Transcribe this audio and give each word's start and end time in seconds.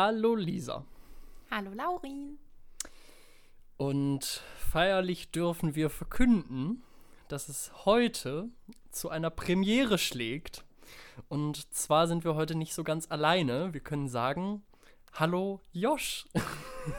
Hallo 0.00 0.36
Lisa. 0.36 0.84
Hallo 1.50 1.72
Laurin. 1.72 2.38
Und 3.76 4.44
feierlich 4.70 5.32
dürfen 5.32 5.74
wir 5.74 5.90
verkünden, 5.90 6.84
dass 7.26 7.48
es 7.48 7.72
heute 7.84 8.48
zu 8.92 9.08
einer 9.08 9.30
Premiere 9.30 9.98
schlägt. 9.98 10.64
Und 11.28 11.74
zwar 11.74 12.06
sind 12.06 12.22
wir 12.22 12.36
heute 12.36 12.54
nicht 12.54 12.74
so 12.74 12.84
ganz 12.84 13.10
alleine. 13.10 13.74
Wir 13.74 13.80
können 13.80 14.08
sagen, 14.08 14.62
hallo 15.14 15.62
Josh. 15.72 16.26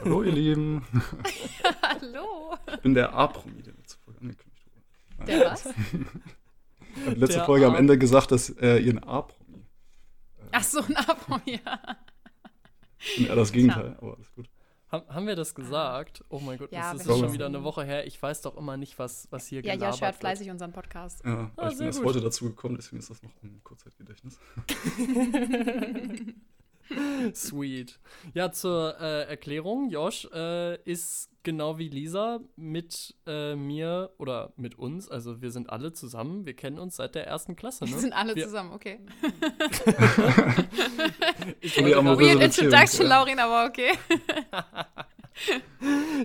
Hallo 0.02 0.23
ihr 0.23 0.34
Lieben. 0.34 0.86
Hallo. 1.82 2.57
Ich 2.68 2.82
bin 2.82 2.96
der 2.96 3.13
A-Promi, 3.13 3.63
der 3.63 3.75
letzte 3.75 3.97
Folge 4.04 4.19
angekündigt 4.19 4.66
wurde. 4.66 5.25
Der 5.25 5.52
was? 5.52 5.66
Ich 5.68 7.05
habe 7.05 7.16
letzte 7.16 7.38
Der 7.38 7.46
Folge 7.46 7.66
am 7.66 7.75
Ende 7.75 7.97
gesagt, 7.97 8.33
dass 8.33 8.50
äh, 8.50 8.77
ihr 8.79 8.91
ein 8.91 9.04
A-Promi. 9.05 9.63
Ach 10.52 10.63
so, 10.63 10.82
ein 10.82 10.97
Abo, 10.97 11.39
ja. 11.46 11.79
Eher 13.18 13.36
das 13.36 13.52
Gegenteil, 13.52 13.96
aber 14.00 14.16
alles 14.16 14.32
gut. 14.34 14.50
Ha 14.92 15.06
haben 15.08 15.28
wir 15.28 15.36
das 15.36 15.54
gesagt? 15.54 16.24
Oh 16.30 16.39
mein 16.39 16.58
Gott, 16.58 16.71
Ja, 16.71 16.92
das 16.94 17.06
ist 17.06 17.08
schon 17.20 17.32
wieder 17.32 17.46
eine 17.46 17.64
Woche 17.64 17.84
her. 17.84 18.08
Ich 18.08 18.20
weiß 18.20 18.42
doch 18.42 18.58
immer 18.58 18.75
nicht, 18.75 18.98
was, 18.98 19.28
was 19.30 19.46
hier 19.48 19.62
Ja, 19.62 19.74
gelabert 19.75 19.94
Josh 19.96 20.02
hört 20.02 20.14
wird. 20.16 20.20
fleißig 20.20 20.50
unseren 20.50 20.72
Podcast. 20.72 21.24
Ja, 21.24 21.52
Ah, 21.58 21.70
ich 21.70 21.78
bin 21.78 21.86
erst 21.88 22.04
heute 22.04 22.22
dazu 22.22 22.46
gekommen, 22.46 22.75
deswegen 22.75 22.98
ist 23.00 23.10
das 23.12 23.22
noch 23.22 23.32
ein 23.44 23.62
Kurzzeitgedächtnis. 23.64 24.39
Sweet. 27.34 28.00
Ja, 28.34 28.52
zur 28.52 29.00
äh, 29.00 29.24
Erklärung, 29.24 29.89
Josh 29.89 30.28
äh, 30.34 30.82
ist 30.84 31.30
genau 31.43 31.78
wie 31.78 31.89
Lisa 31.89 32.39
mit 32.56 33.16
äh, 33.25 33.56
mir 33.56 34.11
oder 34.17 34.53
mit 34.58 34.77
uns, 34.77 35.09
also 35.09 35.41
wir 35.41 35.52
sind 35.52 35.69
alle 35.69 35.94
zusammen, 35.94 36.45
wir 36.45 36.55
kennen 36.55 36.80
uns 36.80 36.97
seit 36.97 37.16
der 37.16 37.25
ersten 37.28 37.55
Klasse, 37.55 37.86
ne? 37.86 37.91
Wir 37.91 38.00
sind 38.00 38.13
alle 38.13 38.36
wir, 38.36 38.44
zusammen, 38.44 38.73
okay. 38.73 39.00
Ich 41.61 41.78
Weird 41.78 42.41
Introduction, 42.41 43.03
ja. 43.03 43.09
Laurin, 43.09 43.39
aber 43.39 43.66
okay. 43.67 43.91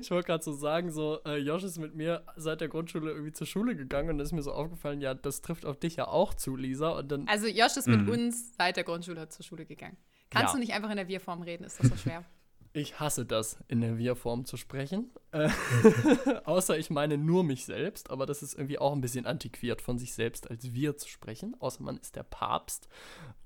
Ich 0.01 0.11
wollte 0.11 0.27
gerade 0.27 0.43
so 0.43 0.53
sagen, 0.53 0.91
so, 0.91 1.21
äh, 1.25 1.37
Josh 1.37 1.63
ist 1.63 1.79
mit 1.79 1.95
mir 1.95 2.25
seit 2.37 2.61
der 2.61 2.67
Grundschule 2.69 3.13
irgendwie 3.13 3.31
zur 3.33 3.47
Schule 3.47 3.77
gegangen 3.77 4.11
und 4.11 4.19
ist 4.21 4.33
mir 4.33 4.43
so 4.43 4.53
aufgefallen, 4.53 5.01
ja, 5.01 5.15
das 5.15 5.41
trifft 5.41 5.65
auf 5.67 5.79
dich 5.79 5.97
ja 5.97 6.09
auch 6.09 6.35
zu, 6.35 6.57
Lisa. 6.57 6.89
Und 6.91 7.13
dann, 7.13 7.29
Also 7.29 7.47
Josh 7.47 7.77
ist 7.77 7.87
mit 7.87 8.01
Mhm. 8.01 8.09
uns 8.09 8.57
seit 8.57 8.77
der 8.77 8.83
Grundschule 8.83 9.29
zur 9.29 9.45
Schule 9.45 9.67
gegangen. 9.67 9.97
Kannst 10.35 10.53
Ja. 10.53 10.53
du 10.53 10.59
nicht 10.59 10.73
einfach 10.75 10.91
in 10.91 10.97
der 10.97 11.09
Wir-Form 11.09 11.43
reden? 11.43 11.65
Ist 11.65 11.81
das 11.81 11.89
so 11.89 11.97
schwer? 11.97 12.25
ich 12.73 12.99
hasse 13.01 13.25
das, 13.25 13.57
in 13.69 13.81
der 13.81 13.99
Wir-Form 13.99 14.45
zu 14.45 14.57
sprechen. 14.57 15.11
Äh, 15.33 15.49
außer 16.45 16.77
ich 16.79 16.91
meine 16.91 17.17
nur 17.17 17.45
mich 17.45 17.65
selbst, 17.65 18.11
aber 18.11 18.27
das 18.27 18.43
ist 18.43 18.55
irgendwie 18.55 18.79
auch 18.79 18.93
ein 18.93 19.01
bisschen 19.01 19.27
antiquiert, 19.27 19.81
von 19.81 19.99
sich 19.99 20.13
selbst 20.13 20.51
als 20.51 20.73
Wir 20.75 20.97
zu 20.97 21.09
sprechen. 21.09 21.55
Außer 21.61 21.83
man 21.83 21.97
ist 21.99 22.17
der 22.17 22.25
Papst. 22.25 22.89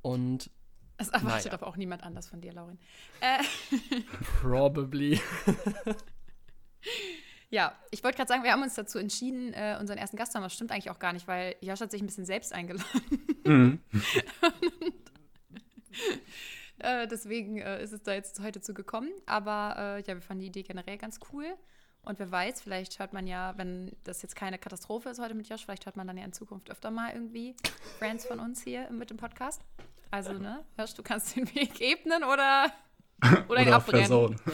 Und 0.03 0.51
Das 0.97 1.09
erwartet 1.11 1.45
Naja. 1.47 1.53
aber 1.59 1.67
auch 1.67 1.77
niemand 1.77 2.03
anders 2.05 2.27
von 2.29 2.41
dir, 2.41 2.53
Laurin. 2.53 2.79
Äh, 3.21 3.43
probably. 4.41 5.21
ja, 7.51 7.75
ich 7.91 8.03
wollte 8.03 8.17
gerade 8.17 8.29
sagen, 8.29 8.43
wir 8.45 8.53
haben 8.53 8.63
uns 8.63 8.75
dazu 8.75 8.99
entschieden, 8.99 9.53
äh, 9.53 9.77
unseren 9.79 9.99
ersten 9.99 10.17
Gast 10.17 10.33
zu 10.33 10.37
haben. 10.39 10.45
Das 10.45 10.55
stimmt 10.55 10.73
eigentlich 10.73 10.91
auch 10.91 10.99
gar 10.99 11.13
nicht, 11.13 11.29
weil 11.29 11.55
Josh 11.61 11.81
hat 11.81 11.91
sich 11.91 12.01
ein 12.03 12.07
bisschen 12.07 12.25
selbst 12.27 12.53
eingeladen. 12.53 12.85
Mhm. 13.45 13.81
Äh, 16.79 17.07
deswegen 17.09 17.59
äh, 17.59 17.83
ist 17.83 17.93
es 17.93 18.03
da 18.03 18.13
jetzt 18.15 18.41
heute 18.41 18.61
zu 18.61 18.75
gekommen. 18.75 19.11
Aber 19.27 19.75
äh, 19.79 20.01
ja, 20.01 20.15
wir 20.15 20.23
fanden 20.23 20.41
die 20.43 20.49
Idee 20.49 20.63
generell 20.63 20.99
ganz 20.99 21.19
cool. 21.33 21.47
Und 22.03 22.19
wer 22.19 22.31
weiß, 22.31 22.63
vielleicht 22.63 22.99
hört 23.01 23.13
man 23.13 23.27
ja, 23.27 23.55
wenn 23.59 23.95
das 24.05 24.23
jetzt 24.23 24.37
keine 24.37 24.59
Katastrophe 24.59 25.11
ist 25.11 25.21
heute 25.21 25.35
mit 25.35 25.49
Josh, 25.49 25.65
vielleicht 25.65 25.85
hört 25.85 25.97
man 25.97 26.07
dann 26.07 26.17
ja 26.17 26.25
in 26.25 26.33
Zukunft 26.33 26.71
öfter 26.71 26.91
mal 26.91 27.13
irgendwie 27.13 27.55
Friends 27.99 28.25
von 28.25 28.39
uns 28.41 28.63
hier 28.63 28.89
mit 28.91 29.11
dem 29.11 29.17
Podcast. 29.17 29.63
Also, 30.11 30.33
ne, 30.33 30.65
Josh, 30.79 30.95
du 30.95 31.03
kannst 31.03 31.37
den 31.37 31.53
Weg 31.55 31.81
ebnen 31.83 32.25
oder, 32.25 32.73
oder, 33.49 33.61
ihn 33.61 33.69
Oder 33.69 33.77
abbrennen. 33.77 34.07
versauen. 34.07 34.37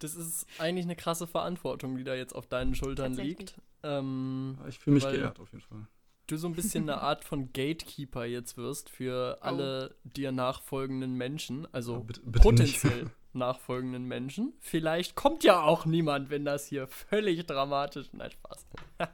Das 0.00 0.14
ist 0.14 0.46
eigentlich 0.58 0.84
eine 0.84 0.96
krasse 0.96 1.26
Verantwortung, 1.26 1.96
die 1.96 2.04
da 2.04 2.14
jetzt 2.14 2.34
auf 2.34 2.46
deinen 2.46 2.74
Schultern 2.74 3.14
liegt. 3.14 3.54
Ähm, 3.82 4.58
Ich 4.68 4.78
fühle 4.78 4.96
mich 4.96 5.04
geehrt 5.08 5.40
auf 5.40 5.50
jeden 5.52 5.62
Fall. 5.62 5.86
Du 6.30 6.36
so 6.36 6.46
ein 6.48 6.54
bisschen 6.54 6.88
eine 6.88 7.00
Art 7.02 7.24
von 7.24 7.52
Gatekeeper 7.52 8.24
jetzt 8.24 8.56
wirst 8.56 8.88
für 8.90 9.38
Oh. 9.40 9.44
alle 9.44 9.94
dir 10.04 10.32
nachfolgenden 10.32 11.14
Menschen, 11.14 11.66
also 11.72 11.94
Ja, 11.94 11.98
bitte- 12.00 12.20
bitte 12.24 12.40
potenziell 12.42 13.10
nachfolgenden 13.32 14.04
Menschen. 14.06 14.52
Vielleicht 14.60 15.14
kommt 15.14 15.44
ja 15.44 15.62
auch 15.62 15.86
niemand, 15.86 16.30
wenn 16.30 16.44
das 16.44 16.66
hier 16.66 16.86
völlig 16.88 17.46
dramatisch. 17.46 18.08
Nein, 18.12 18.30
Spaß. 18.32 18.66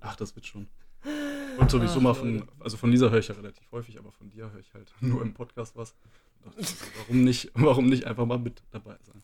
Ach, 0.00 0.16
das 0.16 0.34
wird 0.34 0.46
schon. 0.46 0.68
Und 1.58 1.70
sowieso 1.70 1.98
Ach, 1.98 2.02
mal 2.02 2.14
von, 2.14 2.48
also 2.60 2.76
von 2.76 2.90
Lisa 2.90 3.08
höre 3.10 3.18
ich 3.18 3.28
ja 3.28 3.34
relativ 3.34 3.70
häufig, 3.72 3.98
aber 3.98 4.12
von 4.12 4.30
dir 4.30 4.50
höre 4.52 4.60
ich 4.60 4.72
halt 4.74 4.92
nur 5.00 5.22
im 5.22 5.32
Podcast 5.34 5.74
was. 5.76 5.94
Warum 6.98 7.24
nicht, 7.24 7.50
warum 7.54 7.86
nicht 7.88 8.04
einfach 8.06 8.26
mal 8.26 8.38
mit 8.38 8.62
dabei 8.72 8.96
sein? 9.02 9.22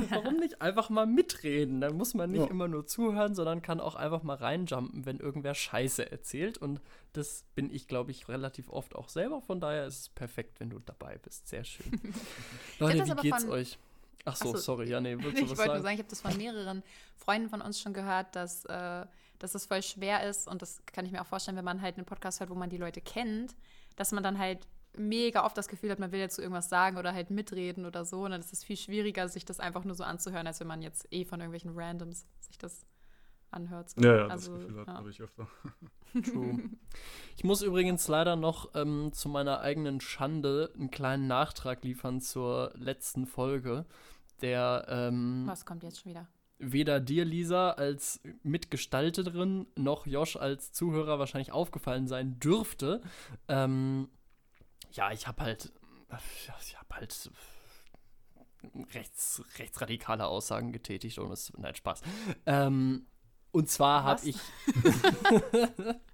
Warum 0.10 0.36
nicht 0.36 0.60
einfach 0.62 0.90
mal 0.90 1.06
mitreden? 1.06 1.80
Dann 1.80 1.96
muss 1.96 2.14
man 2.14 2.30
nicht 2.30 2.40
Ja. 2.42 2.50
immer 2.50 2.68
nur 2.68 2.86
zuhören, 2.86 3.34
sondern 3.34 3.62
kann 3.62 3.80
auch 3.80 3.94
einfach 3.94 4.22
mal 4.22 4.36
reinjumpen, 4.36 5.04
wenn 5.06 5.18
irgendwer 5.18 5.54
Scheiße 5.54 6.10
erzählt. 6.10 6.58
Und 6.58 6.80
das 7.12 7.44
bin 7.54 7.72
ich, 7.72 7.88
glaube 7.88 8.10
ich, 8.10 8.28
relativ 8.28 8.68
oft 8.70 8.94
auch 8.94 9.08
selber. 9.08 9.40
Von 9.42 9.60
daher 9.60 9.86
ist 9.86 9.98
es 10.00 10.08
perfekt, 10.08 10.60
wenn 10.60 10.70
du 10.70 10.78
dabei 10.78 11.18
bist. 11.18 11.48
Sehr 11.48 11.64
schön. 11.64 11.90
Leute, 12.78 13.06
wie 13.06 13.28
geht's 13.30 13.44
euch? 13.46 13.78
Ach 14.24 14.36
so, 14.36 14.50
Ach 14.50 14.52
so, 14.52 14.56
sorry. 14.58 14.88
Ja, 14.88 15.00
nee, 15.00 15.14
Ich 15.14 15.22
willst 15.24 15.42
du 15.42 15.48
wollte 15.48 15.50
was 15.50 15.56
nur 15.58 15.66
sagen? 15.66 15.82
sagen, 15.82 15.94
ich 15.94 15.98
habe 16.00 16.10
das 16.10 16.20
von 16.20 16.36
mehreren 16.36 16.82
Freunden 17.16 17.48
von 17.48 17.60
uns 17.60 17.80
schon 17.80 17.92
gehört, 17.92 18.34
dass, 18.36 18.64
äh, 18.66 19.04
dass 19.40 19.52
das 19.52 19.66
voll 19.66 19.82
schwer 19.82 20.28
ist 20.28 20.46
und 20.46 20.62
das 20.62 20.80
kann 20.86 21.04
ich 21.04 21.10
mir 21.12 21.20
auch 21.22 21.26
vorstellen, 21.26 21.56
wenn 21.56 21.64
man 21.64 21.82
halt 21.82 21.96
einen 21.96 22.06
Podcast 22.06 22.38
hört, 22.40 22.50
wo 22.50 22.54
man 22.54 22.70
die 22.70 22.76
Leute 22.76 23.00
kennt, 23.00 23.56
dass 23.96 24.12
man 24.12 24.22
dann 24.22 24.38
halt 24.38 24.66
mega 24.96 25.44
oft 25.44 25.56
das 25.56 25.68
Gefühl 25.68 25.90
hat, 25.90 25.98
man 25.98 26.12
will 26.12 26.20
jetzt 26.20 26.36
zu 26.36 26.42
irgendwas 26.42 26.68
sagen 26.68 26.96
oder 26.98 27.14
halt 27.14 27.30
mitreden 27.30 27.86
oder 27.86 28.04
so. 28.04 28.24
Und 28.24 28.32
dann 28.32 28.40
ist 28.40 28.52
es 28.52 28.64
viel 28.64 28.76
schwieriger, 28.76 29.28
sich 29.28 29.44
das 29.44 29.60
einfach 29.60 29.84
nur 29.84 29.94
so 29.94 30.04
anzuhören, 30.04 30.46
als 30.46 30.60
wenn 30.60 30.66
man 30.66 30.82
jetzt 30.82 31.06
eh 31.10 31.24
von 31.24 31.40
irgendwelchen 31.40 31.72
Randoms 31.74 32.26
sich 32.40 32.58
das 32.58 32.86
anhört. 33.50 33.90
So. 33.90 34.00
Ja, 34.00 34.16
ja, 34.16 34.26
Also, 34.26 34.52
das 34.52 34.60
Gefühl 34.62 34.80
hat, 34.80 34.88
ja. 34.88 34.94
habe 34.94 35.10
ich 35.10 35.20
öfter. 35.20 35.48
True. 36.24 36.70
Ich 37.36 37.44
muss 37.44 37.62
übrigens 37.62 38.06
leider 38.08 38.36
noch 38.36 38.74
ähm, 38.74 39.12
zu 39.12 39.28
meiner 39.28 39.60
eigenen 39.60 40.00
Schande 40.00 40.72
einen 40.74 40.90
kleinen 40.90 41.26
Nachtrag 41.26 41.82
liefern 41.84 42.20
zur 42.20 42.72
letzten 42.74 43.26
Folge, 43.26 43.86
der 44.42 44.86
ähm, 44.88 45.44
Was 45.46 45.64
kommt 45.64 45.82
jetzt 45.82 46.00
schon 46.00 46.10
wieder? 46.10 46.28
weder 46.62 47.00
dir, 47.00 47.24
Lisa, 47.24 47.70
als 47.70 48.20
Mitgestalterin 48.44 49.66
noch 49.76 50.06
Josh 50.06 50.36
als 50.36 50.72
Zuhörer 50.72 51.18
wahrscheinlich 51.18 51.52
aufgefallen 51.52 52.06
sein 52.06 52.38
dürfte. 52.38 53.02
Ähm, 53.48 54.08
ja, 54.92 55.10
ich 55.12 55.26
habe 55.26 55.42
halt, 55.42 55.72
ich 56.60 56.78
habe 56.78 56.94
halt 56.94 57.30
rechts, 58.94 59.42
rechtsradikale 59.58 60.26
Aussagen 60.26 60.72
getätigt 60.72 61.18
und 61.18 61.32
es, 61.32 61.52
nein, 61.56 61.74
Spaß. 61.74 62.02
Ähm, 62.46 63.06
und 63.50 63.68
zwar 63.68 64.04
habe 64.04 64.20
ich 64.24 64.36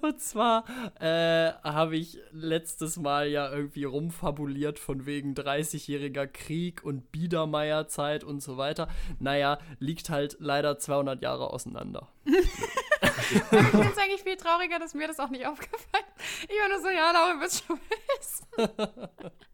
Und 0.00 0.20
zwar 0.20 0.64
äh, 1.00 1.52
habe 1.62 1.96
ich 1.96 2.18
letztes 2.32 2.96
Mal 2.96 3.28
ja 3.28 3.50
irgendwie 3.52 3.84
rumfabuliert 3.84 4.78
von 4.78 5.06
wegen 5.06 5.34
30-jähriger 5.34 6.26
Krieg 6.26 6.82
und 6.82 7.12
Biedermeierzeit 7.12 8.24
und 8.24 8.40
so 8.40 8.56
weiter. 8.56 8.88
Naja, 9.20 9.58
liegt 9.78 10.08
halt 10.08 10.36
leider 10.40 10.78
200 10.78 11.20
Jahre 11.22 11.50
auseinander. 11.50 12.08
Ich 12.24 13.42
finde 13.42 13.90
es 13.92 13.98
eigentlich 13.98 14.22
viel 14.22 14.36
trauriger, 14.36 14.78
dass 14.78 14.94
mir 14.94 15.08
das 15.08 15.20
auch 15.20 15.30
nicht 15.30 15.46
aufgefallen 15.46 16.04
ist. 16.16 16.44
Ich 16.44 16.58
war 16.58 16.68
nur 16.68 16.80
so, 16.80 16.88
ja, 16.88 17.12
Laura, 17.12 17.40
wird 17.40 17.52
schon 17.52 17.78
wissen. 18.18 18.46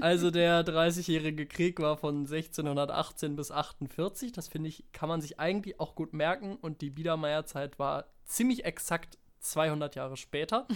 Also 0.00 0.30
der 0.30 0.64
30-jährige 0.64 1.46
Krieg 1.46 1.80
war 1.80 1.96
von 1.96 2.20
1618 2.20 3.36
bis 3.36 3.50
48. 3.50 4.32
Das 4.32 4.48
finde 4.48 4.68
ich, 4.68 4.84
kann 4.92 5.08
man 5.08 5.20
sich 5.20 5.38
eigentlich 5.40 5.80
auch 5.80 5.94
gut 5.94 6.12
merken. 6.12 6.56
Und 6.56 6.80
die 6.80 6.90
Biedermeierzeit 6.90 7.78
war 7.78 8.06
ziemlich 8.24 8.64
exakt 8.64 9.18
200 9.40 9.94
Jahre 9.96 10.16
später. 10.16 10.66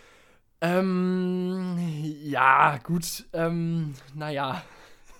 ähm, 0.60 1.78
ja, 2.22 2.78
gut. 2.78 3.26
Ähm, 3.32 3.94
naja, 4.14 4.62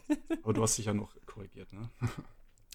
Aber 0.43 0.52
du 0.52 0.62
hast 0.62 0.79
dich 0.79 0.87
ja 0.87 0.94
noch 0.94 1.14
korrigiert, 1.26 1.73
ne? 1.73 1.90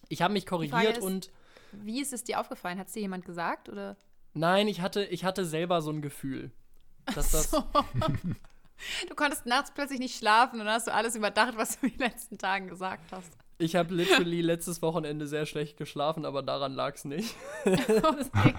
ich 0.10 0.21
habe 0.21 0.33
mich 0.33 0.45
korrigiert 0.45 0.98
ist- 0.98 1.04
und 1.04 1.31
Wie 1.71 2.01
ist 2.01 2.13
es 2.13 2.24
dir 2.24 2.39
aufgefallen? 2.39 2.77
Hat 2.80 2.88
es 2.88 2.94
dir 2.94 3.01
jemand 3.01 3.25
gesagt? 3.25 3.69
Oder? 3.69 3.98
nein, 4.33 4.68
ich 4.68 4.81
hatte, 4.81 5.04
ich 5.06 5.25
hatte 5.25 5.45
selber 5.45 5.81
so 5.81 5.92
ein 5.92 6.01
Gefühl, 6.01 6.51
dass 7.13 7.31
das 7.31 7.51
So. 7.51 7.63
Du 9.08 9.16
konntest 9.16 9.46
nachts 9.46 9.72
plötzlich 9.74 10.00
nicht 10.00 10.18
schlafen 10.18 10.60
und 10.60 10.66
dann 10.66 10.75
hast 10.75 10.88
du 10.88 10.94
alles 10.94 11.16
überdacht, 11.16 11.56
was 11.56 11.80
du 11.80 11.88
in 11.88 11.94
den 11.94 12.00
letzten 12.00 12.38
Tagen 12.38 12.68
gesagt 12.68 13.12
hast. 13.12 13.31
Ich 13.58 13.75
habe 13.75 13.94
literally 13.94 14.42
letztes 14.42 14.81
Wochenende 14.81 15.28
sehr 15.28 15.46
schlecht 15.46 15.78
geschlafen, 15.78 16.25
aber 16.25 16.42
daran 16.42 16.74
lag 16.74 16.96
es 16.96 17.06
nicht. 17.06 17.36
Okay. 17.66 18.54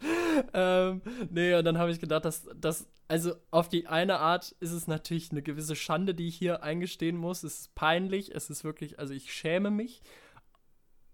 ähm, 0.54 1.02
nee, 1.30 1.54
und 1.54 1.64
dann 1.64 1.78
habe 1.78 1.90
ich 1.90 2.00
gedacht, 2.00 2.24
dass 2.24 2.48
das, 2.54 2.88
also 3.08 3.34
auf 3.50 3.68
die 3.68 3.86
eine 3.86 4.20
Art 4.20 4.54
ist 4.60 4.72
es 4.72 4.86
natürlich 4.86 5.30
eine 5.30 5.42
gewisse 5.42 5.76
Schande, 5.76 6.14
die 6.14 6.28
ich 6.28 6.36
hier 6.36 6.62
eingestehen 6.62 7.16
muss. 7.16 7.42
Es 7.42 7.60
ist 7.60 7.74
peinlich, 7.74 8.34
es 8.34 8.50
ist 8.50 8.64
wirklich, 8.64 8.98
also 8.98 9.12
ich 9.12 9.32
schäme 9.32 9.70
mich. 9.70 10.02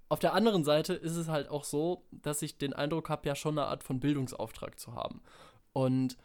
Auf 0.09 0.19
der 0.19 0.35
anderen 0.35 0.65
Seite 0.65 0.95
ist 0.95 1.17
es 1.17 1.29
halt 1.29 1.49
auch 1.49 1.65
so, 1.65 2.07
dass 2.11 2.43
ich 2.43 2.59
den 2.59 2.73
Eindruck 2.73 3.09
habe, 3.09 3.27
ja 3.27 3.35
schon 3.35 3.59
eine 3.59 3.69
Art 3.69 3.83
von 3.83 4.01
Bildungsauftrag 4.01 4.79
zu 4.79 4.95
haben. 4.95 5.23
Und 5.73 6.17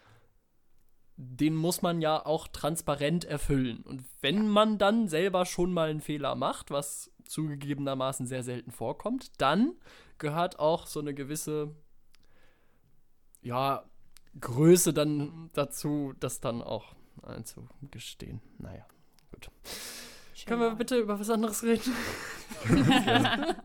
den 1.22 1.54
muss 1.54 1.82
man 1.82 2.00
ja 2.02 2.26
auch 2.26 2.48
transparent 2.48 3.26
erfüllen. 3.26 3.82
Und 3.84 4.06
wenn 4.22 4.48
man 4.48 4.78
dann 4.78 5.10
selber 5.10 5.46
schon 5.46 5.74
mal 5.74 5.90
einen 5.90 6.00
Fehler 6.00 6.34
macht, 6.36 6.72
was 6.72 7.12
zugegebenermaßen 7.26 8.26
sehr 8.26 8.42
selten 8.42 8.72
vorkommt, 8.72 9.30
dann 9.42 9.74
gehört 10.18 10.60
auch 10.60 10.88
so 10.88 11.02
eine 11.02 11.14
gewisse, 11.14 11.76
ja, 13.42 13.84
Größe 14.40 14.94
dann 14.94 15.50
dazu, 15.52 16.14
das 16.22 16.40
dann 16.40 16.62
auch 16.62 16.96
einzugestehen. 17.22 18.42
Naja, 18.58 18.86
gut. 19.34 19.52
Können 20.46 20.62
wir 20.62 20.76
bitte 20.76 21.00
über 21.00 21.20
was 21.20 21.30
anderes 21.30 21.64
reden? 21.64 21.94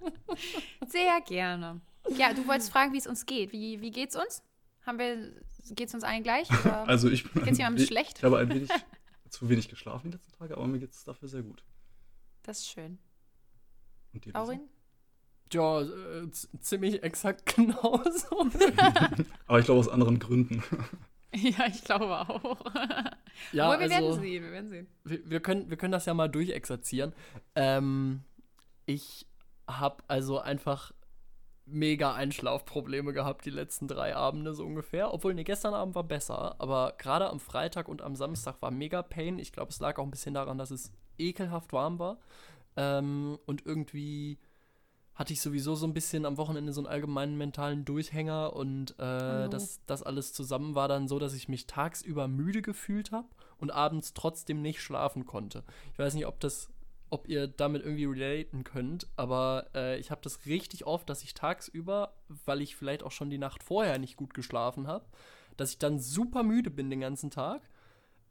Sehr 0.89 1.21
gerne. 1.25 1.81
Ja, 2.09 2.35
du 2.35 2.49
wolltest 2.49 2.73
fragen, 2.73 2.93
wie 2.93 2.99
es 2.99 3.07
uns 3.07 3.27
geht. 3.27 3.53
Wie, 3.53 3.81
wie 3.81 3.93
geht's 3.93 4.17
uns? 4.17 4.43
Haben 4.87 4.99
wir, 4.99 5.33
geht's 5.71 5.95
uns 5.95 6.05
allen 6.05 6.23
gleich? 6.23 6.49
Oder 6.65 6.89
Also 6.89 7.09
ich 7.09 7.25
bin 7.25 7.45
geht's 7.45 7.59
ein 7.59 7.63
jemandem 7.63 7.87
schlecht? 7.87 8.19
Ich 8.19 8.25
habe 8.25 8.39
ein 8.39 8.49
wenig 8.49 8.69
zu 9.31 9.49
wenig 9.49 9.69
geschlafen 9.69 10.11
die 10.11 10.17
letzten 10.17 10.33
Tage, 10.33 10.57
aber 10.57 10.67
mir 10.67 10.79
geht 10.79 10.93
es 10.93 11.05
dafür 11.05 11.29
sehr 11.29 11.43
gut. 11.43 11.65
Das 12.43 12.59
ist 12.59 12.69
schön. 12.69 12.99
Und 14.13 14.25
dir, 14.25 14.33
Laurin? 14.33 14.61
Ja, 15.53 15.81
äh, 15.83 16.31
ziemlich 16.61 17.03
exakt 17.03 17.47
genauso. 17.57 18.49
Aber 19.47 19.59
ich 19.59 19.65
glaube 19.65 19.81
aus 19.81 19.89
anderen 19.89 20.19
Gründen. 20.19 20.63
Ja, 21.35 21.67
ich 21.67 21.83
glaube 21.83 22.21
auch. 22.29 22.65
ja, 23.53 23.67
Aber 23.67 23.81
wir 23.81 23.91
werden 23.91 24.07
also, 24.07 24.21
sehen, 24.21 24.45
wir 24.45 24.53
werden 24.53 24.69
sehen. 24.69 24.87
wir, 25.03 25.29
wir, 25.29 25.41
können, 25.41 25.69
wir 25.69 25.77
können 25.77 25.91
das 25.91 26.07
ja 26.07 26.15
mal 26.15 26.29
durchexerzieren. 26.29 27.13
Ähm, 27.57 28.23
ich 28.87 29.27
habe 29.67 30.05
also 30.07 30.39
einfach 30.39 30.93
mega 31.67 32.15
Einschlafprobleme 32.15 33.13
gehabt 33.13 33.45
die 33.47 33.51
letzten 33.51 33.89
drei 33.89 34.15
Abende 34.15 34.55
so 34.55 34.65
ungefähr. 34.65 35.13
Obwohl, 35.13 35.35
nee, 35.35 35.45
gestern 35.45 35.75
Abend 35.75 35.95
war 35.95 36.05
besser. 36.05 36.57
Aber 36.59 36.95
gerade 36.99 37.31
am 37.31 37.41
Freitag 37.41 37.89
und 37.89 38.03
am 38.03 38.17
Samstag 38.17 38.61
war 38.61 38.71
mega 38.71 39.03
Pain. 39.03 39.39
Ich 39.39 39.53
glaube, 39.53 39.71
es 39.71 39.81
lag 39.81 39.99
auch 39.99 40.05
ein 40.05 40.11
bisschen 40.11 40.35
daran, 40.35 40.59
dass 40.59 40.71
es 40.71 40.93
ekelhaft 41.19 41.73
warm 41.73 41.99
war. 41.99 42.19
Ähm, 42.77 43.39
und 43.47 43.65
irgendwie 43.65 44.39
hatte 45.15 45.33
ich 45.33 45.41
sowieso 45.41 45.77
so 45.77 45.87
ein 45.87 45.95
bisschen 45.95 46.27
am 46.27 46.37
Wochenende 46.37 46.73
so 46.73 46.81
einen 46.81 46.89
allgemeinen 46.89 47.39
mentalen 47.39 47.85
Durchhänger 47.85 48.55
und 48.55 48.99
äh, 48.99 49.49
das, 49.49 49.81
das 49.87 50.03
alles 50.03 50.33
zusammen 50.33 50.75
war 50.75 50.89
dann 50.89 51.07
so, 51.07 51.21
dass 51.21 51.35
ich 51.35 51.49
mich 51.49 51.67
tagsüber 51.67 52.27
müde 52.27 52.63
gefühlt 52.63 53.13
habe 53.13 53.29
und 53.59 53.71
abends 53.71 54.13
trotzdem 54.13 54.61
nicht 54.61 54.81
schlafen 54.81 55.25
konnte. 55.25 55.63
Ich 55.93 55.99
weiß 56.01 56.15
nicht, 56.15 56.27
ob 56.27 56.41
das, 56.41 56.69
ob 57.15 57.29
ihr 57.29 57.47
damit 57.47 57.85
irgendwie 57.85 58.07
relaten 58.07 58.65
könnt, 58.65 59.07
aber 59.15 59.69
äh, 59.73 59.99
ich 60.01 60.11
habe 60.11 60.21
das 60.23 60.47
richtig 60.47 60.85
oft, 60.85 61.09
dass 61.09 61.23
ich 61.23 61.33
tagsüber, 61.33 62.17
weil 62.29 62.61
ich 62.61 62.75
vielleicht 62.75 63.05
auch 63.05 63.13
schon 63.13 63.31
die 63.31 63.39
Nacht 63.39 63.63
vorher 63.63 64.01
nicht 64.01 64.17
gut 64.17 64.35
geschlafen 64.35 64.89
habe, 64.89 65.07
dass 65.57 65.71
ich 65.71 65.79
dann 65.79 66.01
super 66.01 66.43
müde 66.43 66.71
bin 66.71 66.91
den 66.91 67.01
ganzen 67.01 67.31
Tag 67.31 67.71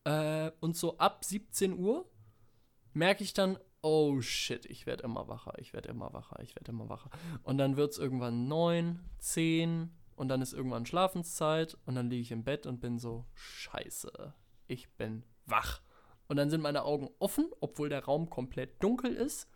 äh, 0.03 0.51
und 0.59 0.75
so 0.75 0.97
ab 0.97 1.23
17 1.23 1.77
Uhr 1.77 2.09
merke 2.91 3.23
ich 3.23 3.33
dann, 3.33 3.57
oh 3.81 4.19
shit, 4.19 4.65
ich 4.65 4.85
werde 4.85 5.03
immer 5.03 5.29
wacher, 5.29 5.53
ich 5.59 5.71
werde 5.71 5.87
immer 5.87 6.11
wacher, 6.11 6.41
ich 6.41 6.53
werde 6.53 6.71
immer 6.71 6.89
wacher. 6.89 7.09
Und 7.43 7.57
dann 7.59 7.77
wird 7.77 7.93
es 7.93 7.99
irgendwann 7.99 8.49
9, 8.49 8.99
10 9.19 9.91
und 10.17 10.27
dann 10.27 10.41
ist 10.41 10.51
irgendwann 10.51 10.85
Schlafenszeit 10.85 11.77
und 11.85 11.95
dann 11.95 12.09
liege 12.09 12.21
ich 12.21 12.31
im 12.33 12.43
Bett 12.43 12.65
und 12.65 12.81
bin 12.81 12.99
so, 12.99 13.25
scheiße, 13.33 14.33
ich 14.67 14.89
bin 14.97 15.23
wach. 15.45 15.81
Und 16.27 16.37
dann 16.37 16.49
sind 16.49 16.61
meine 16.61 16.83
Augen 16.83 17.09
offen, 17.19 17.49
obwohl 17.59 17.89
der 17.89 18.05
Raum 18.05 18.29
komplett 18.29 18.81
dunkel 18.81 19.13
ist. 19.13 19.47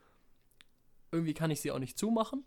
Irgendwie 1.12 1.34
kann 1.34 1.52
ich 1.52 1.62
sie 1.62 1.72
auch 1.72 1.80
nicht 1.80 1.98
zumachen. 1.98 2.46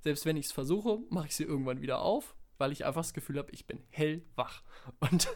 Selbst 0.00 0.24
wenn 0.26 0.36
ich 0.36 0.46
es 0.46 0.52
versuche, 0.52 1.00
mache 1.10 1.26
ich 1.26 1.36
sie 1.36 1.44
irgendwann 1.44 1.82
wieder 1.82 2.00
auf, 2.00 2.36
weil 2.56 2.72
ich 2.72 2.84
einfach 2.86 3.02
das 3.02 3.12
Gefühl 3.12 3.38
habe, 3.38 3.50
ich 3.50 3.66
bin 3.66 3.82
hellwach. 3.90 4.62
Und 5.00 5.28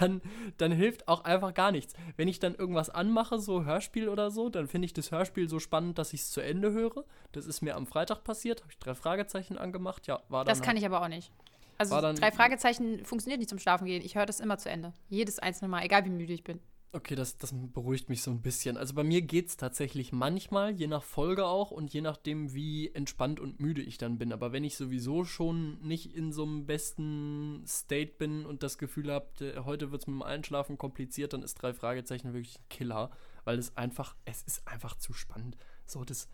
dann, 0.00 0.20
dann 0.56 0.72
hilft 0.72 1.06
auch 1.08 1.24
einfach 1.24 1.54
gar 1.54 1.70
nichts. 1.70 1.94
Wenn 2.16 2.28
ich 2.28 2.40
dann 2.40 2.54
irgendwas 2.54 2.90
anmache, 2.90 3.38
so 3.38 3.64
Hörspiel 3.64 4.08
oder 4.08 4.30
so, 4.30 4.48
dann 4.48 4.66
finde 4.66 4.86
ich 4.86 4.92
das 4.92 5.12
Hörspiel 5.12 5.48
so 5.48 5.60
spannend, 5.60 5.98
dass 5.98 6.12
ich 6.12 6.22
es 6.22 6.30
zu 6.30 6.40
Ende 6.40 6.72
höre. 6.72 7.04
Das 7.32 7.46
ist 7.46 7.62
mir 7.62 7.76
am 7.76 7.86
Freitag 7.86 8.24
passiert, 8.24 8.62
habe 8.62 8.72
ich 8.72 8.78
drei 8.78 8.94
Fragezeichen 8.94 9.58
angemacht. 9.58 10.06
Ja, 10.06 10.22
war 10.28 10.44
dann 10.44 10.52
Das 10.52 10.62
kann 10.62 10.76
ich 10.76 10.84
aber 10.84 11.02
auch 11.02 11.08
nicht. 11.08 11.30
Also 11.78 12.00
drei 12.00 12.30
Fragezeichen 12.30 13.04
funktioniert 13.04 13.40
nicht 13.40 13.48
zum 13.48 13.58
Schlafen 13.58 13.86
gehen. 13.86 14.02
Ich 14.04 14.14
höre 14.14 14.26
das 14.26 14.40
immer 14.40 14.58
zu 14.58 14.70
Ende. 14.70 14.92
Jedes 15.08 15.38
einzelne 15.38 15.68
Mal, 15.68 15.84
egal 15.84 16.04
wie 16.04 16.10
müde 16.10 16.32
ich 16.32 16.44
bin. 16.44 16.60
Okay, 16.94 17.16
das, 17.16 17.36
das 17.38 17.52
beruhigt 17.52 18.08
mich 18.08 18.22
so 18.22 18.30
ein 18.30 18.40
bisschen. 18.40 18.76
Also 18.76 18.94
bei 18.94 19.02
mir 19.02 19.20
geht 19.20 19.48
es 19.48 19.56
tatsächlich 19.56 20.12
manchmal, 20.12 20.70
je 20.70 20.86
nach 20.86 21.02
Folge 21.02 21.44
auch 21.44 21.72
und 21.72 21.92
je 21.92 22.00
nachdem, 22.00 22.54
wie 22.54 22.94
entspannt 22.94 23.40
und 23.40 23.58
müde 23.58 23.82
ich 23.82 23.98
dann 23.98 24.16
bin. 24.16 24.32
Aber 24.32 24.52
wenn 24.52 24.62
ich 24.62 24.76
sowieso 24.76 25.24
schon 25.24 25.80
nicht 25.80 26.14
in 26.14 26.32
so 26.32 26.44
einem 26.44 26.66
besten 26.66 27.64
State 27.66 28.12
bin 28.16 28.46
und 28.46 28.62
das 28.62 28.78
Gefühl 28.78 29.10
habe, 29.10 29.64
heute 29.64 29.90
wird 29.90 30.02
es 30.02 30.06
mit 30.06 30.14
dem 30.14 30.22
Einschlafen 30.22 30.78
kompliziert, 30.78 31.32
dann 31.32 31.42
ist 31.42 31.56
drei 31.56 31.74
Fragezeichen 31.74 32.32
wirklich 32.32 32.60
ein 32.60 32.68
Killer, 32.68 33.10
weil 33.42 33.58
es 33.58 33.76
einfach, 33.76 34.14
es 34.24 34.42
ist 34.42 34.68
einfach 34.68 34.96
zu 34.96 35.14
spannend. 35.14 35.56
So, 35.86 36.04
das 36.04 36.28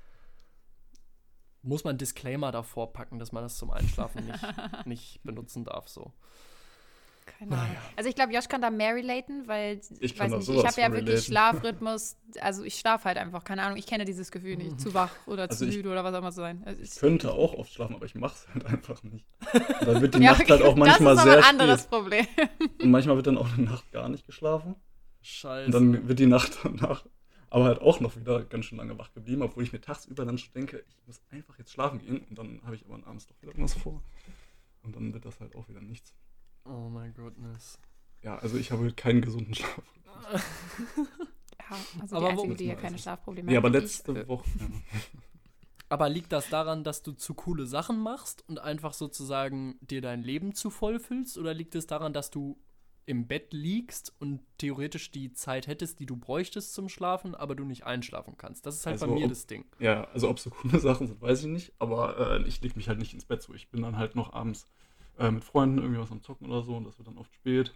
muss 1.62 1.84
man 1.84 1.96
Disclaimer 1.96 2.52
davor 2.52 2.92
packen, 2.92 3.18
dass 3.18 3.32
man 3.32 3.44
das 3.44 3.56
zum 3.56 3.70
Einschlafen 3.70 4.26
nicht, 4.26 4.44
nicht 4.84 5.20
benutzen 5.22 5.64
darf. 5.64 5.88
So. 5.88 6.12
Keine 7.38 7.56
Ahnung. 7.56 7.76
Also 7.96 8.08
ich 8.10 8.14
glaube, 8.14 8.32
Josh 8.32 8.48
kann 8.48 8.60
da 8.60 8.70
mehr 8.70 8.94
relaten, 8.94 9.46
weil 9.48 9.80
Ich 10.00 10.14
da 10.14 10.26
nicht, 10.28 10.48
ich 10.48 10.64
habe 10.64 10.80
ja 10.80 10.92
wirklich 10.92 11.08
relaten. 11.08 11.22
Schlafrhythmus, 11.22 12.16
also 12.40 12.64
ich 12.64 12.74
schlafe 12.74 13.04
halt 13.04 13.16
einfach, 13.18 13.44
keine 13.44 13.62
Ahnung, 13.62 13.76
ich 13.78 13.86
kenne 13.86 14.04
dieses 14.04 14.30
Gefühl 14.30 14.56
nicht, 14.56 14.80
zu 14.80 14.92
wach 14.94 15.10
oder 15.26 15.42
Also 15.44 15.64
zu 15.64 15.70
ich- 15.70 15.76
müde 15.76 15.90
oder 15.90 16.04
was 16.04 16.14
auch 16.14 16.18
immer 16.18 16.30
zu 16.32 16.40
sein. 16.40 16.62
Also 16.64 16.82
Ich 16.82 16.92
ich, 16.92 16.96
könnte 17.00 17.32
auch 17.32 17.54
oft 17.54 17.72
schlafen, 17.72 17.94
aber 17.96 18.06
ich 18.06 18.14
mache 18.14 18.34
es 18.34 18.48
halt 18.54 18.66
einfach 18.66 19.02
nicht. 19.02 19.24
Und 19.80 19.86
dann 19.88 20.00
wird 20.02 20.14
die 20.14 20.18
Ja, 20.22 20.32
Nacht 20.32 20.42
okay, 20.42 20.52
halt 20.52 20.62
auch 20.62 20.76
manchmal 20.76 21.14
das 21.16 21.24
ist 21.24 21.30
aber 21.30 21.40
sehr 21.42 21.48
ein 21.48 21.60
anderes 21.60 21.80
spät. 21.82 21.90
Problem. 21.90 22.26
Und 22.82 22.90
manchmal 22.90 23.16
wird 23.16 23.26
dann 23.26 23.38
auch 23.38 23.52
eine 23.52 23.62
Nacht 23.64 23.90
gar 23.92 24.08
nicht 24.08 24.26
geschlafen. 24.26 24.74
Scheiße. 25.22 25.66
Und 25.66 25.72
dann 25.72 26.08
wird 26.08 26.18
die 26.18 26.26
Nacht 26.26 26.58
danach 26.62 27.04
aber 27.52 27.64
halt 27.64 27.80
auch 27.80 27.98
noch 27.98 28.14
wieder 28.16 28.44
ganz 28.44 28.66
schön 28.66 28.78
lange 28.78 28.96
wach 28.96 29.12
geblieben, 29.12 29.42
obwohl 29.42 29.64
ich 29.64 29.72
mir 29.72 29.80
tagsüber 29.80 30.24
dann 30.24 30.38
schon 30.38 30.52
denke, 30.54 30.84
ich 30.88 30.96
muss 31.08 31.20
einfach 31.30 31.58
jetzt 31.58 31.72
schlafen 31.72 31.98
gehen. 31.98 32.24
Und 32.30 32.38
dann 32.38 32.60
habe 32.64 32.76
ich 32.76 32.84
aber 32.86 32.94
abends 33.06 33.26
doch 33.26 33.34
wieder 33.42 33.50
irgendwas 33.50 33.74
vor. 33.74 34.00
Und 34.84 34.94
dann 34.94 35.12
wird 35.12 35.24
das 35.24 35.40
halt 35.40 35.56
auch 35.56 35.68
wieder 35.68 35.80
nichts. 35.80 36.14
Oh 36.70 36.88
my 36.88 37.10
goodness. 37.12 37.78
Ja, 38.22 38.36
also 38.38 38.56
ich 38.58 38.70
habe 38.70 38.92
keinen 38.92 39.20
gesunden 39.20 39.54
Schlaf. 39.54 39.82
Ja, 41.70 41.76
also 42.00 42.16
Aber 42.16 42.30
die 42.30 42.36
wo- 42.36 42.40
Einzige, 42.42 42.54
die 42.56 42.64
hier 42.64 42.74
keine. 42.74 42.98
Schlafprobleme 42.98 43.48
Nee, 43.50 43.56
aber 43.56 43.68
hat. 43.68 43.76
Ich, 43.76 43.82
letzte 43.82 44.12
äh, 44.22 44.28
Woche. 44.28 44.44
Ja. 44.58 44.66
Aber 45.88 46.08
liegt 46.08 46.30
das 46.32 46.48
daran, 46.48 46.84
dass 46.84 47.02
du 47.02 47.12
zu 47.12 47.34
coole 47.34 47.66
Sachen 47.66 47.98
machst 48.00 48.44
und 48.48 48.60
einfach 48.60 48.92
sozusagen 48.92 49.76
dir 49.80 50.00
dein 50.00 50.22
Leben 50.22 50.54
zu 50.54 50.70
voll 50.70 51.00
füllst? 51.00 51.36
Oder 51.36 51.52
liegt 51.52 51.74
es 51.74 51.86
daran, 51.88 52.12
dass 52.12 52.30
du 52.30 52.60
im 53.06 53.26
Bett 53.26 53.52
liegst 53.52 54.12
und 54.20 54.40
theoretisch 54.58 55.10
die 55.10 55.32
Zeit 55.32 55.66
hättest, 55.66 55.98
die 55.98 56.06
du 56.06 56.16
bräuchtest 56.16 56.74
zum 56.74 56.88
Schlafen, 56.88 57.34
aber 57.34 57.56
du 57.56 57.64
nicht 57.64 57.84
einschlafen 57.86 58.36
kannst? 58.36 58.66
Das 58.66 58.76
ist 58.76 58.86
halt 58.86 59.00
bei 59.00 59.06
Also, 59.06 59.14
mir 59.16 59.24
ob- 59.24 59.30
das 59.30 59.46
Ding. 59.48 59.64
Ja, 59.80 60.04
also 60.12 60.28
ob 60.28 60.38
so 60.38 60.50
coole 60.50 60.78
Sachen 60.80 61.08
sind, 61.08 61.20
weiß 61.20 61.40
ich 61.40 61.46
nicht. 61.48 61.72
Aber 61.80 62.36
äh, 62.40 62.42
ich 62.48 62.60
lege 62.62 62.76
mich 62.76 62.88
halt 62.88 63.00
nicht 63.00 63.12
ins 63.14 63.24
Bett 63.24 63.42
so. 63.42 63.52
Ich 63.54 63.68
bin 63.70 63.82
dann 63.82 63.96
halt 63.96 64.14
noch 64.14 64.32
abends 64.32 64.66
äh, 65.20 65.30
mit 65.30 65.44
Freunden 65.44 65.78
irgendwie 65.78 66.00
was 66.00 66.10
am 66.10 66.22
Zocken 66.22 66.48
oder 66.48 66.62
so 66.62 66.76
und 66.76 66.84
das 66.84 66.98
wird 66.98 67.08
dann 67.08 67.18
oft 67.18 67.32
spät. 67.34 67.72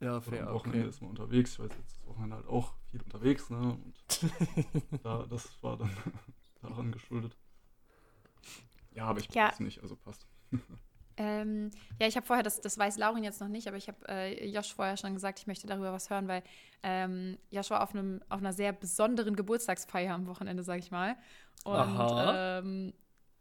Ja, 0.00 0.18
Oder 0.26 0.48
am 0.48 0.54
Wochenende 0.54 0.88
ist 0.88 1.00
man 1.00 1.10
unterwegs. 1.10 1.52
Ich 1.52 1.58
weiß 1.60 1.70
jetzt 1.70 1.98
das 1.98 2.06
Wochenende 2.06 2.36
halt 2.36 2.46
auch 2.46 2.74
viel 2.90 3.00
unterwegs, 3.00 3.48
ne? 3.48 3.56
Und 3.58 3.94
da, 5.04 5.24
das 5.30 5.62
war 5.62 5.78
dann 5.78 5.90
daran 6.62 6.92
geschuldet. 6.92 7.36
Ja, 8.94 9.06
aber 9.06 9.20
ich 9.20 9.34
Ja. 9.34 9.48
weiß 9.48 9.60
nicht, 9.60 9.82
also 9.82 9.96
passt. 9.96 10.26
Ähm, 11.16 11.70
ja, 12.00 12.08
ich 12.08 12.16
habe 12.16 12.26
vorher, 12.26 12.42
das, 12.42 12.60
das 12.60 12.76
weiß 12.76 12.98
Laurin 12.98 13.22
jetzt 13.22 13.40
noch 13.40 13.46
nicht, 13.46 13.68
aber 13.68 13.76
ich 13.76 13.86
habe 13.86 13.98
äh, 14.08 14.48
Josh 14.48 14.74
vorher 14.74 14.96
schon 14.96 15.14
gesagt, 15.14 15.38
ich 15.38 15.46
möchte 15.46 15.68
darüber 15.68 15.92
was 15.92 16.10
hören, 16.10 16.26
weil 16.26 16.42
ähm, 16.82 17.38
Josh 17.52 17.70
war 17.70 17.84
auf, 17.84 17.94
einem, 17.94 18.20
auf 18.28 18.40
einer 18.40 18.52
sehr 18.52 18.72
besonderen 18.72 19.36
Geburtstagsfeier 19.36 20.12
am 20.12 20.26
Wochenende, 20.26 20.64
sag 20.64 20.80
ich 20.80 20.90
mal. 20.90 21.16
Und 21.62 21.76
Aha. 21.76 22.58
ähm, 22.58 22.92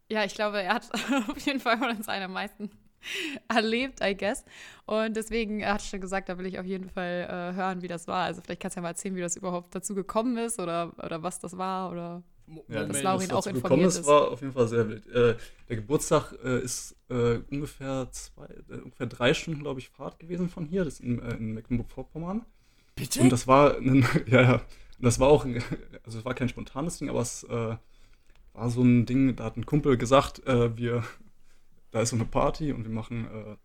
ja, 0.08 0.24
ich 0.24 0.36
glaube, 0.36 0.62
er 0.62 0.76
hat 0.76 0.92
auf 1.30 1.40
jeden 1.40 1.60
Fall 1.60 1.80
von 1.80 1.90
uns 1.90 2.08
einen 2.08 2.26
am 2.26 2.34
meisten 2.34 2.70
erlebt, 3.48 4.00
I 4.02 4.16
guess. 4.16 4.46
Und 4.86 5.16
deswegen 5.16 5.60
er 5.62 5.76
hat 5.76 5.82
schon 5.82 6.02
gesagt, 6.02 6.30
da 6.30 6.38
will 6.38 6.46
ich 6.46 6.60
auf 6.60 6.66
jeden 6.66 6.90
Fall 6.90 7.28
äh, 7.30 7.56
hören, 7.56 7.82
wie 7.82 7.88
das 7.88 8.08
war. 8.08 8.26
Also 8.26 8.42
vielleicht 8.42 8.62
kannst 8.62 8.76
du 8.78 8.80
ja 8.80 8.84
mal 8.84 8.90
erzählen, 8.90 9.16
wie 9.16 9.22
das 9.22 9.36
überhaupt 9.38 9.74
dazu 9.76 9.96
gekommen 9.96 10.38
ist 10.38 10.60
oder, 10.60 10.92
oder 11.04 11.24
was 11.24 11.40
das 11.40 11.58
war 11.58 11.92
oder 11.92 12.24
Ja, 12.68 12.84
dass. 12.86 13.02
Laurin 13.02 13.30
das, 13.30 13.38
auch 13.38 13.46
was 13.46 13.48
informiert 13.48 13.64
gekommen 13.64 13.86
ist, 14.02 14.08
war 14.08 14.32
auf 14.32 14.42
jeden 14.42 14.54
Fall 14.54 14.68
sehr 14.68 14.90
wild. 14.90 15.08
Äh, 15.08 15.36
der 15.70 15.76
Geburtstag 15.78 16.34
äh, 16.44 16.60
ist 16.62 16.96
äh, 17.10 17.38
ungefähr 17.52 18.08
zwei, 18.12 18.46
äh, 18.70 18.80
ungefähr 18.84 19.08
drei 19.08 19.34
Stunden, 19.34 19.62
glaube 19.62 19.80
ich, 19.80 19.90
Fahrt 19.90 20.20
gewesen 20.20 20.50
von 20.50 20.66
hier. 20.66 20.84
Das 20.84 20.96
ist 20.96 21.00
in, 21.02 21.22
äh, 21.22 21.36
in 21.36 21.54
Mecklenburg-Vorpommern. 21.54 22.46
Bitte? 22.96 23.22
Und 23.22 23.32
das 23.32 23.48
war, 23.48 23.78
ein, 23.78 24.06
ja, 24.28 24.42
ja, 24.42 24.62
das 25.00 25.20
war 25.20 25.30
auch, 25.30 25.46
ein- 25.46 25.64
also 26.06 26.20
es 26.20 26.26
war 26.26 26.34
kein 26.34 26.50
spontanes 26.50 26.98
Ding, 26.98 27.10
aber 27.10 27.22
es 27.22 27.44
äh, 27.46 27.76
war 28.54 28.70
so 28.70 28.84
ein 28.84 29.06
Ding, 29.06 29.36
da 29.36 29.46
hat 29.46 29.58
ein 29.58 29.66
Kumpel 29.66 29.98
gesagt, 29.98 30.46
äh, 30.46 30.76
wir, 30.78 31.04
da 31.94 32.02
ist 32.02 32.10
so 32.10 32.16
eine 32.16 32.26
Party 32.26 32.72
und 32.72 32.84
wir 32.84 32.92
machen 32.92 33.28
äh, 33.28 33.56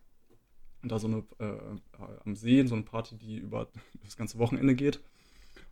da 0.83 0.99
so 0.99 1.09
eine, 1.09 1.25
äh, 1.39 1.79
am 2.25 2.37
See 2.37 2.65
so 2.67 2.75
eine 2.75 2.85
Party, 2.85 3.17
die 3.17 3.39
über 3.39 3.69
das 4.05 4.17
ganze 4.17 4.39
Wochenende 4.39 4.75
geht 4.75 5.01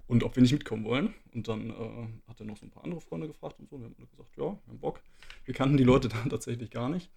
und 0.07 0.25
ob 0.25 0.37
wir 0.37 0.43
nicht 0.43 0.53
mitkommen 0.53 0.85
wollen. 0.85 1.15
Und 1.35 1.49
dann 1.49 1.71
äh, 1.71 2.09
hat 2.29 2.41
er 2.41 2.47
noch 2.47 2.57
so 2.57 2.65
ein 2.65 2.71
paar 2.71 2.83
andere 2.83 3.03
Freunde 3.03 3.29
gefragt 3.29 3.61
und 3.61 3.69
so. 3.69 3.79
Wir 3.79 3.85
haben 3.85 3.95
alle 3.99 4.07
gesagt, 4.07 4.37
ja, 4.37 4.45
wir 4.45 4.69
haben 4.69 4.81
Bock. 4.81 5.03
Wir 5.45 5.53
kannten 5.53 5.77
die 5.77 5.85
Leute 5.85 6.09
dann 6.09 6.31
tatsächlich 6.31 6.71
gar 6.71 6.89
nicht. 6.89 7.11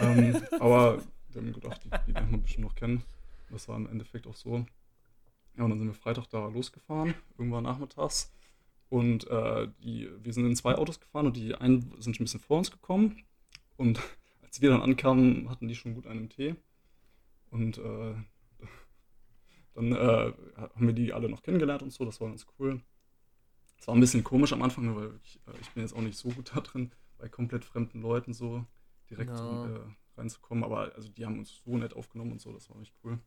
ähm, 0.00 0.42
aber 0.60 0.98
wir 1.30 1.40
haben 1.40 1.52
gedacht, 1.52 1.80
die, 1.84 1.90
die 2.08 2.12
lernt 2.12 2.32
man 2.32 2.42
bestimmt 2.42 2.66
noch 2.66 2.74
kennen. 2.74 3.04
Das 3.50 3.68
war 3.68 3.76
im 3.76 3.88
Endeffekt 3.88 4.26
auch 4.26 4.34
so. 4.34 4.66
Ja, 5.56 5.62
und 5.62 5.70
dann 5.70 5.78
sind 5.78 5.86
wir 5.86 5.94
Freitag 5.94 6.28
da 6.30 6.48
losgefahren, 6.48 7.14
irgendwann 7.38 7.62
nachmittags. 7.62 8.34
Und 8.88 9.28
äh, 9.28 9.68
die, 9.84 10.08
wir 10.20 10.32
sind 10.32 10.46
in 10.46 10.56
zwei 10.56 10.74
Autos 10.74 10.98
gefahren 10.98 11.26
und 11.26 11.36
die 11.36 11.54
einen 11.54 11.94
sind 12.00 12.16
schon 12.16 12.24
ein 12.24 12.26
bisschen 12.26 12.40
vor 12.40 12.58
uns 12.58 12.72
gekommen. 12.72 13.22
Und 13.76 14.00
als 14.54 14.62
wir 14.62 14.70
dann 14.70 14.82
ankamen, 14.82 15.50
hatten 15.50 15.66
die 15.66 15.74
schon 15.74 15.94
gut 15.94 16.06
einen 16.06 16.28
Tee. 16.28 16.54
Und 17.50 17.76
äh, 17.78 18.14
dann 19.74 19.90
äh, 19.92 20.32
haben 20.56 20.86
wir 20.86 20.92
die 20.92 21.12
alle 21.12 21.28
noch 21.28 21.42
kennengelernt 21.42 21.82
und 21.82 21.92
so, 21.92 22.04
das 22.04 22.20
war 22.20 22.28
ganz 22.28 22.46
cool. 22.60 22.80
Es 23.80 23.88
war 23.88 23.96
ein 23.96 24.00
bisschen 24.00 24.22
komisch 24.22 24.52
am 24.52 24.62
Anfang, 24.62 24.94
weil 24.94 25.18
ich, 25.24 25.40
äh, 25.48 25.60
ich 25.60 25.70
bin 25.72 25.82
jetzt 25.82 25.92
auch 25.92 26.02
nicht 26.02 26.16
so 26.16 26.28
gut 26.28 26.52
da 26.54 26.60
drin, 26.60 26.92
bei 27.18 27.28
komplett 27.28 27.64
fremden 27.64 28.00
Leuten 28.00 28.32
so 28.32 28.64
direkt 29.10 29.36
Ja. 29.36 29.66
äh, 29.66 29.80
reinzukommen. 30.16 30.62
Aber 30.62 30.94
also 30.94 31.08
die 31.08 31.26
haben 31.26 31.40
uns 31.40 31.60
so 31.64 31.76
nett 31.76 31.94
aufgenommen 31.94 32.30
und 32.30 32.40
so, 32.40 32.52
das 32.52 32.70
war 32.70 32.80
echt 32.80 32.94
cool. 33.02 33.18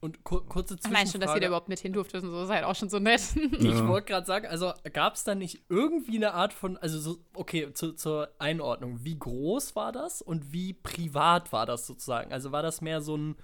Und 0.00 0.22
kur 0.22 0.46
kurze 0.46 0.76
Allein 0.84 1.06
schon, 1.06 1.12
dass 1.12 1.12
ihr 1.12 1.16
da 1.18 1.18
Zwischenfrage. 1.18 1.46
überhaupt 1.46 1.68
mit 1.70 1.80
hin 1.80 1.92
durfte 1.94 2.20
und 2.20 2.30
so, 2.30 2.42
ist 2.42 2.50
halt 2.50 2.64
auch 2.64 2.74
schon 2.74 2.90
so 2.90 2.98
nett. 2.98 3.22
Ich 3.58 3.64
Ja. 3.64 3.88
wollte 3.88 4.08
gerade 4.08 4.26
sagen, 4.26 4.46
also 4.46 4.72
gab 4.92 5.14
es 5.14 5.24
da 5.24 5.34
nicht 5.34 5.64
irgendwie 5.70 6.16
eine 6.16 6.34
Art 6.34 6.52
von, 6.52 6.76
also 6.76 6.98
so, 7.00 7.18
okay, 7.34 7.72
zu, 7.72 7.92
zur 7.92 8.28
Einordnung, 8.38 8.98
wie 9.02 9.18
groß 9.18 9.74
war 9.76 9.92
das 9.92 10.20
und 10.20 10.52
wie 10.52 10.74
privat 10.74 11.52
war 11.52 11.64
das 11.64 11.86
sozusagen? 11.86 12.32
Also 12.32 12.52
war 12.52 12.62
das 12.62 12.82
mehr 12.82 13.00
so 13.00 13.16
ein, 13.16 13.36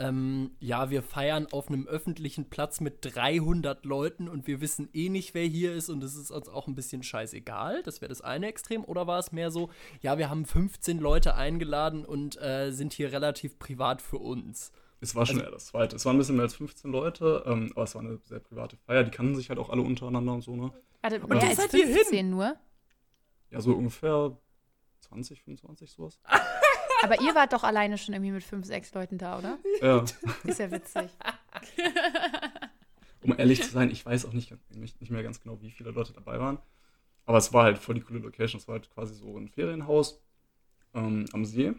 ähm, 0.00 0.56
ja, 0.58 0.90
wir 0.90 1.02
feiern 1.04 1.46
auf 1.52 1.68
einem 1.68 1.86
öffentlichen 1.86 2.50
Platz 2.50 2.80
mit 2.80 2.98
300 3.02 3.84
Leuten 3.84 4.28
und 4.28 4.48
wir 4.48 4.60
wissen 4.60 4.88
eh 4.94 5.08
nicht, 5.08 5.34
wer 5.34 5.44
hier 5.44 5.72
ist 5.74 5.88
und 5.90 6.02
es 6.02 6.16
ist 6.16 6.32
uns 6.32 6.48
auch 6.48 6.66
ein 6.66 6.74
bisschen 6.74 7.04
scheißegal, 7.04 7.82
das 7.84 8.00
wäre 8.00 8.08
das 8.08 8.22
eine 8.22 8.46
Extrem, 8.48 8.84
oder 8.84 9.06
war 9.06 9.20
es 9.20 9.30
mehr 9.30 9.52
so, 9.52 9.70
ja, 10.00 10.18
wir 10.18 10.30
haben 10.30 10.46
15 10.46 10.98
Leute 10.98 11.36
eingeladen 11.36 12.04
und 12.04 12.40
äh, 12.42 12.72
sind 12.72 12.92
hier 12.94 13.12
relativ 13.12 13.58
privat 13.60 14.02
für 14.02 14.18
uns? 14.18 14.72
Es 15.02 15.14
war 15.16 15.26
schon 15.26 15.36
Also- 15.36 15.46
eher 15.46 15.52
das 15.52 15.66
zweite. 15.66 15.96
Es 15.96 16.04
waren 16.06 16.14
ein 16.16 16.18
bisschen 16.18 16.36
mehr 16.36 16.44
als 16.44 16.54
15 16.54 16.90
Leute, 16.92 17.42
ähm, 17.46 17.72
aber 17.74 17.82
es 17.84 17.94
war 17.94 18.02
eine 18.02 18.18
sehr 18.24 18.38
private 18.38 18.76
Feier. 18.76 19.02
Die 19.04 19.10
kannten 19.10 19.34
sich 19.34 19.48
halt 19.48 19.58
auch 19.58 19.68
alle 19.68 19.82
untereinander 19.82 20.32
und 20.32 20.42
so, 20.42 20.54
ne? 20.54 20.72
Warte, 21.00 21.20
Und 21.20 21.28
mehr 21.28 21.42
wie 21.42 21.46
als 21.46 21.56
seid 21.56 21.74
ihr 21.74 21.86
hin? 21.86 21.94
15 21.96 22.30
nur? 22.30 22.56
Ja, 23.50 23.60
so 23.60 23.72
ungefähr 23.74 24.38
20, 25.00 25.42
25 25.42 25.90
sowas. 25.90 26.20
Aber 27.02 27.20
ihr 27.20 27.34
wart 27.34 27.52
doch 27.52 27.64
alleine 27.64 27.98
schon 27.98 28.14
irgendwie 28.14 28.30
mit 28.30 28.44
5, 28.44 28.64
6 28.64 28.94
Leuten 28.94 29.18
da, 29.18 29.38
oder? 29.40 29.58
Ja. 29.80 30.04
Ist 30.44 30.60
ja 30.60 30.70
witzig. 30.70 31.10
Um 33.24 33.38
ehrlich 33.38 33.62
zu 33.62 33.70
sein, 33.70 33.88
ich 33.90 34.04
weiß 34.04 34.24
auch 34.26 34.32
nicht, 34.32 34.52
nicht, 34.70 35.00
nicht 35.00 35.10
mehr 35.10 35.22
ganz 35.22 35.40
genau, 35.40 35.60
wie 35.62 35.70
viele 35.70 35.90
Leute 35.92 36.12
dabei 36.12 36.40
waren. 36.40 36.58
Aber 37.24 37.38
es 37.38 37.52
war 37.52 37.62
halt 37.64 37.78
voll 37.78 37.94
die 37.94 38.00
coole 38.00 38.18
Location. 38.18 38.60
Es 38.60 38.66
war 38.66 38.72
halt 38.74 38.90
quasi 38.90 39.14
so 39.14 39.36
ein 39.38 39.46
Ferienhaus 39.48 40.20
ähm, 40.94 41.26
am 41.32 41.44
See. 41.44 41.72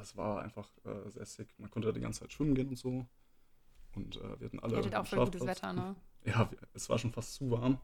Das 0.00 0.16
war 0.16 0.40
einfach 0.42 0.66
äh, 0.84 1.10
sehr 1.10 1.26
sick. 1.26 1.54
Man 1.58 1.70
konnte 1.70 1.88
da 1.88 1.92
die 1.92 2.00
ganze 2.00 2.20
Zeit 2.20 2.32
schwimmen 2.32 2.54
gehen 2.54 2.68
und 2.68 2.76
so. 2.76 3.06
Und 3.94 4.16
äh, 4.16 4.40
wir 4.40 4.46
hatten 4.46 4.58
alle. 4.60 4.72
Ihr 4.72 4.78
hattet 4.78 4.94
auch 4.94 5.06
voll 5.06 5.24
gutes. 5.26 5.44
Wetter, 5.46 5.72
ne? 5.74 5.94
Ja, 6.24 6.50
es 6.74 6.88
war 6.88 6.98
schon 6.98 7.12
fast 7.12 7.34
zu 7.34 7.50
warm. 7.50 7.78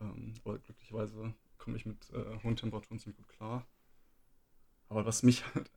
Ähm, 0.00 0.34
aber 0.44 0.58
glücklicherweise 0.58 1.34
komme 1.58 1.76
ich 1.76 1.86
mit 1.86 2.10
äh, 2.10 2.38
hohen 2.42 2.56
Temperaturen 2.56 2.98
ziemlich 2.98 3.16
gut 3.16 3.28
klar. 3.28 3.66
Aber 4.88 5.06
was 5.06 5.22
mich 5.22 5.44
halt, 5.54 5.70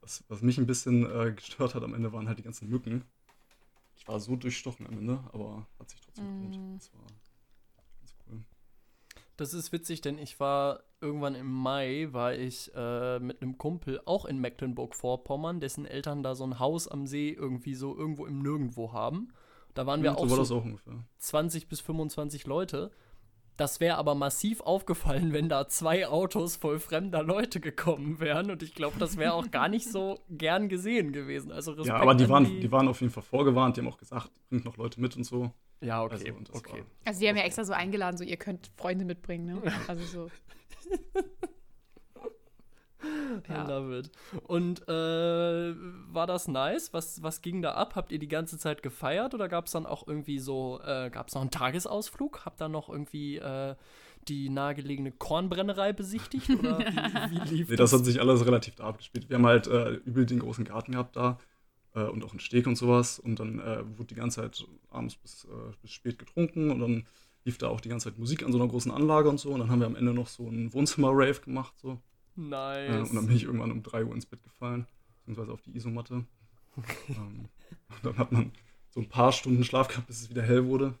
was, 0.00 0.24
was 0.28 0.42
mich 0.42 0.58
ein 0.58 0.66
bisschen 0.66 1.08
äh, 1.10 1.32
gestört 1.32 1.74
hat 1.76 1.82
am 1.84 1.94
Ende, 1.94 2.12
waren 2.12 2.26
halt 2.28 2.38
die 2.38 2.44
ganzen 2.44 2.68
Mücken. 2.68 3.04
Ich 3.96 4.06
war 4.08 4.18
so 4.20 4.34
durchstochen 4.36 4.86
am 4.86 4.98
Ende, 4.98 5.22
aber 5.32 5.66
hat 5.78 5.90
sich 5.90 6.00
trotzdem 6.00 6.24
Mm. 6.24 6.50
gelohnt. 6.52 6.80
Das 6.82 6.92
war 6.94 7.06
ganz 8.00 8.14
cool. 8.26 8.44
Das 9.36 9.52
ist 9.52 9.72
witzig, 9.72 10.00
denn 10.00 10.18
ich 10.18 10.38
war 10.38 10.84
irgendwann 11.00 11.34
im 11.34 11.50
Mai, 11.50 12.08
war 12.12 12.34
ich 12.34 12.70
äh, 12.74 13.18
mit 13.18 13.42
einem 13.42 13.58
Kumpel 13.58 14.00
auch 14.04 14.24
in 14.24 14.38
Mecklenburg-Vorpommern, 14.40 15.60
dessen 15.60 15.86
Eltern 15.86 16.22
da 16.22 16.34
so 16.34 16.44
ein 16.44 16.58
Haus 16.58 16.86
am 16.88 17.06
See 17.06 17.30
irgendwie 17.30 17.74
so 17.74 17.96
irgendwo 17.96 18.26
im 18.26 18.38
Nirgendwo 18.40 18.92
haben. 18.92 19.32
Da 19.74 19.86
waren 19.86 20.02
wir 20.02 20.12
Ja, 20.12 20.16
auch 20.16 20.24
so 20.24 20.30
war 20.30 20.38
das 20.38 20.48
so 20.48 20.58
auch 20.58 20.64
ungefähr. 20.64 21.04
20 21.18 21.68
bis 21.68 21.80
25 21.80 22.46
Leute. 22.46 22.92
Das 23.56 23.78
wäre 23.78 23.98
aber 23.98 24.16
massiv 24.16 24.60
aufgefallen, 24.62 25.32
wenn 25.32 25.48
da 25.48 25.68
zwei 25.68 26.08
Autos 26.08 26.56
voll 26.56 26.80
fremder 26.80 27.22
Leute 27.22 27.60
gekommen 27.60 28.18
wären. 28.18 28.50
Und 28.50 28.62
ich 28.62 28.74
glaube, 28.74 28.98
das 28.98 29.16
wäre 29.16 29.34
auch 29.34 29.50
gar 29.50 29.68
nicht 29.68 29.88
so 29.90 30.20
gern 30.28 30.68
gesehen 30.68 31.12
gewesen. 31.12 31.52
Also 31.52 31.72
Respekt 31.72 31.88
Ja, 31.88 31.96
aber 32.02 32.14
die 32.14 32.28
waren, 32.28 32.44
die 32.44 32.72
waren 32.72 32.88
auf 32.88 33.00
jeden 33.00 33.12
Fall 33.12 33.22
vorgewarnt. 33.22 33.76
Die 33.76 33.80
haben 33.80 33.88
auch 33.88 33.98
gesagt, 33.98 34.30
bringt 34.48 34.64
noch 34.64 34.76
Leute 34.76 35.00
mit 35.00 35.16
und 35.16 35.24
so. 35.24 35.52
Ja, 35.80 36.02
okay. 36.02 36.14
Also, 36.14 36.34
und 36.34 36.48
das 36.48 36.56
okay. 36.56 36.78
war- 36.80 36.86
Also 37.04 37.20
die 37.20 37.28
haben 37.28 37.36
ja 37.36 37.42
extra 37.44 37.64
so 37.64 37.72
eingeladen, 37.72 38.16
so 38.16 38.24
ihr 38.24 38.36
könnt 38.36 38.70
Freunde 38.76 39.04
mitbringen, 39.04 39.46
ne? 39.46 39.62
Also 39.88 40.04
so. 40.04 40.30
I 43.02 43.08
Ja. 43.48 43.68
love 43.68 43.98
it. 43.98 44.10
Und 44.46 44.88
äh, 44.88 45.74
war 46.12 46.26
das 46.26 46.48
nice? 46.48 46.92
Was, 46.94 47.22
was 47.22 47.42
ging 47.42 47.60
da 47.60 47.72
ab? 47.74 47.96
Habt 47.96 48.12
ihr 48.12 48.18
die 48.18 48.28
ganze 48.28 48.56
Zeit 48.56 48.82
gefeiert 48.82 49.34
oder 49.34 49.48
gab 49.48 49.66
es 49.66 49.72
dann 49.72 49.84
auch 49.84 50.06
irgendwie 50.08 50.38
so, 50.38 50.80
äh, 50.82 51.10
gab 51.10 51.28
es 51.28 51.34
noch 51.34 51.42
einen 51.42 51.50
Tagesausflug? 51.50 52.46
Habt 52.46 52.62
ihr 52.62 52.68
noch 52.68 52.88
irgendwie 52.88 53.36
äh, 53.36 53.74
die 54.28 54.48
nahegelegene 54.48 55.12
Kornbrennerei 55.12 55.92
besichtigt? 55.92 56.48
Oder 56.48 56.78
wie, 57.28 57.30
wie 57.50 57.54
lief 57.56 57.68
Nee, 57.68 57.76
das 57.76 57.92
hat 57.92 58.06
sich 58.06 58.20
alles 58.22 58.46
relativ 58.46 58.76
da 58.76 58.84
abgespielt. 58.84 59.28
Wir 59.28 59.36
haben 59.36 59.46
halt 59.46 59.66
äh, 59.66 59.90
übel 60.06 60.24
den 60.24 60.38
großen 60.38 60.64
Garten 60.64 60.92
gehabt 60.92 61.16
da 61.16 61.36
äh, 61.94 62.04
und 62.04 62.24
auch 62.24 62.30
einen 62.30 62.40
Steg 62.40 62.66
und 62.66 62.76
sowas. 62.76 63.18
Und 63.18 63.40
dann 63.40 63.58
äh, 63.60 63.84
wurde 63.98 64.08
die 64.08 64.14
ganze 64.14 64.42
Zeit 64.42 64.66
abends 64.90 65.16
bis, 65.16 65.44
äh, 65.44 65.72
bis 65.82 65.90
spät 65.92 66.18
getrunken 66.18 66.70
und 66.70 66.80
dann 66.80 67.06
lief 67.44 67.58
da 67.58 67.68
auch 67.68 67.80
die 67.80 67.88
ganze 67.88 68.10
Zeit 68.10 68.18
Musik 68.18 68.42
an 68.42 68.52
so 68.52 68.58
einer 68.58 68.68
großen 68.68 68.90
Anlage 68.90 69.28
und 69.28 69.38
so. 69.38 69.50
Und 69.50 69.60
dann 69.60 69.70
haben 69.70 69.80
wir 69.80 69.86
am 69.86 69.96
Ende 69.96 70.14
noch 70.14 70.28
so 70.28 70.46
einen 70.46 70.72
Wohnzimmer-Rave 70.72 71.40
gemacht. 71.40 71.74
So. 71.78 71.92
Äh, 71.92 72.40
Nice. 72.40 73.10
und 73.10 73.16
dann 73.16 73.26
bin 73.26 73.36
ich 73.36 73.44
irgendwann 73.44 73.70
um 73.70 73.82
3 73.82 74.04
Uhr 74.04 74.14
ins 74.14 74.26
Bett 74.26 74.42
gefallen, 74.42 74.86
beziehungsweise 75.18 75.52
auf 75.52 75.62
die 75.62 75.76
Isomatte. 75.76 76.24
ähm, 77.08 77.48
und 77.88 78.04
dann 78.04 78.18
hat 78.18 78.32
man 78.32 78.50
so 78.90 79.00
ein 79.00 79.08
paar 79.08 79.32
Stunden 79.32 79.64
Schlaf 79.64 79.88
gehabt, 79.88 80.06
bis 80.06 80.20
es 80.22 80.30
wieder 80.30 80.42
hell 80.42 80.66
wurde. 80.66 80.94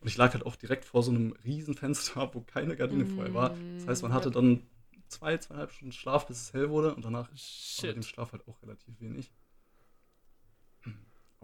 Und 0.00 0.08
ich 0.08 0.16
lag 0.18 0.34
halt 0.34 0.44
auch 0.44 0.56
direkt 0.56 0.84
vor 0.84 1.02
so 1.02 1.10
einem 1.10 1.32
riesen 1.44 1.74
Fenster, 1.74 2.30
wo 2.34 2.40
keine 2.40 2.76
Gardine 2.76 3.06
vorher 3.06 3.32
war. 3.32 3.56
Das 3.76 3.86
heißt, 3.86 4.02
man 4.02 4.12
hatte 4.12 4.30
dann 4.30 4.62
zwei, 5.08 5.38
zweieinhalb 5.38 5.72
Stunden 5.72 5.92
Schlaf, 5.92 6.26
bis 6.26 6.42
es 6.42 6.52
hell 6.52 6.68
wurde. 6.68 6.94
Und 6.94 7.04
danach 7.04 7.28
war 7.28 7.32
mit 7.32 7.96
dem 7.96 8.02
Shit. 8.02 8.04
Schlaf 8.04 8.32
halt 8.32 8.46
auch 8.48 8.60
relativ 8.62 9.00
wenig. 9.00 9.30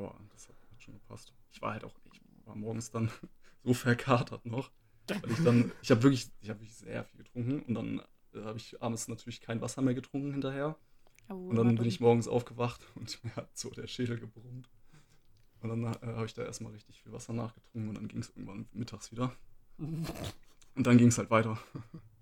Aber 0.00 0.18
das 0.32 0.48
hat 0.48 0.56
schon 0.78 0.94
gepasst. 0.94 1.34
Ich 1.52 1.60
war 1.60 1.72
halt 1.72 1.84
auch, 1.84 1.94
ich 2.12 2.20
war 2.46 2.56
morgens 2.56 2.90
dann 2.90 3.10
so 3.64 3.74
verkatert 3.74 4.46
noch. 4.46 4.70
Weil 5.08 5.32
ich 5.32 5.44
dann, 5.44 5.72
ich 5.82 5.90
habe 5.90 6.02
wirklich, 6.02 6.30
ich 6.40 6.48
habe 6.48 6.60
wirklich 6.60 6.76
sehr 6.76 7.04
viel 7.04 7.18
getrunken 7.18 7.62
und 7.62 7.74
dann 7.74 8.00
äh, 8.32 8.44
habe 8.44 8.58
ich 8.58 8.80
abends 8.80 9.08
natürlich 9.08 9.40
kein 9.40 9.60
Wasser 9.60 9.82
mehr 9.82 9.94
getrunken 9.94 10.32
hinterher. 10.32 10.76
Oh, 11.28 11.34
Und 11.34 11.56
dann 11.56 11.74
bin 11.74 11.86
ich 11.86 12.00
morgens 12.00 12.28
aufgewacht 12.28 12.80
und 12.94 13.22
mir 13.24 13.34
hat 13.36 13.56
so 13.58 13.70
der 13.70 13.86
Schädel 13.86 14.18
gebrummt. 14.18 14.70
Und 15.60 15.68
dann 15.68 15.84
äh, 15.84 16.14
habe 16.14 16.26
ich 16.26 16.34
da 16.34 16.44
erstmal 16.44 16.72
richtig 16.72 17.02
viel 17.02 17.12
Wasser 17.12 17.32
nachgetrunken 17.32 17.88
und 17.90 17.94
dann 17.96 18.08
ging 18.08 18.20
es 18.20 18.30
irgendwann 18.30 18.66
mittags 18.72 19.10
wieder. 19.12 19.32
Und 20.76 20.86
dann 20.86 20.98
ging 20.98 21.08
es 21.08 21.18
halt 21.18 21.30
weiter. 21.30 21.58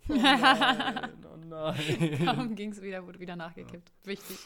Oh 0.08 0.14
nein, 0.14 1.12
oh 1.22 1.36
nein. 1.36 2.24
Darum 2.24 2.54
ging 2.54 2.72
es 2.72 2.80
wieder, 2.80 3.06
wurde 3.06 3.20
wieder 3.20 3.36
nachgekippt. 3.36 3.92
Wichtig. 4.04 4.38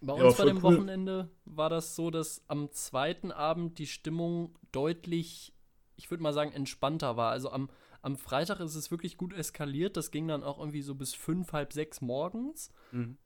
Bei 0.00 0.12
Ja, 0.14 0.24
uns 0.24 0.36
bei 0.36 0.44
voll 0.44 0.48
dem 0.52 0.62
cool. 0.62 0.62
Wochenende 0.62 1.28
war 1.44 1.70
das 1.70 1.96
so, 1.96 2.10
dass 2.10 2.42
am 2.46 2.70
zweiten 2.70 3.32
Abend 3.32 3.78
die 3.78 3.86
Stimmung 3.86 4.56
deutlich, 4.70 5.52
ich 5.96 6.10
würde 6.10 6.22
mal 6.22 6.32
sagen, 6.32 6.52
entspannter 6.52 7.16
war. 7.16 7.32
Also 7.32 7.50
am, 7.50 7.68
am 8.02 8.16
Freitag 8.16 8.60
ist 8.60 8.76
es 8.76 8.90
wirklich 8.92 9.16
gut 9.16 9.32
eskaliert. 9.32 9.96
Das 9.96 10.10
ging 10.12 10.28
dann 10.28 10.44
auch 10.44 10.58
irgendwie 10.58 10.82
so 10.82 10.94
bis 10.94 11.14
fünf, 11.14 11.52
halb 11.52 11.72
sechs 11.72 12.00
morgens. 12.00 12.70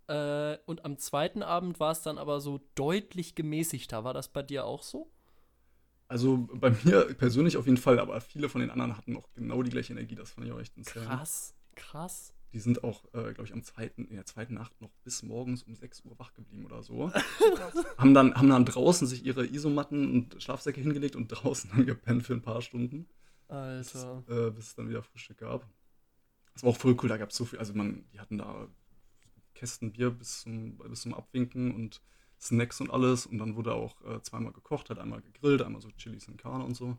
Äh, 0.08 0.58
und 0.66 0.84
am 0.84 0.98
zweiten 0.98 1.42
Abend 1.42 1.80
war 1.80 1.92
es 1.92 2.02
dann 2.02 2.18
aber 2.18 2.40
so 2.40 2.60
deutlich 2.74 3.34
gemäßigter. 3.34 4.04
War 4.04 4.14
das 4.14 4.28
bei 4.28 4.42
dir 4.42 4.64
auch 4.66 4.82
so? 4.82 5.10
Also 6.08 6.46
bei 6.52 6.70
mir 6.84 7.14
persönlich 7.14 7.56
auf 7.56 7.64
jeden 7.66 7.78
Fall, 7.78 7.98
aber 7.98 8.20
viele 8.20 8.48
von 8.48 8.60
den 8.60 8.70
anderen 8.70 8.96
hatten 8.96 9.16
auch 9.16 9.28
genau 9.34 9.62
die 9.62 9.70
gleiche 9.70 9.92
Energie. 9.92 10.14
Das 10.14 10.30
fand 10.30 10.46
ich 10.46 10.52
auch 10.52 10.60
echt 10.60 10.76
insane. 10.76 11.06
Krass, 11.06 11.54
krass. 11.74 12.32
Die 12.52 12.60
sind 12.60 12.84
auch, 12.84 13.04
äh, 13.14 13.32
glaube 13.32 13.44
ich, 13.44 13.52
am 13.52 13.62
zweiten, 13.62 14.04
in 14.06 14.16
der 14.16 14.26
zweiten 14.26 14.54
Nacht 14.54 14.78
noch 14.80 14.92
bis 15.04 15.22
morgens 15.22 15.62
um 15.62 15.74
6 15.74 16.04
Uhr 16.04 16.18
wach 16.18 16.34
geblieben 16.34 16.66
oder 16.66 16.82
so. 16.82 17.10
haben, 17.98 18.12
dann, 18.12 18.34
haben 18.34 18.50
dann 18.50 18.64
draußen 18.64 19.06
sich 19.06 19.24
ihre 19.24 19.46
Isomatten 19.46 20.10
und 20.12 20.42
Schlafsäcke 20.42 20.80
hingelegt 20.80 21.16
und 21.16 21.28
draußen 21.28 21.70
dann 21.70 21.86
gepennt 21.86 22.24
für 22.24 22.34
ein 22.34 22.42
paar 22.42 22.60
Stunden, 22.60 23.08
bis, 23.48 23.96
Alter. 23.96 24.24
äh, 24.28 24.50
bis 24.50 24.66
es 24.66 24.74
dann 24.74 24.88
wieder 24.88 25.02
Frühstück 25.02 25.38
gab. 25.38 25.66
Das 26.52 26.62
war 26.62 26.70
auch 26.70 26.76
voll 26.76 26.96
cool, 27.02 27.08
da 27.08 27.16
gab 27.16 27.30
es 27.30 27.36
so 27.36 27.46
viel, 27.46 27.58
also 27.58 27.72
man, 27.72 28.04
die 28.12 28.20
hatten 28.20 28.36
da 28.36 28.68
Kästen 29.54 29.92
Bier 29.92 30.10
bis 30.10 30.42
zum, 30.42 30.76
bis 30.76 31.02
zum 31.02 31.14
Abwinken 31.14 31.74
und 31.74 32.02
Snacks 32.38 32.80
und 32.80 32.90
alles 32.90 33.24
und 33.24 33.38
dann 33.38 33.56
wurde 33.56 33.72
auch 33.72 34.02
äh, 34.04 34.20
zweimal 34.22 34.52
gekocht, 34.52 34.90
halt 34.90 34.98
einmal 34.98 35.22
gegrillt, 35.22 35.62
einmal 35.62 35.80
so 35.80 35.90
Chilis 35.92 36.28
und 36.28 36.36
Karne 36.36 36.64
und 36.64 36.74
so. 36.74 36.98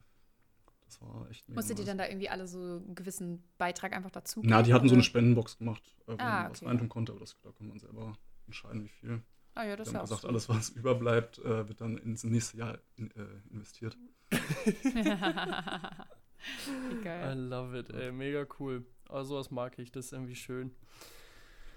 Das 0.85 1.01
war 1.01 1.27
echt 1.29 1.47
mega 1.49 1.59
Musstet 1.59 1.79
ihr 1.79 1.85
dann 1.85 1.97
da 1.97 2.07
irgendwie 2.07 2.29
alle 2.29 2.47
so 2.47 2.59
einen 2.59 2.95
gewissen 2.95 3.43
Beitrag 3.57 3.93
einfach 3.93 4.11
dazu 4.11 4.41
Na, 4.43 4.61
die 4.61 4.73
hatten 4.73 4.87
so 4.87 4.91
oder? 4.93 4.97
eine 4.97 5.03
Spendenbox 5.03 5.57
gemacht, 5.57 5.83
äh, 6.07 6.11
wo 6.11 6.15
Ah, 6.19 6.43
man 6.43 6.51
was 6.51 6.61
okay. 6.61 6.69
reintun 6.69 6.89
konnte, 6.89 7.11
aber 7.13 7.21
das, 7.21 7.35
da 7.41 7.51
kann 7.51 7.67
man 7.67 7.79
selber 7.79 8.17
entscheiden, 8.45 8.83
wie 8.83 8.89
viel. 8.89 9.21
Ah 9.55 9.65
ja, 9.65 9.75
das 9.75 9.87
ist 9.89 9.93
ja 9.93 10.01
gesagt, 10.01 10.21
so. 10.21 10.27
alles, 10.27 10.49
was 10.49 10.69
überbleibt, 10.69 11.39
äh, 11.39 11.67
wird 11.67 11.81
dann 11.81 11.97
ins 11.97 12.23
nächste 12.23 12.57
Jahr 12.57 12.77
in, 12.95 13.11
äh, 13.11 13.25
investiert. 13.51 13.97
Wie 14.31 14.69
I 16.99 17.03
geil. 17.03 17.37
love 17.39 17.77
it, 17.77 17.89
ey. 17.91 18.11
Mega 18.11 18.45
cool. 18.59 18.85
Aber 19.07 19.25
sowas 19.25 19.51
mag 19.51 19.77
ich, 19.79 19.91
das 19.91 20.05
ist 20.07 20.13
irgendwie 20.13 20.35
schön. 20.35 20.71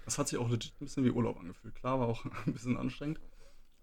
Das 0.05 0.17
hat 0.17 0.27
sich 0.27 0.39
auch 0.39 0.49
legit 0.49 0.73
ein 0.79 0.85
bisschen 0.85 1.03
wie 1.05 1.11
Urlaub 1.11 1.39
angefühlt. 1.39 1.75
Klar, 1.75 1.99
war 1.99 2.07
auch 2.07 2.25
ein 2.45 2.53
bisschen 2.53 2.77
anstrengend. 2.77 3.19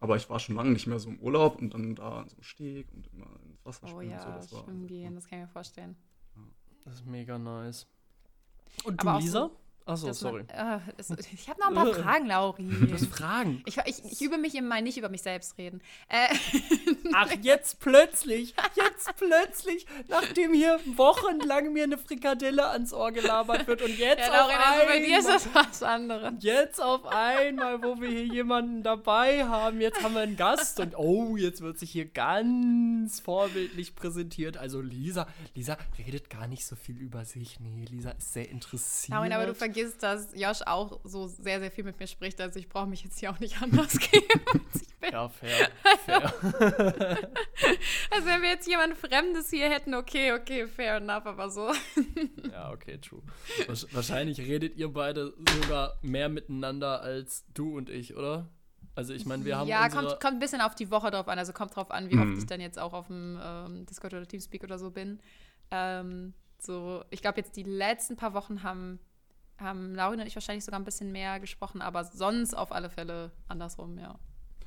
Aber 0.05 0.17
ich 0.17 0.29
war 0.29 0.39
schon 0.39 0.55
lange 0.57 0.71
nicht 0.71 0.87
mehr 0.87 0.99
so 0.99 1.09
im 1.09 1.19
Urlaub 1.19 1.59
und 1.63 1.73
dann 1.73 1.95
da 1.95 2.21
an 2.21 2.29
so 2.29 2.37
einem 2.37 2.43
Steg 2.43 2.93
und 2.93 3.07
immer 3.07 3.25
ins 3.49 3.65
Wasser 3.65 3.87
Oh 3.87 3.89
springen 3.89 4.11
ja, 4.11 4.19
und 4.19 4.23
so. 4.23 4.37
Das 4.37 4.53
war, 4.53 4.65
schwimmen 4.65 4.87
gehen, 4.87 5.15
das 5.15 5.27
kann 5.27 5.39
ich 5.39 5.45
mir 5.47 5.51
vorstellen. 5.51 5.97
Das 6.85 6.97
ist 6.97 7.07
mega 7.07 7.39
nice. 7.39 7.87
Und 8.85 9.01
Aber 9.01 9.19
du, 9.19 9.21
so, 9.21 9.25
Lisa? 9.25 9.51
Achso, 9.87 10.13
sorry. 10.15 10.45
Man, 10.57 10.79
äh, 10.79 10.93
es, 10.97 11.11
ich 11.33 11.49
habe 11.49 11.61
noch 11.61 11.69
ein 11.69 11.75
paar 11.75 11.93
Fragen, 11.93 12.27
Lauri. 12.27 12.67
Du 12.67 12.93
hast 12.93 13.07
Fragen. 13.07 13.63
Ich, 13.67 13.77
ich, 13.85 14.03
ich 14.05 14.23
übe 14.23 14.39
mich 14.39 14.55
immer 14.55 14.81
nicht 14.81 14.97
über 14.97 15.11
mich 15.11 15.23
selbst 15.23 15.59
reden. 15.59 15.83
Äh, 16.09 16.29
Ach, 17.13 17.31
jetzt 17.43 17.81
plötzlich, 17.81 18.55
jetzt 18.77 19.15
plötzlich, 19.17 19.87
nachdem 20.09 20.55
hier 20.55 20.81
wochenlang 20.97 21.73
mir 21.75 21.85
eine 21.85 21.99
Frikadelle 21.99 22.67
ans 22.71 22.95
Ohr 22.95 23.13
gelabert 23.13 23.67
wird 23.67 23.83
und 23.83 23.99
jetzt 23.99 24.21
ja, 24.21 24.47
auf 24.47 24.51
Lauri, 24.51 24.65
also 24.65 24.87
bei 24.87 24.99
dir 25.01 25.19
ist 25.19 25.27
einmal, 25.27 25.39
das 25.53 25.55
was 25.55 25.83
anderes. 25.83 26.33
jetzt 26.41 26.81
auf 26.83 27.07
einmal, 27.07 27.83
wo 27.83 28.01
wir 28.01 28.09
hier 28.09 28.25
jemanden 28.25 28.83
dabei 28.83 29.45
haben, 29.45 29.83
jetzt 29.83 30.03
haben 30.03 30.15
wir 30.15 30.23
einen 30.23 30.37
Gast 30.37 30.81
und 30.81 30.97
oh, 30.97 31.37
jetzt 31.37 31.61
wird 31.61 31.79
sich 31.79 31.91
hier 31.91 32.07
ganz 32.07 33.21
vorbildlich 33.21 33.95
präsentiert. 33.95 34.57
Also 34.57 34.81
Lisa, 34.81 35.27
Lisa 35.55 35.77
redet 35.99 36.31
gar 36.31 36.47
nicht 36.47 36.65
so 36.65 36.75
viel 36.75 36.97
über 36.97 37.27
sich. 37.27 37.61
Nee, 37.61 37.85
Lisa 37.91 38.13
ist 38.13 38.33
sehr 38.33 38.49
interessiert. 38.49 39.15
Lauri, 39.15 39.31
aber 39.31 39.47
du 39.47 39.55
vergisst, 39.55 39.74
dass 40.03 40.29
Josh 40.35 40.63
auch 40.67 41.01
so 41.05 41.27
sehr, 41.27 41.61
sehr 41.61 41.71
viel 41.71 41.85
mit 41.85 41.99
mir 41.99 42.07
spricht. 42.07 42.41
Also 42.41 42.59
ich 42.59 42.69
brauche 42.69 42.87
mich 42.87 43.03
jetzt 43.05 43.19
hier 43.19 43.31
auch 43.31 43.39
nicht 43.41 43.61
anders 43.63 43.99
geben. 43.99 44.41
als 44.53 44.83
ich 44.83 44.95
bin. 44.97 45.13
ja, 45.13 45.29
fair, 45.29 45.71
fair. 46.05 46.33
Also 48.11 48.27
wenn 48.27 48.43
wir 48.43 48.51
jetzt 48.51 48.69
jemand 48.69 48.97
Fremdes 48.97 49.51
hier 49.51 49.69
hätten, 49.71 49.95
okay, 49.95 50.33
okay, 50.33 50.67
fair 50.67 50.97
enough, 50.97 51.27
aber 51.27 51.51
so. 51.51 51.71
Ja, 52.53 52.71
okay, 52.73 52.99
true. 52.99 53.23
Wahrscheinlich 53.93 54.39
redet 54.41 54.77
ihr 54.77 54.89
beide 54.93 55.35
sogar 55.63 55.99
mehr 56.03 56.29
miteinander 56.29 57.01
als 57.01 57.45
du 57.53 57.77
und 57.77 57.91
ich, 57.91 58.15
oder? 58.17 58.49
Also 58.95 59.13
ich 59.13 59.27
meine, 59.27 59.45
wir 59.45 59.57
haben 59.59 59.67
ja, 59.69 59.89
kommt, 59.89 60.09
kommt 60.21 60.35
ein 60.35 60.39
bisschen 60.39 60.61
auf 60.61 60.75
die 60.77 60.91
Woche 60.91 61.11
drauf 61.11 61.27
an. 61.27 61.39
Also 61.39 61.53
kommt 61.53 61.75
drauf 61.75 61.91
an, 61.91 62.11
wie 62.11 62.15
Mhm. 62.17 62.23
oft 62.33 62.39
ich 62.39 62.47
dann 62.47 62.61
jetzt 62.61 62.79
auch 62.79 62.93
auf 62.93 63.09
dem 63.09 63.41
ähm, 63.43 63.87
Discord 63.87 64.15
oder 64.15 64.27
Teamspeak 64.27 64.63
oder 64.63 64.79
so 64.79 64.91
bin. 64.93 65.19
Ähm, 65.73 66.33
so, 66.59 67.03
ich 67.11 67.21
glaube 67.21 67.41
jetzt 67.41 67.57
die 67.57 67.65
letzten 67.65 68.15
paar 68.17 68.35
Wochen 68.35 68.63
haben, 68.63 69.01
haben 69.65 69.95
Laurin 69.95 70.21
und 70.21 70.27
ich 70.27 70.35
wahrscheinlich 70.37 70.65
sogar 70.65 70.79
ein 70.81 70.85
bisschen 70.85 71.11
mehr 71.13 71.41
gesprochen, 71.41 71.83
aber 71.83 72.05
sonst 72.05 72.55
auf 72.55 72.71
alle 72.73 72.91
Fälle 72.91 73.33
andersrum, 73.49 73.99
ja. 73.99 74.19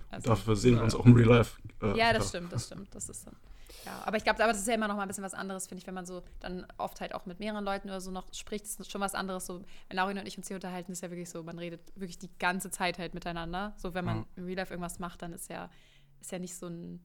Also, 0.10 0.30
Dafür 0.30 0.56
sehen 0.56 0.76
wir 0.76 0.84
uns 0.84 0.96
auch 0.96 1.06
im 1.06 1.14
Real 1.14 1.38
Life. 1.38 1.62
Äh, 1.82 1.98
ja, 1.98 2.14
das 2.14 2.30
stimmt, 2.30 2.52
das 2.52 2.66
stimmt. 2.68 2.94
Das 2.96 3.10
ist 3.10 3.28
dann. 3.28 3.36
Ja, 3.86 4.02
aber 4.06 4.18
ich 4.18 4.24
glaube, 4.24 4.42
aber 4.44 4.52
das 4.54 4.62
ist 4.62 4.68
ja 4.68 4.74
immer 4.74 4.88
noch 4.88 4.96
mal 4.96 5.02
ein 5.04 5.08
bisschen 5.08 5.24
was 5.24 5.34
anderes, 5.34 5.68
finde 5.68 5.82
ich, 5.82 5.88
wenn 5.88 5.94
man 5.94 6.06
so 6.06 6.24
dann 6.40 6.66
oft 6.78 7.00
halt 7.02 7.14
auch 7.14 7.26
mit 7.26 7.40
mehreren 7.40 7.64
Leuten 7.64 7.90
oder 7.90 8.02
so 8.02 8.12
noch 8.12 8.34
spricht, 8.34 8.66
ist 8.66 8.90
schon 8.92 9.02
was 9.02 9.16
anderes. 9.16 9.46
So, 9.46 9.62
wenn 9.88 9.98
Laurin 9.98 10.18
und 10.18 10.26
ich 10.28 10.38
uns 10.38 10.48
hier 10.48 10.56
unterhalten, 10.56 10.92
ist 10.92 11.02
ja 11.04 11.10
wirklich 11.10 11.30
so, 11.30 11.44
man 11.44 11.58
redet 11.60 11.82
wirklich 11.96 12.18
die 12.18 12.30
ganze 12.40 12.70
Zeit 12.72 12.98
halt 13.00 13.14
miteinander. 13.14 13.74
So, 13.78 13.94
wenn 13.94 14.06
man 14.06 14.18
Ja. 14.20 14.26
im 14.38 14.46
Real 14.46 14.58
Life 14.58 14.74
irgendwas 14.74 15.00
macht, 15.00 15.22
dann 15.22 15.34
ist 15.34 15.50
ja, 15.50 15.70
ist 16.22 16.32
ja 16.32 16.40
nicht 16.40 16.56
so 16.56 16.68
ein 16.68 17.02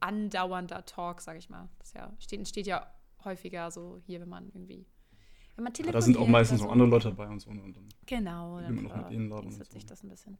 andauernder 0.00 0.84
Talk, 0.84 1.20
sag 1.20 1.36
ich 1.36 1.48
mal. 1.48 1.68
Das 1.78 1.92
ja, 1.94 2.12
steht, 2.18 2.38
entsteht 2.40 2.66
ja 2.66 2.86
häufiger 3.24 3.70
so 3.70 3.98
hier, 4.04 4.20
wenn 4.20 4.28
man 4.28 4.48
irgendwie. 4.52 4.86
Wenn 5.56 5.64
man 5.64 5.72
telefoniert 5.72 5.94
da 5.94 6.00
sind 6.04 6.16
auch 6.16 6.26
meistens 6.26 6.60
auch 6.60 6.66
so. 6.66 6.70
andere 6.70 6.88
Leute 6.88 7.08
dabei 7.10 7.28
und 7.28 7.40
so. 7.40 7.50
ne, 7.50 7.62
Und 7.62 7.76
dann 7.76 7.88
Genau, 8.06 8.60
dann 8.60 8.74
man 8.74 8.90
auch 8.90 9.10
mit 9.10 9.30
und 9.30 9.52
sich 9.52 9.82
so. 9.82 9.88
das 9.88 10.02
ein 10.02 10.08
bisschen. 10.08 10.38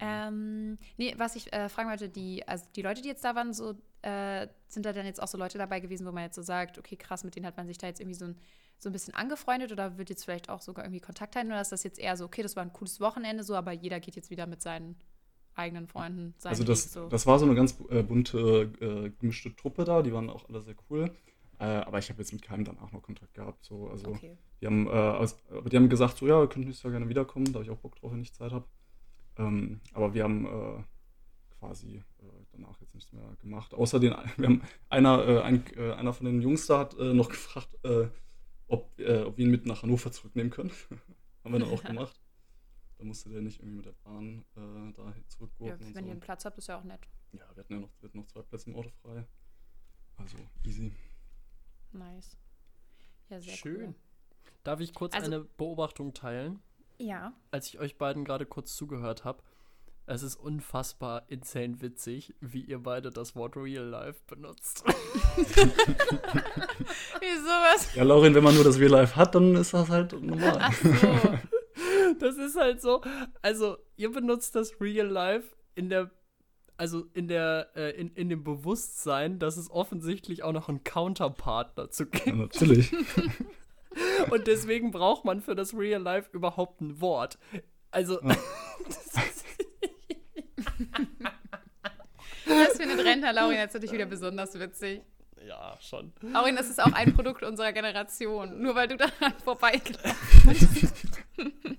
Ähm, 0.00 0.78
nee, 0.96 1.14
was 1.16 1.36
ich 1.36 1.52
äh, 1.52 1.68
fragen 1.68 1.90
wollte, 1.90 2.08
die, 2.08 2.46
also 2.46 2.64
die 2.76 2.82
Leute, 2.82 3.02
die 3.02 3.08
jetzt 3.08 3.24
da 3.24 3.34
waren, 3.34 3.52
so, 3.52 3.74
äh, 4.02 4.46
sind 4.68 4.86
da 4.86 4.92
dann 4.92 5.06
jetzt 5.06 5.22
auch 5.22 5.28
so 5.28 5.36
Leute 5.36 5.58
dabei 5.58 5.80
gewesen, 5.80 6.06
wo 6.06 6.12
man 6.12 6.24
jetzt 6.24 6.36
so 6.36 6.42
sagt, 6.42 6.78
okay, 6.78 6.96
krass, 6.96 7.24
mit 7.24 7.34
denen 7.36 7.46
hat 7.46 7.56
man 7.56 7.66
sich 7.66 7.78
da 7.78 7.88
jetzt 7.88 8.00
irgendwie 8.00 8.16
so 8.18 8.26
ein, 8.26 8.36
so 8.78 8.88
ein 8.88 8.92
bisschen 8.92 9.14
angefreundet 9.14 9.72
oder 9.72 9.98
wird 9.98 10.08
jetzt 10.08 10.24
vielleicht 10.24 10.48
auch 10.48 10.60
sogar 10.60 10.84
irgendwie 10.84 11.00
Kontakt 11.00 11.34
halten 11.36 11.50
oder 11.50 11.60
ist 11.60 11.72
das 11.72 11.82
jetzt 11.82 11.98
eher 11.98 12.16
so, 12.16 12.24
okay, 12.24 12.42
das 12.42 12.54
war 12.54 12.62
ein 12.62 12.72
cooles 12.72 13.00
Wochenende 13.00 13.42
so, 13.42 13.54
aber 13.56 13.72
jeder 13.72 13.98
geht 13.98 14.14
jetzt 14.14 14.30
wieder 14.30 14.46
mit 14.46 14.62
seinen 14.62 14.96
eigenen 15.54 15.88
Freunden 15.88 16.34
seinen 16.38 16.52
Also 16.52 16.64
das, 16.64 16.84
Weg 16.86 16.92
so. 16.92 17.08
das 17.08 17.26
war 17.26 17.38
so 17.38 17.44
eine 17.46 17.54
ganz 17.56 17.76
äh, 17.90 18.02
bunte, 18.02 18.70
äh, 18.80 19.10
gemischte 19.18 19.54
Truppe 19.56 19.84
da, 19.84 20.02
die 20.02 20.12
waren 20.12 20.30
auch 20.30 20.48
alle 20.48 20.62
sehr 20.62 20.76
cool. 20.88 21.12
Äh, 21.58 21.64
aber 21.64 21.98
ich 21.98 22.08
habe 22.08 22.20
jetzt 22.20 22.32
mit 22.32 22.42
keinem 22.42 22.64
danach 22.64 22.92
noch 22.92 23.02
Kontakt 23.02 23.34
gehabt. 23.34 23.64
So. 23.64 23.88
Also 23.88 24.08
okay. 24.08 24.36
die 24.60 24.66
haben, 24.66 24.86
äh, 24.86 24.90
aus, 24.90 25.36
aber 25.50 25.68
die 25.68 25.76
haben 25.76 25.88
gesagt, 25.88 26.18
so 26.18 26.26
ja, 26.26 26.40
ihr 26.40 26.48
könnt 26.48 26.66
nächstes 26.66 26.84
Jahr 26.84 26.92
gerne 26.92 27.08
wiederkommen, 27.08 27.52
da 27.52 27.60
ich 27.60 27.70
auch 27.70 27.78
Bock 27.78 27.96
drauf, 27.96 28.12
wenn 28.12 28.20
ich 28.20 28.32
Zeit 28.32 28.52
habe. 28.52 28.66
Ähm, 29.36 29.80
aber 29.92 30.14
wir 30.14 30.24
haben 30.24 30.46
äh, 30.46 30.82
quasi 31.58 31.96
äh, 31.96 32.24
danach 32.52 32.80
jetzt 32.80 32.94
nichts 32.94 33.12
mehr 33.12 33.36
gemacht. 33.40 33.74
Außer 33.74 33.98
den, 33.98 34.14
wir 34.36 34.46
haben 34.46 34.62
einer, 34.88 35.26
äh, 35.26 35.42
ein, 35.42 35.64
äh, 35.76 35.92
einer 35.92 36.12
von 36.12 36.26
den 36.26 36.40
Jungs 36.40 36.66
da 36.66 36.78
hat 36.80 36.96
noch 36.98 37.28
gefragt, 37.28 37.68
ob, 38.68 38.90
ob 38.98 38.98
wir 38.98 39.38
ihn 39.38 39.50
mit 39.50 39.66
nach 39.66 39.82
Hannover 39.82 40.12
zurücknehmen 40.12 40.50
können. 40.50 40.70
haben 41.44 41.52
wir 41.52 41.60
dann 41.60 41.70
auch 41.70 41.82
gemacht. 41.84 42.20
Da 42.98 43.04
musste 43.04 43.30
der 43.30 43.40
nicht 43.40 43.60
irgendwie 43.60 43.76
mit 43.76 43.86
der 43.86 43.94
Bahn 44.02 44.44
äh, 44.56 44.92
da 44.92 45.04
Ja, 45.06 45.14
zurückgurken 45.28 45.86
und 45.86 45.94
wenn 45.94 46.04
so. 46.04 46.08
ihr 46.08 46.12
einen 46.12 46.20
Platz 46.20 46.44
habt, 46.44 46.58
ist 46.58 46.66
ja 46.66 46.78
auch 46.78 46.84
nett. 46.84 47.08
Ja, 47.32 47.44
wir 47.54 47.62
hatten 47.62 47.74
ja 47.74 47.80
noch, 47.80 47.90
wir 48.00 48.08
hatten 48.08 48.18
noch 48.18 48.26
zwei 48.26 48.42
Plätze 48.42 48.70
im 48.70 48.76
Auto 48.76 48.90
frei. 49.02 49.24
Also 50.16 50.36
easy. 50.64 50.92
Nice. 51.92 52.36
Ja, 53.30 53.40
sehr 53.40 53.54
Schön. 53.54 53.76
cool. 53.88 53.94
Darf 54.64 54.80
ich 54.80 54.94
kurz 54.94 55.14
Also- 55.14 55.26
eine 55.26 55.40
Beobachtung 55.40 56.14
teilen? 56.14 56.60
Ja. 56.98 57.32
Als 57.50 57.68
ich 57.68 57.78
euch 57.78 57.96
beiden 57.96 58.24
gerade 58.24 58.46
kurz 58.46 58.74
zugehört 58.74 59.24
habe, 59.24 59.42
es 60.06 60.22
ist 60.22 60.36
unfassbar 60.36 61.24
insane 61.28 61.80
witzig, 61.82 62.34
wie 62.40 62.62
ihr 62.62 62.82
beide 62.82 63.10
das 63.10 63.36
Wort 63.36 63.56
Real 63.56 63.84
Life 63.84 64.22
benutzt. 64.26 64.82
Wieso 64.86 65.68
was? 67.48 67.94
Ja, 67.94 68.02
Laurin, 68.04 68.34
wenn 68.34 68.42
man 68.42 68.54
nur 68.54 68.64
das 68.64 68.78
Real 68.78 68.90
Life 68.92 69.16
hat, 69.16 69.34
dann 69.34 69.54
ist 69.54 69.74
das 69.74 69.88
halt 69.90 70.12
normal. 70.20 70.58
Ach 70.60 70.72
so. 70.72 70.88
Das 72.18 72.36
ist 72.36 72.56
halt 72.56 72.80
so, 72.80 73.00
also 73.42 73.76
ihr 73.96 74.10
benutzt 74.10 74.54
das 74.56 74.80
Real 74.80 75.06
Life 75.06 75.54
in 75.76 75.88
der, 75.90 76.10
also 76.78 77.04
in 77.12 77.28
der, 77.28 77.70
äh, 77.74 77.90
in, 77.90 78.14
in 78.14 78.28
dem 78.28 78.44
Bewusstsein, 78.44 79.38
dass 79.38 79.56
es 79.56 79.70
offensichtlich 79.70 80.42
auch 80.42 80.52
noch 80.52 80.68
einen 80.68 80.84
Counterpart 80.84 81.76
dazu 81.76 82.04
ja, 82.04 82.08
gibt. 82.10 82.36
natürlich. 82.36 82.92
Und 84.30 84.46
deswegen 84.46 84.92
braucht 84.92 85.24
man 85.24 85.40
für 85.40 85.54
das 85.54 85.74
Real 85.74 86.00
Life 86.00 86.30
überhaupt 86.32 86.80
ein 86.80 87.00
Wort. 87.00 87.38
Also, 87.90 88.20
Ja. 88.22 88.36
Das 92.46 92.78
findet 92.78 93.04
Rentner 93.04 93.32
Laurin 93.34 93.58
jetzt 93.58 93.74
natürlich 93.74 93.92
wieder 93.92 94.06
besonders 94.06 94.58
witzig. 94.58 95.02
ja, 95.46 95.76
schon. 95.80 96.12
Laurin, 96.22 96.56
das 96.56 96.70
ist 96.70 96.82
auch 96.82 96.92
ein 96.92 97.12
Produkt 97.14 97.42
unserer 97.42 97.72
Generation. 97.72 98.62
Nur 98.62 98.74
weil 98.74 98.88
du 98.88 98.96
daran 98.96 99.34
vorbeigelaufen 99.44 100.16
bist. 100.46 100.94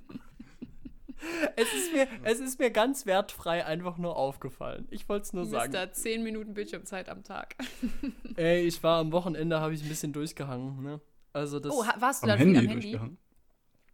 Es 1.56 1.74
ist, 1.74 1.94
mir, 1.94 2.08
es 2.24 2.40
ist 2.40 2.60
mir 2.60 2.72
ganz 2.72 3.06
wertfrei 3.06 3.66
einfach 3.66 3.98
nur 3.98 4.16
aufgefallen. 4.16 4.88
Ich 4.90 5.08
wollte 5.10 5.24
es 5.24 5.34
nur 5.34 5.46
sagen. 5.46 5.72
Mister 5.72 5.92
10 5.92 6.24
Minuten 6.24 6.54
Bildschirmzeit 6.54 7.10
am 7.10 7.24
Tag. 7.24 7.56
Ey, 8.36 8.62
ich 8.66 8.82
war 8.84 9.00
am 9.00 9.12
Wochenende, 9.12 9.60
habe 9.60 9.74
ich 9.74 9.84
ein 9.84 9.90
bisschen 9.90 10.14
durchgehangen, 10.14 10.82
ne? 10.82 11.02
Also 11.34 11.60
das, 11.60 11.74
Oh, 11.74 11.84
warst 12.00 12.24
du 12.24 12.26
Am 12.26 12.30
da 12.30 12.38
viel 12.38 12.56
Handy 12.56 12.94
am 12.96 13.02
Handy? 13.08 13.18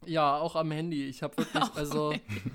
ja, 0.05 0.38
auch 0.38 0.55
am 0.55 0.71
Handy. 0.71 1.05
Ich 1.07 1.23
habe 1.23 1.38
wirklich, 1.38 1.61
Auch 1.63 1.75
also 1.75 2.13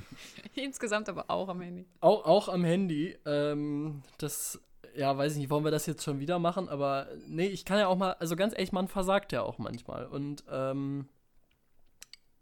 Insgesamt 0.54 1.08
aber 1.08 1.30
auch 1.30 1.48
am 1.48 1.60
Handy. 1.60 1.86
auch, 2.00 2.24
auch 2.24 2.48
am 2.48 2.64
Handy. 2.64 3.16
Ähm, 3.26 4.02
das, 4.18 4.60
ja, 4.96 5.16
weiß 5.16 5.32
ich 5.32 5.38
nicht, 5.38 5.50
wollen 5.50 5.64
wir 5.64 5.70
das 5.70 5.86
jetzt 5.86 6.02
schon 6.04 6.18
wieder 6.20 6.38
machen? 6.38 6.68
Aber 6.68 7.08
nee, 7.26 7.46
ich 7.46 7.64
kann 7.64 7.78
ja 7.78 7.86
auch 7.88 7.96
mal, 7.96 8.12
also 8.14 8.36
ganz 8.36 8.52
ehrlich, 8.54 8.72
man 8.72 8.88
versagt 8.88 9.32
ja 9.32 9.42
auch 9.42 9.58
manchmal. 9.58 10.06
Und 10.06 10.44
ähm, 10.50 11.08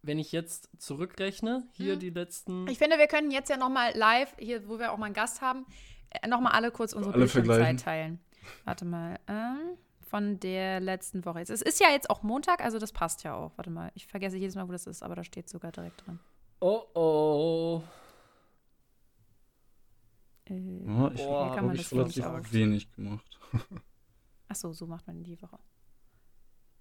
wenn 0.09 0.19
ich 0.19 0.33
jetzt 0.33 0.69
zurückrechne, 0.79 1.69
hier 1.73 1.95
Mhm. 1.95 1.99
die 2.01 2.11
letzten. 2.11 2.67
Ich 2.67 2.79
finde, 2.79 2.99
wir 2.99 3.07
können 3.07 3.31
jetzt 3.31 3.49
ja 3.51 3.57
nochmal 3.57 3.97
live, 3.97 4.35
hier, 4.39 4.69
wo 4.69 4.79
wir 4.81 4.91
auch 4.93 4.97
mal 4.99 5.07
einen 5.07 5.15
Gast 5.15 5.41
haben, 5.41 5.65
nochmal 6.27 6.53
alle 6.53 6.71
kurz 6.73 6.93
unsere 6.95 7.15
Alle 7.15 7.23
Bildschirmzeit 7.25 7.81
teilen. 7.81 8.19
Warte 8.65 8.85
mal. 8.85 9.21
Ähm, 9.29 9.77
von 10.09 10.41
der 10.41 10.81
letzten 10.81 11.25
Woche 11.27 11.41
jetzt. 11.41 11.51
Es 11.51 11.61
ist 11.61 11.81
ja 11.81 11.91
jetzt 11.91 12.09
auch 12.09 12.23
Montag, 12.23 12.65
also 12.65 12.79
das 12.79 12.93
passt 12.93 13.23
ja 13.25 13.35
auch. 13.35 13.53
Warte 13.57 13.71
mal, 13.71 13.93
ich 13.95 14.07
vergesse 14.07 14.39
jedes 14.39 14.55
Mal, 14.57 14.67
wo 14.67 14.73
das 14.73 14.87
ist, 14.87 15.03
aber 15.03 15.15
da 15.15 15.23
steht 15.23 15.49
sogar 15.51 15.71
direkt 15.71 16.07
drin. 16.07 16.19
Oh 16.61 16.83
oh. 16.95 17.83
Äh, 20.47 20.55
Ja, 20.87 21.11
ich 21.13 21.23
Boah, 21.23 21.57
habe, 21.57 21.69
relativ 21.69 22.53
wenig 22.53 22.91
gemacht. 22.93 23.39
Ach 24.49 24.57
so, 24.57 24.73
so 24.73 24.87
macht 24.87 25.07
man 25.07 25.23
die 25.23 25.41
Woche. 25.43 25.59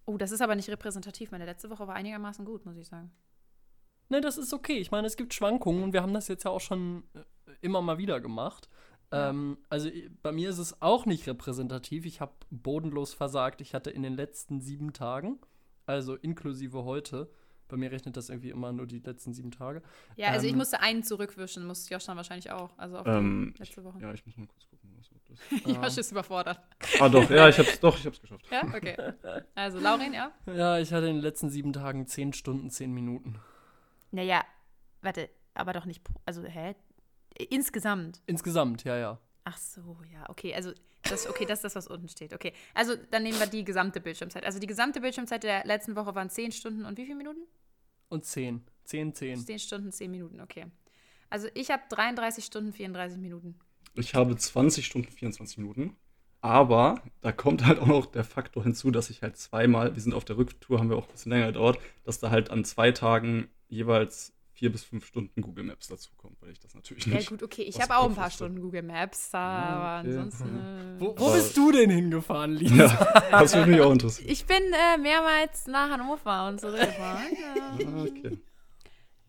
Oh, 0.08 0.17
das 0.17 0.32
ist 0.32 0.41
aber 0.41 0.56
nicht 0.56 0.70
repräsentativ. 0.70 1.32
Meine 1.32 1.46
letzte 1.46 1.70
Woche 1.70 1.86
war 1.86 1.96
einigermaßen 1.96 2.46
gut, 2.46 2.65
muss 2.65 2.78
ich 2.78 2.88
sagen. 2.88 3.12
Ne, 4.10 4.22
das 4.22 4.38
ist 4.38 4.54
okay. 4.54 4.78
Ich 4.78 4.89
meine, 4.89 5.06
es 5.06 5.17
gibt 5.17 5.34
Schwankungen 5.34 5.84
und 5.84 5.91
wir 5.91 6.02
haben 6.02 6.13
das 6.13 6.30
jetzt 6.30 6.46
ja 6.46 6.52
auch 6.52 6.62
schon 6.62 7.04
äh, 7.13 7.20
immer 7.62 7.82
mal 7.82 7.98
wieder 7.98 8.22
gemacht. 8.22 8.70
Ja. 9.12 9.30
Ähm, 9.30 9.58
also 9.70 9.89
bei 10.24 10.32
mir 10.32 10.50
ist 10.50 10.60
es 10.60 10.82
auch 10.82 11.06
nicht 11.06 11.28
repräsentativ. 11.28 12.06
Ich 12.06 12.22
habe 12.22 12.32
bodenlos 12.50 13.13
versagt. 13.13 13.60
Ich 13.60 13.74
hatte 13.74 13.89
in 13.89 14.02
den 14.02 14.15
letzten 14.15 14.62
sieben 14.62 14.93
Tagen, 14.93 15.39
also 15.86 16.15
inklusive 16.15 16.86
heute, 16.86 17.30
bei 17.67 17.76
mir 17.76 17.91
rechnet 17.91 18.15
das 18.15 18.30
irgendwie 18.30 18.50
immer 18.50 18.72
nur 18.72 18.88
die 18.88 19.00
letzten 19.00 19.34
sieben 19.34 19.52
Tage. 19.52 19.82
Ja, 20.15 20.30
also 20.30 20.46
ich 20.46 20.54
Ähm, 20.54 20.58
musste 20.58 20.80
einen 20.80 21.04
zurückwischen, 21.04 21.67
muss 21.67 21.89
Josh 21.89 22.06
dann 22.06 22.15
wahrscheinlich 22.15 22.50
auch. 22.52 22.78
Also 22.78 22.98
auf 23.00 23.08
Ähm, 23.08 23.54
die 23.58 23.62
letzte 23.62 23.84
Woche. 23.84 24.00
Ja, 24.00 24.13
ich 24.13 24.26
muss 24.26 24.38
mal 24.38 24.48
kurz 24.48 24.65
gucken, 24.70 24.76
was 24.97 25.12
ob 25.12 25.25
das. 25.25 25.75
Josh 25.75 25.97
ist 25.97 26.12
überfordert. 26.12 26.60
Ah, 26.99 27.10
doch, 27.10 27.29
ja, 27.29 27.49
ich 27.49 27.57
hab's, 27.57 27.79
doch, 27.79 27.97
ich 27.97 28.05
hab's 28.05 28.21
geschafft. 28.21 28.45
Ja, 28.51 28.63
okay. 28.73 28.95
Also 29.55 29.79
Laurin, 29.79 30.13
ja? 30.13 30.31
Ja, 30.45 30.79
ich 30.79 30.91
hatte 30.91 31.07
in 31.07 31.15
den 31.15 31.21
letzten 31.21 31.49
sieben 31.49 31.73
Tagen 31.73 32.07
zehn 32.07 32.33
Stunden, 32.33 32.69
zehn 32.69 32.93
Minuten. 32.93 33.39
Naja, 34.12 34.43
warte, 35.01 35.29
aber 35.53 35.73
doch 35.73 35.86
nicht. 35.86 36.03
Also, 36.25 36.43
hä? 36.43 36.75
Insgesamt. 37.49 38.21
Insgesamt, 38.25 38.83
ja, 38.83 38.97
ja. 38.97 39.19
Ach 39.43 39.57
so, 39.57 39.97
ja, 40.12 40.29
okay. 40.29 40.53
Also, 40.53 40.71
das, 41.03 41.27
okay, 41.27 41.45
das 41.45 41.60
ist 41.60 41.63
das, 41.63 41.75
was 41.75 41.88
unten 41.88 42.10
steht. 42.10 42.33
Okay. 42.33 42.53
Also, 42.73 42.95
dann 43.12 43.23
nehmen 43.23 43.39
wir 43.39 43.47
die 43.47 43.63
gesamte 43.63 43.99
Bildschirmzeit. 43.99 44.45
Also, 44.45 44.60
die 44.60 44.67
gesamte 44.67 45.01
Bildschirmzeit 45.01 45.43
der 45.43 45.65
letzten 45.65 45.95
Woche 45.95 46.15
waren 46.15 46.29
10 46.29 46.51
Stunden 46.51 46.86
und 46.86 46.97
wie 46.97 47.05
viele 47.05 47.17
Minuten? 47.17 47.41
Und 48.10 48.25
10. 48.25 48.65
10, 48.86 49.13
10. 49.13 49.45
10 49.45 49.60
Stunden, 49.60 49.91
10 49.91 50.12
Minuten, 50.12 50.41
okay. 50.41 50.65
Also, 51.29 51.47
ich 51.53 51.71
habe 51.71 51.83
33 51.89 52.45
Stunden, 52.45 52.73
34 52.73 53.17
Minuten. 53.19 53.60
Ich 53.97 54.15
habe 54.15 54.36
20 54.36 54.86
Stunden, 54.86 55.12
24 55.12 55.57
Minuten. 55.60 55.95
Aber 56.41 57.01
da 57.21 57.31
kommt 57.31 57.65
halt 57.65 57.79
auch 57.79 57.88
noch 57.88 58.05
der 58.05 58.23
Faktor 58.23 58.63
hinzu, 58.63 58.91
dass 58.91 59.10
ich 59.10 59.21
halt 59.23 59.38
zweimal, 59.38 59.95
wir 59.95 60.01
sind 60.01 60.13
auf 60.13 60.23
der 60.23 60.38
Rücktour, 60.38 60.79
haben 60.79 60.89
wir 60.89 60.95
auch 60.97 61.07
ein 61.07 61.12
bisschen 61.12 61.31
länger 61.31 61.47
gedauert, 61.47 61.79
dass 62.03 62.19
da 62.19 62.29
halt 62.29 62.51
an 62.51 62.63
zwei 62.63 62.91
Tagen 62.91 63.47
jeweils 63.69 64.33
vier 64.53 64.71
bis 64.71 64.83
fünf 64.83 65.05
Stunden 65.05 65.41
Google 65.41 65.63
Maps 65.65 65.88
dazu 65.88 66.10
kommt, 66.17 66.41
weil 66.41 66.49
ich 66.51 66.60
das 66.60 66.73
natürlich 66.73 67.05
Ja, 67.05 67.15
nicht. 67.15 67.29
gut, 67.29 67.43
okay. 67.43 67.62
Ich 67.63 67.79
habe 67.81 67.95
auch 67.97 68.07
ein 68.10 68.15
paar. 68.15 68.31
Stunden 68.31 68.60
Google 68.62 68.81
Maps, 68.83 69.29
da, 69.31 69.38
Ja, 69.39 69.65
aber 69.67 69.99
okay. 70.10 70.17
ansonsten. 70.17 70.57
Äh, 70.57 70.99
Wo, 70.99 71.15
wo 71.17 71.25
Aber- 71.27 71.36
bist 71.36 71.55
du 71.57 71.71
denn 71.71 71.89
hingefahren, 71.91 72.53
Lisa? 72.53 72.86
Ja, 73.31 73.39
das 73.41 73.55
würde 73.55 73.69
mich 73.71 73.81
auch 73.81 73.91
interessieren. 73.91 74.29
Ich 74.31 74.45
bin 74.45 74.57
äh, 74.57 74.97
mehrmals 74.99 75.67
nach 75.67 75.89
Hannover 75.91 76.47
und 76.47 76.60
zurückgefahren. 76.62 77.25
ja. 77.79 77.88
Ah, 77.88 78.01
okay. 78.03 78.38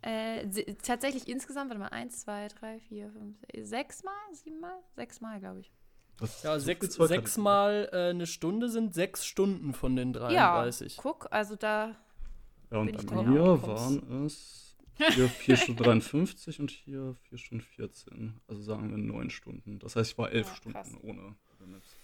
Äh, 0.03 0.47
tatsächlich 0.83 1.29
insgesamt, 1.29 1.71
warte 1.71 1.81
mal, 1.81 1.89
eins, 1.89 2.21
zwei, 2.21 2.49
drei, 2.49 2.79
vier, 2.81 3.11
fünf, 3.11 3.37
sechs 3.69 4.05
Mal, 4.05 4.13
sieben 4.33 4.61
Mal, 4.61 4.79
sechs 4.95 5.21
Mal, 5.21 5.41
glaube 5.41 5.61
ich. 5.61 5.73
Das- 6.19 6.43
Ja, 6.43 6.59
so 6.59 6.67
sechs, 6.67 6.81
viel 6.87 6.91
Zeug 6.91 7.05
hatte 7.11 7.21
sechs 7.21 7.37
ich. 7.37 7.43
Mal 7.43 7.89
äh, 7.93 8.11
eine 8.11 8.27
Stunde 8.27 8.69
sind 8.69 8.95
sechs 8.95 9.25
Stunden 9.27 9.73
von 9.73 9.97
den 9.97 10.13
33. 10.13 10.97
Ja, 10.97 11.03
guck, 11.03 11.29
also 11.31 11.57
da, 11.57 11.97
Ja, 12.71 12.79
und 12.79 12.87
bin 12.87 12.95
ich 12.97 13.07
bei 13.07 13.23
mir 13.23 13.63
waren 13.63 14.25
es 14.27 14.77
hier 15.15 15.29
4 15.29 15.57
Stunden 15.57 15.83
53 15.85 16.59
und 16.61 16.71
hier 16.73 17.15
4 17.29 17.39
Stunden 17.39 17.63
14. 17.65 18.41
Also 18.49 18.63
sagen 18.63 18.91
wir 18.91 18.99
9 18.99 19.31
Stunden. 19.31 19.79
Das 19.79 19.95
heißt, 19.95 20.11
ich 20.13 20.19
war 20.19 20.31
11 20.33 20.49
Ja, 20.49 20.55
Stunden 20.57 20.99
ohne 21.03 21.37
Maps. 21.67 21.97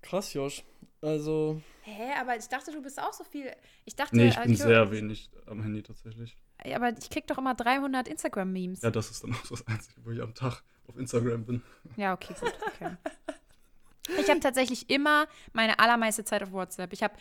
Krass, 0.00 0.32
Josh. 0.34 0.64
Also, 1.00 1.60
hä, 1.82 2.12
aber 2.20 2.36
ich 2.36 2.48
dachte, 2.48 2.72
du 2.72 2.82
bist 2.82 3.00
auch 3.00 3.12
so 3.12 3.22
viel, 3.24 3.50
ich 3.84 3.94
dachte, 3.94 4.16
Nee, 4.16 4.28
ich 4.28 4.36
äh, 4.36 4.44
bin 4.44 4.56
sehr 4.56 4.90
wenig 4.90 5.30
am 5.46 5.62
Handy 5.62 5.82
tatsächlich. 5.82 6.36
Aber 6.74 6.92
ich 6.96 7.10
krieg 7.10 7.26
doch 7.26 7.38
immer 7.38 7.54
300 7.54 8.08
Instagram-Memes. 8.08 8.82
Ja, 8.82 8.90
das 8.90 9.10
ist 9.10 9.24
dann 9.24 9.32
auch 9.32 9.44
so 9.44 9.56
das 9.56 9.66
Einzige, 9.66 10.04
wo 10.04 10.10
ich 10.10 10.20
am 10.20 10.34
Tag 10.34 10.62
auf 10.86 10.96
Instagram 10.96 11.44
bin. 11.44 11.62
Ja, 11.96 12.14
okay, 12.14 12.34
gut. 12.38 12.52
Okay. 12.74 12.96
Ich 14.20 14.28
habe 14.28 14.40
tatsächlich 14.40 14.90
immer 14.90 15.26
meine 15.52 15.78
allermeiste 15.78 16.24
Zeit 16.24 16.42
auf 16.42 16.52
WhatsApp. 16.52 16.92
Ich 16.92 17.02
habe, 17.02 17.14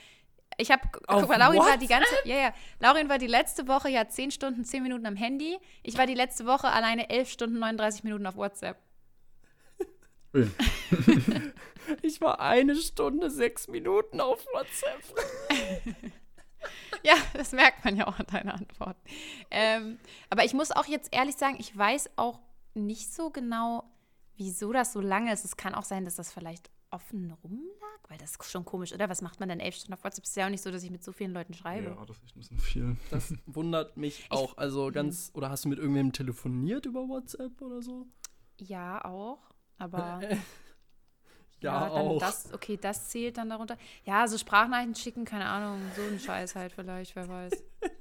ich 0.57 0.71
habe, 0.71 0.81
guck 0.91 1.29
mal, 1.29 1.37
Laurin 1.37 1.59
war 1.59 1.77
die 1.77 1.87
ganze, 1.87 2.09
ja, 2.25 2.35
ja, 2.35 2.53
Laurin 2.79 3.07
war 3.07 3.19
die 3.19 3.27
letzte 3.27 3.67
Woche 3.67 3.89
ja 3.89 4.07
10 4.07 4.31
Stunden, 4.31 4.65
10 4.65 4.83
Minuten 4.83 5.05
am 5.05 5.15
Handy. 5.15 5.57
Ich 5.83 5.97
war 5.97 6.07
die 6.07 6.15
letzte 6.15 6.45
Woche 6.45 6.67
alleine 6.69 7.09
11 7.09 7.29
Stunden, 7.29 7.59
39 7.59 8.03
Minuten 8.03 8.25
auf 8.25 8.35
WhatsApp. 8.35 8.77
Ich 12.01 12.21
war 12.21 12.39
eine 12.39 12.75
Stunde, 12.75 13.29
sechs 13.29 13.67
Minuten 13.67 14.21
auf 14.21 14.45
WhatsApp. 14.53 15.01
Ja, 17.05 17.15
das 17.33 17.51
merkt 17.51 17.83
man 17.83 17.95
ja 17.95 18.07
auch 18.07 18.19
an 18.19 18.27
deiner 18.27 18.53
Antwort. 18.53 18.97
Ähm, 19.49 19.97
aber 20.29 20.45
ich 20.45 20.53
muss 20.53 20.71
auch 20.71 20.85
jetzt 20.85 21.13
ehrlich 21.13 21.35
sagen, 21.35 21.55
ich 21.59 21.75
weiß 21.75 22.11
auch 22.15 22.39
nicht 22.73 23.13
so 23.13 23.29
genau, 23.29 23.83
wieso 24.37 24.71
das 24.71 24.93
so 24.93 25.01
lange 25.01 25.33
ist. 25.33 25.45
Es 25.45 25.57
kann 25.57 25.75
auch 25.75 25.83
sein, 25.83 26.05
dass 26.05 26.15
das 26.15 26.31
vielleicht 26.31 26.69
offen 26.91 27.31
rumlag, 27.43 28.09
weil 28.09 28.17
das 28.17 28.35
ist 28.35 28.51
schon 28.51 28.65
komisch, 28.65 28.93
oder? 28.93 29.09
Was 29.09 29.21
macht 29.21 29.39
man 29.39 29.49
denn 29.49 29.59
elf 29.59 29.75
Stunden 29.75 29.93
auf 29.93 30.03
WhatsApp? 30.03 30.25
Ist 30.25 30.35
ja 30.35 30.45
auch 30.45 30.49
nicht 30.49 30.61
so, 30.61 30.71
dass 30.71 30.83
ich 30.83 30.91
mit 30.91 31.03
so 31.03 31.11
vielen 31.11 31.31
Leuten 31.31 31.53
schreibe. 31.53 31.95
Ja, 31.97 32.05
das 32.05 32.17
ist 32.17 32.23
echt 32.23 32.35
ein 32.35 32.39
bisschen 32.39 32.59
viel. 32.59 32.97
Das 33.09 33.33
wundert 33.45 33.97
mich 33.97 34.25
auch. 34.29 34.57
Also 34.57 34.91
ganz, 34.91 35.31
oder 35.33 35.49
hast 35.49 35.65
du 35.65 35.69
mit 35.69 35.79
irgendwem 35.79 36.11
telefoniert 36.11 36.85
über 36.85 37.07
WhatsApp 37.07 37.61
oder 37.61 37.81
so? 37.81 38.07
Ja, 38.57 39.03
auch. 39.05 39.39
Aber 39.77 40.19
Ja, 41.61 41.81
dann 41.81 41.91
auch. 41.91 42.19
das, 42.19 42.51
okay, 42.53 42.77
das 42.81 43.09
zählt 43.09 43.37
dann 43.37 43.49
darunter. 43.49 43.77
Ja, 44.03 44.27
so 44.27 44.37
Sprachnachrichten 44.37 44.95
schicken, 44.95 45.25
keine 45.25 45.45
Ahnung, 45.45 45.79
so 45.95 46.01
ein 46.01 46.19
Scheiß 46.19 46.55
halt 46.55 46.73
vielleicht, 46.73 47.15
wer 47.15 47.27
weiß. 47.27 47.63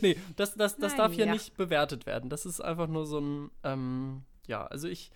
Nee, 0.00 0.16
das, 0.34 0.54
das, 0.54 0.76
das 0.76 0.92
Na 0.92 1.04
darf 1.04 1.12
hier 1.12 1.26
ja. 1.26 1.32
nicht 1.32 1.56
bewertet 1.56 2.06
werden. 2.06 2.28
Das 2.28 2.44
ist 2.44 2.60
einfach 2.60 2.88
nur 2.88 3.06
so 3.06 3.20
ein, 3.20 3.50
ähm, 3.62 4.22
ja, 4.48 4.66
also 4.66 4.88
ich, 4.88 5.12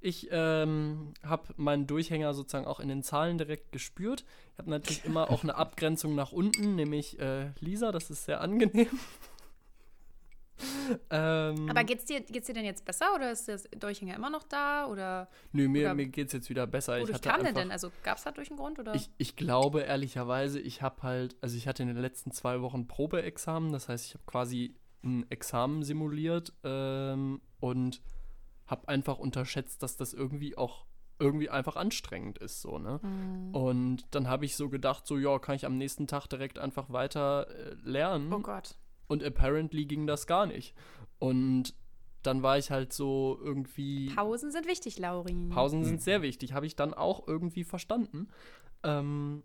ich 0.00 0.28
ähm, 0.30 1.14
habe 1.24 1.48
meinen 1.56 1.86
Durchhänger 1.86 2.34
sozusagen 2.34 2.66
auch 2.66 2.80
in 2.80 2.88
den 2.88 3.02
Zahlen 3.02 3.38
direkt 3.38 3.72
gespürt. 3.72 4.24
Ich 4.52 4.58
habe 4.58 4.70
natürlich 4.70 5.04
immer 5.04 5.30
auch 5.30 5.42
eine 5.42 5.54
Abgrenzung 5.56 6.14
nach 6.14 6.32
unten, 6.32 6.76
nämlich 6.76 7.18
äh, 7.18 7.50
Lisa, 7.58 7.92
das 7.92 8.10
ist 8.10 8.24
sehr 8.24 8.40
angenehm. 8.40 9.00
Ähm, 11.10 11.68
Aber 11.68 11.84
geht's 11.84 12.04
dir, 12.04 12.20
geht's 12.20 12.46
dir 12.46 12.54
denn 12.54 12.64
jetzt 12.64 12.84
besser 12.84 13.14
oder 13.14 13.30
ist 13.30 13.48
das 13.48 13.64
Durchhänger 13.78 14.14
immer 14.16 14.30
noch 14.30 14.42
da? 14.44 14.86
Oder 14.86 15.28
nö, 15.52 15.68
mir, 15.68 15.86
oder- 15.86 15.94
mir 15.94 16.06
geht 16.06 16.28
es 16.28 16.32
jetzt 16.32 16.50
wieder 16.50 16.66
besser. 16.66 16.96
Ich 16.96 17.02
wodurch 17.02 17.14
hatte 17.16 17.28
kam 17.28 17.40
der 17.40 17.48
einfach, 17.48 17.62
denn? 17.62 17.70
Also 17.70 17.90
gab 18.02 18.18
es 18.18 18.24
da 18.24 18.30
durch 18.30 18.50
einen 18.50 18.58
Grund? 18.58 18.78
Oder? 18.78 18.94
Ich, 18.94 19.10
ich 19.18 19.36
glaube 19.36 19.80
ehrlicherweise, 19.80 20.60
ich 20.60 20.82
habe 20.82 21.02
halt, 21.02 21.36
also 21.40 21.56
ich 21.56 21.68
hatte 21.68 21.82
in 21.82 21.88
den 21.88 21.98
letzten 21.98 22.32
zwei 22.32 22.60
Wochen 22.60 22.86
Probeexamen, 22.86 23.72
das 23.72 23.88
heißt, 23.88 24.06
ich 24.06 24.14
habe 24.14 24.24
quasi 24.26 24.74
ein 25.04 25.28
Examen 25.30 25.82
simuliert 25.82 26.52
ähm, 26.62 27.40
und 27.60 28.02
habe 28.66 28.88
einfach 28.88 29.18
unterschätzt, 29.18 29.82
dass 29.82 29.96
das 29.96 30.12
irgendwie 30.12 30.56
auch 30.56 30.86
irgendwie 31.18 31.50
einfach 31.50 31.76
anstrengend 31.76 32.38
ist, 32.38 32.62
so, 32.62 32.78
ne? 32.78 32.98
Hm. 33.00 33.54
Und 33.54 34.06
dann 34.10 34.28
habe 34.28 34.44
ich 34.44 34.56
so 34.56 34.68
gedacht, 34.68 35.06
so, 35.06 35.18
ja, 35.18 35.38
kann 35.38 35.54
ich 35.54 35.64
am 35.66 35.78
nächsten 35.78 36.06
Tag 36.06 36.26
direkt 36.26 36.58
einfach 36.58 36.90
weiter 36.90 37.46
äh, 37.48 37.74
lernen. 37.84 38.32
oh 38.32 38.40
Gott. 38.40 38.74
Und 39.08 39.22
apparently 39.22 39.84
ging 39.84 40.06
das 40.06 40.26
gar 40.26 40.46
nicht. 40.46 40.74
Und 41.18 41.74
dann 42.22 42.42
war 42.42 42.58
ich 42.58 42.70
halt 42.70 42.92
so 42.92 43.38
irgendwie. 43.42 44.10
Pausen 44.14 44.50
sind 44.50 44.66
wichtig, 44.66 44.98
Laurin. 44.98 45.48
Pausen 45.48 45.84
sind 45.84 46.00
sehr 46.00 46.22
wichtig, 46.22 46.52
habe 46.52 46.66
ich 46.66 46.76
dann 46.76 46.94
auch 46.94 47.26
irgendwie 47.26 47.64
verstanden. 47.64 48.28
Ähm, 48.82 49.42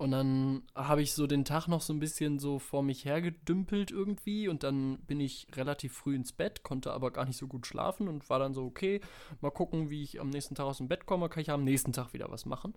und 0.00 0.12
dann 0.12 0.62
habe 0.74 1.02
ich 1.02 1.12
so 1.12 1.26
den 1.26 1.44
Tag 1.44 1.68
noch 1.68 1.82
so 1.82 1.92
ein 1.92 2.00
bisschen 2.00 2.38
so 2.38 2.58
vor 2.58 2.82
mich 2.82 3.04
hergedümpelt 3.04 3.90
irgendwie 3.90 4.48
und 4.48 4.62
dann 4.62 4.98
bin 5.00 5.20
ich 5.20 5.46
relativ 5.54 5.92
früh 5.92 6.14
ins 6.14 6.32
Bett, 6.32 6.62
konnte 6.62 6.94
aber 6.94 7.10
gar 7.10 7.26
nicht 7.26 7.36
so 7.36 7.46
gut 7.46 7.66
schlafen 7.66 8.08
und 8.08 8.30
war 8.30 8.38
dann 8.38 8.54
so, 8.54 8.64
okay, 8.64 9.02
mal 9.42 9.50
gucken, 9.50 9.90
wie 9.90 10.02
ich 10.02 10.18
am 10.18 10.30
nächsten 10.30 10.54
Tag 10.54 10.64
aus 10.64 10.78
dem 10.78 10.88
Bett 10.88 11.04
komme, 11.04 11.28
kann 11.28 11.42
ich 11.42 11.50
am 11.50 11.64
nächsten 11.64 11.92
Tag 11.92 12.14
wieder 12.14 12.30
was 12.30 12.46
machen. 12.46 12.72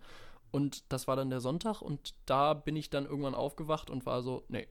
Und 0.50 0.92
das 0.92 1.08
war 1.08 1.16
dann 1.16 1.30
der 1.30 1.40
Sonntag 1.40 1.80
und 1.80 2.14
da 2.26 2.52
bin 2.52 2.76
ich 2.76 2.90
dann 2.90 3.06
irgendwann 3.06 3.34
aufgewacht 3.34 3.88
und 3.88 4.04
war 4.04 4.22
so, 4.22 4.44
nee, 4.48 4.68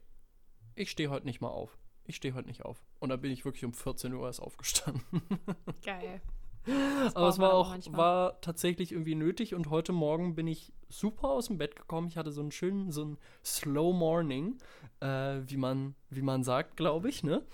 ich 0.75 0.91
stehe 0.91 1.09
heute 1.09 1.25
nicht 1.25 1.41
mal 1.41 1.49
auf. 1.49 1.77
Ich 2.05 2.15
stehe 2.17 2.33
heute 2.33 2.47
nicht 2.47 2.65
auf. 2.65 2.83
Und 2.99 3.09
dann 3.09 3.21
bin 3.21 3.31
ich 3.31 3.45
wirklich 3.45 3.63
um 3.65 3.73
14 3.73 4.13
Uhr 4.13 4.27
erst 4.27 4.41
aufgestanden. 4.41 5.03
Geil. 5.85 6.21
Aber 7.13 7.27
es 7.27 7.39
war 7.39 7.53
auch 7.53 7.69
manchmal. 7.69 7.97
war 7.97 8.41
tatsächlich 8.41 8.93
irgendwie 8.93 9.15
nötig 9.15 9.53
und 9.53 9.69
heute 9.69 9.91
Morgen 9.91 10.33
bin 10.35 10.47
ich 10.47 10.71
super 10.87 11.29
aus 11.29 11.47
dem 11.47 11.57
Bett 11.57 11.75
gekommen. 11.75 12.07
Ich 12.07 12.17
hatte 12.17 12.31
so 12.31 12.41
einen 12.41 12.51
schönen, 12.51 12.91
so 12.91 13.01
einen 13.01 13.17
Slow 13.43 13.93
Morning, 13.93 14.57
äh, 15.01 15.41
wie 15.45 15.57
man, 15.57 15.95
wie 16.09 16.21
man 16.21 16.43
sagt, 16.43 16.77
glaube 16.77 17.09
ich, 17.09 17.23
ne? 17.23 17.45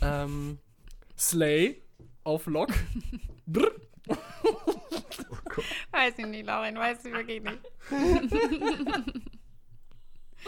Ähm, 0.00 0.58
Slay 1.18 1.82
auf 2.24 2.46
Lock. 2.46 2.70
Brr. 3.46 3.70
Oh. 4.08 4.16
Weiß 5.92 6.18
ich 6.18 6.26
nicht, 6.26 6.46
Laurin, 6.46 6.76
weiß 6.76 7.04
ich 7.04 7.12
wirklich 7.12 7.42
nicht. 7.42 7.60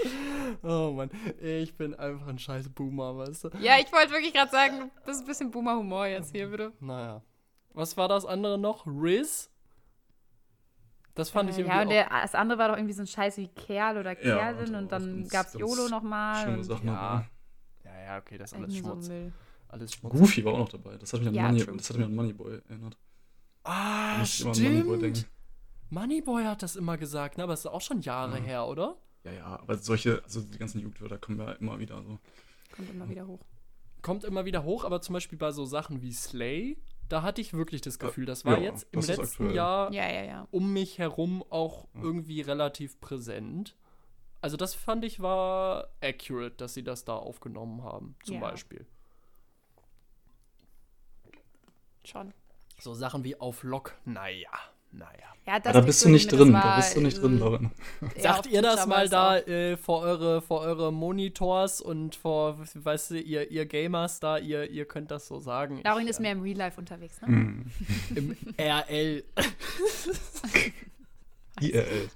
oh 0.63 0.93
Mann, 0.93 1.11
ich 1.41 1.75
bin 1.77 1.95
einfach 1.95 2.27
ein 2.29 2.39
scheiß 2.39 2.69
Boomer, 2.71 3.17
weißt 3.17 3.45
du? 3.45 3.49
Ja, 3.61 3.75
ich 3.79 3.91
wollte 3.93 4.11
wirklich 4.13 4.33
gerade 4.33 4.51
sagen, 4.51 4.91
das 5.05 5.17
ist 5.17 5.23
ein 5.23 5.27
bisschen 5.27 5.51
Boomer-Humor 5.51 6.07
jetzt 6.07 6.33
hier, 6.33 6.49
bitte. 6.49 6.73
Naja. 6.81 7.23
Was 7.73 7.97
war 7.97 8.09
das 8.09 8.25
andere 8.25 8.59
noch? 8.59 8.87
Riz? 8.87 9.51
Das 11.15 11.31
fand 11.31 11.49
ich 11.51 11.57
Äh, 11.57 11.61
irgendwie 11.61 11.77
ja, 11.77 11.83
und 11.83 11.87
auch 11.89 11.91
der, 11.91 12.09
das 12.23 12.35
andere 12.35 12.59
war 12.59 12.69
doch 12.69 12.77
irgendwie 12.77 12.93
so 12.95 13.03
ein 13.03 13.07
Scheiß 13.07 13.39
wie 13.39 13.49
Kerl 13.49 13.99
oder 13.99 14.13
Ja, 14.25 14.53
Kerlin 14.53 14.75
und 14.75 14.83
und, 14.83 14.85
auch 14.87 14.89
dann 14.99 15.29
gab's 15.29 15.55
YOLO 15.55 15.89
nochmal. 15.89 16.45
Schöne 16.45 16.57
und 16.59 16.65
Sachen. 16.65 16.87
ja. 16.87 17.25
Ja, 17.85 18.01
ja, 18.05 18.19
okay, 18.19 18.37
das 18.39 18.53
ist 18.53 18.59
alles 18.59 18.73
so 18.75 18.79
Schmutz. 18.81 19.09
Müll. 19.09 19.33
Alles 19.69 19.93
Schmutz. 19.95 20.13
Goofy 20.13 20.45
war 20.45 20.53
auch 20.55 20.59
noch 20.59 20.69
dabei. 20.69 20.97
Das 20.99 21.13
hat 21.13 21.21
mich 21.21 21.29
an, 21.29 21.35
Ja, 21.35 21.43
Money, 21.45 21.65
true. 21.65 21.77
das 21.77 21.89
hat 21.91 21.97
mich 21.97 22.07
an 22.07 22.15
Moneyboy 22.15 22.61
erinnert. 22.69 22.97
Ah, 23.65 24.21
ich 24.23 24.43
an 24.45 24.49
Moneyboy 24.53 24.99
stimmt. 24.99 25.27
Moneyboy 25.91 26.45
hat 26.45 26.63
das 26.63 26.77
immer 26.77 26.97
gesagt, 26.99 27.39
ne? 27.39 27.45
aber 27.45 27.53
es 27.55 27.61
ist 27.61 27.67
auch 27.67 27.81
schon 27.81 28.01
Jahre 28.01 28.39
Ja. 28.39 28.45
her, 28.45 28.67
oder? 28.67 28.97
Ja, 29.27 29.33
ja, 29.33 29.47
aber 29.61 29.77
solche, 29.77 30.23
also 30.23 30.41
die 30.41 30.57
ganzen 30.59 30.81
Jugendwörter 30.81 31.19
kommen 31.19 31.39
ja 31.41 31.53
immer 31.53 31.79
wieder 31.81 32.01
so. 32.03 32.19
Kommt 32.75 32.91
immer 32.91 33.09
wieder 33.09 33.27
hoch. 33.27 33.41
Kommt 34.03 34.23
immer 34.25 34.45
wieder 34.45 34.63
hoch, 34.63 34.85
aber 34.85 35.01
zum 35.01 35.15
Beispiel 35.15 35.37
bei 35.37 35.51
so 35.51 35.65
Sachen 35.65 36.01
wie 36.01 36.13
Slay, 36.13 36.79
da 37.09 37.23
hatte 37.23 37.41
ich 37.41 37.53
wirklich 37.53 37.81
das 37.81 37.99
Gefühl, 37.99 38.25
das 38.25 38.45
war 38.45 38.57
Ja, 38.59 38.63
jetzt 38.63 38.87
im 38.93 39.01
letzten 39.01 39.23
aktuell. 39.23 39.55
Jahr 39.55 39.93
Ja, 39.93 40.09
ja, 40.09 40.23
ja. 40.25 40.49
um 40.53 40.73
mich 40.73 40.99
herum 40.99 41.45
auch 41.51 41.89
Ja. 41.95 42.03
irgendwie 42.03 42.41
relativ 42.41 43.01
präsent. 43.01 43.77
Also 44.43 44.57
das 44.57 44.75
fand 44.75 45.05
ich 45.05 45.19
war 45.21 45.89
accurate, 46.01 46.55
dass 46.57 46.75
sie 46.75 46.85
das 46.85 47.05
da 47.05 47.17
aufgenommen 47.17 47.83
haben, 47.83 48.15
zum 48.23 48.37
Ja. 48.37 48.41
Beispiel. 48.43 48.87
Schon. 52.05 52.33
So 52.79 52.95
Sachen 52.95 53.25
wie 53.25 53.41
auf 53.41 53.65
Lock, 53.65 53.97
naja, 54.05 54.51
naja. 54.97 55.27
Ja, 55.47 55.61
da 55.61 55.81
bist 55.81 56.05
du 56.05 56.09
nicht 56.09 56.33
drin, 56.33 56.53
da 56.53 56.77
bist 56.77 56.97
du 56.97 57.01
nicht 57.01 57.23
drin, 57.23 57.37
äh, 57.37 57.39
Lauren. 57.39 57.71
Sagt 58.19 58.47
ihr 58.47 58.63
das 58.63 58.85
mal 58.89 59.09
da 59.09 59.39
äh, 59.39 59.77
vor, 59.77 60.01
eure, 60.01 60.43
vor 60.43 60.63
eure 60.63 60.93
Monitors 60.93 61.81
und 61.81 62.17
vor, 62.17 62.59
weißt 62.75 63.13
du, 63.13 63.21
ihr, 63.21 63.49
ihr 63.53 63.65
Gamers 63.65 64.19
da, 64.19 64.39
ihr, 64.39 64.69
ihr 64.69 64.87
könnt 64.87 65.13
das 65.13 65.29
so 65.29 65.39
sagen. 65.39 65.83
Laurin 65.85 66.03
Ich, 66.03 66.11
ist 66.11 66.21
mehr 66.21 66.33
im 66.33 66.43
Real 66.43 66.57
Life 66.57 66.81
unterwegs, 66.81 67.21
ne? 67.23 67.65
Äh, 68.17 68.19
im 68.19 68.37
RL. 68.59 69.23
IRL. 71.61 72.11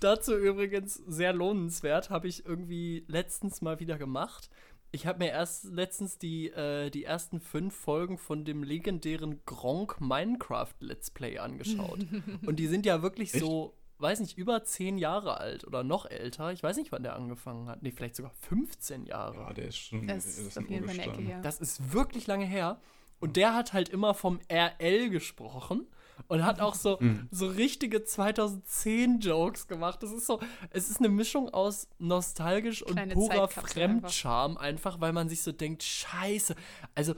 Dazu 0.00 0.36
übrigens 0.36 0.96
sehr 1.06 1.32
lohnenswert, 1.32 2.10
habe 2.10 2.26
ich 2.26 2.44
irgendwie 2.44 3.04
letztens 3.06 3.62
mal 3.62 3.78
wieder 3.78 3.98
gemacht. 3.98 4.50
Ich 4.90 5.06
habe 5.06 5.18
mir 5.18 5.30
erst 5.30 5.64
letztens 5.64 6.18
die, 6.18 6.48
äh, 6.48 6.90
die 6.90 7.04
ersten 7.04 7.40
fünf 7.40 7.74
Folgen 7.74 8.16
von 8.16 8.44
dem 8.44 8.62
legendären 8.62 9.40
Gronk 9.44 10.00
Minecraft 10.00 10.74
Let's 10.80 11.10
Play 11.10 11.38
angeschaut. 11.38 12.00
Und 12.46 12.56
die 12.56 12.66
sind 12.66 12.86
ja 12.86 13.02
wirklich 13.02 13.34
Echt? 13.34 13.44
so, 13.44 13.74
weiß 13.98 14.20
nicht, 14.20 14.38
über 14.38 14.64
zehn 14.64 14.96
Jahre 14.96 15.38
alt 15.38 15.66
oder 15.66 15.84
noch 15.84 16.06
älter. 16.06 16.52
Ich 16.52 16.62
weiß 16.62 16.78
nicht, 16.78 16.90
wann 16.90 17.02
der 17.02 17.16
angefangen 17.16 17.68
hat. 17.68 17.82
Nee, 17.82 17.92
vielleicht 17.92 18.16
sogar 18.16 18.32
15 18.48 19.04
Jahre. 19.04 19.36
Ja, 19.36 19.52
der 19.52 19.68
ist 19.68 19.76
schon. 19.76 20.06
Das 20.06 20.24
ist 20.24 20.56
ein 20.56 20.64
auf 20.64 20.70
jeden 20.70 20.86
Fall 20.86 20.94
eine 21.00 21.12
Ecke 21.12 21.22
her. 21.22 21.40
Das 21.42 21.60
ist 21.60 21.92
wirklich 21.92 22.26
lange 22.26 22.46
her. 22.46 22.80
Und 23.20 23.36
der 23.36 23.54
hat 23.54 23.72
halt 23.72 23.88
immer 23.90 24.14
vom 24.14 24.40
RL 24.50 25.10
gesprochen 25.10 25.86
und 26.26 26.44
hat 26.44 26.60
auch 26.60 26.74
so, 26.74 26.98
Mhm. 27.00 27.28
so 27.30 27.46
richtige 27.46 27.98
2010-Jokes 28.04 29.68
gemacht. 29.68 30.02
Das 30.02 30.10
ist 30.12 30.26
so, 30.26 30.40
es 30.70 30.90
ist 30.90 30.98
eine 30.98 31.08
Mischung 31.08 31.48
aus 31.50 31.88
nostalgisch 31.98 32.82
und 32.82 32.92
Kleine 32.94 33.14
purer 33.14 33.48
Zeitkapsel 33.48 33.82
einfach. 33.82 34.00
Fremdscham, 34.00 34.56
einfach. 34.56 35.00
weil 35.00 35.12
man 35.12 35.28
sich 35.28 35.42
so 35.42 35.52
denkt, 35.52 35.82
scheiße. 35.82 36.54
Also, 36.94 37.14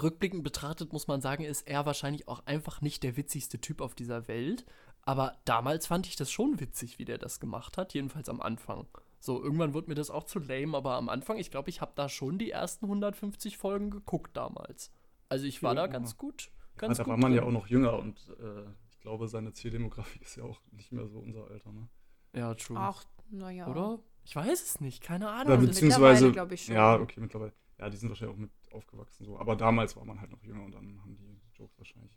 rückblickend 0.00 0.44
betrachtet 0.44 0.92
muss 0.92 1.08
man 1.08 1.20
sagen, 1.20 1.44
ist 1.44 1.66
er 1.66 1.84
wahrscheinlich 1.86 2.28
auch 2.28 2.44
einfach 2.46 2.80
nicht 2.80 3.02
der 3.02 3.16
witzigste 3.16 3.60
Typ 3.60 3.80
auf 3.80 3.94
dieser 3.94 4.28
Welt. 4.28 4.64
Aber 5.02 5.38
damals 5.44 5.86
fand 5.86 6.06
ich 6.06 6.16
das 6.16 6.30
schon 6.30 6.60
witzig, 6.60 6.98
wie 6.98 7.04
der 7.04 7.18
das 7.18 7.40
gemacht 7.40 7.78
hat, 7.78 7.94
jedenfalls 7.94 8.28
am 8.28 8.40
Anfang. 8.40 8.86
So, 9.18 9.42
irgendwann 9.42 9.74
wurde 9.74 9.88
mir 9.88 9.94
das 9.94 10.10
auch 10.10 10.24
zu 10.24 10.38
lame, 10.38 10.76
aber 10.76 10.94
am 10.94 11.08
Anfang, 11.08 11.38
ich 11.38 11.50
glaube, 11.50 11.70
ich 11.70 11.80
habe 11.80 11.92
da 11.94 12.08
schon 12.08 12.38
die 12.38 12.50
ersten 12.50 12.86
150 12.86 13.56
Folgen 13.58 13.90
geguckt 13.90 14.36
damals. 14.36 14.92
Also 15.28 15.44
ich 15.46 15.62
war 15.62 15.74
Ja. 15.74 15.82
da 15.82 15.86
ganz 15.88 16.16
gut. 16.16 16.50
Ja, 16.74 16.78
Ganz 16.88 16.96
da 16.98 17.04
gut 17.04 17.10
war 17.10 17.16
man 17.18 17.32
ja 17.32 17.40
drin. 17.40 17.48
auch 17.48 17.52
noch 17.52 17.66
jünger 17.66 17.98
und 17.98 18.18
äh, 18.40 18.64
ich 18.90 19.00
glaube, 19.00 19.28
seine 19.28 19.52
Zieldemografie 19.52 20.20
ist 20.20 20.36
ja 20.36 20.44
auch 20.44 20.60
nicht 20.72 20.92
mehr 20.92 21.06
so 21.08 21.18
unser 21.18 21.46
Alter, 21.50 21.72
ne? 21.72 21.88
Ja, 22.34 22.54
true. 22.54 22.76
Ach, 22.78 23.04
naja. 23.30 23.66
Oder? 23.66 23.98
Ich 24.24 24.36
weiß 24.36 24.62
es 24.62 24.80
nicht, 24.80 25.02
keine 25.02 25.28
Ahnung. 25.30 25.46
Oder 25.46 25.54
also 25.56 25.66
beziehungsweise, 25.66 26.26
mittlerweile 26.26 26.32
glaub 26.32 26.52
ich 26.52 26.64
schon. 26.64 26.74
ja, 26.74 26.94
okay, 27.00 27.20
mittlerweile. 27.20 27.52
Ja, 27.78 27.88
die 27.90 27.96
sind 27.96 28.08
wahrscheinlich 28.10 28.36
auch 28.36 28.40
mit 28.40 28.50
aufgewachsen 28.72 29.24
so. 29.24 29.38
Aber 29.38 29.56
damals 29.56 29.96
war 29.96 30.04
man 30.04 30.20
halt 30.20 30.30
noch 30.30 30.42
jünger 30.42 30.62
und 30.64 30.72
dann 30.72 31.00
haben 31.00 31.16
die 31.16 31.40
Jokes 31.54 31.76
wahrscheinlich, 31.78 32.12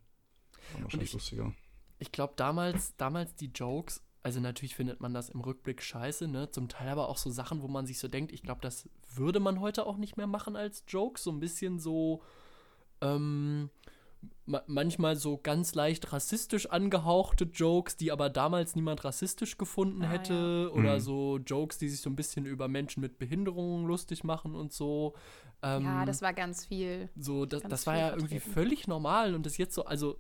waren 0.74 0.84
wahrscheinlich 0.84 1.10
ich- 1.10 1.14
lustiger. 1.14 1.54
Ich 2.00 2.12
glaube, 2.12 2.34
damals, 2.36 2.96
damals 2.98 3.34
die 3.36 3.48
Jokes, 3.56 4.04
also 4.24 4.40
natürlich 4.42 4.76
findet 4.76 5.00
man 5.00 5.14
das 5.14 5.30
im 5.30 5.40
Rückblick 5.40 5.82
scheiße, 5.82 6.28
ne? 6.28 6.50
Zum 6.52 6.68
Teil 6.68 6.90
aber 6.90 7.08
auch 7.08 7.18
so 7.18 7.30
Sachen, 7.30 7.62
wo 7.62 7.68
man 7.70 7.86
sich 7.86 7.98
so 8.00 8.08
denkt, 8.10 8.34
ich 8.34 8.44
glaube, 8.44 8.60
das 8.62 8.90
würde 9.16 9.40
man 9.40 9.62
heute 9.62 9.86
auch 9.86 9.98
nicht 9.98 10.18
mehr 10.18 10.28
machen 10.28 10.56
als 10.58 10.84
Jokes. 10.88 11.24
So 11.24 11.32
ein 11.32 11.40
bisschen 11.40 11.80
so, 11.80 12.22
ähm, 13.02 13.70
ma 14.46 14.62
manchmal 14.68 15.16
so 15.16 15.38
ganz 15.38 15.74
leicht 15.76 16.12
rassistisch 16.12 16.66
angehauchte 16.70 17.46
Jokes, 17.46 17.96
die 17.98 18.12
aber 18.12 18.30
damals 18.30 18.76
niemand 18.76 19.04
rassistisch 19.06 19.58
gefunden 19.58 20.04
Ah, 20.04 20.10
hätte. 20.12 20.72
Oder 20.74 20.96
Mhm. 20.96 21.00
so 21.00 21.38
Jokes, 21.46 21.78
die 21.78 21.90
sich 21.90 22.02
so 22.02 22.10
ein 22.10 22.16
bisschen 22.16 22.46
über 22.46 22.68
Menschen 22.68 23.02
mit 23.02 23.18
Behinderungen 23.20 23.86
lustig 23.86 24.24
machen 24.24 24.56
und 24.56 24.74
so. 24.74 25.14
Ähm, 25.62 25.84
ja, 25.84 26.06
das 26.06 26.22
war 26.22 26.34
ganz 26.34 26.66
viel. 26.66 27.10
so, 27.16 27.46
das, 27.46 27.62
Ganz 27.62 27.72
das 27.72 27.88
war 27.88 27.98
ja 27.98 28.10
irgendwie 28.10 28.40
vertreten. 28.40 28.54
völlig 28.54 28.88
normal 28.88 29.34
und 29.34 29.46
das 29.46 29.58
jetzt 29.58 29.74
so, 29.76 29.86
also 29.86 30.18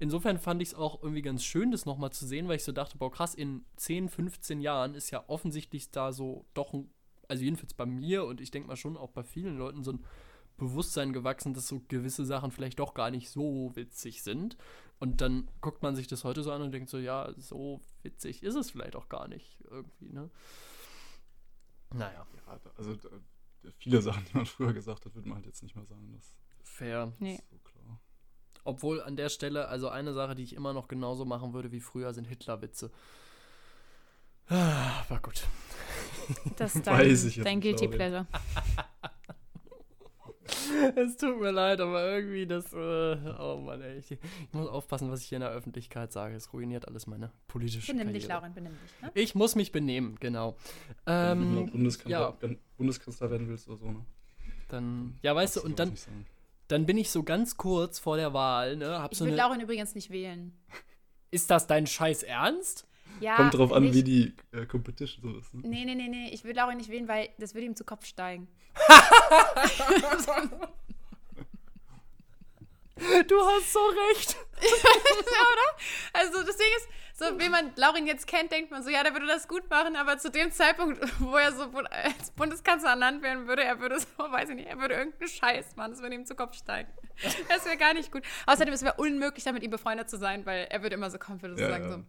insofern 0.00 0.38
fand 0.38 0.60
ich 0.60 0.70
es 0.70 0.74
auch 0.74 1.00
irgendwie 1.02 1.22
ganz 1.22 1.44
schön, 1.44 1.70
das 1.70 1.86
nochmal 1.86 2.10
zu 2.10 2.26
sehen, 2.26 2.48
weil 2.48 2.56
ich 2.56 2.64
so 2.64 2.72
dachte, 2.72 2.98
boah, 2.98 3.12
krass, 3.12 3.34
in 3.34 3.64
10, 3.76 4.08
15 4.08 4.60
Jahren 4.60 4.94
ist 4.96 5.10
ja 5.10 5.22
offensichtlich 5.28 5.92
da 5.92 6.12
so 6.12 6.46
doch 6.54 6.72
ein, 6.72 6.90
also 7.28 7.44
jedenfalls 7.44 7.74
bei 7.74 7.86
mir 7.86 8.24
und 8.24 8.40
ich 8.40 8.50
denke 8.50 8.66
mal 8.66 8.76
schon 8.76 8.96
auch 8.96 9.10
bei 9.10 9.22
vielen 9.22 9.56
Leuten 9.56 9.84
so 9.84 9.92
ein 9.92 10.04
Bewusstsein 10.56 11.12
gewachsen, 11.12 11.54
dass 11.54 11.68
so 11.68 11.82
gewisse 11.88 12.24
Sachen 12.24 12.50
vielleicht 12.50 12.78
doch 12.78 12.94
gar 12.94 13.10
nicht 13.10 13.30
so 13.30 13.72
witzig 13.74 14.22
sind. 14.22 14.56
Und 14.98 15.20
dann 15.20 15.48
guckt 15.60 15.82
man 15.82 15.96
sich 15.96 16.06
das 16.06 16.22
heute 16.24 16.42
so 16.42 16.52
an 16.52 16.62
und 16.62 16.72
denkt 16.72 16.88
so, 16.88 16.98
ja, 16.98 17.32
so 17.36 17.80
witzig 18.02 18.42
ist 18.42 18.54
es 18.54 18.70
vielleicht 18.70 18.94
auch 18.94 19.08
gar 19.08 19.26
nicht 19.26 19.58
irgendwie, 19.68 20.12
ne? 20.12 20.30
Naja, 21.92 22.26
Ja, 22.46 22.60
also 22.76 22.94
da, 22.94 23.08
viele 23.78 24.00
Sachen, 24.00 24.24
die 24.26 24.36
man 24.36 24.46
früher 24.46 24.72
gesagt 24.72 25.04
hat, 25.04 25.14
würde 25.14 25.28
man 25.28 25.36
halt 25.38 25.46
jetzt 25.46 25.62
nicht 25.62 25.74
mehr 25.74 25.84
sagen. 25.86 26.12
Das 26.14 26.32
fair. 26.62 27.12
Nee. 27.18 27.40
so 27.50 27.58
klar. 27.58 28.00
Obwohl 28.64 29.02
an 29.02 29.16
der 29.16 29.28
Stelle, 29.28 29.68
also 29.68 29.88
eine 29.88 30.12
Sache, 30.14 30.34
die 30.36 30.44
ich 30.44 30.54
immer 30.54 30.72
noch 30.72 30.86
genauso 30.86 31.24
machen 31.24 31.52
würde 31.52 31.72
wie 31.72 31.80
früher, 31.80 32.14
sind 32.14 32.26
Hitlerwitze. 32.26 32.92
Ah, 34.48 35.04
war 35.08 35.20
gut. 35.20 35.44
Das 36.56 36.74
ist 36.76 36.86
Weiß 36.86 37.20
dein, 37.22 37.28
ich 37.28 37.36
jetzt 37.36 37.46
dein 37.46 37.60
Guilty. 37.60 37.88
Pleasure. 37.88 38.26
Es 40.96 41.16
tut 41.16 41.40
mir 41.40 41.50
leid, 41.50 41.80
aber 41.80 42.04
irgendwie 42.08 42.46
das. 42.46 42.72
Äh, 42.72 42.76
oh 43.38 43.60
Mann, 43.64 43.80
ey. 43.82 43.98
Ich, 43.98 44.10
ich 44.12 44.18
muss 44.52 44.68
aufpassen, 44.68 45.10
was 45.10 45.22
ich 45.22 45.28
hier 45.28 45.36
in 45.36 45.42
der 45.42 45.50
Öffentlichkeit 45.50 46.12
sage. 46.12 46.34
Es 46.34 46.52
ruiniert 46.52 46.86
alles 46.88 47.06
meine 47.06 47.30
politische 47.48 47.92
Benimm 47.92 48.12
dich, 48.12 48.28
Karriere. 48.28 48.40
Laurin, 48.40 48.54
benimm 48.54 48.72
dich. 48.82 49.02
Ne? 49.02 49.10
Ich 49.14 49.34
muss 49.34 49.54
mich 49.54 49.72
benehmen, 49.72 50.16
genau. 50.20 50.56
Wenn 51.04 51.54
du 51.54 51.60
Ähm, 51.60 51.70
Bundeskanzler, 51.70 52.10
ja. 52.20 52.36
wenn 52.40 52.58
Bundeskanzler 52.76 53.30
werden 53.30 53.48
willst 53.48 53.68
oder 53.68 53.76
so, 53.78 53.86
ne? 53.90 54.04
dann, 54.68 55.18
ja, 55.22 55.34
weißt 55.34 55.56
du, 55.56 55.62
und 55.62 55.78
dann, 55.78 55.92
dann 56.68 56.86
bin 56.86 56.96
ich 56.96 57.10
so 57.10 57.22
ganz 57.22 57.56
kurz 57.56 57.98
vor 57.98 58.16
der 58.16 58.32
Wahl, 58.32 58.76
ne? 58.76 59.00
Hab 59.00 59.12
Ich 59.12 59.18
so 59.18 59.24
würde 59.26 59.34
eine, 59.34 59.42
Laurin 59.42 59.60
übrigens 59.60 59.94
nicht 59.94 60.10
wählen. 60.10 60.52
ist 61.30 61.50
das 61.50 61.66
dein 61.66 61.86
Scheiß 61.86 62.22
Ernst? 62.22 62.86
Ja, 63.22 63.36
Kommt 63.36 63.54
drauf 63.54 63.72
an, 63.72 63.84
nicht, 63.84 63.94
wie 63.94 64.02
die 64.02 64.36
äh, 64.52 64.66
Competition 64.66 65.22
so 65.32 65.38
ist, 65.38 65.54
ne? 65.54 65.62
Nee, 65.64 65.84
nee, 65.84 65.94
nee, 65.94 66.08
nee. 66.08 66.30
Ich 66.32 66.44
würde 66.44 66.56
Laurin 66.56 66.76
nicht 66.76 66.90
wählen, 66.90 67.08
weil 67.08 67.28
das 67.38 67.54
würde 67.54 67.66
ihm 67.66 67.76
zu 67.76 67.84
Kopf 67.84 68.04
steigen. 68.06 68.48
Du 73.26 73.34
hast 73.46 73.72
so 73.72 73.80
recht. 73.80 74.36
Also 76.12 76.42
das 76.44 76.56
Ding 76.56 76.66
ist, 76.76 76.88
so 77.18 77.40
wie 77.40 77.48
man 77.48 77.72
Laurin 77.76 78.06
jetzt 78.06 78.26
kennt, 78.26 78.52
denkt 78.52 78.70
man 78.70 78.82
so, 78.84 78.90
ja, 78.90 79.02
der 79.02 79.12
würde 79.12 79.26
das 79.26 79.48
gut 79.48 79.68
machen, 79.70 79.96
aber 79.96 80.18
zu 80.18 80.30
dem 80.30 80.52
Zeitpunkt, 80.52 81.00
wo 81.20 81.36
er 81.36 81.52
so 81.52 81.64
als 81.90 82.30
Bundeskanzler 82.32 82.90
ernannt 82.90 83.22
werden 83.22 83.48
würde, 83.48 83.64
er 83.64 83.80
würde 83.80 83.98
so, 83.98 84.06
weiß 84.18 84.50
ich 84.50 84.56
nicht, 84.56 84.68
er 84.68 84.78
würde 84.78 84.94
irgendeinen 84.94 85.28
Scheiß 85.28 85.74
machen, 85.76 85.92
das 85.92 86.02
würde 86.02 86.14
ihm 86.14 86.26
zu 86.26 86.34
Kopf 86.36 86.54
steigen. 86.54 86.90
Das 87.48 87.64
wäre 87.64 87.76
gar 87.76 87.94
nicht 87.94 88.12
gut. 88.12 88.22
Außerdem, 88.46 88.72
es 88.74 88.82
wäre 88.82 88.94
unmöglich, 88.98 89.44
da 89.44 89.52
mit 89.52 89.62
ihm 89.62 89.70
befreundet 89.70 90.08
zu 90.10 90.18
sein, 90.18 90.44
weil 90.46 90.66
er 90.70 90.82
würde 90.82 90.94
immer 90.94 91.10
so 91.10 91.18
kommen, 91.18 91.40
würde 91.42 91.56
so 91.56 91.62
Ja, 91.62 91.70
sagen, 91.70 91.84
ja. 91.84 91.90
so, 91.90 92.04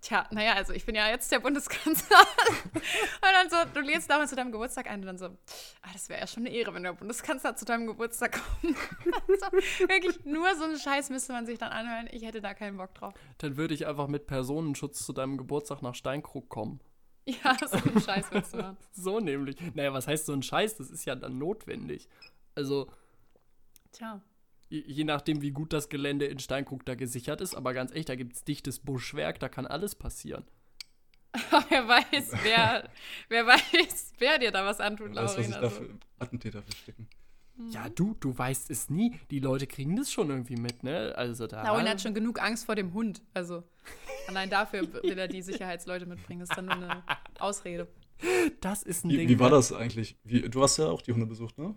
tja, 0.00 0.26
naja, 0.30 0.54
also 0.54 0.72
ich 0.72 0.84
bin 0.84 0.94
ja 0.94 1.08
jetzt 1.08 1.30
der 1.32 1.40
Bundeskanzler. 1.40 2.18
und 2.74 2.82
dann 3.22 3.50
so, 3.50 3.56
du 3.74 3.80
lädst 3.80 4.10
damals 4.10 4.30
zu 4.30 4.36
deinem 4.36 4.52
Geburtstag 4.52 4.88
ein 4.88 5.00
und 5.00 5.06
dann 5.06 5.18
so, 5.18 5.26
ah, 5.26 5.90
das 5.92 6.08
wäre 6.08 6.20
ja 6.20 6.26
schon 6.26 6.46
eine 6.46 6.54
Ehre, 6.54 6.74
wenn 6.74 6.82
der 6.82 6.92
Bundeskanzler 6.92 7.56
zu 7.56 7.64
deinem 7.64 7.86
Geburtstag 7.86 8.32
kommt. 8.32 8.76
so, 9.28 9.88
wirklich, 9.88 10.24
nur 10.24 10.54
so 10.56 10.64
einen 10.64 10.78
Scheiß 10.78 11.10
müsste 11.10 11.32
man 11.32 11.46
sich 11.46 11.58
dann 11.58 11.70
anhören. 11.70 12.08
Ich 12.10 12.22
hätte 12.24 12.40
da 12.40 12.54
keinen 12.54 12.76
Bock 12.76 12.94
drauf. 12.94 13.14
Dann 13.38 13.56
würde 13.56 13.74
ich 13.74 13.86
einfach 13.86 14.08
mit 14.08 14.26
Personenschutz 14.26 15.04
zu 15.04 15.12
deinem 15.12 15.36
Geburtstag 15.36 15.82
nach 15.82 15.94
Steinkrug 15.94 16.48
kommen. 16.48 16.80
Ja, 17.44 17.54
so 17.58 17.76
einen 17.76 18.00
Scheiß 18.00 18.24
willst 18.30 18.54
du 18.54 18.56
machen. 18.56 18.78
So 18.90 19.20
nämlich. 19.20 19.58
Naja, 19.74 19.92
was 19.92 20.08
heißt 20.08 20.24
so 20.24 20.32
ein 20.32 20.42
Scheiß? 20.42 20.76
Das 20.76 20.88
ist 20.88 21.04
ja 21.04 21.14
dann 21.14 21.36
notwendig. 21.36 22.08
Also, 22.54 22.90
Tja. 23.92 24.22
Je, 24.68 25.04
nachdem, 25.04 25.42
wie 25.42 25.50
gut 25.50 25.72
das 25.72 25.88
Gelände 25.88 26.26
in 26.26 26.38
Steinkrug 26.38 26.84
da 26.86 26.94
gesichert 26.94 27.40
ist, 27.40 27.54
aber 27.54 27.74
ganz 27.74 27.92
echt, 27.92 28.08
da 28.08 28.14
gibt 28.16 28.36
es 28.36 28.44
dichtes 28.44 28.78
Buschwerk, 28.80 29.40
da 29.40 29.48
kann 29.48 29.66
alles 29.66 29.94
passieren. 29.94 30.44
wer 31.68 31.86
weiß, 31.88 32.32
wer, 32.42 32.88
wer 33.28 33.46
weiß, 33.46 34.12
wer 34.18 34.38
dir 34.38 34.50
da 34.50 34.64
was 34.64 34.80
antut, 34.80 35.14
Wer 35.14 35.22
weiß, 35.24 35.36
was 35.38 35.48
Laurin. 35.48 35.50
da 35.52 35.58
Also. 35.60 35.76
für 35.82 35.98
Attentäter 36.18 36.62
verstecken. 36.62 37.08
Ja, 37.70 37.88
du, 37.88 38.14
du 38.20 38.36
weißt 38.38 38.70
es 38.70 38.88
nie. 38.88 39.18
Die 39.32 39.40
Leute 39.40 39.66
kriegen 39.66 39.96
das 39.96 40.12
schon 40.12 40.30
irgendwie 40.30 40.56
mit, 40.56 40.84
ne? 40.84 41.12
Also 41.16 41.48
da. 41.48 41.64
Laurin 41.64 41.88
hat 41.88 42.00
schon 42.00 42.14
genug 42.14 42.40
Angst 42.40 42.66
vor 42.66 42.76
dem 42.76 42.94
Hund. 42.94 43.20
Also, 43.34 43.64
allein 44.28 44.48
dafür 44.48 44.90
will 45.02 45.18
er 45.18 45.26
die 45.26 45.42
Sicherheitsleute 45.42 46.06
mitbringen. 46.06 46.40
Das 46.40 46.50
ist 46.50 46.56
dann 46.56 46.66
nur 46.66 46.74
eine 46.76 47.02
Ausrede. 47.40 47.88
Das 48.60 48.84
ist 48.84 49.04
ein 49.04 49.10
Wie, 49.10 49.16
Ding. 49.18 49.28
wie 49.28 49.38
war 49.40 49.50
ne? 49.50 49.56
das 49.56 49.72
eigentlich? 49.72 50.16
Wie, 50.22 50.42
du 50.48 50.62
hast 50.62 50.76
ja 50.76 50.86
auch 50.86 51.02
die 51.02 51.12
Hunde 51.12 51.26
besucht, 51.26 51.58
ne? 51.58 51.74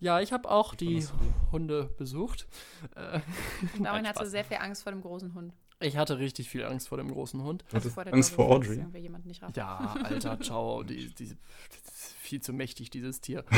Ja, 0.00 0.20
ich 0.20 0.32
habe 0.32 0.50
auch 0.50 0.74
die 0.74 1.00
du 1.00 1.00
die? 1.00 1.52
Hunde 1.52 1.90
besucht. 1.96 2.46
Äh, 2.94 3.20
nein, 3.78 4.06
hatte 4.06 4.26
sehr 4.26 4.44
viel 4.44 4.58
Angst 4.58 4.82
vor 4.82 4.92
dem 4.92 5.02
großen 5.02 5.34
Hund. 5.34 5.52
Ich 5.80 5.96
hatte 5.96 6.18
richtig 6.18 6.48
viel 6.48 6.64
Angst 6.64 6.88
vor 6.88 6.98
dem 6.98 7.10
großen 7.10 7.42
Hund. 7.42 7.64
Du 7.68 7.76
hattest 7.76 7.96
der 7.96 8.12
Angst 8.12 8.32
vor 8.32 8.48
Audrey. 8.48 8.84
Ja, 9.54 9.96
Alter, 10.02 10.40
ciao. 10.40 10.82
Die, 10.82 11.12
die, 11.14 11.36
das 11.68 11.94
ist 11.94 12.12
viel 12.18 12.40
zu 12.40 12.52
mächtig, 12.52 12.90
dieses 12.90 13.20
Tier. 13.20 13.44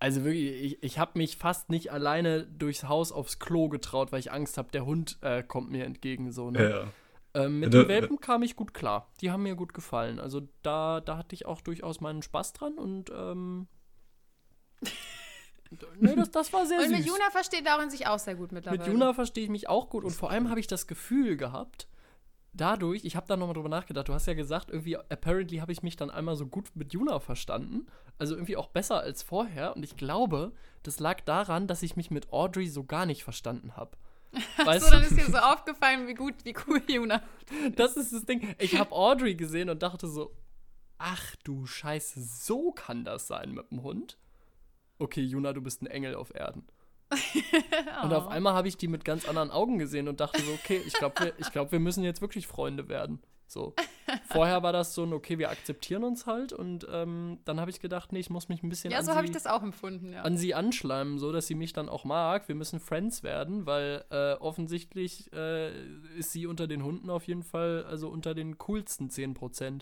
Also 0.00 0.22
wirklich, 0.22 0.62
ich, 0.62 0.82
ich 0.82 0.98
habe 1.00 1.18
mich 1.18 1.36
fast 1.36 1.70
nicht 1.70 1.90
alleine 1.90 2.46
durchs 2.46 2.84
Haus 2.84 3.10
aufs 3.10 3.40
Klo 3.40 3.68
getraut, 3.68 4.12
weil 4.12 4.20
ich 4.20 4.30
Angst 4.30 4.56
habe, 4.56 4.70
der 4.70 4.86
Hund 4.86 5.18
äh, 5.22 5.42
kommt 5.42 5.70
mir 5.70 5.84
entgegen. 5.86 6.30
So, 6.30 6.52
ne? 6.52 6.62
Ja, 6.62 6.68
ja. 6.68 6.86
ähm, 7.34 7.58
mit 7.58 7.74
den 7.74 7.88
Welpen 7.88 8.20
kam 8.20 8.44
ich 8.44 8.54
gut 8.54 8.74
klar. 8.74 9.10
Die 9.20 9.32
haben 9.32 9.42
mir 9.42 9.56
gut 9.56 9.74
gefallen. 9.74 10.20
Also 10.20 10.42
da, 10.62 11.00
da 11.00 11.16
hatte 11.16 11.34
ich 11.34 11.46
auch 11.46 11.60
durchaus 11.60 12.00
meinen 12.00 12.22
Spaß 12.22 12.52
dran 12.52 12.78
und 12.78 13.10
ähm, 13.10 13.66
Nee, 16.00 16.14
das, 16.14 16.30
das 16.30 16.52
war 16.52 16.66
sehr 16.66 16.78
Und 16.78 16.88
süß. 16.88 16.98
mit 16.98 17.06
Juna 17.06 17.30
versteht 17.30 17.64
Lauren 17.64 17.90
sich 17.90 18.06
auch 18.06 18.18
sehr 18.18 18.34
gut 18.34 18.52
mittlerweile. 18.52 18.82
Mit 18.82 18.88
Juna 18.88 19.14
verstehe 19.14 19.44
ich 19.44 19.50
mich 19.50 19.68
auch 19.68 19.90
gut 19.90 20.04
und 20.04 20.12
vor 20.12 20.30
allem 20.30 20.48
habe 20.50 20.60
ich 20.60 20.66
das 20.66 20.86
Gefühl 20.86 21.36
gehabt, 21.36 21.88
dadurch, 22.52 23.04
ich 23.04 23.16
habe 23.16 23.26
da 23.26 23.36
nochmal 23.36 23.54
drüber 23.54 23.68
nachgedacht, 23.68 24.08
du 24.08 24.14
hast 24.14 24.26
ja 24.26 24.34
gesagt, 24.34 24.70
irgendwie, 24.70 24.96
apparently 24.96 25.58
habe 25.58 25.72
ich 25.72 25.82
mich 25.82 25.96
dann 25.96 26.10
einmal 26.10 26.36
so 26.36 26.46
gut 26.46 26.70
mit 26.74 26.92
Juna 26.92 27.20
verstanden, 27.20 27.86
also 28.18 28.34
irgendwie 28.34 28.56
auch 28.56 28.68
besser 28.68 29.00
als 29.00 29.22
vorher 29.22 29.76
und 29.76 29.82
ich 29.82 29.96
glaube, 29.96 30.52
das 30.82 31.00
lag 31.00 31.20
daran, 31.20 31.66
dass 31.66 31.82
ich 31.82 31.96
mich 31.96 32.10
mit 32.10 32.32
Audrey 32.32 32.68
so 32.68 32.84
gar 32.84 33.06
nicht 33.06 33.24
verstanden 33.24 33.76
habe. 33.76 33.96
Weißt 34.64 34.84
so, 34.84 34.90
dann 34.90 35.02
ist 35.02 35.16
dir 35.16 35.26
so 35.26 35.38
aufgefallen, 35.38 36.06
wie 36.06 36.14
gut, 36.14 36.34
wie 36.44 36.54
cool 36.66 36.82
Juna. 36.86 37.22
das 37.76 37.96
ist 37.96 38.12
das 38.12 38.24
Ding. 38.24 38.54
Ich 38.58 38.78
habe 38.78 38.92
Audrey 38.92 39.34
gesehen 39.34 39.70
und 39.70 39.82
dachte 39.82 40.06
so, 40.06 40.34
ach 40.98 41.36
du 41.44 41.64
Scheiße, 41.64 42.20
so 42.20 42.72
kann 42.72 43.04
das 43.04 43.26
sein 43.26 43.52
mit 43.52 43.70
dem 43.70 43.82
Hund. 43.82 44.18
Okay, 44.98 45.22
Juna, 45.22 45.52
du 45.52 45.60
bist 45.60 45.82
ein 45.82 45.86
Engel 45.86 46.14
auf 46.14 46.34
Erden. 46.34 46.66
Und 48.02 48.12
auf 48.12 48.28
einmal 48.28 48.54
habe 48.54 48.68
ich 48.68 48.76
die 48.76 48.88
mit 48.88 49.04
ganz 49.04 49.26
anderen 49.26 49.50
Augen 49.50 49.78
gesehen 49.78 50.08
und 50.08 50.20
dachte 50.20 50.42
so, 50.42 50.52
okay, 50.52 50.82
ich 50.86 50.92
glaube, 50.92 51.14
wir, 51.20 51.32
ich 51.38 51.50
glaub, 51.50 51.72
wir 51.72 51.80
müssen 51.80 52.04
jetzt 52.04 52.20
wirklich 52.20 52.46
Freunde 52.46 52.88
werden. 52.88 53.22
So. 53.46 53.74
Vorher 54.28 54.62
war 54.62 54.74
das 54.74 54.94
so 54.94 55.04
ein, 55.04 55.14
okay, 55.14 55.38
wir 55.38 55.48
akzeptieren 55.48 56.04
uns 56.04 56.26
halt 56.26 56.52
und 56.52 56.86
ähm, 56.90 57.38
dann 57.46 57.60
habe 57.60 57.70
ich 57.70 57.80
gedacht, 57.80 58.12
nee, 58.12 58.18
ich 58.18 58.28
muss 58.28 58.50
mich 58.50 58.62
ein 58.62 58.68
bisschen 58.68 58.90
Ja, 58.90 58.98
an, 58.98 59.06
so 59.06 59.12
sie, 59.12 60.12
ja. 60.12 60.22
an 60.22 60.36
sie 60.36 60.54
anschleimen, 60.54 61.18
so 61.18 61.32
dass 61.32 61.46
sie 61.46 61.54
mich 61.54 61.72
dann 61.72 61.88
auch 61.88 62.04
mag. 62.04 62.46
Wir 62.46 62.54
müssen 62.54 62.78
Friends 62.78 63.22
werden, 63.22 63.64
weil 63.64 64.04
äh, 64.10 64.34
offensichtlich 64.34 65.32
äh, 65.32 65.72
ist 66.18 66.32
sie 66.32 66.46
unter 66.46 66.66
den 66.66 66.84
Hunden 66.84 67.08
auf 67.08 67.24
jeden 67.24 67.42
Fall, 67.42 67.84
also 67.84 68.10
unter 68.10 68.34
den 68.34 68.58
coolsten 68.58 69.08
10%. 69.08 69.80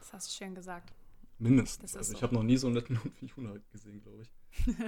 Das 0.00 0.12
hast 0.14 0.28
du 0.28 0.44
schön 0.44 0.54
gesagt. 0.54 0.94
Mindestens. 1.38 1.96
Also 1.96 2.12
ich 2.12 2.18
so. 2.18 2.22
habe 2.22 2.34
noch 2.34 2.42
nie 2.42 2.56
so 2.56 2.66
einen 2.66 2.74
netten 2.76 3.02
Hund 3.02 3.14
wie 3.20 3.26
Juna 3.26 3.54
gesehen, 3.72 4.00
glaube 4.02 4.22
ich. 4.22 4.30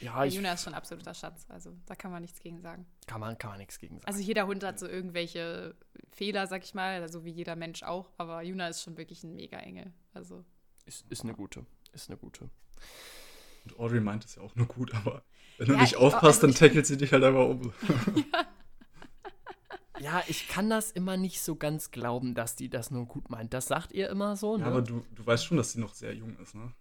Ja, 0.00 0.24
ich, 0.24 0.34
Juna 0.34 0.52
ist 0.52 0.62
schon 0.62 0.72
ein 0.72 0.78
absoluter 0.78 1.12
Schatz, 1.12 1.44
also 1.48 1.76
da 1.84 1.96
kann 1.96 2.12
man 2.12 2.22
nichts 2.22 2.38
gegen 2.40 2.60
sagen. 2.60 2.86
kann, 3.08 3.20
man, 3.20 3.36
kann 3.36 3.50
man 3.50 3.58
nichts 3.58 3.76
gegen 3.78 3.96
sagen. 3.96 4.06
Also 4.06 4.20
jeder 4.20 4.46
Hund 4.46 4.62
hat 4.62 4.78
so 4.78 4.86
irgendwelche 4.86 5.74
Fehler, 6.12 6.46
sag 6.46 6.62
ich 6.64 6.74
mal, 6.74 7.02
also 7.02 7.24
wie 7.24 7.30
jeder 7.30 7.56
Mensch 7.56 7.82
auch, 7.82 8.08
aber 8.16 8.40
Juna 8.42 8.68
ist 8.68 8.82
schon 8.82 8.96
wirklich 8.96 9.24
ein 9.24 9.34
Mega-Engel. 9.34 9.92
Also 10.14 10.44
ist, 10.86 11.04
ist 11.10 11.24
eine 11.24 11.34
gute. 11.34 11.66
Ist 11.92 12.08
eine 12.08 12.16
gute. 12.16 12.48
Und 13.64 13.78
Audrey 13.80 14.00
meint 14.00 14.24
es 14.24 14.36
ja 14.36 14.42
auch 14.42 14.54
nur 14.54 14.66
gut, 14.68 14.94
aber 14.94 15.24
wenn 15.58 15.66
du 15.66 15.74
Ja, 15.74 15.80
nicht 15.80 15.92
ich- 15.92 15.98
aufpasst, 15.98 16.24
also 16.24 16.40
dann 16.42 16.50
ich- 16.50 16.58
tackelt 16.58 16.86
sie 16.86 16.96
dich 16.96 17.12
halt 17.12 17.24
einfach 17.24 17.48
um. 17.48 17.72
Ja, 18.32 18.46
ich 20.26 20.48
kann 20.48 20.70
das 20.70 20.90
immer 20.90 21.16
nicht 21.16 21.42
so 21.42 21.56
ganz 21.56 21.90
glauben, 21.90 22.34
dass 22.34 22.56
die 22.56 22.68
das 22.68 22.90
nur 22.90 23.06
gut 23.06 23.30
meint. 23.30 23.52
Das 23.52 23.66
sagt 23.66 23.92
ihr 23.92 24.08
immer 24.08 24.36
so, 24.36 24.56
ne? 24.56 24.64
Ja, 24.64 24.70
aber 24.70 24.82
du, 24.82 25.04
du 25.14 25.26
weißt 25.26 25.44
schon, 25.44 25.56
dass 25.56 25.72
sie 25.72 25.80
noch 25.80 25.94
sehr 25.94 26.14
jung 26.14 26.36
ist, 26.38 26.54
ne? 26.54 26.72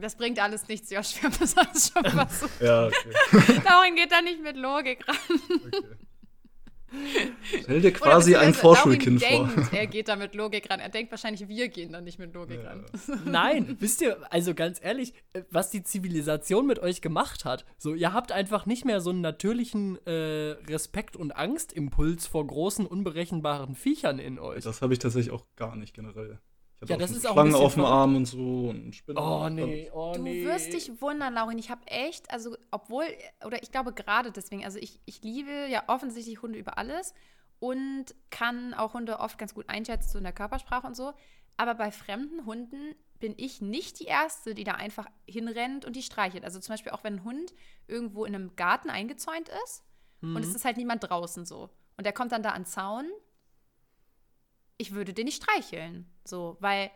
das 0.00 0.16
bringt 0.16 0.38
alles 0.40 0.66
nichts, 0.68 0.90
Josh, 0.90 1.14
wir 1.16 1.30
haben 1.30 1.38
das 1.38 1.56
alles 1.56 1.92
schon 1.92 2.04
versucht. 2.10 2.60
Ja, 2.60 2.86
okay. 2.86 3.12
Lauren 3.64 3.94
geht 3.94 4.10
da 4.10 4.20
nicht 4.22 4.42
mit 4.42 4.56
Logik 4.56 5.06
ran. 5.06 5.16
okay. 5.66 5.96
Stell 7.62 7.80
dir 7.80 7.92
quasi 7.92 8.36
ein 8.36 8.54
Vorschulkind 8.54 9.22
vor. 9.22 9.46
denkt, 9.48 9.72
er 9.72 9.86
geht 9.86 10.08
da 10.08 10.16
mit 10.16 10.34
Logik 10.34 10.70
ran. 10.70 10.80
Er 10.80 10.88
denkt 10.88 11.10
wahrscheinlich, 11.10 11.48
wir 11.48 11.68
gehen 11.68 11.92
da 11.92 12.00
nicht 12.00 12.18
mit 12.18 12.34
Logik 12.34 12.60
Ja. 12.62 12.70
ran. 12.70 12.84
Nein, 13.24 13.76
wisst 13.80 14.00
ihr, 14.02 14.18
also 14.32 14.54
ganz 14.54 14.80
ehrlich, 14.82 15.14
äh, 15.32 15.42
was 15.50 15.70
die 15.70 15.82
Zivilisation 15.82 16.66
mit 16.66 16.78
euch 16.78 17.00
gemacht 17.00 17.44
hat, 17.44 17.64
so, 17.78 17.94
ihr 17.94 18.12
habt 18.12 18.32
einfach 18.32 18.66
nicht 18.66 18.84
mehr 18.84 19.00
so 19.00 19.10
einen 19.10 19.20
natürlichen 19.20 19.98
äh, 20.06 20.56
Respekt- 20.68 21.16
und 21.16 21.36
Angstimpuls 21.36 22.26
vor 22.26 22.46
großen, 22.46 22.86
unberechenbaren 22.86 23.74
Viechern 23.74 24.18
in 24.18 24.38
euch. 24.38 24.64
Das 24.64 24.82
habe 24.82 24.92
ich 24.92 24.98
tatsächlich 24.98 25.32
auch 25.32 25.44
gar 25.56 25.76
nicht 25.76 25.94
generell. 25.94 26.38
Ich 26.80 26.88
Ja, 26.88 26.96
auch 26.96 27.00
das 27.00 27.10
ist 27.12 27.26
auch 27.26 27.30
ein 27.30 27.34
Schlangen 27.34 27.52
bisschen 27.52 27.64
auf 27.64 27.74
dem. 27.74 27.84
Arm 27.84 28.16
und 28.16 28.24
so 28.26 28.68
und 28.70 28.94
Spinnen. 28.94 29.22
Oh 29.22 29.48
nee, 29.48 29.90
oh 29.92 30.12
Du 30.14 30.22
nee. 30.22 30.44
wirst 30.44 30.72
dich 30.72 31.00
wundern, 31.00 31.34
Laurin. 31.34 31.58
Ich 31.58 31.70
habe 31.70 31.86
echt, 31.86 32.30
also 32.30 32.56
obwohl, 32.70 33.06
oder 33.44 33.62
ich 33.62 33.70
glaube 33.72 33.92
gerade 33.92 34.32
deswegen, 34.32 34.64
also 34.64 34.78
ich, 34.78 35.00
ich 35.06 35.22
liebe 35.22 35.68
ja 35.68 35.84
offensichtlich 35.86 36.42
Hunde 36.42 36.58
über 36.58 36.76
alles 36.78 37.14
und 37.58 38.14
kann 38.30 38.74
auch 38.74 38.94
Hunde 38.94 39.20
oft 39.20 39.38
ganz 39.38 39.54
gut 39.54 39.68
einschätzen, 39.68 40.10
so 40.10 40.18
in 40.18 40.24
der 40.24 40.32
Körpersprache 40.32 40.86
und 40.86 40.96
so. 40.96 41.12
Aber 41.56 41.74
bei 41.74 41.90
fremden 41.90 42.44
Hunden 42.46 42.94
bin 43.20 43.34
ich 43.38 43.62
nicht 43.62 44.00
die 44.00 44.04
Erste, 44.04 44.54
die 44.54 44.64
da 44.64 44.72
einfach 44.72 45.06
hinrennt 45.26 45.84
und 45.84 45.96
die 45.96 46.02
streichelt. 46.02 46.44
Also 46.44 46.60
zum 46.60 46.74
Beispiel 46.74 46.92
auch 46.92 47.04
wenn 47.04 47.14
ein 47.14 47.24
Hund 47.24 47.54
irgendwo 47.86 48.24
in 48.24 48.34
einem 48.34 48.56
Garten 48.56 48.90
eingezäunt 48.90 49.48
ist 49.64 49.84
und 50.20 50.38
es 50.38 50.54
ist 50.54 50.64
halt 50.64 50.78
niemand 50.78 51.08
draußen 51.08 51.44
so. 51.44 51.70
Und 51.96 52.04
der 52.04 52.12
kommt 52.14 52.32
dann 52.32 52.42
da 52.42 52.50
an 52.50 52.62
den 52.62 52.66
Zaun. 52.66 53.06
Ich 54.78 54.92
würde 54.94 55.12
den 55.12 55.26
nicht 55.26 55.42
streicheln, 55.42 56.10
so, 56.24 56.56
weil 56.60 56.90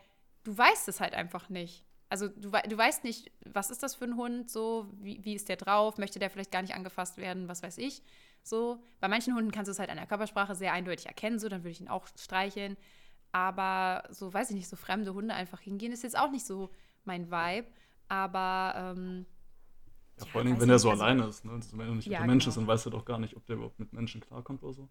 du 0.44 0.56
weißt 0.56 0.88
es 0.88 1.00
halt 1.00 1.14
einfach 1.14 1.48
nicht. 1.48 1.84
Also 2.10 2.28
du, 2.28 2.50
du 2.50 2.78
weißt 2.78 3.04
nicht, 3.04 3.30
was 3.44 3.70
ist 3.70 3.82
das 3.82 3.94
für 3.94 4.04
ein 4.06 4.16
Hund, 4.16 4.50
so, 4.50 4.86
wie, 4.94 5.22
wie 5.24 5.34
ist 5.34 5.48
der 5.48 5.56
drauf, 5.56 5.98
möchte 5.98 6.18
der 6.18 6.30
vielleicht 6.30 6.50
gar 6.50 6.62
nicht 6.62 6.74
angefasst 6.74 7.18
werden, 7.18 7.48
was 7.48 7.62
weiß 7.62 7.76
ich. 7.78 8.02
So, 8.42 8.82
bei 9.00 9.08
manchen 9.08 9.34
Hunden 9.34 9.50
kannst 9.50 9.68
du 9.68 9.72
es 9.72 9.78
halt 9.78 9.90
an 9.90 9.98
der 9.98 10.06
Körpersprache 10.06 10.54
sehr 10.54 10.72
eindeutig 10.72 11.06
erkennen, 11.06 11.38
so, 11.38 11.48
dann 11.50 11.60
würde 11.64 11.70
ich 11.72 11.80
ihn 11.82 11.88
auch 11.88 12.06
streicheln. 12.16 12.76
Aber 13.30 14.04
so, 14.10 14.32
weiß 14.32 14.48
ich 14.50 14.56
nicht, 14.56 14.68
so 14.68 14.76
fremde 14.76 15.12
Hunde 15.12 15.34
einfach 15.34 15.60
hingehen, 15.60 15.92
ist 15.92 16.02
jetzt 16.02 16.18
auch 16.18 16.30
nicht 16.30 16.46
so 16.46 16.70
mein 17.04 17.30
Vibe. 17.30 17.68
Aber 18.08 18.72
ähm, 18.96 19.26
Ja, 20.18 20.24
Ja, 20.24 20.30
vor 20.32 20.38
allen 20.38 20.46
Dingen, 20.46 20.56
weiß 20.56 20.62
wenn 20.62 20.70
er 20.70 20.78
so 20.78 20.90
also- 20.90 21.02
alleine 21.02 21.26
ist. 21.26 21.44
Ne? 21.44 21.52
Also, 21.52 21.76
wenn 21.76 21.88
er 21.88 21.94
nicht 21.94 22.06
Ja, 22.06 22.20
mit 22.20 22.20
der 22.20 22.26
Mensch 22.26 22.44
genau. 22.44 22.50
ist, 22.52 22.56
dann 22.56 22.66
weiß 22.66 22.86
er 22.86 22.90
doch 22.92 23.04
gar 23.04 23.18
nicht, 23.18 23.36
ob 23.36 23.44
der 23.44 23.56
überhaupt 23.56 23.78
mit 23.78 23.92
Menschen 23.92 24.22
klarkommt 24.22 24.62
oder 24.62 24.72
so. 24.72 24.88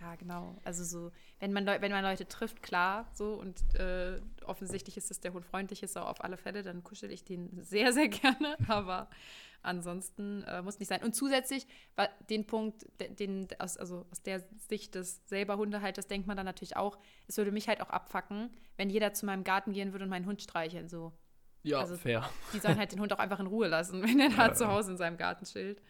Ja, 0.00 0.14
genau. 0.16 0.56
Also 0.64 0.82
so, 0.82 1.12
wenn 1.40 1.52
man, 1.52 1.66
Leu 1.66 1.78
wenn 1.80 1.92
man 1.92 2.02
Leute 2.02 2.26
trifft, 2.26 2.62
klar, 2.62 3.06
so 3.12 3.34
und 3.34 3.62
äh, 3.74 4.18
offensichtlich 4.46 4.96
ist, 4.96 5.10
dass 5.10 5.20
der 5.20 5.34
Hund 5.34 5.44
freundlich 5.44 5.82
ist, 5.82 5.96
auch 5.98 6.06
auf 6.08 6.24
alle 6.24 6.38
Fälle, 6.38 6.62
dann 6.62 6.82
kuschel 6.82 7.10
ich 7.10 7.22
den 7.24 7.50
sehr, 7.62 7.92
sehr 7.92 8.08
gerne. 8.08 8.56
Aber 8.68 9.08
ansonsten 9.62 10.42
äh, 10.44 10.62
muss 10.62 10.78
nicht 10.78 10.88
sein. 10.88 11.02
Und 11.02 11.14
zusätzlich, 11.14 11.66
den 12.30 12.46
Punkt, 12.46 12.86
de- 12.98 13.14
den, 13.14 13.46
aus, 13.58 13.76
also 13.76 14.06
aus 14.10 14.22
der 14.22 14.42
Sicht 14.68 14.94
des 14.94 15.20
selber 15.26 15.58
Hundehalters, 15.58 16.06
denkt 16.06 16.26
man 16.26 16.36
dann 16.36 16.46
natürlich 16.46 16.76
auch, 16.76 16.98
es 17.26 17.36
würde 17.36 17.52
mich 17.52 17.68
halt 17.68 17.80
auch 17.82 17.90
abfacken, 17.90 18.50
wenn 18.76 18.88
jeder 18.90 19.12
zu 19.12 19.26
meinem 19.26 19.44
Garten 19.44 19.72
gehen 19.72 19.92
würde 19.92 20.04
und 20.04 20.10
meinen 20.10 20.24
Hund 20.26 20.40
streicheln. 20.40 20.88
So, 20.88 21.12
ja, 21.62 21.78
also- 21.80 21.96
fair. 21.98 22.28
die 22.54 22.58
sollen 22.58 22.78
halt 22.78 22.92
den 22.92 23.00
Hund 23.00 23.12
auch 23.12 23.18
einfach 23.18 23.40
in 23.40 23.46
Ruhe 23.46 23.68
lassen, 23.68 24.02
wenn 24.02 24.18
er 24.18 24.30
da 24.30 24.46
Ja. 24.48 24.54
zu 24.54 24.66
Hause 24.68 24.92
in 24.92 24.96
seinem 24.96 25.18
Garten 25.18 25.44
chillt. 25.44 25.82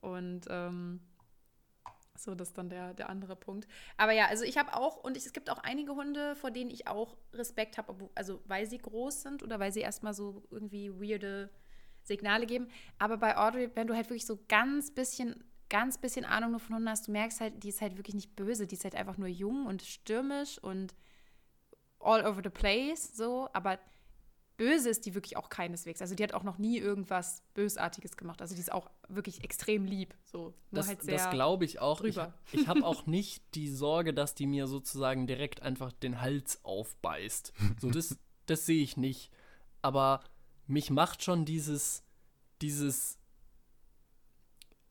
Und 0.00 0.46
ähm, 0.50 1.00
so, 2.22 2.34
das 2.34 2.48
ist 2.48 2.58
dann 2.58 2.68
der, 2.68 2.94
der 2.94 3.08
andere 3.08 3.36
Punkt. 3.36 3.66
Aber 3.96 4.12
ja, 4.12 4.26
also 4.26 4.44
ich 4.44 4.58
habe 4.58 4.74
auch, 4.74 4.96
und 4.96 5.16
es 5.16 5.32
gibt 5.32 5.50
auch 5.50 5.58
einige 5.58 5.94
Hunde, 5.94 6.34
vor 6.36 6.50
denen 6.50 6.70
ich 6.70 6.86
auch 6.86 7.16
Respekt 7.32 7.78
habe, 7.78 8.10
also 8.14 8.40
weil 8.46 8.66
sie 8.66 8.78
groß 8.78 9.22
sind 9.22 9.42
oder 9.42 9.58
weil 9.60 9.72
sie 9.72 9.80
erstmal 9.80 10.14
so 10.14 10.42
irgendwie 10.50 10.90
weirde 10.92 11.50
Signale 12.02 12.46
geben. 12.46 12.68
Aber 12.98 13.16
bei 13.16 13.36
Audrey, 13.36 13.70
wenn 13.74 13.86
du 13.86 13.94
halt 13.94 14.06
wirklich 14.06 14.26
so 14.26 14.38
ganz 14.48 14.90
bisschen, 14.90 15.44
ganz 15.68 15.98
bisschen 15.98 16.24
Ahnung 16.24 16.50
nur 16.52 16.60
von 16.60 16.76
Hunden 16.76 16.88
hast, 16.88 17.08
du 17.08 17.12
merkst 17.12 17.40
halt, 17.40 17.62
die 17.62 17.68
ist 17.68 17.80
halt 17.80 17.96
wirklich 17.96 18.14
nicht 18.14 18.36
böse, 18.36 18.66
die 18.66 18.74
ist 18.74 18.84
halt 18.84 18.94
einfach 18.94 19.16
nur 19.16 19.28
jung 19.28 19.66
und 19.66 19.82
stürmisch 19.82 20.58
und 20.58 20.94
all 22.00 22.26
over 22.26 22.40
the 22.42 22.50
place, 22.50 23.16
so, 23.16 23.48
aber 23.52 23.78
böse 24.62 24.90
ist 24.90 25.06
die 25.06 25.14
wirklich 25.14 25.36
auch 25.36 25.48
keineswegs. 25.48 26.00
Also 26.00 26.14
die 26.14 26.22
hat 26.22 26.34
auch 26.34 26.44
noch 26.44 26.56
nie 26.58 26.78
irgendwas 26.78 27.42
Bösartiges 27.54 28.16
gemacht. 28.16 28.40
Also 28.40 28.54
die 28.54 28.60
ist 28.60 28.70
auch 28.70 28.88
wirklich 29.08 29.42
extrem 29.42 29.84
lieb, 29.84 30.14
so. 30.24 30.54
Nur 30.70 30.82
Das, 30.82 30.86
halt 30.86 31.02
sehr 31.02 31.16
das 31.16 31.30
glaube 31.30 31.64
ich 31.64 31.80
auch. 31.80 32.00
Ich, 32.02 32.14
drüber. 32.14 32.32
ich 32.52 32.68
habe 32.68 32.84
auch 32.84 33.06
nicht 33.06 33.42
die 33.56 33.68
Sorge, 33.68 34.14
dass 34.14 34.36
die 34.36 34.46
mir 34.46 34.68
sozusagen 34.68 35.26
direkt 35.26 35.62
einfach 35.62 35.90
den 35.92 36.20
Hals 36.20 36.60
aufbeißt. 36.64 37.52
So, 37.80 37.90
das, 37.90 38.16
das 38.46 38.64
sehe 38.64 38.84
ich 38.84 38.96
nicht. 38.96 39.32
Aber 39.80 40.22
mich 40.68 40.90
macht 40.90 41.24
schon 41.24 41.44
dieses, 41.44 42.04
dieses 42.60 43.18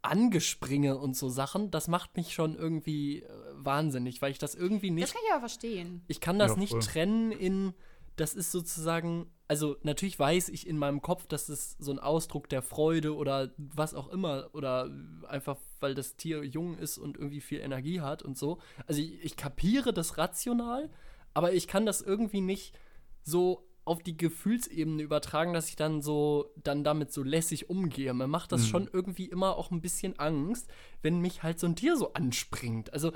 Angespringe 0.02 0.98
und 0.98 1.16
so 1.16 1.30
Sachen, 1.30 1.70
das 1.72 1.88
macht 1.88 2.18
mich 2.18 2.34
schon 2.34 2.56
irgendwie 2.56 3.22
äh, 3.22 3.30
wahnsinnig, 3.54 4.22
weil 4.22 4.32
ich 4.32 4.40
das 4.40 4.56
irgendwie 4.56 4.90
Das 4.90 4.96
nicht 4.96 5.14
kann 5.14 5.22
ich 5.26 5.32
aber 5.32 5.40
verstehen. 5.42 6.04
ich 6.08 6.20
kann 6.20 6.40
das 6.40 6.56
Ja, 6.56 6.58
nicht 6.58 6.80
trennen 6.82 7.32
in, 7.32 7.74
das 8.15 8.34
ist 8.34 8.52
sozusagen, 8.52 9.32
also 9.47 9.78
natürlich 9.84 10.19
weiß 10.19 10.50
ich 10.50 10.67
in 10.67 10.78
meinem 10.78 11.02
Kopf, 11.02 11.26
dass 11.28 11.50
es 11.50 11.76
so 11.80 11.91
ein 11.91 12.00
Ausdruck 12.00 12.50
der 12.50 12.62
Freude 12.62 13.15
oder 13.15 13.52
was 13.58 13.93
auch 13.93 14.10
immer 14.10 14.50
oder 14.54 14.89
einfach, 15.28 15.58
weil 15.79 15.96
das 15.96 16.15
Tier 16.17 16.44
jung 16.44 16.77
ist 16.77 16.98
und 16.98 17.17
irgendwie 17.17 17.42
viel 17.42 17.60
Energie 17.60 18.02
hat 18.02 18.21
und 18.21 18.38
so. 18.38 18.60
Also 18.86 19.02
ich, 19.02 19.23
ich 19.23 19.38
kapiere 19.38 19.94
das 19.94 20.17
rational, 20.17 20.90
aber 21.33 21.54
ich 21.54 21.67
kann 21.67 21.86
das 21.86 22.02
irgendwie 22.02 22.42
nicht 22.42 22.77
so 23.23 23.67
auf 23.83 24.04
die 24.04 24.15
Gefühlsebene 24.15 25.02
übertragen, 25.02 25.54
dass 25.54 25.69
ich 25.69 25.75
dann 25.75 26.02
so, 26.04 26.52
dann 26.63 26.83
damit 26.83 27.12
so 27.12 27.23
lässig 27.23 27.69
umgehe. 27.69 28.13
Mir 28.13 28.27
macht 28.27 28.52
das 28.52 28.62
Mhm. 28.62 28.65
schon 28.67 28.90
irgendwie 28.94 29.25
immer 29.25 29.56
auch 29.58 29.71
ein 29.71 29.81
bisschen 29.81 30.19
Angst, 30.19 30.67
wenn 31.02 31.19
mich 31.19 31.42
halt 31.42 31.60
so 31.60 31.65
ein 31.65 31.75
Tier 31.75 31.98
so 31.98 32.13
anspringt. 32.13 32.94
Also 32.94 33.12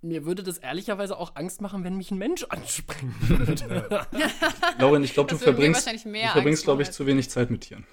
mir 0.00 0.24
würde 0.24 0.42
das 0.42 0.58
ehrlicherweise 0.58 1.18
auch 1.18 1.34
Angst 1.34 1.60
machen, 1.60 1.82
wenn 1.84 1.96
mich 1.96 2.10
ein 2.10 2.18
Mensch 2.18 2.44
anspringen 2.44 3.14
würde. 3.28 4.06
Lauren, 4.78 5.02
ich 5.02 5.12
glaube, 5.12 5.30
du 5.30 5.38
verbringst, 5.38 5.80
wahrscheinlich 5.80 6.04
mehr 6.04 6.28
du 6.28 6.32
verbringst 6.34 6.64
glaube 6.64 6.82
ich, 6.82 6.90
zu 6.90 7.06
wenig 7.06 7.30
Zeit 7.30 7.50
mit 7.50 7.62
Tieren. 7.62 7.86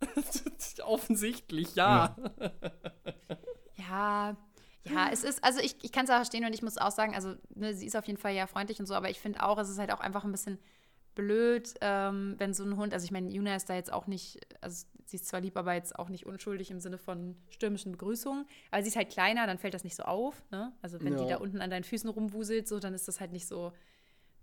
Offensichtlich, 0.84 1.74
ja. 1.74 2.16
Ja, 3.76 4.36
ja, 4.84 5.08
es 5.12 5.24
ist, 5.24 5.44
also 5.44 5.60
ich, 5.60 5.76
ich 5.82 5.92
kann 5.92 6.04
es 6.04 6.10
auch 6.10 6.16
verstehen 6.16 6.44
und 6.44 6.52
ich 6.52 6.62
muss 6.62 6.78
auch 6.78 6.90
sagen, 6.90 7.14
also 7.14 7.34
ne, 7.54 7.74
sie 7.74 7.86
ist 7.86 7.96
auf 7.96 8.06
jeden 8.06 8.18
Fall 8.18 8.34
ja 8.34 8.46
freundlich 8.46 8.80
und 8.80 8.86
so, 8.86 8.94
aber 8.94 9.10
ich 9.10 9.20
finde 9.20 9.42
auch, 9.42 9.58
es 9.58 9.68
ist 9.68 9.78
halt 9.78 9.92
auch 9.92 10.00
einfach 10.00 10.24
ein 10.24 10.32
bisschen 10.32 10.58
blöd, 11.20 11.74
ähm, 11.80 12.34
wenn 12.38 12.54
so 12.54 12.64
ein 12.64 12.76
Hund, 12.76 12.92
also 12.94 13.04
ich 13.04 13.10
meine, 13.10 13.30
Juna 13.30 13.54
ist 13.56 13.68
da 13.68 13.74
jetzt 13.74 13.92
auch 13.92 14.06
nicht, 14.06 14.40
also 14.60 14.86
sie 15.06 15.16
ist 15.16 15.26
zwar 15.26 15.40
lieb, 15.40 15.56
aber 15.56 15.74
jetzt 15.74 15.98
auch 15.98 16.08
nicht 16.08 16.26
unschuldig 16.26 16.70
im 16.70 16.80
Sinne 16.80 16.98
von 16.98 17.36
stürmischen 17.50 17.92
Begrüßungen, 17.92 18.46
aber 18.70 18.82
sie 18.82 18.88
ist 18.88 18.96
halt 18.96 19.10
kleiner, 19.10 19.46
dann 19.46 19.58
fällt 19.58 19.74
das 19.74 19.84
nicht 19.84 19.96
so 19.96 20.04
auf, 20.04 20.42
ne? 20.50 20.72
Also 20.82 21.00
wenn 21.02 21.16
die 21.16 21.22
Ja. 21.24 21.30
da 21.30 21.36
unten 21.38 21.60
an 21.60 21.70
deinen 21.70 21.84
Füßen 21.84 22.08
rumwuselt, 22.10 22.66
so, 22.68 22.78
dann 22.78 22.94
ist 22.94 23.08
das 23.08 23.20
halt 23.20 23.32
nicht 23.32 23.46
so, 23.46 23.72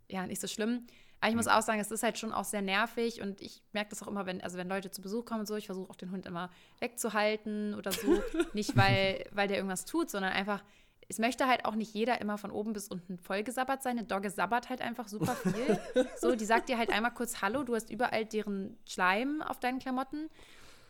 ja, 0.09 0.25
nicht 0.28 0.41
so 0.41 0.47
schlimm. 0.47 0.86
Aber 1.19 1.30
ich 1.32 1.36
muss 1.36 1.47
auch 1.47 1.61
sagen, 1.63 1.80
es 1.80 1.89
ist 1.89 2.03
halt 2.03 2.17
schon 2.19 2.32
auch 2.32 2.43
sehr 2.43 2.61
nervig 2.61 3.21
und 3.21 3.41
ich 3.41 3.63
merke 3.73 3.89
das 3.89 4.03
auch 4.03 4.07
immer, 4.07 4.25
wenn, 4.28 4.39
also 4.41 4.57
wenn 4.57 4.69
Leute 4.69 4.91
zu 4.91 5.01
Besuch 5.01 5.25
kommen 5.25 5.39
und 5.41 5.45
so, 5.47 5.55
ich 5.55 5.65
versuche 5.65 5.89
auch 5.89 5.95
den 5.95 6.11
Hund 6.11 6.25
immer 6.28 6.51
wegzuhalten 6.80 7.73
oder 7.73 7.91
so. 7.91 8.21
nicht, 8.53 8.75
weil, 8.78 9.25
weil 9.32 9.47
der 9.47 9.57
irgendwas 9.57 9.86
tut, 9.86 10.09
sondern 10.11 10.34
einfach, 10.34 10.63
es 11.10 11.20
möchte 11.20 11.47
halt 11.47 11.66
auch 11.66 11.76
nicht 11.76 11.93
jeder 11.93 12.20
immer 12.20 12.38
von 12.38 12.51
oben 12.51 12.74
bis 12.74 12.89
unten 12.89 13.18
vollgesabbert 13.18 13.82
sein. 13.82 13.97
Eine 13.97 14.08
Dogge 14.08 14.30
sabbert 14.30 14.70
halt 14.70 14.82
einfach 14.82 15.08
super 15.08 15.36
viel. 15.36 15.80
so, 16.20 16.36
die 16.36 16.45
sagt 16.45 16.68
dir 16.68 16.78
halt 16.78 16.91
einmal 16.91 17.14
kurz 17.14 17.41
Hallo, 17.41 17.64
du 17.64 17.76
hast 17.76 17.89
überall 17.89 18.26
deren 18.26 18.78
Schleim 18.86 19.41
auf 19.41 19.60
deinen 19.60 19.80
Klamotten. 19.80 20.30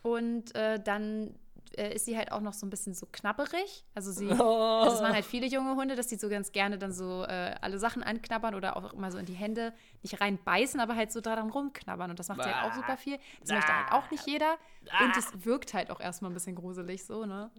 Und 0.02 0.56
äh, 0.56 0.80
dann 0.80 1.36
äh, 1.78 1.96
ist 1.96 2.06
sie 2.06 2.18
halt 2.18 2.32
auch 2.32 2.42
noch 2.42 2.54
so 2.54 2.66
ein 2.66 2.70
bisschen 2.70 2.94
so 2.94 3.08
knabberig. 3.12 3.86
Also 3.96 4.12
sie, 4.12 4.30
also 4.32 4.86
das 4.92 5.02
machen 5.02 5.16
halt 5.16 5.26
viele 5.26 5.48
junge 5.48 5.76
Hunde, 5.76 5.96
dass 5.96 6.08
die 6.08 6.16
so 6.16 6.30
ganz 6.30 6.52
gerne 6.52 6.78
dann 6.78 6.92
so 6.94 7.24
äh, 7.24 7.56
alle 7.62 7.80
Sachen 7.80 8.04
anknabbern 8.04 8.56
oder 8.56 8.78
auch 8.78 8.94
immer 8.94 9.12
so 9.12 9.18
in 9.18 9.26
die 9.26 9.34
Hände 9.34 9.74
nicht 10.04 10.22
reinbeißen, 10.22 10.80
aber 10.80 10.96
halt 10.96 11.12
so 11.12 11.22
daran 11.22 11.50
rumknabbern. 11.50 12.10
Und 12.12 12.20
das 12.20 12.28
macht 12.30 12.44
sie 12.44 12.50
halt 12.50 12.72
auch 12.72 12.76
super 12.76 12.98
viel. 12.98 13.18
Das 13.42 13.50
möchte 13.50 13.76
halt 13.76 13.92
auch 13.92 14.12
nicht 14.12 14.28
jeder. 14.28 14.58
Und 15.02 15.18
es 15.18 15.46
wirkt 15.46 15.74
halt 15.74 15.90
auch 15.92 16.00
erstmal 16.00 16.32
ein 16.32 16.34
bisschen 16.34 16.56
gruselig 16.56 17.06
so, 17.06 17.26
ne? 17.26 17.52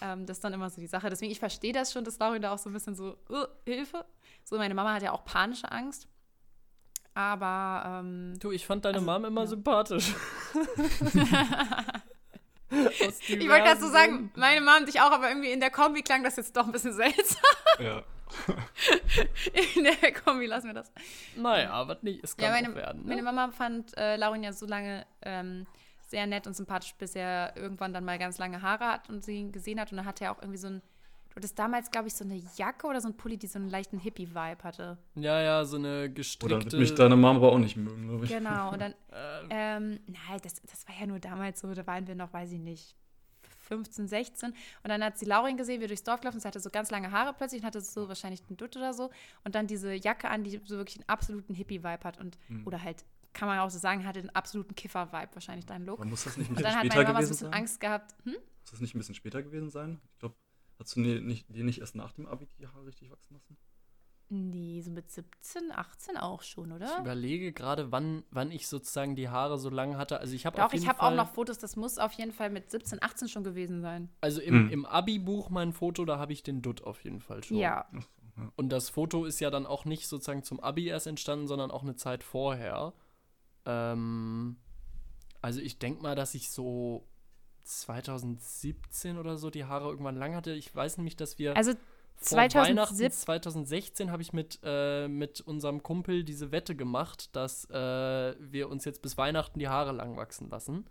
Ähm, 0.00 0.26
das 0.26 0.38
ist 0.38 0.44
dann 0.44 0.52
immer 0.52 0.68
so 0.70 0.80
die 0.80 0.86
Sache. 0.86 1.08
Deswegen, 1.10 1.32
ich 1.32 1.38
verstehe 1.38 1.72
das 1.72 1.92
schon, 1.92 2.04
dass 2.04 2.18
Laurin 2.18 2.42
da 2.42 2.52
auch 2.52 2.58
so 2.58 2.68
ein 2.70 2.72
bisschen 2.72 2.94
so, 2.94 3.16
uh, 3.30 3.46
Hilfe. 3.64 4.04
So, 4.44 4.56
meine 4.56 4.74
Mama 4.74 4.92
hat 4.94 5.02
ja 5.02 5.12
auch 5.12 5.24
panische 5.24 5.70
Angst. 5.70 6.08
Aber 7.14 8.00
ähm, 8.00 8.34
Du, 8.38 8.50
ich 8.50 8.66
fand 8.66 8.84
deine 8.84 8.98
Also, 8.98 9.10
Mom 9.10 9.24
immer 9.24 9.42
ja. 9.42 9.46
sympathisch. 9.46 10.14
Ich 12.70 13.48
wollte 13.48 13.64
gerade 13.64 13.80
so 13.80 13.88
sagen, 13.88 14.30
meine 14.34 14.60
Mom 14.60 14.86
dich 14.86 15.00
auch, 15.00 15.12
aber 15.12 15.28
irgendwie 15.28 15.52
in 15.52 15.60
der 15.60 15.70
Kombi 15.70 16.02
klang 16.02 16.24
das 16.24 16.36
jetzt 16.36 16.56
doch 16.56 16.66
ein 16.66 16.72
bisschen 16.72 16.92
seltsam. 16.94 17.42
Ja. 17.78 18.02
In 19.76 19.84
der 19.84 20.12
Kombi 20.12 20.46
lassen 20.46 20.66
wir 20.66 20.74
das. 20.74 20.90
Naja, 21.36 21.86
was 21.86 22.02
nicht, 22.02 22.24
es 22.24 22.36
kann 22.36 22.46
Ja, 22.46 22.50
meine, 22.50 22.74
werden. 22.74 23.02
Ne? 23.02 23.08
meine 23.08 23.22
Mama 23.22 23.52
fand 23.52 23.96
äh, 23.96 24.16
Laurin 24.16 24.42
ja 24.42 24.52
so 24.52 24.66
lange 24.66 25.06
ähm, 25.22 25.64
sehr 26.08 26.26
nett 26.26 26.46
und 26.48 26.54
sympathisch, 26.54 26.94
bis 26.96 27.14
er 27.14 27.56
irgendwann 27.56 27.92
dann 27.92 28.04
mal 28.04 28.18
ganz 28.18 28.38
lange 28.38 28.62
Haare 28.62 28.86
hat 28.86 29.08
und 29.08 29.24
sie 29.24 29.36
ihn 29.38 29.52
gesehen 29.52 29.78
hat. 29.80 29.92
Und 29.92 29.98
dann 29.98 30.06
hatte 30.06 30.24
er 30.24 30.32
auch 30.32 30.40
irgendwie 30.40 30.58
so 30.58 30.66
ein, 30.68 30.82
du 31.36 31.40
hattest 31.40 31.58
damals, 31.58 31.90
glaube 31.90 32.08
ich, 32.08 32.14
so 32.14 32.24
eine 32.24 32.40
Jacke 32.56 32.86
oder 32.86 33.00
so 33.00 33.08
ein 33.08 33.16
Pulli, 33.16 33.36
die 33.36 33.46
so 33.46 33.58
einen 33.58 33.68
leichten 33.70 33.98
Hippie-Vibe 33.98 34.62
hatte. 34.64 34.98
ja, 35.14 35.40
ja, 35.40 35.64
so 35.64 35.76
eine 35.76 35.88
Oder 36.04 36.08
gestrickte. 36.08 36.64
wird 36.72 36.74
mich 36.80 36.94
deine 36.94 37.16
Mama 37.16 37.38
aber 37.38 37.52
auch 37.52 37.58
nicht 37.58 37.76
mögen, 37.76 38.08
glaube 38.08 38.24
ich. 38.24 38.30
Genau, 38.30 38.72
und 38.72 38.80
dann, 38.80 38.92
äh, 39.12 39.44
ähm, 39.50 40.00
nein, 40.06 40.40
das, 40.42 40.54
das 40.62 40.88
war 40.88 40.94
ja 40.98 41.06
nur 41.06 41.18
damals 41.20 41.60
so, 41.60 41.72
da 41.74 41.86
waren 41.86 42.06
wir 42.06 42.14
noch, 42.14 42.32
weiß 42.32 42.52
ich 42.52 42.58
nicht, 42.60 42.96
15, 43.68 44.06
16. 44.08 44.50
Und 44.50 44.56
dann 44.88 45.02
hat 45.02 45.18
sie 45.18 45.24
Laurin 45.26 45.56
gesehen, 45.56 45.76
wie 45.76 45.80
wir 45.82 45.88
durchs 45.88 46.04
Dorf 46.04 46.20
gelaufen 46.20 46.36
ist. 46.36 46.42
Sie 46.44 46.48
hatte 46.48 46.60
so 46.60 46.70
ganz 46.70 46.90
lange 46.90 47.10
Haare 47.10 47.34
plötzlich 47.34 47.62
und 47.62 47.66
hatte 47.66 47.80
so 47.80 48.08
wahrscheinlich 48.08 48.40
einen 48.48 48.56
Dutt 48.56 48.76
oder 48.76 48.94
so. 48.94 49.10
Und 49.44 49.54
dann 49.56 49.66
diese 49.66 49.92
Jacke 49.92 50.28
an, 50.30 50.44
die 50.44 50.60
so 50.64 50.76
wirklich 50.76 50.96
einen 50.98 51.08
absoluten 51.08 51.52
Hippie-Vibe 51.54 52.04
hat. 52.04 52.18
Und, 52.20 52.38
Hm. 52.46 52.64
oder 52.66 52.82
halt, 52.82 53.04
kann 53.32 53.48
man 53.48 53.58
auch 53.58 53.68
so 53.68 53.78
sagen, 53.78 54.06
hatte 54.06 54.20
einen 54.20 54.30
absoluten 54.30 54.74
Kiffer-Vibe 54.76 55.30
wahrscheinlich, 55.34 55.66
dein 55.66 55.84
Look. 55.84 55.98
Aber 55.98 56.08
muss 56.08 56.24
das 56.24 56.36
nicht 56.36 56.46
ein 56.46 56.50
Und 56.50 56.56
bisschen 56.56 56.70
dann 56.70 56.74
hat 56.78 56.86
später 56.86 56.96
meine 57.02 57.12
Mama 57.12 57.22
so 57.22 57.26
ein 57.26 57.28
gewesen 57.28 57.30
bisschen 57.34 57.50
sein? 57.50 57.60
Angst 57.60 57.80
gehabt. 57.80 58.14
Hm? 58.24 58.32
Muss 58.32 58.70
das 58.70 58.80
nicht 58.80 58.94
ein 58.94 58.98
bisschen 58.98 59.14
später 59.16 59.42
gewesen 59.42 59.70
sein? 59.70 60.00
Ich 60.12 60.18
glaube, 60.20 60.34
hast 60.78 60.96
du 60.96 61.00
nie, 61.00 61.20
nicht, 61.20 61.46
dir 61.48 61.64
nicht 61.64 61.80
erst 61.80 61.94
nach 61.94 62.12
dem 62.12 62.26
Abi 62.26 62.46
die 62.58 62.66
Haare 62.66 62.86
richtig 62.86 63.10
wachsen 63.10 63.34
lassen? 63.34 63.56
Nee, 64.28 64.80
so 64.80 64.90
mit 64.90 65.08
17, 65.08 65.70
18 65.70 66.16
auch 66.16 66.42
schon, 66.42 66.70
ich 66.70 66.74
oder? 66.76 66.98
überlege 66.98 67.52
gerade, 67.52 67.92
wann, 67.92 68.24
wann 68.32 68.50
ich 68.50 68.66
sozusagen 68.66 69.14
die 69.14 69.28
Haare 69.28 69.56
so 69.56 69.70
lang 69.70 69.96
hatte. 69.96 70.18
Also 70.18 70.34
ich 70.34 70.46
habe 70.46 70.56
Doch, 70.56 70.72
ich 70.72 70.88
habe 70.88 71.00
auch 71.00 71.14
noch 71.14 71.28
Fotos, 71.28 71.58
das 71.58 71.76
muss 71.76 71.96
auf 71.98 72.12
jeden 72.14 72.32
Fall 72.32 72.50
mit 72.50 72.68
17, 72.68 73.00
18 73.00 73.28
schon 73.28 73.44
gewesen 73.44 73.82
sein. 73.82 74.08
also 74.20 74.40
im, 74.40 74.54
Hm. 74.64 74.70
im 74.70 74.84
Abi-Buch 74.86 75.48
mein 75.50 75.72
Foto, 75.72 76.04
da 76.04 76.18
habe 76.18 76.32
ich 76.32 76.42
den 76.42 76.60
Dutt 76.60 76.82
auf 76.82 77.04
jeden 77.04 77.20
Fall 77.20 77.44
schon. 77.44 77.56
Ja. 77.58 77.86
So, 77.92 77.98
ja. 77.98 78.52
Und 78.56 78.70
das 78.70 78.90
Foto 78.90 79.26
ist 79.26 79.38
ja 79.38 79.50
dann 79.50 79.64
auch 79.64 79.84
nicht 79.84 80.08
sozusagen 80.08 80.42
zum 80.42 80.58
Abi 80.58 80.88
erst 80.88 81.06
entstanden, 81.06 81.46
sondern 81.46 81.70
auch 81.70 81.82
eine 81.84 81.94
Zeit 81.94 82.24
vorher. 82.24 82.94
Ähm, 83.64 84.56
also 85.40 85.60
ich 85.60 85.78
denke 85.78 86.02
mal, 86.02 86.16
dass 86.16 86.34
ich 86.34 86.50
so 86.50 87.06
2017 87.66 89.18
oder 89.18 89.36
so 89.36 89.50
die 89.50 89.64
Haare 89.64 89.88
irgendwann 89.88 90.16
lang 90.16 90.34
hatte. 90.34 90.52
Ich 90.52 90.74
weiß 90.74 90.96
nämlich, 90.98 91.16
dass 91.16 91.38
wir 91.38 91.56
Also 91.56 91.72
vor 92.16 92.38
Weihnachten 92.38 92.76
2017 92.76 93.10
2016 93.10 94.10
habe 94.10 94.22
ich 94.22 94.32
mit, 94.32 94.58
äh, 94.62 95.06
mit 95.08 95.40
unserem 95.42 95.82
Kumpel 95.82 96.24
diese 96.24 96.50
Wette 96.52 96.74
gemacht, 96.74 97.34
dass 97.36 97.68
äh, 97.70 98.34
wir 98.38 98.68
uns 98.70 98.84
jetzt 98.84 99.02
bis 99.02 99.18
Weihnachten 99.18 99.58
die 99.58 99.68
Haare 99.68 99.92
lang 99.92 100.16
wachsen 100.16 100.48
lassen. 100.48 100.86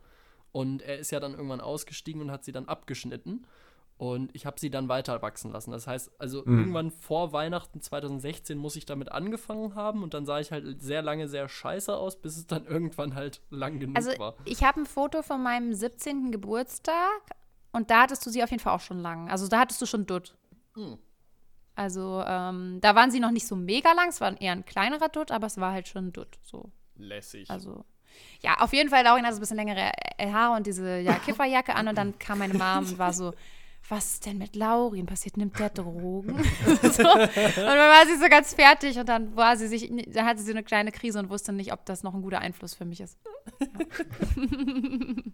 Und 0.51 0.81
er 0.81 0.99
ist 0.99 1.11
ja 1.11 1.19
dann 1.19 1.33
irgendwann 1.33 1.61
ausgestiegen 1.61 2.21
und 2.21 2.31
hat 2.31 2.45
sie 2.45 2.51
dann 2.51 2.67
abgeschnitten. 2.67 3.45
Und 3.97 4.35
ich 4.35 4.45
habe 4.45 4.59
sie 4.59 4.69
dann 4.69 4.89
weiter 4.89 5.21
wachsen 5.21 5.51
lassen. 5.53 5.71
Das 5.71 5.87
heißt, 5.87 6.11
also 6.19 6.41
Mhm. 6.45 6.59
irgendwann 6.59 6.91
vor 6.91 7.31
Weihnachten 7.31 7.79
2016 7.79 8.57
muss 8.57 8.75
ich 8.75 8.85
damit 8.85 9.11
angefangen 9.11 9.73
haben 9.75 10.03
und 10.03 10.13
dann 10.13 10.25
sah 10.25 10.39
ich 10.41 10.51
halt 10.51 10.81
sehr 10.81 11.01
lange 11.01 11.29
sehr 11.29 11.47
scheiße 11.47 11.95
aus, 11.95 12.21
bis 12.21 12.35
es 12.35 12.45
dann 12.45 12.65
irgendwann 12.65 13.15
halt 13.15 13.41
lang 13.49 13.79
genug 13.79 13.95
Also 13.95 14.11
war. 14.19 14.35
ich 14.43 14.63
habe 14.65 14.81
ein 14.81 14.85
Foto 14.85 15.21
von 15.21 15.41
meinem 15.41 15.73
17. 15.73 16.31
Geburtstag 16.31 17.21
und 17.71 17.89
da 17.89 18.01
hattest 18.01 18.25
du 18.25 18.29
sie 18.29 18.43
auf 18.43 18.51
jeden 18.51 18.61
Fall 18.61 18.73
auch 18.73 18.81
schon 18.81 18.99
lang. 18.99 19.29
Also 19.29 19.47
da 19.47 19.59
hattest 19.59 19.81
du 19.81 19.85
schon 19.85 20.05
Dutt. 20.05 20.35
Hm. 20.73 20.97
Also 21.75 22.21
ähm, 22.25 22.79
da 22.81 22.95
waren 22.95 23.11
sie 23.11 23.19
noch 23.21 23.31
nicht 23.31 23.47
so 23.47 23.55
mega 23.55 23.91
lang, 23.93 24.09
es 24.09 24.19
war 24.21 24.39
eher 24.41 24.51
ein 24.53 24.65
kleinerer 24.65 25.09
Dutt, 25.09 25.31
aber 25.31 25.47
es 25.47 25.57
war 25.57 25.71
halt 25.71 25.87
schon 25.87 26.07
ein 26.07 26.13
Dutt. 26.13 26.37
So. 26.41 26.71
Lässig. 26.97 27.49
Also 27.49 27.85
ja, 28.41 28.59
auf 28.61 28.71
jeden 28.71 28.89
Fall, 28.89 29.03
Laurin 29.03 29.23
hatte 29.25 29.35
so 29.35 29.39
ein 29.39 29.41
bisschen 29.41 29.57
längere 29.57 29.91
Haare 30.19 30.55
und 30.55 30.67
diese 30.67 30.99
ja, 30.99 31.15
Kifferjacke 31.15 31.75
an 31.75 31.89
und 31.89 31.97
dann 31.97 32.17
kam 32.17 32.39
meine 32.39 32.53
Mom 32.53 32.77
und 32.85 32.97
war 32.97 33.11
so, 33.11 33.33
was 33.89 34.13
ist 34.13 34.25
denn 34.25 34.37
mit 34.37 34.55
Laurin 34.55 35.05
passiert? 35.05 35.37
Nimmt 35.37 35.59
der 35.59 35.69
Drogen? 35.69 36.43
so. 36.81 37.03
Und 37.03 37.35
dann 37.35 37.91
war 37.91 38.05
sie 38.07 38.17
so 38.17 38.29
ganz 38.29 38.53
fertig 38.53 38.97
und 38.97 39.07
dann 39.07 39.35
war 39.35 39.57
sie 39.57 39.67
sich, 39.67 39.91
dann 40.07 40.25
hatte 40.25 40.41
sie 40.41 40.51
eine 40.51 40.63
kleine 40.63 40.91
Krise 40.91 41.19
und 41.19 41.29
wusste 41.29 41.53
nicht, 41.53 41.71
ob 41.71 41.85
das 41.85 42.03
noch 42.03 42.13
ein 42.13 42.21
guter 42.21 42.39
Einfluss 42.39 42.73
für 42.73 42.85
mich 42.85 43.01
ist. 43.01 43.17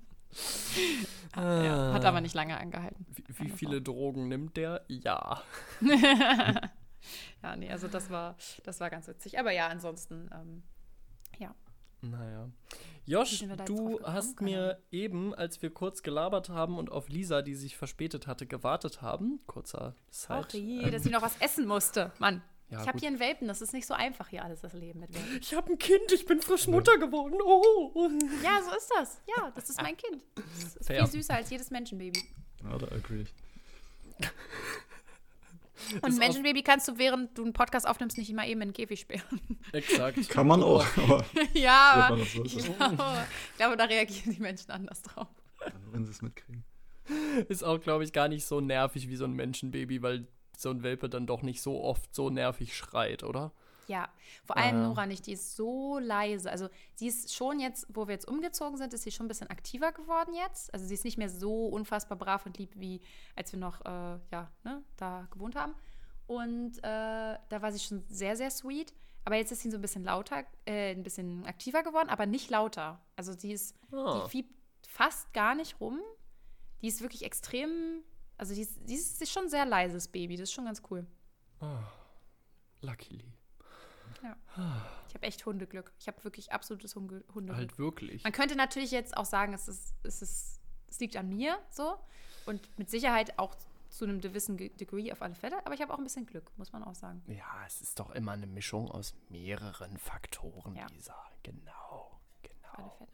Ja, 1.36 1.94
hat 1.94 2.06
aber 2.06 2.20
nicht 2.20 2.36
lange 2.36 2.58
angehalten. 2.58 3.06
Wie, 3.10 3.24
wie 3.46 3.50
viele 3.50 3.82
Drogen 3.82 4.28
nimmt 4.28 4.58
der? 4.58 4.86
Ja. 4.88 5.42
Ja, 7.44 7.56
nee, 7.56 7.72
also 7.72 7.88
das 7.88 8.10
war, 8.12 8.36
das 8.64 8.80
war 8.80 8.90
ganz 8.90 9.08
witzig. 9.08 9.40
Aber 9.40 9.52
ja, 9.52 9.68
ansonsten, 9.68 10.30
ähm, 10.34 10.64
ja. 11.40 11.56
Naja. 12.02 12.50
Josh, 13.06 13.44
du 13.66 14.00
hast 14.04 14.38
Keine 14.38 14.52
mir 14.52 14.84
eben, 14.92 15.34
als 15.34 15.62
wir 15.62 15.72
kurz 15.72 16.04
gelabert 16.04 16.50
haben 16.50 16.78
und 16.78 16.92
auf 16.92 17.10
Lisa, 17.10 17.42
die 17.42 17.56
sich 17.56 17.76
verspätet 17.76 18.28
hatte, 18.28 18.46
gewartet 18.46 19.02
haben, 19.02 19.40
kurzer 19.48 19.96
Side. 20.10 20.46
Ach 20.48 20.54
je, 20.54 20.90
dass 20.92 21.04
sie 21.04 21.10
noch 21.10 21.22
was 21.22 21.36
essen 21.40 21.68
musste. 21.68 22.12
Mann, 22.20 22.42
Ja, 22.70 22.82
ich 22.82 22.88
habe 22.88 23.00
hier 23.00 23.10
einen 23.10 23.20
Welpen, 23.20 23.48
das 23.48 23.62
ist 23.62 23.74
nicht 23.74 23.86
so 23.86 23.94
einfach 23.94 24.30
hier 24.30 24.44
alles, 24.46 24.62
das 24.62 24.74
Leben 24.74 25.00
mit 25.02 25.14
Welpen. 25.14 25.40
Ich 25.42 25.54
habe 25.54 25.72
ein 25.72 25.78
Kind, 25.78 26.12
ich 26.14 26.26
bin 26.26 26.42
frisch 26.42 26.68
Mutter 26.68 26.98
geworden. 26.98 27.36
Oh. 27.44 28.10
Ja, 28.44 28.62
so 28.64 28.76
ist 28.76 28.90
das. 28.98 29.22
Ja, 29.36 29.52
das 29.56 29.70
ist 29.70 29.82
mein 29.82 29.98
Kind. 29.98 30.24
Das 30.36 30.76
ist 30.76 30.88
Fair. 30.88 31.04
viel 31.06 31.12
süßer 31.20 31.34
als 31.36 31.50
jedes 31.50 31.70
Menschenbaby. 31.70 32.24
Ja, 32.64 32.78
da 32.78 32.88
agree 32.96 33.24
ich. 33.24 33.34
Und 36.02 36.18
Menschenbaby 36.18 36.64
kannst 36.64 36.88
du, 36.88 36.98
während 36.98 37.38
du 37.38 37.44
einen 37.44 37.54
Podcast 37.54 37.88
aufnimmst, 37.88 38.18
nicht 38.18 38.30
immer 38.30 38.46
eben 38.46 38.62
in 38.62 38.70
den 38.70 38.74
Käfig 38.74 39.02
sperren. 39.02 39.42
Exakt. 39.74 40.30
Kann 40.30 40.48
man 40.48 40.64
auch, 40.64 40.86
aber 40.98 41.26
ja, 41.54 41.92
aber 41.94 42.18
man 42.18 42.26
so 42.26 42.44
ich 42.44 42.58
glaube, 42.58 43.26
ich 43.52 43.58
glaube, 43.58 43.78
da 43.78 43.86
reagieren 43.86 44.34
die 44.34 44.42
Menschen 44.42 44.72
anders 44.72 45.02
drauf. 45.02 45.28
wenn 45.92 46.06
sie 46.06 46.12
es 46.12 46.22
mitkriegen. 46.22 46.64
Ist 47.50 47.64
auch, 47.64 47.80
glaube 47.80 48.04
ich, 48.04 48.14
gar 48.14 48.28
nicht 48.28 48.46
so 48.46 48.62
nervig 48.62 49.10
wie 49.10 49.16
so 49.16 49.26
ein 49.26 49.34
Menschenbaby, 49.34 50.02
weil 50.02 50.28
so 50.58 50.70
ein 50.70 50.84
Welpe 50.84 51.10
dann 51.10 51.28
doch 51.28 51.42
nicht 51.42 51.62
so 51.62 51.84
oft 51.84 52.14
so 52.14 52.30
nervig 52.30 52.76
schreit, 52.76 53.24
oder? 53.24 53.52
Ja, 53.88 54.10
vor 54.46 54.58
allem 54.58 54.76
Ah. 54.78 54.88
Nora 54.88 55.06
nicht, 55.06 55.26
die 55.28 55.34
ist 55.34 55.56
so 55.56 56.00
leise. 56.00 56.50
Also 56.52 56.70
sie 56.96 57.08
ist 57.08 57.34
schon 57.34 57.60
jetzt, 57.60 57.88
wo 57.90 58.08
wir 58.08 58.14
jetzt 58.14 58.28
umgezogen 58.28 58.78
sind, 58.78 58.94
ist 58.94 59.04
sie 59.04 59.12
schon 59.12 59.26
ein 59.26 59.30
bisschen 59.30 59.50
aktiver 59.50 59.92
geworden 59.92 60.34
jetzt. 60.34 60.74
Also 60.74 60.86
sie 60.86 60.94
ist 60.94 61.04
nicht 61.04 61.18
mehr 61.18 61.30
so 61.30 61.68
unfassbar 61.68 62.18
brav 62.18 62.46
und 62.46 62.58
lieb, 62.58 62.72
wie 62.76 63.02
als 63.36 63.52
wir 63.52 63.60
noch, 63.60 63.82
äh, 63.82 64.20
ja, 64.32 64.52
ne, 64.64 64.84
da 64.98 65.28
gewohnt 65.32 65.56
haben. 65.56 65.76
Und 66.28 66.78
äh, 66.78 66.82
da 66.82 67.62
war 67.62 67.72
sie 67.72 67.80
schon 67.80 68.04
sehr, 68.08 68.36
sehr 68.38 68.52
sweet. 68.52 68.94
Aber 69.26 69.36
jetzt 69.36 69.52
ist 69.52 69.62
sie 69.62 69.70
so 69.70 69.78
ein 69.78 69.82
bisschen 69.82 70.04
lauter, 70.04 70.46
äh, 70.66 70.92
ein 70.92 71.04
bisschen 71.04 71.46
aktiver 71.46 71.84
geworden, 71.84 72.10
aber 72.10 72.26
nicht 72.26 72.50
lauter. 72.50 73.00
Also 73.16 73.36
die 73.36 73.52
ist, 73.52 73.76
Ah. 73.92 74.24
die 74.26 74.30
fiebt 74.30 74.56
fast 74.88 75.32
gar 75.34 75.54
nicht 75.56 75.80
rum. 75.82 76.00
Die 76.82 76.88
ist 76.88 77.02
wirklich 77.02 77.24
extrem, 77.24 78.04
also 78.38 78.56
die 78.56 78.62
ist, 78.62 78.80
die 78.90 78.96
ist, 78.96 79.20
die 79.20 79.24
ist 79.26 79.32
schon 79.32 79.44
ein 79.44 79.50
sehr 79.50 79.66
leises 79.66 80.08
Baby. 80.08 80.38
Das 80.38 80.44
ist 80.44 80.54
schon 80.54 80.66
ganz 80.66 80.82
cool. 80.90 81.06
Luckily. 82.82 83.32
Ich 85.08 85.16
habe 85.16 85.24
echt 85.26 85.46
Hundeglück. 85.46 85.92
Ich 86.00 86.08
habe 86.08 86.24
wirklich 86.24 86.52
absolutes 86.52 86.96
Hunde 86.96 87.24
Hundeglück. 87.34 87.58
Halt 87.58 87.78
wirklich. 87.80 88.24
Man 88.24 88.34
könnte 88.34 88.56
natürlich 88.56 88.92
jetzt 88.92 89.16
auch 89.18 89.26
sagen, 89.26 89.54
es, 89.54 89.68
ist, 89.68 89.94
es, 90.04 90.22
ist, 90.22 90.60
es 90.88 91.00
liegt 91.00 91.16
an 91.18 91.30
mir 91.30 91.58
so. 91.70 91.98
Und 92.46 92.78
mit 92.78 92.90
Sicherheit 92.90 93.38
auch 93.38 93.56
zu 93.90 94.06
einem 94.06 94.22
gewissen 94.22 94.56
Ge- 94.58 94.70
Degree 94.70 95.12
auf 95.12 95.22
alle 95.22 95.36
Fälle, 95.36 95.58
aber 95.66 95.74
ich 95.76 95.82
habe 95.82 95.94
auch 95.94 95.98
ein 95.98 96.04
bisschen 96.04 96.26
Glück, 96.26 96.50
muss 96.58 96.72
man 96.72 96.84
auch 96.84 96.96
sagen. 96.96 97.22
Ja, 97.28 97.66
es 97.68 97.82
ist 97.82 98.00
doch 98.00 98.10
immer 98.12 98.32
eine 98.32 98.48
Mischung 98.48 98.90
aus 98.90 99.14
mehreren 99.30 99.98
Faktoren, 99.98 100.76
Ja. 100.76 100.88
Lisa. 100.88 101.16
Genau, 101.44 102.11
Auf 102.72 102.80
alle 102.80 102.84
genau. 102.84 102.96
Fälle. 102.98 103.10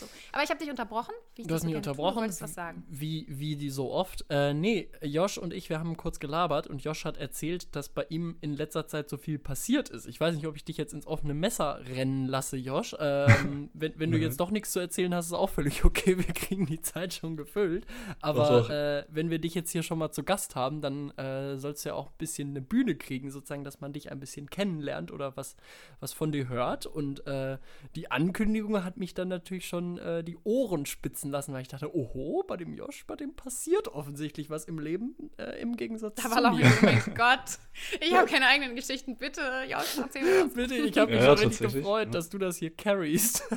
So. 0.00 0.06
Aber 0.32 0.42
ich 0.42 0.50
habe 0.50 0.58
dich 0.58 0.70
unterbrochen. 0.70 1.14
Wie 1.36 1.44
Du 1.44 1.54
hast 1.54 1.64
mich 1.64 1.76
unterbrochen. 1.76 2.14
Du 2.14 2.20
wolltest 2.22 2.42
was 2.42 2.54
sagen. 2.54 2.84
Wie, 2.88 3.26
wie 3.28 3.54
die 3.54 3.70
so 3.70 3.92
oft. 3.92 4.24
Äh, 4.30 4.52
nee, 4.52 4.90
Josh 5.00 5.38
und 5.38 5.52
ich, 5.52 5.70
wir 5.70 5.78
haben 5.78 5.96
kurz 5.96 6.18
gelabert 6.18 6.66
und 6.66 6.82
Josh 6.82 7.04
hat 7.04 7.16
erzählt, 7.16 7.74
dass 7.76 7.88
bei 7.88 8.04
ihm 8.08 8.36
in 8.40 8.52
letzter 8.54 8.88
Zeit 8.88 9.08
so 9.08 9.16
viel 9.16 9.38
passiert 9.38 9.90
ist. 9.90 10.06
Ich 10.06 10.20
weiß 10.20 10.34
nicht, 10.34 10.46
ob 10.46 10.56
ich 10.56 10.64
dich 10.64 10.76
jetzt 10.76 10.92
ins 10.92 11.06
offene 11.06 11.34
Messer 11.34 11.80
rennen 11.86 12.26
lasse, 12.26 12.56
Josh. 12.56 12.96
Ähm, 12.98 13.70
wenn 13.74 13.92
wenn 13.96 14.10
du 14.10 14.18
jetzt 14.18 14.40
doch 14.40 14.50
nichts 14.50 14.72
zu 14.72 14.80
erzählen 14.80 15.14
hast, 15.14 15.26
ist 15.26 15.34
auch 15.34 15.50
völlig 15.50 15.84
okay. 15.84 16.18
Wir 16.18 16.34
kriegen 16.34 16.66
die 16.66 16.80
Zeit 16.80 17.14
schon 17.14 17.36
gefüllt. 17.36 17.86
Aber. 18.20 18.68
Äh, 18.70 19.04
wenn 19.08 19.30
wir 19.30 19.38
dich 19.38 19.54
jetzt 19.54 19.70
hier 19.70 19.82
schon 19.82 19.98
mal 19.98 20.10
zu 20.10 20.22
Gast 20.22 20.56
haben, 20.56 20.80
dann 20.80 21.10
äh, 21.12 21.56
sollst 21.56 21.84
du 21.84 21.90
ja 21.90 21.94
auch 21.94 22.08
ein 22.08 22.18
bisschen 22.18 22.50
eine 22.50 22.60
Bühne 22.60 22.94
kriegen, 22.96 23.30
sozusagen, 23.30 23.64
dass 23.64 23.80
man 23.80 23.92
dich 23.92 24.10
ein 24.10 24.20
bisschen 24.20 24.50
kennenlernt 24.50 25.12
oder 25.12 25.36
was, 25.36 25.56
was 26.00 26.12
von 26.12 26.32
dir 26.32 26.48
hört. 26.48 26.86
Und 26.86 27.26
äh, 27.26 27.58
die 27.94 28.10
Ankündigung 28.10 28.82
hat 28.84 28.93
mich 28.96 29.14
dann 29.14 29.28
natürlich 29.28 29.66
schon 29.66 29.98
äh, 29.98 30.22
die 30.24 30.36
Ohren 30.44 30.86
spitzen 30.86 31.30
lassen, 31.30 31.52
weil 31.52 31.62
ich 31.62 31.68
dachte, 31.68 31.94
oho, 31.94 32.44
bei 32.46 32.56
dem 32.56 32.74
Josh, 32.74 33.04
bei 33.06 33.16
dem 33.16 33.34
passiert 33.34 33.88
offensichtlich 33.88 34.50
was 34.50 34.64
im 34.64 34.78
Leben, 34.78 35.14
äh, 35.38 35.60
im 35.60 35.76
Gegensatz 35.76 36.14
Da 36.16 36.22
zu 36.28 36.30
war 36.30 36.52
mir. 36.54 36.66
oh 36.66 36.84
mein 36.84 37.02
Gott. 37.14 37.58
Ich 38.00 38.14
habe 38.14 38.26
keine 38.28 38.46
eigenen 38.46 38.76
Geschichten. 38.76 39.16
Bitte, 39.16 39.40
Josh, 39.68 39.98
erzähl 39.98 40.22
mir 40.22 40.46
was. 40.46 40.54
Bitte, 40.54 40.74
ich 40.74 40.96
habe 40.98 41.12
mich 41.12 41.20
Ja, 41.22 41.36
schon 41.36 41.48
richtig 41.48 41.72
gefreut, 41.72 42.06
ja. 42.06 42.10
dass 42.12 42.28
du 42.30 42.38
das 42.38 42.56
hier 42.56 42.70
carryst. 42.70 43.42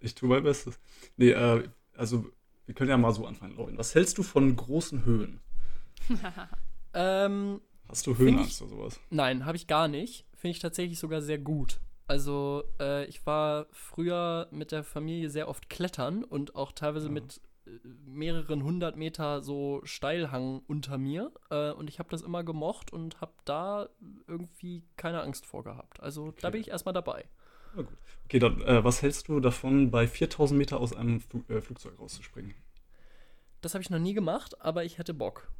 Ich 0.00 0.14
tue 0.14 0.28
mein 0.28 0.42
Bestes. 0.44 0.78
Nee, 1.16 1.30
äh, 1.30 1.64
also 1.96 2.26
wir 2.66 2.74
können 2.74 2.90
ja 2.90 2.96
mal 2.96 3.12
so 3.12 3.26
anfangen, 3.26 3.56
Lauren. 3.56 3.76
Was 3.78 3.94
hältst 3.94 4.18
du 4.18 4.22
von 4.22 4.54
großen 4.54 5.04
Höhen? 5.04 5.40
ähm, 6.94 7.60
Hast 7.88 8.06
du 8.06 8.16
Höhenangst 8.16 8.60
oder 8.62 8.70
sowas? 8.70 9.00
Nein, 9.10 9.46
habe 9.46 9.56
ich 9.56 9.66
gar 9.66 9.88
nicht. 9.88 10.24
Finde 10.34 10.52
ich 10.52 10.58
tatsächlich 10.58 10.98
sogar 10.98 11.22
sehr 11.22 11.38
gut. 11.38 11.78
Also, 12.06 12.64
äh, 12.80 13.04
ich 13.06 13.26
war 13.26 13.66
früher 13.72 14.48
mit 14.50 14.70
der 14.72 14.84
Familie 14.84 15.28
sehr 15.30 15.48
oft 15.48 15.68
klettern 15.68 16.22
und 16.24 16.54
auch 16.54 16.72
teilweise 16.72 17.08
Ja. 17.08 17.12
mit 17.12 17.40
äh, 17.66 17.70
mehreren 18.06 18.62
hundert 18.62 18.96
Meter 18.96 19.42
so 19.42 19.80
Steilhang 19.84 20.62
unter 20.68 20.98
mir. 20.98 21.32
Äh, 21.50 21.72
und 21.72 21.88
ich 21.88 21.98
habe 21.98 22.08
das 22.10 22.22
immer 22.22 22.44
gemocht 22.44 22.92
und 22.92 23.20
habe 23.20 23.32
da 23.44 23.88
irgendwie 24.28 24.84
keine 24.96 25.20
Angst 25.22 25.46
vor 25.46 25.64
gehabt. 25.64 26.00
Also, 26.00 26.32
da 26.40 26.48
Okay. 26.48 26.52
bin 26.52 26.60
ich 26.60 26.68
erstmal 26.68 26.94
dabei. 26.94 27.24
Na 27.74 27.82
gut. 27.82 27.98
Okay, 28.24 28.38
dann 28.38 28.60
äh, 28.62 28.82
was 28.84 29.02
hältst 29.02 29.28
du 29.28 29.40
davon, 29.40 29.90
bei 29.90 30.06
4000 30.08 30.56
Meter 30.58 30.80
aus 30.80 30.92
einem 30.94 31.20
Flu 31.20 31.42
äh, 31.48 31.60
Flugzeug 31.60 31.98
rauszuspringen? 31.98 32.54
Das 33.60 33.74
habe 33.74 33.82
ich 33.82 33.90
noch 33.90 33.98
nie 33.98 34.14
gemacht, 34.14 34.60
aber 34.60 34.84
ich 34.84 34.98
hätte 34.98 35.14
Bock. 35.14 35.50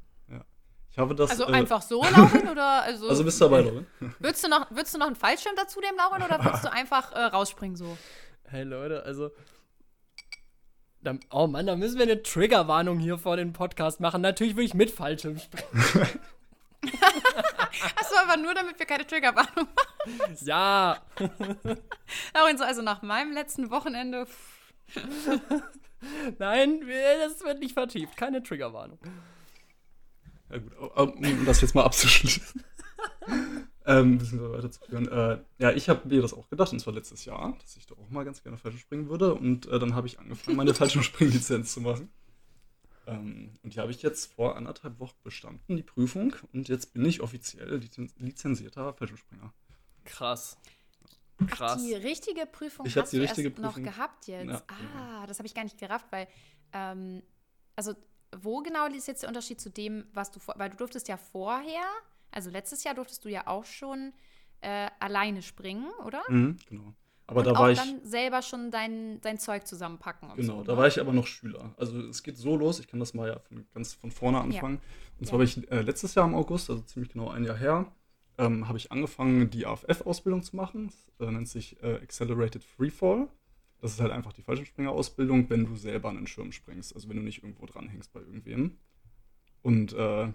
Ich 0.97 1.01
habe 1.01 1.14
das. 1.14 1.30
Also 1.30 1.44
äh, 1.44 1.53
einfach 1.53 1.82
so, 1.82 2.03
Lauren? 2.03 2.49
Oder 2.49 2.82
also, 2.82 3.09
Also 3.11 3.22
bist 3.22 3.38
du 3.38 3.44
dabei, 3.44 3.61
Lauren? 3.61 3.86
würdest, 4.18 4.42
du 4.42 4.49
noch, 4.49 4.70
würdest 4.70 4.94
du 4.94 4.99
noch 4.99 5.07
einen 5.07 5.14
Fallschirm 5.14 5.55
dazu 5.55 5.78
nehmen, 5.78 5.99
Lauren, 5.99 6.22
oder 6.22 6.42
würdest 6.42 6.64
du 6.64 6.72
einfach 6.72 7.12
äh, 7.12 7.24
rausspringen 7.24 7.76
so? 7.76 7.99
Hey 8.44 8.62
Leute, 8.62 9.03
also. 9.03 9.30
Da, 11.03 11.14
oh 11.30 11.49
Mann, 11.49 11.66
da 11.66 11.76
müssen 11.76 11.99
wir 11.99 12.05
eine 12.05 12.22
Triggerwarnung 12.22 12.99
hier 12.99 13.18
vor 13.18 13.36
den 13.36 13.53
Podcast 13.53 14.01
machen. 14.01 14.22
Natürlich 14.22 14.57
würde 14.57 14.64
ich 14.64 14.72
mit 14.72 14.90
Fallschirm 14.90 15.38
springen. 15.38 15.68
Achso, 17.97 18.14
aber 18.24 18.38
nur 18.38 18.55
damit 18.55 18.78
wir 18.78 18.86
keine 18.86 19.07
Triggerwarnung 19.07 19.68
machen. 19.76 20.36
Ja. 20.47 20.97
Lauren, 22.34 22.57
so 22.57 22.64
also 22.64 22.80
nach 22.80 23.03
meinem 23.03 23.32
letzten 23.32 23.70
Wochenende. 23.70 24.26
Nein, 26.38 26.80
das 27.20 27.44
wird 27.44 27.59
nicht 27.59 27.74
vertieft. 27.74 28.16
Keine 28.16 28.42
Triggerwarnung. 28.42 28.99
Ja 30.51 30.59
gut, 30.59 30.72
um 30.76 31.44
das 31.44 31.61
jetzt 31.61 31.74
mal 31.74 31.84
abzuschließen. 31.84 32.62
ähm, 33.86 34.12
ein 34.12 34.18
bisschen 34.18 34.53
weiterzuführen. 34.53 35.09
Äh, 35.09 35.38
ja, 35.59 35.72
ich 35.72 35.88
habe 35.88 36.09
mir 36.09 36.22
das 36.22 36.34
auch 36.34 36.49
gedacht, 36.49 36.72
und 36.72 36.80
zwar 36.80 36.94
letztes 36.94 37.24
Jahr, 37.24 37.57
dass 37.61 37.76
ich 37.76 37.86
da 37.86 37.94
auch 37.94 38.11
mal 38.11 38.24
ganz 38.24 38.42
gerne 38.42 38.59
Fallschirm 38.59 38.80
springen 38.80 39.09
würde. 39.09 39.34
Und 39.34 39.66
äh, 39.66 39.78
dann 39.78 39.94
habe 39.94 40.07
ich 40.07 40.18
angefangen, 40.18 40.57
meine 40.57 40.74
Fallschirmspringlizenz 40.74 41.72
zu 41.74 41.80
machen. 41.80 42.11
Ähm, 43.07 43.59
und 43.62 43.74
die 43.74 43.80
habe 43.80 43.90
ich 43.90 44.03
jetzt 44.03 44.34
vor 44.34 44.57
anderthalb 44.57 44.99
Wochen 44.99 45.16
bestanden, 45.22 45.76
die 45.76 45.82
Prüfung. 45.82 46.34
Und 46.53 46.68
jetzt 46.68 46.92
bin 46.92 47.05
ich 47.05 47.20
offiziell 47.20 47.76
lizen 47.76 48.12
lizenzierter 48.18 48.92
Fallschirmspringer. 48.94 49.53
Krass. 50.05 50.59
Krass. 51.49 51.82
Die 51.82 51.94
richtige 51.94 52.47
Prüfung 52.47 52.86
Ich 52.86 52.97
hast 52.97 53.12
die 53.12 53.16
du 53.16 53.22
richtige 53.22 53.49
erst 53.49 53.59
noch 53.59 53.74
Prüfung. 53.74 53.84
gehabt 53.84 54.26
jetzt. 54.26 54.49
Ja, 54.49 54.62
ah, 54.97 55.26
das 55.26 55.38
habe 55.38 55.47
ich 55.47 55.55
gar 55.55 55.64
nicht 55.64 55.78
gerafft, 55.78 56.07
weil, 56.11 56.26
ähm, 56.72 57.22
also 57.76 57.94
wo 58.36 58.62
genau 58.62 58.86
ist 58.86 59.08
jetzt 59.08 59.22
der 59.22 59.28
Unterschied 59.28 59.60
zu 59.60 59.70
dem, 59.70 60.06
was 60.12 60.30
du 60.30 60.40
vor, 60.40 60.54
weil 60.58 60.70
du 60.70 60.76
durftest 60.76 61.08
ja 61.08 61.16
vorher, 61.16 61.84
also 62.30 62.50
letztes 62.50 62.84
Jahr 62.84 62.94
durftest 62.94 63.24
du 63.24 63.28
ja 63.28 63.46
auch 63.46 63.64
schon 63.64 64.12
äh, 64.60 64.88
alleine 65.00 65.42
springen, 65.42 65.86
oder? 66.04 66.22
Mhm, 66.28 66.56
genau. 66.68 66.94
Aber 67.28 67.40
und 67.40 67.46
da 67.46 67.58
war 67.58 67.70
ich. 67.72 67.78
dann 67.78 68.04
selber 68.04 68.40
schon 68.40 68.70
dein, 68.70 69.20
dein 69.20 69.38
Zeug 69.38 69.66
zusammenpacken 69.66 70.28
Genau, 70.36 70.58
so. 70.58 70.62
da 70.64 70.72
ne? 70.72 70.78
war 70.78 70.86
ich 70.86 71.00
aber 71.00 71.12
noch 71.12 71.26
Schüler. 71.26 71.74
Also 71.76 72.00
es 72.02 72.22
geht 72.22 72.36
so 72.36 72.56
los, 72.56 72.78
ich 72.78 72.86
kann 72.86 73.00
das 73.00 73.14
mal 73.14 73.28
ja 73.28 73.38
von, 73.40 73.66
ganz 73.74 73.94
von 73.94 74.10
vorne 74.12 74.40
anfangen. 74.40 74.80
Und 75.18 75.26
zwar 75.26 75.40
Ja. 75.40 75.46
habe 75.48 75.62
ich 75.62 75.70
äh, 75.72 75.80
letztes 75.82 76.14
Jahr 76.14 76.26
im 76.26 76.34
August, 76.36 76.70
also 76.70 76.82
ziemlich 76.82 77.12
genau 77.12 77.28
ein 77.30 77.42
Jahr 77.44 77.56
her, 77.56 77.92
ähm, 78.38 78.68
habe 78.68 78.78
ich 78.78 78.92
angefangen, 78.92 79.50
die 79.50 79.66
AFF-Ausbildung 79.66 80.42
zu 80.42 80.54
machen. 80.54 80.92
Das 81.18 81.28
äh, 81.28 81.32
nennt 81.32 81.48
sich 81.48 81.82
äh, 81.82 81.96
Accelerated 81.96 82.62
Freefall. 82.62 83.28
Das 83.80 83.92
ist 83.92 84.00
halt 84.00 84.12
einfach 84.12 84.32
die 84.32 84.42
Fallschirmspringer-Ausbildung, 84.42 85.50
wenn 85.50 85.66
du 85.66 85.76
selber 85.76 86.08
an 86.08 86.16
den 86.16 86.26
Schirm 86.26 86.52
springst. 86.52 86.94
Also 86.94 87.08
wenn 87.08 87.16
du 87.16 87.22
nicht 87.22 87.42
irgendwo 87.42 87.66
dranhängst 87.66 88.12
bei 88.12 88.20
irgendwem. 88.20 88.78
Und 89.62 89.92
äh, 89.92 90.32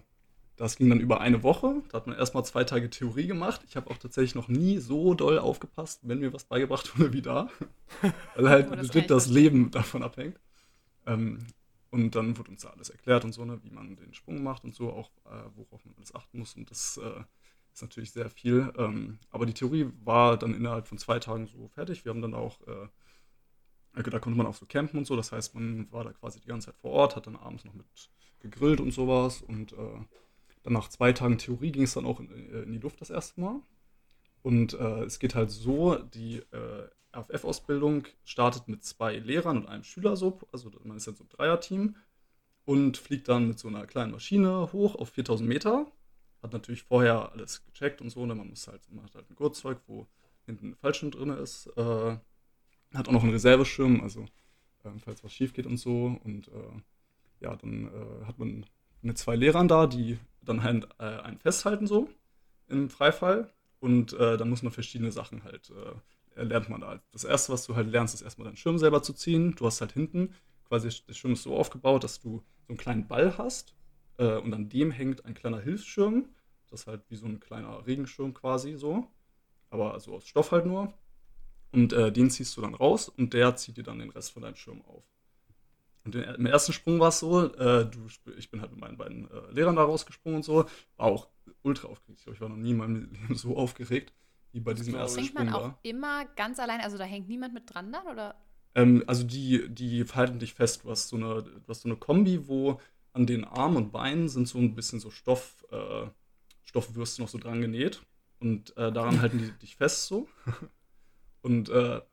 das 0.58 0.76
ging 0.78 0.90
dann 0.90 1.00
über 1.00 1.22
eine 1.22 1.44
Woche. 1.44 1.82
Da 1.90 1.98
hat 1.98 2.08
man 2.08 2.16
erstmal 2.18 2.46
zwei 2.46 2.64
Tage 2.64 2.90
Theorie 2.90 3.28
gemacht. 3.28 3.62
Ich 3.68 3.76
habe 3.76 3.90
auch 3.90 3.98
tatsächlich 3.98 4.36
noch 4.36 4.48
nie 4.48 4.78
so 4.78 5.14
doll 5.16 5.40
aufgepasst, 5.40 6.02
wenn 6.04 6.20
mir 6.20 6.34
was 6.34 6.44
beigebracht 6.46 6.98
wurde 7.00 7.14
wie 7.14 7.22
da. 7.22 7.50
Weil 8.36 8.50
halt 8.50 8.72
Oh, 8.72 8.76
das 8.76 8.90
das. 9.08 9.28
Leben 9.28 9.72
davon 9.72 10.04
abhängt. 10.04 10.40
Ähm, 11.08 11.40
und 11.90 12.16
dann 12.16 12.38
wurde 12.38 12.52
uns 12.52 12.62
da 12.62 12.70
alles 12.70 12.90
erklärt 12.90 13.26
und 13.26 13.34
so, 13.34 13.44
ne, 13.44 13.60
wie 13.64 13.70
man 13.70 13.96
den 13.96 14.14
Sprung 14.14 14.44
macht 14.44 14.64
und 14.64 14.74
so, 14.76 14.92
auch 14.94 15.10
äh, 15.26 15.50
worauf 15.56 15.84
man 15.86 15.96
alles 15.98 16.16
achten 16.16 16.40
muss. 16.40 16.56
Und 16.56 16.72
das 16.72 16.98
äh, 16.98 17.24
ist 17.74 17.82
natürlich 17.82 18.12
sehr 18.12 18.30
viel. 18.30 18.72
Ähm, 18.78 19.20
aber 19.30 19.46
die 19.46 19.54
Theorie 19.54 19.88
war 20.04 20.38
dann 20.38 20.54
innerhalb 20.54 20.88
von 20.88 20.98
zwei 20.98 21.20
Tagen 21.20 21.48
so 21.48 21.68
fertig. 21.70 22.06
Wir 22.06 22.12
haben 22.12 22.22
dann 22.22 22.34
auch, 22.36 22.62
äh, 22.68 22.88
da 23.94 24.20
konnte 24.20 24.38
man 24.38 24.48
auch 24.48 24.56
so 24.56 24.66
campen 24.66 24.98
und 24.98 25.06
so. 25.06 25.16
Das 25.16 25.32
heißt, 25.32 25.54
man 25.56 25.92
war 25.92 26.04
da 26.04 26.14
quasi 26.14 26.40
die 26.40 26.48
ganze 26.48 26.68
Zeit 26.68 26.78
vor 26.78 26.92
Ort, 26.92 27.16
hat 27.16 27.28
dann 27.28 27.36
abends 27.36 27.66
noch 27.66 27.74
mit 27.74 27.86
gegrillt 28.40 28.80
und 28.80 28.92
sowas. 28.92 29.42
Und 29.42 29.74
äh, 29.74 30.00
dann 30.64 30.74
nach 30.74 30.90
zwei 30.90 31.14
Tagen 31.14 31.38
Theorie 31.38 31.72
ging 31.72 31.84
es 31.84 31.94
dann 31.94 32.06
auch 32.06 32.20
in, 32.20 32.30
äh, 32.30 32.62
in 32.62 32.72
die 32.72 32.80
Luft 32.80 33.02
das 33.02 33.10
erste 33.10 33.40
Mal. 33.40 33.62
Und 34.44 34.74
äh, 34.74 35.04
es 35.04 35.20
geht 35.20 35.36
halt 35.36 35.52
so, 35.52 35.96
die 35.98 36.38
äh, 36.38 36.88
AFF-Ausbildung 37.12 38.08
startet 38.24 38.68
mit 38.68 38.84
zwei 38.84 39.18
Lehrern 39.18 39.58
und 39.58 39.68
einem 39.68 39.84
Schüler 39.84 40.16
so, 40.16 40.40
also 40.52 40.72
man 40.84 40.98
ist 40.98 41.08
jetzt 41.08 41.18
so 41.18 41.26
ein 41.26 41.30
Dreierteam 41.30 41.96
und 42.66 42.98
fliegt 42.98 43.28
dann 43.28 43.48
mit 43.48 43.60
so 43.60 43.68
einer 43.68 43.86
kleinen 43.86 44.12
Maschine 44.12 44.72
hoch 44.72 44.96
auf 44.96 45.10
4000 45.10 45.48
Meter. 45.48 45.92
Hat 46.42 46.54
natürlich 46.54 46.84
vorher 46.84 47.32
alles 47.34 47.64
gecheckt 47.66 48.02
und 48.02 48.10
so, 48.10 48.26
ne? 48.26 48.34
man 48.34 48.50
muss 48.50 48.68
halt, 48.68 48.82
man 48.92 49.06
hat 49.06 49.14
halt 49.14 49.30
ein 49.30 49.36
Gurtzeug, 49.36 49.80
wo 49.86 50.08
hinten 50.46 50.70
ein 50.70 50.76
Fallschirm 50.76 51.12
drin 51.12 51.30
ist. 51.30 51.68
Äh, 51.78 52.18
hat 52.94 53.08
auch 53.08 53.14
noch 53.14 53.24
einen 53.24 53.32
Reserveschirm, 53.32 54.02
also 54.02 54.26
ähm, 54.86 55.00
falls 55.00 55.24
was 55.24 55.34
schief 55.34 55.54
geht 55.54 55.66
und 55.66 55.78
so. 55.78 56.20
Und 56.24 56.48
äh, 56.50 57.42
ja, 57.42 57.56
dann 57.56 57.88
äh, 57.88 58.26
hat 58.26 58.40
man 58.40 58.66
mit 59.02 59.18
zwei 59.18 59.36
Lehrern 59.36 59.68
da, 59.68 59.88
die 59.88 60.20
dann 60.42 60.64
halt 60.64 60.88
äh, 61.00 61.04
einen 61.04 61.40
festhalten 61.40 61.88
so 61.88 62.10
im 62.68 62.90
Freifall. 62.90 63.52
Und 63.80 64.14
äh, 64.14 64.38
dann 64.38 64.50
muss 64.50 64.62
man 64.62 64.72
verschiedene 64.72 65.12
Sachen 65.12 65.44
halt, 65.44 65.72
äh, 66.36 66.44
lernt 66.44 66.70
man 66.70 66.82
da. 66.82 67.02
Das 67.12 67.24
erste, 67.24 67.52
was 67.52 67.66
du 67.66 67.76
halt 67.76 67.90
lernst, 67.90 68.14
ist 68.14 68.22
erstmal 68.22 68.46
deinen 68.46 68.58
Schirm 68.58 68.78
selber 68.78 69.02
zu 69.02 69.14
ziehen. 69.14 69.56
Du 69.56 69.66
hast 69.66 69.82
halt 69.82 69.92
hinten, 69.92 70.36
quasi 70.68 70.90
der 71.08 71.14
Schirm 71.14 71.34
ist 71.34 71.44
so 71.44 71.56
aufgebaut, 71.56 72.04
dass 72.04 72.20
du 72.20 72.44
so 72.62 72.70
einen 72.70 72.78
kleinen 72.78 73.08
Ball 73.08 73.38
hast 73.38 73.76
äh, 74.18 74.38
und 74.38 74.54
an 74.54 74.70
dem 74.70 74.92
hängt 74.92 75.26
ein 75.26 75.34
kleiner 75.34 75.60
Hilfsschirm. 75.60 76.30
Das 76.70 76.82
ist 76.82 76.88
halt 76.88 77.02
wie 77.10 77.16
so 77.16 77.26
ein 77.26 77.40
kleiner 77.40 77.86
Regenschirm 77.86 78.34
quasi 78.34 78.76
so. 78.76 79.08
Aber 79.70 80.00
so 80.00 80.16
aus 80.16 80.28
Stoff 80.28 80.52
halt 80.52 80.66
nur. 80.66 80.94
Und 81.72 81.94
äh, 81.94 82.12
den 82.12 82.30
ziehst 82.30 82.56
du 82.58 82.62
dann 82.62 82.76
raus 82.76 83.10
und 83.10 83.34
der 83.34 83.56
zieht 83.56 83.78
dir 83.78 83.84
dann 83.84 84.00
den 84.00 84.10
Rest 84.10 84.32
von 84.34 84.42
deinem 84.42 84.56
Schirm 84.56 84.82
auf. 84.82 85.04
Und 86.04 86.16
den, 86.16 86.24
im 86.24 86.46
ersten 86.46 86.74
Sprung 86.74 87.00
war 87.00 87.10
es 87.10 87.20
so, 87.20 87.54
äh, 87.54 87.86
du, 87.86 88.08
ich 88.38 88.50
bin 88.52 88.62
halt 88.62 88.72
mit 88.72 88.82
meinen 88.82 88.98
beiden 88.98 89.30
äh, 89.30 89.52
Lehrern 89.52 89.76
da 89.76 89.84
rausgesprungen 89.84 90.38
und 90.38 90.44
so, 90.44 90.66
war 90.98 91.06
auch 91.08 91.28
ultra 91.64 91.88
aufgeregt. 91.88 92.20
Ich 92.20 92.24
glaube, 92.26 92.36
ich 92.36 92.42
war 92.42 92.50
noch 92.50 92.58
nie 92.58 92.72
in 92.72 92.78
meinem 92.78 93.12
Leben 93.12 93.36
so 93.36 93.56
aufgeregt 93.56 94.14
wie 94.52 94.60
bei 94.60 94.74
diesem 94.74 94.94
glaub 94.94 95.04
ersten 95.04 95.24
Sprung 95.24 95.46
man 95.46 95.54
da. 95.54 95.60
auch 95.60 95.74
immer 95.84 96.26
ganz 96.36 96.60
allein, 96.60 96.82
also 96.82 96.98
da 96.98 97.06
hängt 97.06 97.28
niemand 97.28 97.54
mit 97.54 97.74
dran 97.74 97.92
dann, 97.92 98.08
oder? 98.08 98.36
Ähm, 98.76 99.04
also 99.08 99.24
die, 99.24 99.70
die 99.70 100.04
halten 100.06 100.40
dich 100.40 100.54
fest. 100.54 100.84
Du 100.84 100.90
hast, 100.90 101.10
so 101.10 101.18
eine, 101.18 101.44
du 101.44 101.68
hast 101.68 101.82
so 101.82 101.90
eine 101.90 101.98
Kombi, 101.98 102.48
wo 102.48 102.80
an 103.14 103.26
den 103.26 103.44
Armen 103.44 103.78
und 103.78 103.92
Beinen 103.92 104.30
sind 104.30 104.48
so 104.48 104.58
ein 104.58 104.76
bisschen 104.76 105.00
so 105.00 105.10
Stoff, 105.10 105.66
äh, 105.72 106.08
Stoffwürste 106.64 107.22
noch 107.22 107.30
so 107.30 107.38
dran 107.38 107.62
genäht. 107.62 108.02
Und 108.40 108.76
äh, 108.78 108.92
daran 108.92 109.22
halten 109.22 109.38
die 109.38 109.52
dich 109.52 109.76
fest 109.76 110.08
so. 110.08 110.28
Und 111.42 111.70
äh, 111.70 111.74
Also 111.74 112.04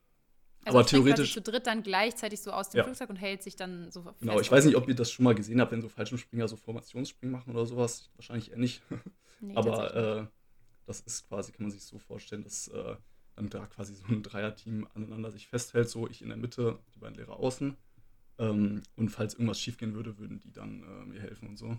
aber 0.65 0.85
theoretisch, 0.85 1.33
zu 1.33 1.41
dritt 1.41 1.67
dann 1.67 1.83
gleichzeitig 1.83 2.41
so 2.41 2.51
aus 2.51 2.69
dem 2.69 2.79
Ja. 2.79 2.83
Flugzeug 2.83 3.09
und 3.09 3.15
hält 3.15 3.43
sich 3.43 3.55
dann 3.55 3.91
so 3.91 4.03
fest 4.03 4.19
genau, 4.19 4.39
ich 4.39 4.51
weiß 4.51 4.65
nicht, 4.65 4.75
ob 4.75 4.87
ihr 4.87 4.95
das 4.95 5.11
schon 5.11 5.23
mal 5.23 5.35
gesehen 5.35 5.61
habt, 5.61 5.71
wenn 5.71 5.81
so 5.81 5.89
Fallschirmspringer 5.89 6.47
so 6.47 6.55
Formationsspringen 6.57 7.31
machen 7.31 7.53
oder 7.53 7.65
sowas. 7.65 8.09
Wahrscheinlich 8.15 8.51
eher 8.51 8.57
nicht. 8.57 8.81
Nee, 9.41 9.55
Aber 9.55 9.95
äh, 9.95 10.27
das 10.85 10.99
ist 10.99 11.29
quasi, 11.29 11.53
kann 11.53 11.63
man 11.63 11.71
sich 11.71 11.83
so 11.85 11.97
vorstellen, 11.97 12.43
dass 12.43 12.67
äh, 12.67 12.97
dann 13.35 13.49
da 13.49 13.65
quasi 13.67 13.93
so 13.93 14.05
ein 14.07 14.21
Dreierteam 14.21 14.85
aneinander 14.93 15.31
sich 15.31 15.47
festhält, 15.47 15.87
so 15.87 16.09
ich 16.09 16.21
in 16.21 16.27
der 16.27 16.35
Mitte, 16.37 16.77
die 16.93 16.99
beiden 16.99 17.15
Lehrer 17.15 17.37
außen. 17.39 17.77
Ähm, 18.37 18.83
und 18.97 19.09
falls 19.09 19.35
irgendwas 19.35 19.61
schiefgehen 19.61 19.93
würde, 19.93 20.17
würden 20.17 20.39
die 20.39 20.51
dann 20.51 20.83
äh, 20.83 21.05
mir 21.05 21.21
helfen 21.21 21.47
und 21.47 21.55
so. 21.57 21.77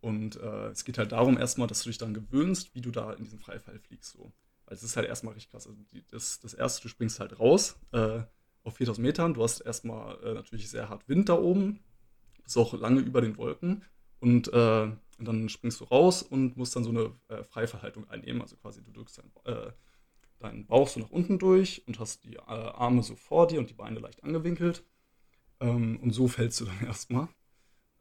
Und 0.00 0.36
äh, 0.36 0.68
es 0.68 0.84
geht 0.84 0.98
halt 0.98 1.10
darum 1.10 1.36
erstmal, 1.36 1.66
dass 1.66 1.82
du 1.82 1.88
dich 1.88 1.98
dann 1.98 2.14
gewöhnst, 2.14 2.76
wie 2.76 2.80
du 2.80 2.92
da 2.92 3.12
in 3.12 3.24
diesem 3.24 3.40
Freifall 3.40 3.80
fliegst. 3.80 4.12
So. 4.12 4.30
Weil 4.68 4.76
es 4.76 4.82
ist 4.82 4.98
halt 4.98 5.08
erstmal 5.08 5.32
richtig 5.32 5.50
krass. 5.50 5.66
Also 5.66 5.82
die, 5.94 6.04
das, 6.08 6.40
das 6.40 6.52
erste, 6.52 6.82
du 6.82 6.88
springst 6.88 7.20
halt 7.20 7.40
raus 7.40 7.78
äh, 7.92 8.20
auf 8.64 8.76
4000 8.76 9.02
Metern. 9.02 9.32
Du 9.32 9.42
hast 9.42 9.60
erstmal 9.60 10.22
äh, 10.22 10.34
natürlich 10.34 10.68
sehr 10.68 10.90
hart 10.90 11.08
Wind 11.08 11.30
da 11.30 11.38
oben. 11.38 11.80
Bist 12.44 12.58
auch 12.58 12.74
lange 12.74 13.00
über 13.00 13.22
den 13.22 13.38
Wolken. 13.38 13.82
Und, 14.20 14.52
äh, 14.52 14.82
und 15.18 15.24
dann 15.24 15.48
springst 15.48 15.80
du 15.80 15.84
raus 15.84 16.22
und 16.22 16.58
musst 16.58 16.76
dann 16.76 16.84
so 16.84 16.90
eine 16.90 17.14
äh, 17.28 17.42
Freiverhaltung 17.44 18.10
einnehmen. 18.10 18.42
Also 18.42 18.56
quasi 18.56 18.82
du 18.82 18.92
drückst 18.92 19.18
deinen, 19.18 19.32
äh, 19.44 19.72
deinen 20.38 20.66
Bauch 20.66 20.88
so 20.88 21.00
nach 21.00 21.10
unten 21.10 21.38
durch 21.38 21.86
und 21.86 21.98
hast 21.98 22.24
die 22.24 22.34
äh, 22.34 22.40
Arme 22.40 23.02
so 23.02 23.16
vor 23.16 23.46
dir 23.46 23.60
und 23.60 23.70
die 23.70 23.74
Beine 23.74 24.00
leicht 24.00 24.22
angewinkelt. 24.22 24.84
Ähm, 25.60 25.98
und 26.00 26.10
so 26.10 26.28
fällst 26.28 26.60
du 26.60 26.64
dann 26.66 26.84
erstmal. 26.84 27.28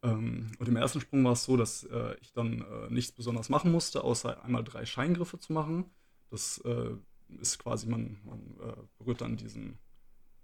Ähm, 0.03 0.51
und 0.59 0.67
im 0.67 0.75
ersten 0.75 0.99
Sprung 0.99 1.23
war 1.23 1.31
es 1.31 1.45
so, 1.45 1.55
dass 1.55 1.85
äh, 1.85 2.17
ich 2.19 2.33
dann 2.33 2.61
äh, 2.61 2.89
nichts 2.89 3.13
besonders 3.13 3.47
machen 3.47 3.71
musste, 3.71 4.03
außer 4.03 4.43
einmal 4.43 4.65
drei 4.65 4.85
Scheingriffe 4.85 5.39
zu 5.39 5.53
machen. 5.53 5.89
Das 6.29 6.59
äh, 6.59 6.91
ist 7.39 7.59
quasi, 7.59 7.87
man, 7.87 8.17
man 8.25 8.39
äh, 8.61 8.73
berührt 8.97 9.21
dann 9.21 9.37
diesen, 9.37 9.77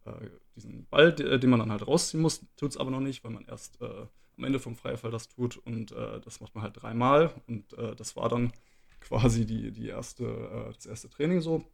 äh, 0.06 0.12
diesen 0.56 0.86
Ball, 0.88 1.14
de- 1.14 1.38
den 1.40 1.50
man 1.50 1.60
dann 1.60 1.72
halt 1.72 1.88
rausziehen 1.88 2.22
muss. 2.22 2.46
Tut 2.58 2.72
es 2.72 2.78
aber 2.78 2.92
noch 2.92 3.00
nicht, 3.02 3.24
weil 3.24 3.32
man 3.32 3.46
erst 3.46 3.82
äh, 3.82 4.06
am 4.38 4.44
Ende 4.44 4.60
vom 4.60 4.76
Freifall 4.76 5.12
das 5.12 5.30
tut. 5.30 5.58
Und 5.58 5.92
äh, 5.92 6.20
das 6.22 6.42
macht 6.42 6.56
man 6.56 6.64
halt 6.64 6.82
dreimal. 6.82 7.32
Und 7.48 7.74
das 7.98 8.16
war 8.16 8.30
dann 8.30 8.52
quasi 9.02 9.46
die, 9.46 9.72
die 9.72 9.88
erste, 9.88 10.72
das 10.76 10.86
erste 10.86 11.10
Training 11.10 11.42
so. 11.42 11.66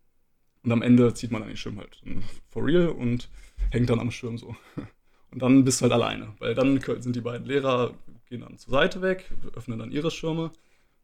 Und 0.63 0.71
am 0.71 0.81
Ende 0.81 1.13
zieht 1.13 1.31
man 1.31 1.41
dann 1.41 1.49
den 1.49 1.57
Schirm 1.57 1.77
halt 1.77 2.01
for 2.49 2.65
real 2.65 2.89
und 2.89 3.29
hängt 3.71 3.89
dann 3.89 3.99
am 3.99 4.11
Schirm 4.11 4.37
so. 4.37 4.55
Und 5.31 5.43
dann 5.43 5.63
bist 5.63 5.79
du 5.79 5.83
halt 5.83 5.93
alleine, 5.93 6.33
weil 6.39 6.55
dann 6.55 6.81
sind 6.81 7.15
die 7.15 7.21
beiden 7.21 7.45
Lehrer, 7.45 7.93
gehen 8.29 8.41
dann 8.41 8.57
zur 8.57 8.71
Seite 8.71 9.03
weg, 9.03 9.31
öffnen 9.55 9.77
dann 9.77 9.91
ihre 9.91 10.09
Schirme 10.09 10.51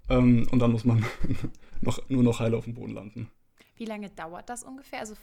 ähm, 0.09 0.47
und 0.51 0.59
dann 0.59 0.71
muss 0.71 0.85
man 0.85 1.03
noch, 1.81 1.99
nur 2.09 2.23
noch 2.23 2.39
heile 2.39 2.57
auf 2.57 2.65
dem 2.65 2.73
Boden 2.73 2.93
landen. 2.93 3.29
Wie 3.75 3.85
lange 3.85 4.09
dauert 4.09 4.49
das 4.49 4.63
ungefähr? 4.63 4.99
Also, 4.99 5.15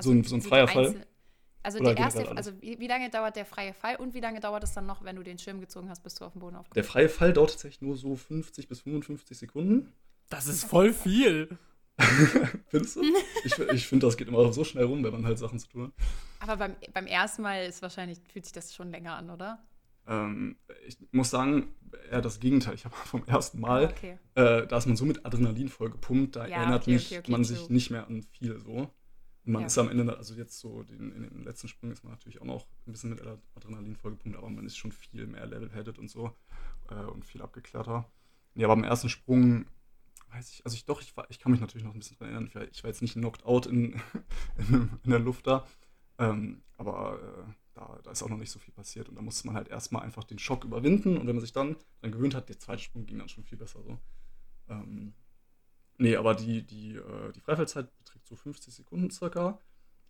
So 0.00 0.10
ein- 0.10 0.24
so 0.24 0.36
ein 0.36 0.40
die 0.40 0.48
freier 0.48 0.68
Fall? 0.68 1.06
Also 1.62 1.78
Oder 1.78 1.94
der 1.94 2.04
erste, 2.04 2.28
also 2.36 2.52
wie, 2.60 2.78
wie 2.78 2.86
lange 2.86 3.08
dauert 3.08 3.36
der 3.36 3.46
freie 3.46 3.72
Fall 3.72 3.96
und 3.96 4.12
wie 4.12 4.20
lange 4.20 4.38
dauert 4.38 4.62
es 4.64 4.74
dann 4.74 4.84
noch, 4.84 5.02
wenn 5.02 5.16
du 5.16 5.22
den 5.22 5.38
Schirm 5.38 5.60
gezogen 5.60 5.88
hast, 5.88 6.02
bis 6.02 6.14
du 6.14 6.26
auf 6.26 6.32
dem 6.32 6.40
Boden 6.40 6.56
aufkommst? 6.56 6.76
Der 6.76 6.84
freie 6.84 7.08
Fall 7.08 7.32
dauert 7.32 7.52
tatsächlich 7.52 7.80
nur 7.80 7.96
so 7.96 8.16
50 8.16 8.68
bis 8.68 8.82
55 8.82 9.38
Sekunden. 9.38 9.90
Das 10.28 10.46
ist 10.46 10.64
voll 10.64 10.92
viel. 10.92 11.56
Findest 12.68 12.96
du? 12.96 13.02
ich 13.44 13.58
ich 13.58 13.86
finde, 13.86 14.06
das 14.06 14.16
geht 14.18 14.28
immer 14.28 14.52
so 14.52 14.62
schnell 14.64 14.84
rum, 14.84 15.02
wenn 15.04 15.12
man 15.12 15.24
halt 15.24 15.38
Sachen 15.38 15.58
zu 15.58 15.68
tun 15.68 15.84
hat. 15.84 15.92
Aber 16.40 16.56
beim, 16.58 16.76
beim 16.92 17.06
ersten 17.06 17.40
Mal 17.40 17.64
ist 17.64 17.80
wahrscheinlich, 17.80 18.18
fühlt 18.30 18.44
sich 18.44 18.52
das 18.52 18.74
schon 18.74 18.90
länger 18.90 19.14
an, 19.14 19.30
oder? 19.30 19.62
Ähm, 20.06 20.56
ich 20.86 20.98
muss 21.12 21.30
sagen, 21.30 21.68
eher 22.10 22.20
das 22.20 22.40
Gegenteil. 22.40 22.74
Ich 22.74 22.84
habe 22.84 22.94
vom 23.04 23.24
ersten 23.26 23.60
Mal, 23.60 23.86
Okay. 23.86 24.18
äh, 24.34 24.66
da 24.66 24.76
ist 24.76 24.86
man 24.86 24.96
so 24.96 25.04
mit 25.04 25.24
Adrenalin 25.24 25.68
voll 25.68 25.90
gepumpt, 25.90 26.36
da 26.36 26.46
Ja, 26.46 26.56
erinnert 26.56 26.82
okay, 26.82 26.94
mich 26.94 27.18
okay, 27.18 27.30
man 27.30 27.44
sich 27.44 27.68
nicht 27.70 27.90
mehr 27.90 28.06
an 28.06 28.22
viel 28.22 28.58
so. 28.60 28.90
Und 29.46 29.52
man 29.52 29.62
Ja. 29.62 29.66
ist 29.66 29.76
am 29.78 29.90
Ende, 29.90 30.16
also 30.16 30.34
jetzt 30.34 30.58
so, 30.58 30.82
den, 30.82 31.12
in 31.12 31.22
den 31.22 31.44
letzten 31.44 31.68
Sprüngen 31.68 31.92
ist 31.92 32.02
man 32.02 32.12
natürlich 32.12 32.40
auch 32.40 32.46
noch 32.46 32.66
ein 32.86 32.92
bisschen 32.92 33.10
mit 33.10 33.22
Adrenalin 33.54 33.94
vollgepumpt, 33.96 34.38
aber 34.38 34.48
man 34.48 34.64
ist 34.66 34.76
schon 34.76 34.92
viel 34.92 35.26
mehr 35.26 35.46
level-headed 35.46 35.98
und 35.98 36.10
so 36.10 36.34
äh, 36.90 36.94
und 36.94 37.24
viel 37.24 37.42
abgeklärter. 37.42 38.10
Ja, 38.54 38.66
aber 38.66 38.76
beim 38.76 38.84
ersten 38.84 39.08
Sprung 39.10 39.66
weiß 40.30 40.50
ich, 40.50 40.64
also 40.64 40.74
ich 40.74 40.84
doch, 40.84 41.00
ich, 41.02 41.16
war, 41.16 41.26
ich 41.30 41.38
kann 41.38 41.52
mich 41.52 41.60
natürlich 41.60 41.84
noch 41.84 41.92
ein 41.92 41.98
bisschen 41.98 42.16
dran 42.16 42.28
erinnern, 42.28 42.46
ich 42.48 42.54
war, 42.54 42.62
ich 42.64 42.82
war 42.82 42.88
jetzt 42.90 43.02
nicht 43.02 43.14
knocked 43.14 43.44
out 43.44 43.66
in, 43.66 44.00
in, 44.58 44.90
in 45.04 45.10
der 45.10 45.18
Luft 45.20 45.46
da, 45.46 45.66
ähm, 46.18 46.62
aber 46.76 47.18
äh, 47.48 47.52
da, 47.74 47.98
da 48.02 48.10
ist 48.10 48.22
auch 48.22 48.28
noch 48.28 48.38
nicht 48.38 48.50
so 48.50 48.58
viel 48.58 48.72
passiert 48.72 49.08
und 49.08 49.16
da 49.16 49.22
musste 49.22 49.46
man 49.46 49.56
halt 49.56 49.68
erstmal 49.68 50.02
einfach 50.02 50.24
den 50.24 50.38
Schock 50.38 50.64
überwinden 50.64 51.16
und 51.16 51.26
wenn 51.26 51.36
man 51.36 51.40
sich 51.40 51.52
dann 51.52 51.76
dran 52.00 52.12
gewöhnt 52.12 52.34
hat, 52.34 52.48
der 52.48 52.58
zweite 52.58 52.82
Sprung 52.82 53.06
ging 53.06 53.18
dann 53.18 53.28
schon 53.28 53.44
viel 53.44 53.58
besser 53.58 53.82
so. 53.82 53.98
Ähm, 54.68 55.14
nee, 55.98 56.16
aber 56.16 56.34
die, 56.34 56.62
die, 56.66 56.94
äh, 56.94 57.32
die 57.32 57.40
Freifallzeit 57.40 57.96
beträgt 57.98 58.26
so 58.26 58.36
50 58.36 58.74
Sekunden 58.74 59.10
circa 59.10 59.58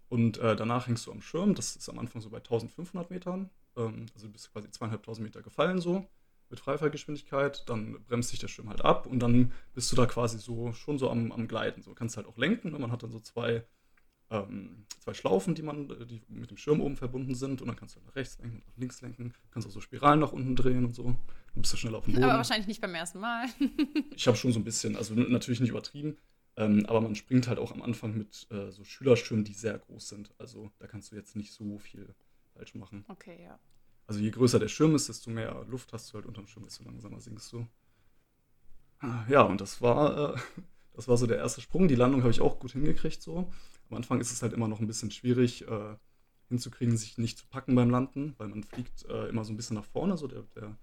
und 0.09 0.39
äh, 0.39 0.57
danach 0.57 0.87
hängst 0.87 1.07
du 1.07 1.13
am 1.13 1.23
Schirm, 1.23 1.55
das 1.55 1.77
ist 1.77 1.89
am 1.89 1.99
Anfang 1.99 2.21
so 2.21 2.31
bei 2.31 2.39
1500 2.39 3.11
Metern, 3.11 3.51
ähm, 3.77 4.07
also 4.15 4.27
du 4.27 4.33
bist 4.33 4.53
quasi 4.53 4.71
zweieinhalbtausend 4.71 5.25
Meter 5.25 5.43
gefallen 5.43 5.81
so 5.81 6.07
mit 6.51 6.61
Freifallgeschwindigkeit, 6.61 7.69
dann 7.69 8.05
bremst 8.05 8.31
sich 8.31 8.39
der 8.39 8.49
Schirm 8.49 8.69
halt 8.69 8.85
ab 8.85 9.07
und 9.07 9.19
dann 9.21 9.53
bist 9.73 9.91
du 9.91 9.97
da 9.97 10.07
quasi 10.07 10.39
so 10.39 10.73
schon 10.73 10.99
so 10.99 11.11
am, 11.11 11.33
am 11.33 11.49
Gleiten. 11.49 11.83
So 11.83 11.95
kannst 11.95 12.17
halt 12.17 12.27
auch 12.27 12.37
lenken. 12.37 12.71
Ne? 12.71 12.79
Man 12.79 12.93
hat 12.93 13.03
dann 13.03 13.11
so 13.11 13.21
zwei, 13.21 13.67
ähm, 14.35 14.85
zwei 15.01 15.15
Schlaufen, 15.15 15.55
die 15.55 15.63
man, 15.63 15.89
die 16.09 16.23
mit 16.29 16.51
dem 16.51 16.57
Schirm 16.57 16.81
oben 16.81 16.97
verbunden 16.97 17.35
sind 17.35 17.61
und 17.61 17.69
dann 17.69 17.77
kannst 17.77 17.97
du 17.97 18.01
nach 18.01 18.17
rechts 18.17 18.39
lenken, 18.39 18.63
nach 18.67 18.77
links 18.77 19.01
lenken, 19.03 19.35
kannst 19.51 19.69
auch 19.69 19.73
so 19.73 19.81
Spiralen 19.81 20.21
nach 20.21 20.33
unten 20.33 20.57
drehen 20.57 20.85
und 20.85 20.95
so. 20.95 21.05
Dann 21.05 21.63
bist 21.63 21.73
du 21.73 21.77
schneller 21.77 21.99
auf 21.99 22.05
dem 22.05 22.15
Boden. 22.15 22.25
Aber 22.25 22.35
wahrscheinlich 22.39 22.67
nicht 22.67 22.81
beim 22.81 22.95
ersten 22.95 23.21
Mal. 23.21 23.47
Ich 24.17 24.27
habe 24.27 24.37
schon 24.37 24.53
so 24.53 24.61
ein 24.61 24.65
bisschen, 24.65 24.97
also 24.97 25.15
natürlich 25.15 25.61
nicht 25.61 25.71
übertrieben, 25.71 26.17
ähm, 26.57 26.87
aber 26.87 27.01
man 27.01 27.15
springt 27.15 27.49
halt 27.49 27.59
auch 27.59 27.73
am 27.73 27.83
Anfang 27.83 28.17
mit 28.17 28.47
äh, 28.51 28.71
so 28.71 28.85
Schülerschirmen, 28.85 29.45
die 29.45 29.55
sehr 29.55 29.79
groß 29.79 30.09
sind. 30.09 30.33
Also 30.39 30.71
da 30.79 30.87
kannst 30.87 31.11
du 31.13 31.17
jetzt 31.17 31.37
nicht 31.37 31.53
so 31.53 31.79
viel 31.79 32.15
falsch 32.55 32.75
machen. 32.75 33.05
Okay, 33.09 33.43
ja. 33.43 33.59
Also 34.07 34.21
je 34.21 34.31
größer 34.31 34.59
der 34.59 34.69
Schirm 34.69 34.95
ist, 34.95 35.09
desto 35.09 35.31
mehr 35.31 35.65
Luft 35.69 35.93
hast 35.93 36.11
du 36.11 36.15
halt 36.15 36.27
unterm 36.27 36.47
Schirm, 36.47 36.65
desto 36.65 36.85
langsamer 36.85 37.21
sinkst 37.21 37.53
du. 37.53 37.67
Ah, 39.01 39.25
Ja, 39.29 39.43
und 39.43 39.61
das 39.61 39.81
war, 39.83 40.35
äh, 40.35 40.39
das 40.95 41.09
war 41.09 41.17
so 41.17 41.27
der 41.27 41.39
erste 41.39 41.61
Sprung. 41.61 41.89
Die 41.89 41.95
Landung 41.97 42.23
habe 42.23 42.31
ich 42.31 42.41
auch 42.41 42.59
gut 42.59 42.73
hingekriegt 42.73 43.21
so. 43.23 43.51
Am 43.91 43.97
Anfang 43.97 44.21
ist 44.21 44.33
es 44.33 44.43
halt 44.43 44.53
immer 44.53 44.69
noch 44.69 44.81
ein 44.81 44.87
bisschen 44.87 45.11
schwierig 45.11 45.67
äh, 45.69 45.97
hinzukriegen, 46.49 46.97
sich 46.97 47.19
nicht 47.19 47.39
zu 47.39 47.47
packen 47.47 47.75
beim 47.75 47.91
Landen, 47.91 48.35
weil 48.39 48.49
man 48.49 48.63
fliegt 48.63 49.05
äh, 49.07 49.29
immer 49.29 49.45
so 49.45 49.53
ein 49.53 49.57
bisschen 49.57 49.77
nach 49.77 49.85
vorne, 49.85 50.17
so 50.17 50.27
der, 50.27 50.43
der 50.55 50.77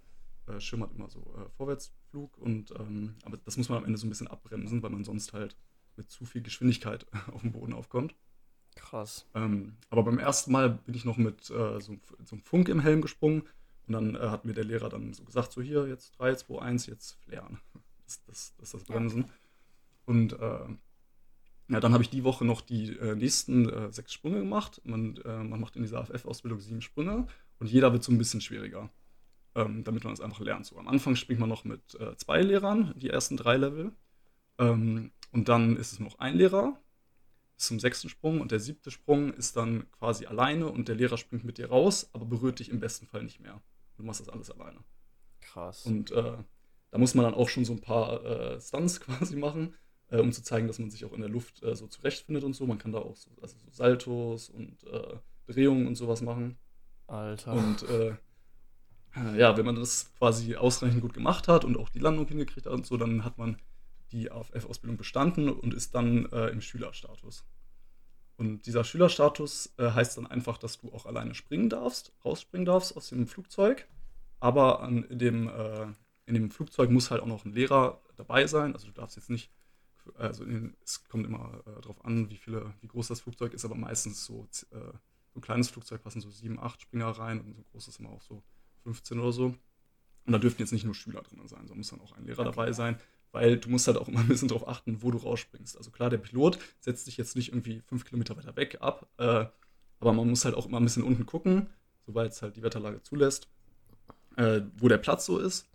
äh, 0.48 0.60
Schirm 0.60 0.84
hat 0.84 0.92
immer 0.94 1.10
so 1.10 1.20
äh, 1.38 1.50
Vorwärtsflug 1.58 2.38
und 2.38 2.72
ähm, 2.80 3.16
aber 3.24 3.38
das 3.38 3.58
muss 3.58 3.70
man 3.70 3.80
am 3.80 3.86
Ende 3.86 3.98
so 3.98 4.08
ein 4.08 4.10
bisschen 4.10 4.28
abbremsen, 4.28 4.82
weil 4.82 4.90
man 4.90 5.04
sonst 5.04 5.34
halt 5.34 5.56
mit 5.96 6.10
zu 6.10 6.26
viel 6.26 6.42
Geschwindigkeit 6.42 7.06
auf 7.32 7.42
dem 7.42 7.52
Boden 7.52 7.74
aufkommt. 7.74 8.16
Krass. 8.76 9.28
Ähm, 9.36 9.76
aber 9.90 10.04
beim 10.04 10.18
ersten 10.18 10.52
Mal 10.52 10.70
bin 10.70 10.96
ich 10.96 11.06
noch 11.06 11.18
mit 11.18 11.50
äh, 11.50 11.80
so, 11.80 11.98
so 12.24 12.36
einem 12.36 12.42
Funk 12.42 12.70
im 12.70 12.80
Helm 12.80 13.02
gesprungen 13.02 13.44
und 13.88 13.94
dann 13.94 14.16
äh, 14.16 14.30
hat 14.30 14.46
mir 14.46 14.54
der 14.54 14.64
Lehrer 14.64 14.90
dann 14.90 15.14
so 15.14 15.24
gesagt, 15.24 15.52
so 15.52 15.62
hier, 15.62 15.88
jetzt 15.88 16.18
3, 16.20 16.36
2, 16.36 16.62
1, 16.62 16.86
jetzt 16.88 17.14
flären. 17.24 17.60
Das, 18.04 18.26
das, 18.26 18.56
das 18.58 18.68
ist 18.68 18.74
das 18.74 18.84
Bremsen. 18.84 19.32
Und 20.04 20.36
ja, 21.72 21.80
dann 21.80 21.94
habe 21.94 22.04
ich 22.04 22.10
die 22.10 22.26
Woche 22.26 22.44
noch 22.44 22.60
die 22.60 22.98
äh, 22.98 23.16
nächsten 23.16 23.70
äh, 23.70 23.92
sechs 23.94 24.12
Sprünge 24.12 24.40
gemacht. 24.40 24.82
Man, 24.84 25.16
äh, 25.18 25.44
man 25.44 25.60
macht 25.62 25.78
in 25.78 25.84
dieser 25.84 26.00
AFF-Ausbildung 26.00 26.60
sieben 26.60 26.82
Sprünge 26.82 27.28
und 27.60 27.68
jeder 27.68 27.94
wird 27.94 28.04
so 28.04 28.12
ein 28.12 28.18
bisschen 28.18 28.42
schwieriger, 28.42 28.90
ähm, 29.56 29.86
damit 29.86 30.04
man 30.04 30.12
es 30.12 30.20
einfach 30.20 30.42
lernt. 30.42 30.66
So, 30.66 30.78
am 30.78 30.90
Anfang 30.90 31.16
springt 31.16 31.40
man 31.40 31.48
noch 31.48 31.64
mit 31.64 31.96
äh, 31.96 32.16
zwei 32.18 32.42
Lehrern, 32.42 32.94
die 32.98 33.10
ersten 33.10 33.38
drei 33.38 33.56
Level. 33.56 33.94
Ähm, 34.58 35.12
und 35.32 35.48
dann 35.48 35.78
ist 35.78 35.94
es 35.94 36.00
noch 36.02 36.20
ein 36.20 36.36
Lehrer 36.36 36.78
bis 37.56 37.68
zum 37.68 37.80
sechsten 37.80 38.10
Sprung 38.10 38.42
und 38.42 38.52
der 38.52 38.60
siebte 38.60 38.92
Sprung 38.92 39.34
ist 39.34 39.56
dann 39.56 39.90
quasi 39.92 40.26
alleine 40.26 40.68
und 40.68 40.90
der 40.90 40.96
Lehrer 40.96 41.18
springt 41.18 41.46
mit 41.46 41.58
dir 41.58 41.70
raus, 41.70 42.10
aber 42.12 42.26
berührt 42.26 42.60
dich 42.60 42.68
im 42.68 42.82
besten 42.82 43.08
Fall 43.08 43.24
nicht 43.24 43.40
mehr. 43.40 43.62
Du 43.96 44.04
machst 44.04 44.20
das 44.20 44.28
alles 44.28 44.52
alleine. 44.52 44.80
Krass. 45.40 45.86
Und 45.86 46.12
äh, 46.12 46.38
da 46.90 46.98
muss 46.98 47.16
man 47.16 47.24
dann 47.24 47.34
auch 47.34 47.48
schon 47.48 47.64
so 47.64 47.72
ein 47.72 47.80
paar 47.80 48.26
äh, 48.26 48.60
Stunts 48.60 49.00
quasi 49.00 49.38
machen, 49.38 49.74
äh, 50.12 50.20
um 50.20 50.32
zu 50.32 50.44
zeigen, 50.44 50.68
dass 50.68 50.78
man 50.78 50.92
sich 50.92 51.06
auch 51.06 51.14
in 51.14 51.22
der 51.22 51.30
Luft 51.30 51.64
äh, 51.64 51.76
so 51.76 51.88
zurechtfindet 51.88 52.44
und 52.44 52.54
so. 52.54 52.68
Man 52.68 52.78
kann 52.78 52.92
da 52.92 53.00
auch 53.00 53.16
so, 53.16 53.32
also 53.42 53.58
so 53.58 53.72
Saltos 53.72 54.50
und 54.50 54.84
äh, 54.84 55.18
Drehungen 55.48 55.88
und 55.88 55.96
sowas 55.96 56.22
machen. 56.22 56.58
Alter. 57.08 57.54
Und 57.54 57.84
äh, 57.84 58.16
äh, 59.16 59.40
ja, 59.40 59.58
wenn 59.58 59.66
man 59.66 59.76
das 59.76 60.14
quasi 60.18 60.56
ausreichend 60.56 61.02
gut 61.02 61.14
gemacht 61.14 61.48
hat 61.48 61.66
und 61.66 61.78
auch 61.78 61.90
die 61.90 62.00
Landung 62.00 62.28
hingekriegt 62.28 62.68
hat 62.68 62.74
und 62.74 62.86
so, 62.86 62.98
dann 62.98 63.24
hat 63.26 63.38
man 63.38 63.58
die 64.12 64.30
AFF-Ausbildung 64.30 64.98
bestanden 64.98 65.50
und 65.50 65.74
ist 65.74 65.96
dann 65.96 66.26
äh, 66.32 66.48
im 66.48 66.62
Schülerstatus. 66.62 67.46
Und 68.36 68.66
dieser 68.66 68.84
Schülerstatus 68.84 69.76
heißt 69.78 70.18
dann 70.18 70.26
einfach, 70.26 70.58
dass 70.58 70.80
du 70.80 70.92
auch 70.92 71.06
alleine 71.06 71.36
springen 71.36 71.70
darfst, 71.70 72.12
rausspringen 72.26 72.66
darfst 72.66 72.98
aus 72.98 73.10
dem 73.10 73.28
Flugzeug. 73.28 73.88
Aber 74.40 74.82
an, 74.82 75.04
in, 75.04 75.20
dem, 75.20 75.48
in 76.26 76.34
dem 76.34 76.50
Flugzeug 76.50 76.90
muss 76.90 77.12
halt 77.12 77.22
auch 77.22 77.28
noch 77.28 77.46
ein 77.46 77.54
Lehrer 77.54 78.02
dabei 78.16 78.48
sein. 78.48 78.74
Also 78.74 78.88
du 78.88 78.94
darfst 78.94 79.16
jetzt 79.16 79.30
nicht, 79.30 79.52
also 80.16 80.44
in, 80.44 80.76
es 80.84 81.04
kommt 81.06 81.26
immer 81.26 81.62
äh, 81.66 81.82
darauf 81.82 82.04
an, 82.06 82.30
wie 82.30 82.38
viele, 82.38 82.74
wie 82.82 82.88
groß 82.88 83.08
das 83.08 83.22
Flugzeug 83.22 83.54
ist, 83.54 83.66
aber 83.66 83.76
meistens 83.76 84.26
so, 84.26 84.48
äh, 84.72 84.78
so 84.80 85.40
ein 85.40 85.42
kleines 85.42 85.70
Flugzeug 85.70 86.04
passen 86.04 86.22
so 86.22 86.30
sieben, 86.30 86.60
acht 86.60 86.82
Springer 86.82 87.10
rein 87.10 87.40
und 87.40 87.54
so 87.54 87.62
ein 87.62 87.66
großes 87.72 87.98
immer 88.00 88.10
auch 88.10 88.22
so 88.22 88.44
15 88.84 89.20
oder 89.20 89.32
so. 89.32 89.56
Und 90.26 90.34
da 90.34 90.38
dürften 90.38 90.62
jetzt 90.62 90.72
nicht 90.72 90.86
nur 90.86 90.96
Schüler 90.96 91.22
drin 91.22 91.40
sein, 91.48 91.62
sondern 91.62 91.78
muss 91.78 91.90
dann 91.90 92.02
auch 92.02 92.12
ein 92.14 92.26
Lehrer 92.26 92.42
Okay, 92.42 92.52
dabei 92.52 92.72
sein, 92.74 92.98
weil 93.32 93.58
du 93.58 93.70
musst 93.70 93.88
halt 93.88 93.98
auch 93.98 94.08
immer 94.08 94.20
ein 94.20 94.28
bisschen 94.28 94.48
darauf 94.48 94.68
achten, 94.68 95.02
wo 95.02 95.12
du 95.12 95.18
rausspringst. 95.18 95.78
Also 95.78 95.92
klar, 95.92 96.10
der 96.10 96.18
Pilot 96.18 96.60
setzt 96.80 97.08
dich 97.08 97.18
jetzt 97.18 97.36
nicht 97.36 97.50
irgendwie 97.50 97.82
fünf 97.82 98.06
Kilometer 98.06 98.38
weiter 98.38 98.56
weg 98.56 98.78
ab, 98.82 99.08
äh, 99.18 99.46
Aber 100.00 100.14
man 100.14 100.30
muss 100.30 100.46
halt 100.46 100.56
auch 100.56 100.66
immer 100.66 100.80
ein 100.80 100.84
bisschen 100.84 101.04
unten 101.04 101.26
gucken, 101.26 101.70
sobald 102.06 102.32
es 102.32 102.42
halt 102.42 102.56
die 102.56 102.64
Wetterlage 102.64 103.02
zulässt, 103.04 103.48
äh, 104.36 104.62
wo 104.78 104.88
der 104.88 104.98
Platz 104.98 105.26
so 105.26 105.38
ist. 105.38 105.71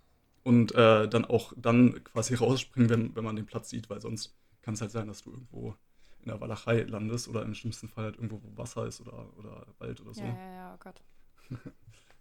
Und 0.47 0.73
äh, 0.75 1.09
dann 1.09 1.25
auch 1.25 1.51
dann 1.57 2.01
quasi 2.05 2.35
rausspringen, 2.35 2.89
wenn, 2.89 3.15
wenn 3.17 3.23
man 3.25 3.35
den 3.35 3.45
Platz 3.45 3.69
sieht, 3.69 3.89
weil 3.89 3.99
sonst 3.99 4.33
kann 4.61 4.75
es 4.75 4.81
halt 4.81 4.91
sein, 4.91 5.07
dass 5.07 5.21
du 5.23 5.31
irgendwo 5.31 5.75
in 6.21 6.27
der 6.27 6.39
Walachei 6.39 6.83
landest 6.83 7.27
oder 7.27 7.41
im 7.41 7.53
schlimmsten 7.53 7.89
Fall 7.89 8.05
halt 8.05 8.15
irgendwo, 8.15 8.41
wo 8.41 8.57
Wasser 8.57 8.85
ist 8.85 9.01
oder, 9.01 9.37
oder 9.37 9.67
Wald 9.79 9.99
oder 9.99 10.13
so. 10.13 10.21
Ja, 10.21 10.27
ja, 10.27 10.53
ja, 10.53 10.73
oh 10.73 10.77
Gott. 10.79 11.03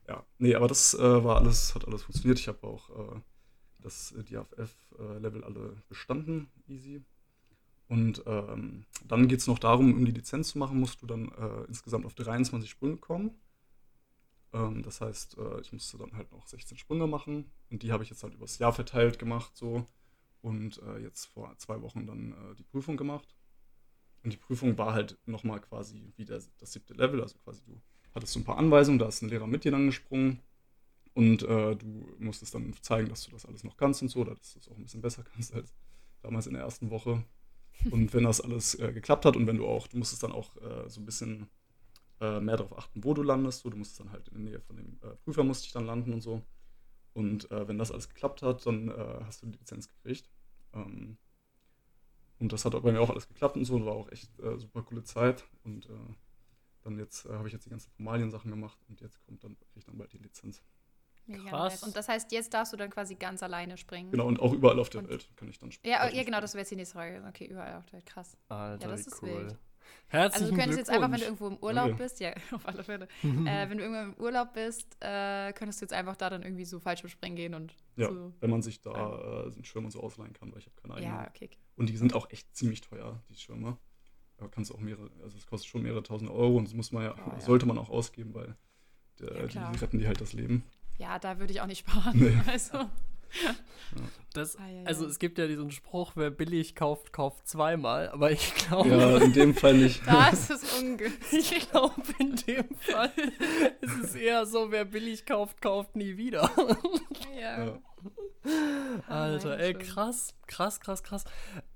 Ja, 0.08 0.24
nee, 0.38 0.54
aber 0.54 0.68
das 0.68 0.94
äh, 0.94 1.24
war 1.24 1.38
alles, 1.38 1.74
hat 1.74 1.84
alles 1.84 2.04
funktioniert. 2.04 2.38
Ich 2.38 2.46
habe 2.46 2.64
auch 2.64 2.90
äh, 2.90 3.20
das 3.80 4.14
DAFF-Level 4.30 5.42
alle 5.42 5.82
bestanden, 5.88 6.48
easy. 6.68 7.02
Und 7.88 8.22
ähm, 8.26 8.86
dann 9.04 9.26
geht 9.26 9.40
es 9.40 9.48
noch 9.48 9.58
darum, 9.58 9.92
um 9.92 10.04
die 10.04 10.12
Lizenz 10.12 10.50
zu 10.50 10.58
machen, 10.58 10.78
musst 10.78 11.02
du 11.02 11.06
dann 11.06 11.32
äh, 11.32 11.64
insgesamt 11.66 12.06
auf 12.06 12.14
23 12.14 12.70
Sprünge 12.70 12.98
kommen. 12.98 13.32
Ähm, 14.56 14.82
das 14.82 15.00
heißt, 15.00 15.36
äh, 15.38 15.60
ich 15.60 15.72
musste 15.72 15.98
dann 15.98 16.16
halt 16.16 16.32
noch 16.32 16.46
16 16.46 16.78
Sprünge 16.78 17.06
machen. 17.06 17.50
Und 17.70 17.82
die 17.82 17.92
habe 17.92 18.02
ich 18.02 18.10
jetzt 18.10 18.22
halt 18.22 18.34
übers 18.34 18.58
Jahr 18.58 18.72
verteilt 18.72 19.18
gemacht 19.18 19.56
so. 19.56 19.86
Und 20.40 20.80
äh, 20.82 20.98
jetzt 20.98 21.26
vor 21.26 21.56
zwei 21.58 21.82
Wochen 21.82 22.06
dann 22.06 22.32
äh, 22.32 22.54
die 22.56 22.64
Prüfung 22.64 22.96
gemacht. 22.96 23.36
Und 24.24 24.32
die 24.32 24.38
Prüfung 24.38 24.76
war 24.78 24.92
halt 24.92 25.18
nochmal 25.26 25.60
quasi 25.60 26.12
wie 26.16 26.24
der, 26.24 26.42
das 26.58 26.72
siebte 26.72 26.94
Level, 26.94 27.20
also 27.22 27.38
quasi 27.38 27.62
du 27.64 27.80
hattest 28.12 28.34
du 28.34 28.40
ein 28.40 28.44
paar 28.44 28.58
Anweisungen, 28.58 28.98
da 28.98 29.06
ist 29.06 29.22
ein 29.22 29.28
Lehrer 29.28 29.46
mit 29.46 29.64
dir 29.64 29.70
dann 29.70 29.86
gesprungen 29.86 30.40
und 31.14 31.42
äh, 31.42 31.76
du 31.76 32.14
musstest 32.18 32.54
dann 32.54 32.74
zeigen, 32.80 33.08
dass 33.08 33.24
du 33.24 33.30
das 33.30 33.46
alles 33.46 33.62
noch 33.62 33.76
kannst 33.76 34.02
und 34.02 34.08
so, 34.08 34.20
oder 34.20 34.34
dass 34.34 34.54
du 34.54 34.58
es 34.58 34.68
auch 34.68 34.76
ein 34.76 34.82
bisschen 34.82 35.02
besser 35.02 35.22
kannst 35.32 35.54
als 35.54 35.72
damals 36.22 36.46
in 36.46 36.54
der 36.54 36.62
ersten 36.62 36.90
Woche. 36.90 37.24
Und 37.90 38.14
wenn 38.14 38.24
das 38.24 38.40
alles 38.40 38.74
äh, 38.80 38.92
geklappt 38.92 39.26
hat 39.26 39.36
und 39.36 39.46
wenn 39.46 39.58
du 39.58 39.66
auch, 39.66 39.86
du 39.86 39.98
musstest 39.98 40.22
dann 40.22 40.32
auch 40.32 40.56
äh, 40.56 40.88
so 40.88 41.00
ein 41.00 41.06
bisschen 41.06 41.48
äh, 42.20 42.40
mehr 42.40 42.56
darauf 42.56 42.76
achten, 42.78 43.04
wo 43.04 43.14
du 43.14 43.22
landest, 43.22 43.60
so, 43.60 43.70
du 43.70 43.76
musstest 43.76 44.00
dann 44.00 44.12
halt 44.12 44.28
in 44.28 44.34
der 44.34 44.42
Nähe 44.52 44.60
von 44.60 44.76
dem 44.76 44.98
äh, 45.02 45.14
Prüfer 45.24 45.44
musste 45.44 45.66
ich 45.66 45.72
dann 45.72 45.86
landen 45.86 46.12
und 46.12 46.20
so. 46.20 46.42
Und 47.12 47.50
äh, 47.50 47.66
wenn 47.66 47.78
das 47.78 47.92
alles 47.92 48.08
geklappt 48.08 48.42
hat, 48.42 48.66
dann 48.66 48.92
hast 49.24 49.42
du 49.42 49.46
die 49.46 49.58
Lizenz 49.58 49.88
gekriegt. 49.88 50.28
Ähm, 50.74 51.16
und 52.38 52.52
das 52.52 52.66
hat 52.66 52.72
bei 52.82 52.92
mir 52.92 53.00
auch 53.00 53.08
alles 53.08 53.26
geklappt 53.26 53.56
und 53.56 53.64
so, 53.64 53.76
und 53.76 53.86
war 53.86 53.94
auch 53.94 54.12
echt 54.12 54.30
super 54.56 54.82
coole 54.82 55.02
Zeit. 55.02 55.44
Und 55.64 55.88
dann 56.86 56.98
jetzt 56.98 57.26
äh, 57.26 57.32
habe 57.32 57.48
ich 57.48 57.52
jetzt 57.52 57.66
die 57.66 57.70
ganzen 57.70 57.90
Formalien-Sachen 57.90 58.50
gemacht 58.50 58.78
und 58.88 59.00
jetzt 59.00 59.20
kommt 59.26 59.42
dann, 59.42 59.56
kriege 59.58 59.78
ich 59.78 59.84
dann 59.84 59.98
bald 59.98 60.12
die 60.12 60.18
Lizenz. 60.18 60.62
Mega 61.26 61.50
Krass. 61.50 61.72
Nice. 61.72 61.82
Und 61.82 61.96
das 61.96 62.08
heißt, 62.08 62.30
jetzt 62.30 62.54
darfst 62.54 62.72
du 62.72 62.76
dann 62.76 62.90
quasi 62.90 63.16
ganz 63.16 63.42
alleine 63.42 63.76
springen. 63.76 64.12
Genau, 64.12 64.26
und 64.26 64.38
auch 64.38 64.52
überall 64.52 64.78
auf 64.78 64.88
der 64.88 65.00
und 65.00 65.08
Welt 65.10 65.28
kann 65.34 65.48
ich 65.48 65.58
dann 65.58 65.72
springen. 65.72 65.92
Ja, 65.92 66.08
ja 66.08 66.22
genau, 66.22 66.40
das 66.40 66.54
wäre 66.54 66.60
jetzt 66.60 66.70
die 66.70 66.76
nächste 66.76 66.94
Frage. 66.94 67.24
Okay, 67.28 67.46
überall 67.46 67.74
auf 67.74 67.86
der 67.86 67.94
Welt. 67.94 68.06
Krass. 68.06 68.36
Alter, 68.48 68.84
ja, 68.84 68.90
das 68.92 69.06
ist 69.06 69.20
cool. 69.22 69.30
wild. 69.30 69.58
Herzlichen 70.08 70.44
also 70.44 70.54
du 70.54 70.60
könntest 70.60 70.78
jetzt 70.78 70.90
einfach, 70.90 71.10
wenn 71.10 71.18
du 71.18 71.24
irgendwo 71.24 71.48
im 71.48 71.56
Urlaub 71.58 71.86
okay. 71.86 71.96
bist, 71.98 72.20
ja, 72.20 72.32
auf 72.52 72.66
alle 72.66 72.84
Fälle, 72.84 73.08
äh, 73.22 73.68
wenn 73.68 73.78
du 73.78 73.84
irgendwo 73.84 74.02
im 74.02 74.24
Urlaub 74.24 74.52
bist, 74.54 74.96
äh, 75.00 75.52
könntest 75.52 75.80
du 75.80 75.84
jetzt 75.84 75.92
einfach 75.92 76.16
da 76.16 76.30
dann 76.30 76.42
irgendwie 76.42 76.64
so 76.64 76.78
Fallschirmspringen 76.78 77.36
gehen 77.36 77.54
und 77.54 77.74
Ja, 77.96 78.08
so. 78.08 78.32
wenn 78.40 78.50
man 78.50 78.62
sich 78.62 78.80
da 78.80 78.92
äh, 78.92 79.52
einen 79.52 79.64
Schirm 79.64 79.84
und 79.84 79.90
so 79.90 80.00
ausleihen 80.00 80.32
kann, 80.32 80.52
weil 80.52 80.58
ich 80.58 80.66
habe 80.66 80.76
keine 80.80 80.94
eigenen. 80.94 81.14
Ja, 81.14 81.28
okay. 81.28 81.50
Und 81.76 81.88
die 81.88 81.96
sind 81.96 82.14
auch 82.14 82.30
echt 82.30 82.54
ziemlich 82.54 82.80
teuer, 82.80 83.22
die 83.28 83.36
Schirme. 83.36 83.78
Da 84.36 84.48
kannst 84.48 84.70
du 84.70 84.74
auch 84.74 84.80
mehrere, 84.80 85.10
also 85.22 85.36
es 85.36 85.46
kostet 85.46 85.68
schon 85.68 85.82
mehrere 85.82 86.02
tausend 86.02 86.30
Euro 86.30 86.56
und 86.56 86.66
das 86.66 86.74
muss 86.74 86.92
man 86.92 87.04
ja, 87.04 87.14
oh, 87.14 87.30
ja. 87.32 87.40
sollte 87.40 87.66
man 87.66 87.78
auch 87.78 87.88
ausgeben, 87.88 88.34
weil 88.34 88.56
der, 89.18 89.48
ja, 89.48 89.70
die 89.70 89.78
retten 89.78 89.98
die 89.98 90.06
halt 90.06 90.20
das 90.20 90.34
Leben. 90.34 90.62
Ja, 90.98 91.18
da 91.18 91.38
würde 91.38 91.52
ich 91.52 91.60
auch 91.60 91.66
nicht 91.66 91.80
sparen. 91.80 92.12
Nee. 92.18 92.36
Also. 92.46 92.78
Das, 94.34 94.58
also 94.84 95.06
es 95.06 95.18
gibt 95.18 95.38
ja 95.38 95.46
diesen 95.46 95.70
Spruch, 95.70 96.12
wer 96.14 96.30
billig 96.30 96.74
kauft, 96.74 97.10
kauft 97.10 97.48
zweimal, 97.48 98.10
aber 98.10 98.30
ich 98.32 98.54
glaube. 98.54 98.90
Ja, 98.90 99.16
in 99.16 99.32
dem 99.32 99.54
Fall 99.54 99.78
nicht. 99.78 100.02
Da 100.06 100.28
ist 100.28 100.50
es 100.50 100.78
ungünstig. 100.78 101.52
Ich 101.52 101.70
glaube, 101.70 102.02
in 102.18 102.36
dem 102.36 102.68
Fall 102.76 103.12
ist 103.80 104.04
es 104.04 104.14
eher 104.14 104.44
so, 104.44 104.70
wer 104.70 104.84
billig 104.84 105.24
kauft, 105.24 105.62
kauft 105.62 105.96
nie 105.96 106.18
wieder. 106.18 106.50
Ja. 107.40 107.64
ja. 107.64 107.80
Alter, 109.08 109.58
ey, 109.58 109.72
krass, 109.72 110.34
krass, 110.46 110.80
krass, 110.80 111.02
krass. 111.02 111.24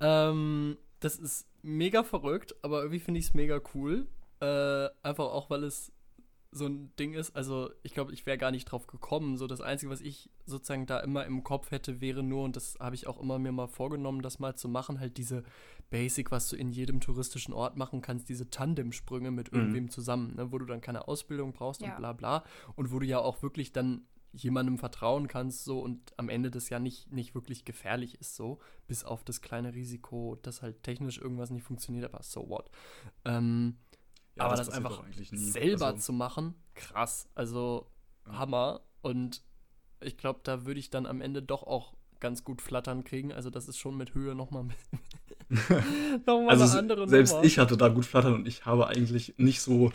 Ähm, 0.01 0.77
das 1.01 1.17
ist 1.17 1.47
mega 1.63 2.03
verrückt, 2.03 2.55
aber 2.63 2.81
irgendwie 2.81 3.01
finde 3.01 3.21
ich 3.21 3.27
es 3.27 3.35
mega 3.35 3.61
cool. 3.75 4.07
Äh, 4.41 4.89
einfach 5.03 5.27
auch, 5.27 5.49
weil 5.49 5.65
es 5.65 5.93
so 6.53 6.67
ein 6.67 6.95
Ding 6.97 7.15
ist. 7.15 7.37
Also, 7.37 7.71
ich 7.83 7.95
glaube, 7.95 8.13
ich 8.13 8.27
wäre 8.27 8.39
gar 8.39 8.51
nicht 8.51 8.65
drauf 8.67 8.87
gekommen. 8.87 9.37
So, 9.37 9.47
das 9.47 9.61
Einzige, 9.61 9.91
was 9.91 10.01
ich 10.01 10.31
sozusagen 10.47 10.87
da 10.87 10.99
immer 11.01 11.25
im 11.25 11.45
Kopf 11.45 11.71
hätte, 11.71 12.01
wäre 12.01 12.23
nur, 12.23 12.45
und 12.45 12.57
das 12.57 12.77
habe 12.81 12.95
ich 12.95 13.07
auch 13.07 13.21
immer 13.21 13.39
mir 13.39 13.53
mal 13.53 13.69
vorgenommen, 13.69 14.23
das 14.23 14.39
mal 14.41 14.57
zu 14.57 14.69
machen, 14.69 14.99
halt 14.99 15.17
diese 15.17 15.45
Basic, 15.91 16.31
was 16.31 16.49
du 16.49 16.57
in 16.57 16.71
jedem 16.71 17.01
touristischen 17.01 17.55
Ort 17.55 17.77
machen 17.77 18.01
kannst, 18.01 18.29
diese 18.29 18.51
Tandemsprünge 18.51 19.31
mit 19.31 19.53
mhm. 19.53 19.59
irgendwem 19.59 19.85
mhm. 19.85 19.91
zusammen, 19.91 20.35
ne, 20.37 20.51
wo 20.51 20.59
du 20.59 20.67
dann 20.67 20.81
keine 20.81 21.07
Ausbildung 21.07 21.53
brauchst 21.53 21.83
ja. 21.83 21.91
und 21.91 21.97
bla 21.99 22.13
bla. 22.13 22.45
Und 22.75 22.93
wo 22.93 22.99
du 22.99 23.07
ja 23.07 23.19
auch 23.19 23.43
wirklich 23.43 23.73
dann 23.73 24.07
jemandem 24.33 24.79
vertrauen 24.79 25.29
kannst, 25.29 25.65
so 25.65 25.81
und 25.81 26.13
am 26.17 26.29
Ende 26.29 26.51
das 26.51 26.69
ja 26.69 26.79
nicht, 26.79 27.13
nicht 27.13 27.35
wirklich 27.35 27.65
gefährlich 27.65 28.21
ist, 28.21 28.37
so, 28.37 28.59
bis 28.87 29.05
auf 29.05 29.25
das 29.25 29.41
kleine 29.41 29.75
Risiko, 29.75 30.39
dass 30.43 30.63
halt 30.63 30.83
technisch 30.83 31.19
irgendwas 31.19 31.51
nicht 31.51 31.65
funktioniert, 31.65 32.05
aber 32.05 32.23
so 32.23 32.49
what. 32.49 32.71
Ähm, 33.25 33.77
ja, 34.41 34.47
aber 34.47 34.57
das, 34.57 34.67
das 34.67 34.77
einfach 34.77 35.03
selber 35.33 35.87
also, 35.87 35.99
zu 35.99 36.13
machen, 36.13 36.55
krass. 36.75 37.29
Also 37.35 37.87
ja. 38.27 38.39
Hammer. 38.39 38.81
Und 39.03 39.43
ich 40.01 40.17
glaube, 40.17 40.41
da 40.43 40.67
würde 40.67 40.81
ich 40.81 40.91
dann 40.91 41.07
am 41.07 41.21
Ende 41.21 41.43
doch 41.43 41.63
auch 41.63 41.95
ganz 42.21 42.45
gut 42.45 42.61
flattern 42.63 43.05
kriegen. 43.05 43.33
Also 43.33 43.51
das 43.51 43.69
ist 43.69 43.79
schon 43.79 43.97
mit 43.97 44.15
Höhe 44.15 44.35
nochmal 44.35 44.65
noch 46.27 46.43
mal 46.43 46.51
also 46.51 46.65
eine 46.65 46.79
andere 46.79 47.09
selbst 47.09 47.33
Nummer. 47.33 47.45
ich 47.45 47.59
hatte 47.59 47.77
da 47.77 47.89
gut 47.89 48.05
flattern 48.05 48.35
und 48.35 48.47
ich 48.47 48.67
habe 48.67 48.87
eigentlich 48.87 49.35
nicht 49.37 49.61
so 49.63 49.91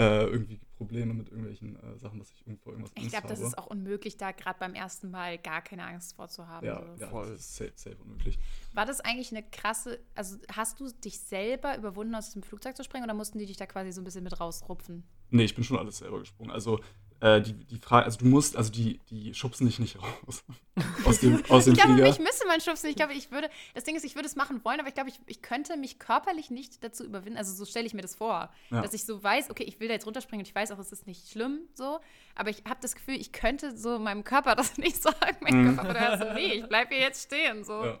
äh, 0.00 0.24
irgendwie 0.24 0.58
Probleme 0.76 1.12
mit 1.12 1.28
irgendwelchen 1.28 1.76
äh, 1.76 1.98
Sachen, 1.98 2.18
dass 2.18 2.30
ich 2.30 2.46
irgendwo 2.46 2.70
irgendwas 2.70 2.90
Ich 2.94 3.10
glaube, 3.10 3.28
das 3.28 3.40
ist 3.40 3.58
auch 3.58 3.66
unmöglich, 3.66 4.16
da 4.16 4.32
gerade 4.32 4.58
beim 4.58 4.72
ersten 4.74 5.10
Mal 5.10 5.36
gar 5.36 5.60
keine 5.60 5.84
Angst 5.84 6.14
vorzuhaben. 6.14 6.66
Ja, 6.66 6.82
so. 6.96 7.02
ja 7.02 7.08
Voll. 7.08 7.30
das 7.30 7.40
ist 7.40 7.56
safe, 7.56 7.72
safe 7.74 7.96
unmöglich. 7.96 8.38
War 8.72 8.86
das 8.86 9.00
eigentlich 9.00 9.30
eine 9.30 9.42
krasse, 9.42 10.00
also 10.14 10.38
hast 10.50 10.80
du 10.80 10.90
dich 10.90 11.20
selber 11.20 11.76
überwunden, 11.76 12.14
aus 12.14 12.32
dem 12.32 12.42
Flugzeug 12.42 12.76
zu 12.76 12.82
springen 12.82 13.04
oder 13.04 13.12
mussten 13.12 13.38
die 13.38 13.44
dich 13.44 13.58
da 13.58 13.66
quasi 13.66 13.92
so 13.92 14.00
ein 14.00 14.04
bisschen 14.04 14.24
mit 14.24 14.40
rausrupfen? 14.40 15.04
Nee, 15.28 15.44
ich 15.44 15.54
bin 15.54 15.64
schon 15.64 15.78
alles 15.78 15.98
selber 15.98 16.18
gesprungen. 16.18 16.50
Also 16.50 16.80
äh, 17.20 17.40
die, 17.40 17.52
die 17.52 17.78
Frage, 17.78 18.06
also 18.06 18.18
du 18.18 18.26
musst, 18.26 18.56
also 18.56 18.72
die, 18.72 18.98
die 19.10 19.34
schubsen 19.34 19.66
dich 19.66 19.78
nicht 19.78 19.98
raus. 19.98 20.42
aus 21.04 21.20
dem, 21.20 21.44
aus 21.50 21.64
dem 21.64 21.74
ich 21.74 21.80
glaube, 21.80 22.00
mich 22.00 22.18
müsste 22.18 22.46
man 22.46 22.60
schubsen. 22.60 22.88
Ich 22.88 22.96
glaube, 22.96 23.12
ich 23.12 23.30
würde, 23.30 23.50
das 23.74 23.84
Ding 23.84 23.94
ist, 23.94 24.04
ich 24.04 24.14
würde 24.14 24.26
es 24.26 24.36
machen 24.36 24.64
wollen, 24.64 24.80
aber 24.80 24.88
ich 24.88 24.94
glaube, 24.94 25.10
ich, 25.10 25.20
ich 25.26 25.42
könnte 25.42 25.76
mich 25.76 25.98
körperlich 25.98 26.50
nicht 26.50 26.82
dazu 26.82 27.04
überwinden. 27.04 27.38
Also 27.38 27.52
so 27.52 27.64
stelle 27.64 27.86
ich 27.86 27.94
mir 27.94 28.02
das 28.02 28.14
vor. 28.14 28.50
Ja. 28.70 28.80
Dass 28.80 28.94
ich 28.94 29.04
so 29.04 29.22
weiß, 29.22 29.50
okay, 29.50 29.64
ich 29.64 29.80
will 29.80 29.88
da 29.88 29.94
jetzt 29.94 30.06
runterspringen 30.06 30.44
und 30.44 30.48
ich 30.48 30.54
weiß 30.54 30.72
auch, 30.72 30.78
es 30.78 30.92
ist 30.92 31.06
nicht 31.06 31.30
schlimm, 31.30 31.60
so. 31.74 32.00
Aber 32.34 32.48
ich 32.50 32.62
habe 32.66 32.80
das 32.80 32.94
Gefühl, 32.94 33.16
ich 33.16 33.32
könnte 33.32 33.76
so 33.76 33.98
meinem 33.98 34.24
Körper 34.24 34.54
das 34.56 34.78
nicht 34.78 35.02
sagen. 35.02 35.36
Mein 35.40 35.62
mhm. 35.62 35.76
Körper 35.76 35.94
würde 35.94 36.26
so, 36.26 36.34
nee, 36.34 36.54
ich 36.54 36.68
bleibe 36.68 36.94
hier 36.94 37.04
jetzt 37.04 37.26
stehen, 37.26 37.64
so. 37.64 37.84
Ja. 37.84 38.00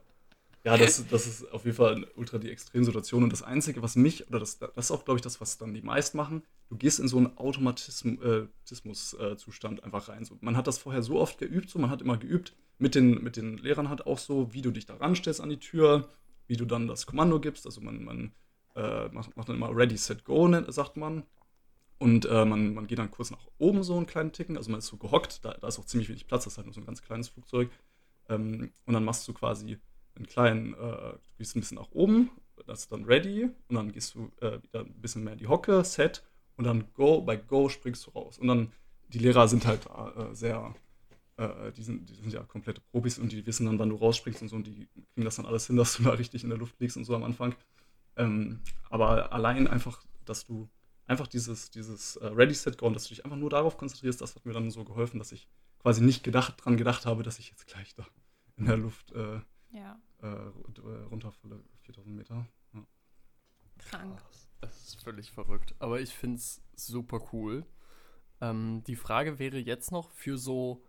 Ja, 0.62 0.76
das, 0.76 1.06
das 1.08 1.26
ist 1.26 1.50
auf 1.52 1.64
jeden 1.64 1.76
Fall 1.76 2.06
ultra 2.16 2.36
die 2.36 2.50
Extremsituation. 2.50 3.22
Und 3.22 3.32
das 3.32 3.42
Einzige, 3.42 3.80
was 3.82 3.96
mich, 3.96 4.28
oder 4.28 4.38
das, 4.38 4.58
das 4.58 4.70
ist 4.76 4.90
auch, 4.90 5.06
glaube 5.06 5.16
ich, 5.16 5.22
das, 5.22 5.40
was 5.40 5.56
dann 5.56 5.72
die 5.72 5.80
meisten 5.80 6.18
machen, 6.18 6.42
du 6.68 6.76
gehst 6.76 7.00
in 7.00 7.08
so 7.08 7.16
einen 7.16 7.38
Automatismus-Zustand 7.38 9.78
äh, 9.78 9.82
einfach 9.82 10.10
rein. 10.10 10.26
So, 10.26 10.36
man 10.42 10.58
hat 10.58 10.66
das 10.66 10.76
vorher 10.76 11.02
so 11.02 11.18
oft 11.18 11.38
geübt, 11.38 11.70
so 11.70 11.78
man 11.78 11.88
hat 11.88 12.02
immer 12.02 12.18
geübt, 12.18 12.54
mit 12.78 12.94
den, 12.94 13.22
mit 13.22 13.36
den 13.36 13.56
Lehrern 13.56 13.88
halt 13.88 14.06
auch 14.06 14.18
so, 14.18 14.52
wie 14.52 14.60
du 14.60 14.70
dich 14.70 14.84
da 14.84 14.96
ranstellst 14.96 15.40
an 15.40 15.48
die 15.48 15.60
Tür, 15.60 16.10
wie 16.46 16.56
du 16.56 16.66
dann 16.66 16.86
das 16.86 17.06
Kommando 17.06 17.40
gibst. 17.40 17.64
Also 17.64 17.80
man, 17.80 18.04
man 18.04 18.34
äh, 18.76 19.08
macht, 19.08 19.34
macht, 19.36 19.48
dann 19.48 19.56
immer 19.56 19.74
Ready, 19.74 19.96
Set, 19.96 20.24
Go, 20.24 20.46
ne, 20.46 20.70
sagt 20.70 20.98
man. 20.98 21.22
Und 21.98 22.26
äh, 22.26 22.44
man, 22.44 22.74
man 22.74 22.86
geht 22.86 22.98
dann 22.98 23.10
kurz 23.10 23.30
nach 23.30 23.48
oben 23.58 23.82
so 23.82 23.96
einen 23.96 24.04
kleinen 24.06 24.32
Ticken, 24.32 24.58
also 24.58 24.70
man 24.70 24.78
ist 24.78 24.86
so 24.86 24.96
gehockt, 24.96 25.44
da, 25.44 25.52
da 25.54 25.68
ist 25.68 25.78
auch 25.78 25.84
ziemlich 25.84 26.08
wenig 26.08 26.26
Platz, 26.26 26.44
das 26.44 26.54
ist 26.54 26.56
halt 26.56 26.66
nur 26.66 26.72
so 26.74 26.80
ein 26.80 26.86
ganz 26.86 27.02
kleines 27.02 27.28
Flugzeug. 27.28 27.70
Ähm, 28.28 28.72
und 28.86 28.94
dann 28.94 29.04
machst 29.04 29.28
du 29.28 29.34
quasi 29.34 29.78
einen 30.20 30.26
kleinen, 30.26 30.74
äh, 30.74 30.76
du 30.76 31.18
gehst 31.38 31.56
ein 31.56 31.60
bisschen 31.60 31.78
nach 31.78 31.90
oben, 31.92 32.30
das 32.66 32.80
ist 32.80 32.92
dann 32.92 33.04
ready 33.04 33.44
und 33.68 33.74
dann 33.74 33.90
gehst 33.90 34.14
du 34.14 34.30
äh, 34.40 34.62
wieder 34.62 34.80
ein 34.80 35.00
bisschen 35.00 35.24
mehr 35.24 35.32
in 35.32 35.38
die 35.38 35.46
Hocke, 35.46 35.82
set 35.84 36.22
und 36.56 36.64
dann 36.64 36.92
go, 36.94 37.22
bei 37.22 37.36
go 37.36 37.68
springst 37.68 38.06
du 38.06 38.10
raus. 38.10 38.38
Und 38.38 38.48
dann, 38.48 38.72
die 39.08 39.18
Lehrer 39.18 39.48
sind 39.48 39.66
halt 39.66 39.86
äh, 39.86 40.34
sehr, 40.34 40.74
äh, 41.36 41.72
die, 41.72 41.82
sind, 41.82 42.08
die 42.08 42.14
sind 42.14 42.32
ja 42.32 42.42
komplette 42.42 42.80
Profis 42.92 43.18
und 43.18 43.32
die 43.32 43.44
wissen 43.46 43.66
dann, 43.66 43.78
wann 43.78 43.88
du 43.88 43.96
rausspringst 43.96 44.42
und 44.42 44.48
so 44.48 44.56
und 44.56 44.66
die 44.66 44.86
kriegen 45.14 45.24
das 45.24 45.36
dann 45.36 45.46
alles 45.46 45.66
hin, 45.66 45.76
dass 45.78 45.96
du 45.96 46.02
da 46.02 46.10
richtig 46.10 46.44
in 46.44 46.50
der 46.50 46.58
Luft 46.58 46.78
liegst 46.80 46.96
und 46.96 47.04
so 47.04 47.14
am 47.14 47.24
Anfang. 47.24 47.54
Ähm, 48.16 48.60
aber 48.90 49.32
allein 49.32 49.66
einfach, 49.66 50.04
dass 50.26 50.44
du 50.44 50.68
einfach 51.06 51.26
dieses, 51.26 51.70
dieses 51.70 52.16
uh, 52.18 52.26
Ready, 52.26 52.54
Set, 52.54 52.78
Go 52.78 52.86
und 52.86 52.94
dass 52.94 53.04
du 53.04 53.08
dich 53.10 53.24
einfach 53.24 53.38
nur 53.38 53.50
darauf 53.50 53.78
konzentrierst, 53.78 54.20
das 54.20 54.36
hat 54.36 54.44
mir 54.44 54.52
dann 54.52 54.70
so 54.70 54.84
geholfen, 54.84 55.18
dass 55.18 55.32
ich 55.32 55.48
quasi 55.80 56.02
nicht 56.02 56.22
gedacht, 56.22 56.54
dran 56.62 56.76
gedacht 56.76 57.06
habe, 57.06 57.22
dass 57.22 57.38
ich 57.38 57.48
jetzt 57.50 57.66
gleich 57.66 57.94
da 57.94 58.06
in 58.56 58.66
der 58.66 58.76
Luft 58.76 59.12
äh, 59.12 59.40
ja. 59.72 59.98
Äh, 60.22 60.26
äh 60.26 61.04
runterfalle, 61.10 61.62
4000 61.82 62.16
Meter. 62.16 62.46
Ja. 62.74 62.86
Krank. 63.78 64.22
Das 64.60 64.76
ist 64.88 65.02
völlig 65.02 65.30
verrückt. 65.30 65.74
Aber 65.78 66.00
ich 66.00 66.14
finde 66.14 66.36
es 66.36 66.62
super 66.74 67.20
cool. 67.32 67.64
Ähm, 68.40 68.82
die 68.86 68.96
Frage 68.96 69.38
wäre 69.38 69.58
jetzt 69.58 69.90
noch 69.92 70.10
für 70.10 70.38
so 70.38 70.82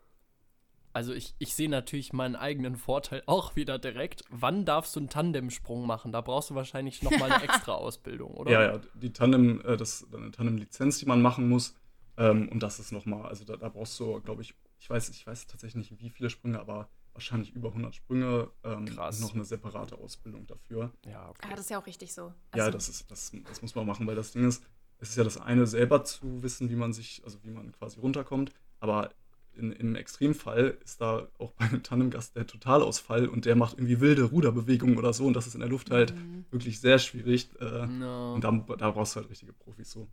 Also 0.94 1.14
ich, 1.14 1.36
ich 1.40 1.56
sehe 1.56 1.70
natürlich 1.70 2.12
meinen 2.12 2.36
eigenen 2.36 2.76
Vorteil 2.76 3.24
auch 3.26 3.56
wieder 3.56 3.80
direkt. 3.80 4.24
Wann 4.30 4.66
darfst 4.66 4.96
du 4.96 5.00
einen 5.00 5.10
Tandemsprung 5.10 5.86
machen? 5.86 6.12
Da 6.12 6.22
brauchst 6.22 6.50
du 6.50 6.56
wahrscheinlich 6.56 7.02
noch 7.02 7.12
mal 7.18 7.32
eine 7.32 7.44
extra 7.44 7.74
Ausbildung, 7.74 8.32
oder? 8.32 8.52
Ja, 8.52 8.62
ja, 8.62 8.82
die 8.96 9.14
Tandem, 9.14 9.62
äh, 9.62 9.78
das 9.78 10.02
ist 10.02 10.16
eine 10.16 10.32
Tandem-Lizenz, 10.32 11.00
die 11.00 11.06
man 11.06 11.22
machen 11.22 11.48
muss. 11.48 11.76
Ähm, 12.18 12.50
und 12.50 12.62
das 12.62 12.80
ist 12.80 12.92
nochmal, 12.92 13.26
also 13.26 13.46
da, 13.46 13.56
da 13.56 13.70
brauchst 13.70 13.98
du, 14.00 14.20
glaube 14.22 14.42
ich, 14.42 14.54
ich 14.80 14.90
weiß, 14.90 15.10
ich 15.10 15.26
weiß 15.26 15.48
tatsächlich 15.48 15.92
nicht, 15.92 16.02
wie 16.02 16.10
viele 16.10 16.30
Sprünge, 16.30 16.60
aber 16.60 16.90
wahrscheinlich 17.14 17.52
über 17.54 17.70
100 17.70 17.96
Sprünge 17.96 18.50
ähm, 18.64 18.86
Krass. 18.86 19.20
noch 19.20 19.34
eine 19.34 19.44
separate 19.46 19.98
Ausbildung 19.98 20.48
dafür. 20.48 20.92
Ja, 21.06 21.30
okay. 21.30 21.42
Ah, 21.46 21.52
das 21.52 21.62
ist 21.62 21.70
ja 21.70 21.80
auch 21.80 21.86
richtig 21.86 22.14
so. 22.14 22.34
ja, 22.56 22.66
Also, 22.66 22.72
das 22.72 22.90
ist, 22.90 23.12
das, 23.12 23.32
das 23.48 23.62
muss 23.62 23.76
man 23.76 23.86
machen, 23.86 24.08
weil 24.08 24.16
das 24.16 24.32
Ding 24.32 24.48
ist, 24.48 24.64
es 25.00 25.10
ist 25.10 25.16
ja 25.18 25.24
das 25.24 25.38
eine, 25.38 25.66
selber 25.68 26.04
zu 26.04 26.44
wissen, 26.44 26.70
wie 26.70 26.76
man 26.76 26.94
sich, 26.94 27.22
also 27.26 27.44
wie 27.44 27.50
man 27.50 27.72
quasi 27.72 28.00
runterkommt, 28.00 28.52
aber 28.80 29.10
in, 29.54 29.72
im 29.74 29.96
Extremfall 29.96 30.78
ist 30.86 31.02
da 31.02 31.28
auch 31.38 31.52
bei 31.54 31.66
einem 31.66 31.84
Tandemgast 31.84 32.36
der 32.38 32.48
Totalausfall 32.48 33.28
und 33.28 33.44
der 33.46 33.56
macht 33.58 33.78
irgendwie 33.78 34.00
wilde 34.00 34.24
Ruderbewegungen 34.24 34.98
oder 34.98 35.12
so 35.12 35.26
und 35.26 35.34
das 35.34 35.48
ist 35.48 35.56
in 35.56 35.60
der 35.60 35.70
Luft 35.70 35.92
halt 35.92 36.16
Mhm. 36.16 36.46
wirklich 36.52 36.80
sehr 36.80 37.00
schwierig. 37.00 37.50
Äh, 37.60 37.88
No. 37.88 38.36
und 38.36 38.44
da, 38.44 38.52
da 38.78 38.92
brauchst 38.92 39.16
du 39.16 39.20
halt 39.20 39.30
richtige 39.30 39.52
Profis 39.54 39.92
so. 39.92 40.08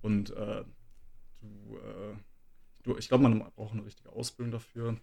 Und 0.00 0.30
äh, 0.30 0.64
du, 1.40 1.76
äh, 1.76 2.16
du, 2.84 2.96
ich 2.96 3.08
glaube, 3.08 3.24
man 3.28 3.38
braucht 3.54 3.72
eine 3.74 3.84
richtige 3.84 4.10
Ausbildung 4.10 4.52
dafür. 4.52 4.96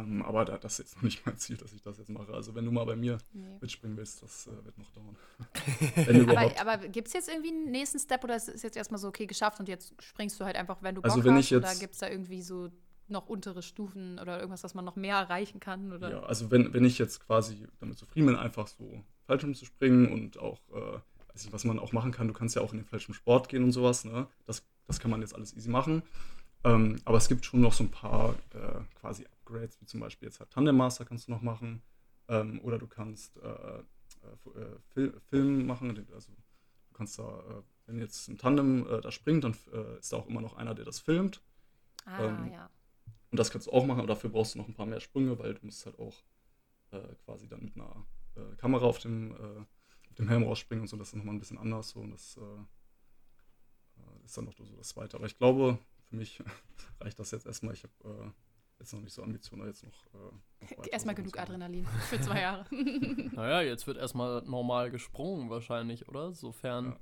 Ähm, 0.00 0.22
aber 0.22 0.44
da, 0.44 0.58
das 0.58 0.74
ist 0.74 0.78
jetzt 0.78 0.96
noch 0.96 1.02
nicht 1.02 1.24
mein 1.26 1.36
Ziel, 1.38 1.56
dass 1.56 1.72
ich 1.72 1.82
das 1.82 1.98
jetzt 1.98 2.08
mache. 2.10 2.32
Also 2.32 2.54
wenn 2.54 2.64
du 2.64 2.70
mal 2.72 2.84
bei 2.84 2.96
mir 2.96 3.18
Nee. 3.32 3.58
mitspringen 3.60 3.96
willst, 3.96 4.22
das 4.22 4.46
äh, 4.46 4.64
wird 4.64 4.76
noch 4.78 4.90
dauern. 4.92 5.16
Aber, 6.30 6.60
aber 6.60 6.88
gibt 6.88 7.08
es 7.08 7.14
jetzt 7.14 7.28
irgendwie 7.28 7.50
einen 7.50 7.70
nächsten 7.70 7.98
Step 7.98 8.24
oder 8.24 8.36
ist 8.36 8.48
es 8.48 8.62
jetzt 8.62 8.76
erstmal 8.76 8.98
so, 8.98 9.08
okay, 9.08 9.26
geschafft 9.26 9.60
und 9.60 9.68
jetzt 9.68 9.94
springst 10.02 10.38
du 10.40 10.44
halt 10.44 10.56
einfach, 10.56 10.82
wenn 10.82 10.94
du 10.94 11.00
Also 11.02 11.16
Bock 11.16 11.24
wenn 11.26 11.34
hast? 11.34 11.46
ich 11.46 11.54
oder 11.56 11.68
jetzt- 11.68 11.80
gibt 11.80 11.94
es 11.94 12.00
da 12.00 12.08
irgendwie 12.08 12.42
so 12.42 12.70
noch 13.08 13.26
untere 13.28 13.62
Stufen 13.62 14.18
oder 14.20 14.36
irgendwas, 14.38 14.62
was 14.62 14.74
man 14.74 14.84
noch 14.84 14.94
mehr 14.96 15.16
erreichen 15.16 15.58
kann? 15.58 15.92
Oder? 15.92 16.10
Ja, 16.10 16.20
also 16.22 16.50
wenn, 16.50 16.72
wenn 16.72 16.84
ich 16.84 16.98
jetzt 16.98 17.26
quasi 17.26 17.66
damit 17.80 17.98
zufrieden 17.98 18.26
bin, 18.26 18.36
einfach 18.36 18.68
so 18.68 19.02
Fallschirm 19.26 19.54
zu 19.54 19.64
springen 19.64 20.12
und 20.12 20.38
auch, 20.38 20.60
äh, 20.72 20.98
weiß 21.32 21.44
ich, 21.44 21.52
was 21.52 21.64
man 21.64 21.78
auch 21.80 21.92
machen 21.92 22.12
kann, 22.12 22.28
du 22.28 22.34
kannst 22.34 22.54
ja 22.54 22.62
auch 22.62 22.72
in 22.72 22.78
den 22.78 22.84
Fallschirmsport 22.86 23.48
gehen 23.48 23.64
und 23.64 23.72
sowas, 23.72 24.04
ne? 24.04 24.28
Das, 24.46 24.62
das 24.86 25.00
kann 25.00 25.10
man 25.10 25.20
jetzt 25.22 25.34
alles 25.34 25.56
easy 25.56 25.68
machen. 25.68 26.02
Ähm, 26.64 27.00
aber 27.04 27.16
es 27.18 27.28
gibt 27.28 27.44
schon 27.44 27.60
noch 27.60 27.72
so 27.72 27.84
ein 27.84 27.90
paar 27.90 28.34
äh, 28.54 28.80
quasi 29.00 29.24
Upgrades, 29.26 29.80
wie 29.80 29.86
zum 29.86 30.00
Beispiel 30.00 30.28
jetzt 30.28 30.40
halt 30.40 30.50
Tandem 30.50 30.76
Master 30.76 31.04
kannst 31.04 31.28
du 31.28 31.32
noch 31.32 31.42
machen. 31.42 31.82
Ähm, 32.28 32.60
oder 32.62 32.78
du 32.78 32.86
kannst 32.86 33.36
äh, 33.38 33.48
äh, 33.48 34.60
äh, 34.60 34.78
Fil 34.92 35.20
Film 35.30 35.66
machen, 35.66 36.06
also 36.12 36.32
du 36.32 36.92
kannst 36.92 37.18
da, 37.18 37.22
äh, 37.40 37.62
wenn 37.86 37.98
jetzt 37.98 38.28
ein 38.28 38.38
Tandem 38.38 38.86
da 39.02 39.10
springt, 39.10 39.44
dann 39.44 39.56
ist 39.98 40.12
da 40.12 40.18
auch 40.18 40.28
immer 40.28 40.40
noch 40.40 40.56
einer, 40.56 40.74
der 40.74 40.84
das 40.84 41.00
filmt. 41.00 41.42
Ah, 42.04 42.24
Ähm, 42.24 42.52
ja. 42.52 42.70
Und 43.30 43.38
das 43.38 43.50
kannst 43.50 43.66
du 43.66 43.72
auch 43.72 43.84
machen, 43.84 43.98
aber 44.00 44.08
dafür 44.08 44.30
brauchst 44.30 44.54
du 44.54 44.58
noch 44.58 44.68
ein 44.68 44.74
paar 44.74 44.86
mehr 44.86 45.00
Sprünge, 45.00 45.38
weil 45.38 45.54
du 45.54 45.66
musst 45.66 45.86
halt 45.86 45.98
auch 45.98 46.22
quasi 47.24 47.48
dann 47.48 47.64
mit 47.64 47.74
einer 47.74 48.06
Kamera 48.58 48.86
auf 48.86 48.98
dem, 49.00 49.34
auf 50.08 50.14
dem 50.18 50.28
Helm 50.28 50.44
rausspringen 50.44 50.82
und 50.82 50.88
so. 50.88 50.96
Das 50.96 51.08
ist 51.08 51.14
nochmal 51.16 51.34
ein 51.34 51.40
bisschen 51.40 51.58
anders 51.58 51.90
so 51.90 52.00
und 52.00 52.12
das 52.12 52.38
ist 54.24 54.36
dann 54.36 54.44
noch 54.44 54.52
so 54.52 54.64
das 54.76 54.88
Zweite. 54.88 55.16
Aber 55.16 55.26
ich 55.26 55.36
glaube, 55.36 55.78
für 56.10 56.16
mich 56.16 56.42
reicht 57.00 57.18
das 57.18 57.30
jetzt 57.30 57.46
erstmal. 57.46 57.72
Ich 57.74 57.84
habe 57.84 58.24
äh, 58.26 58.30
jetzt 58.80 58.92
noch 58.92 59.00
nicht 59.00 59.14
so 59.14 59.22
Ambitionen, 59.22 59.66
jetzt 59.66 59.84
noch. 59.84 60.06
Äh, 60.14 60.76
noch 60.76 60.86
Erstmal 60.92 61.14
genug. 61.14 61.38
Adrenalin 61.38 61.86
für 62.08 62.20
zwei 62.20 62.40
Jahre. 62.42 62.66
Naja, 63.32 63.62
jetzt 63.62 63.86
wird 63.86 63.96
erstmal 63.96 64.42
normal 64.42 64.90
gesprungen 64.90 65.48
wahrscheinlich, 65.48 66.08
oder? 66.08 66.32
Sofern. 66.32 66.86
Ja. 66.86 66.96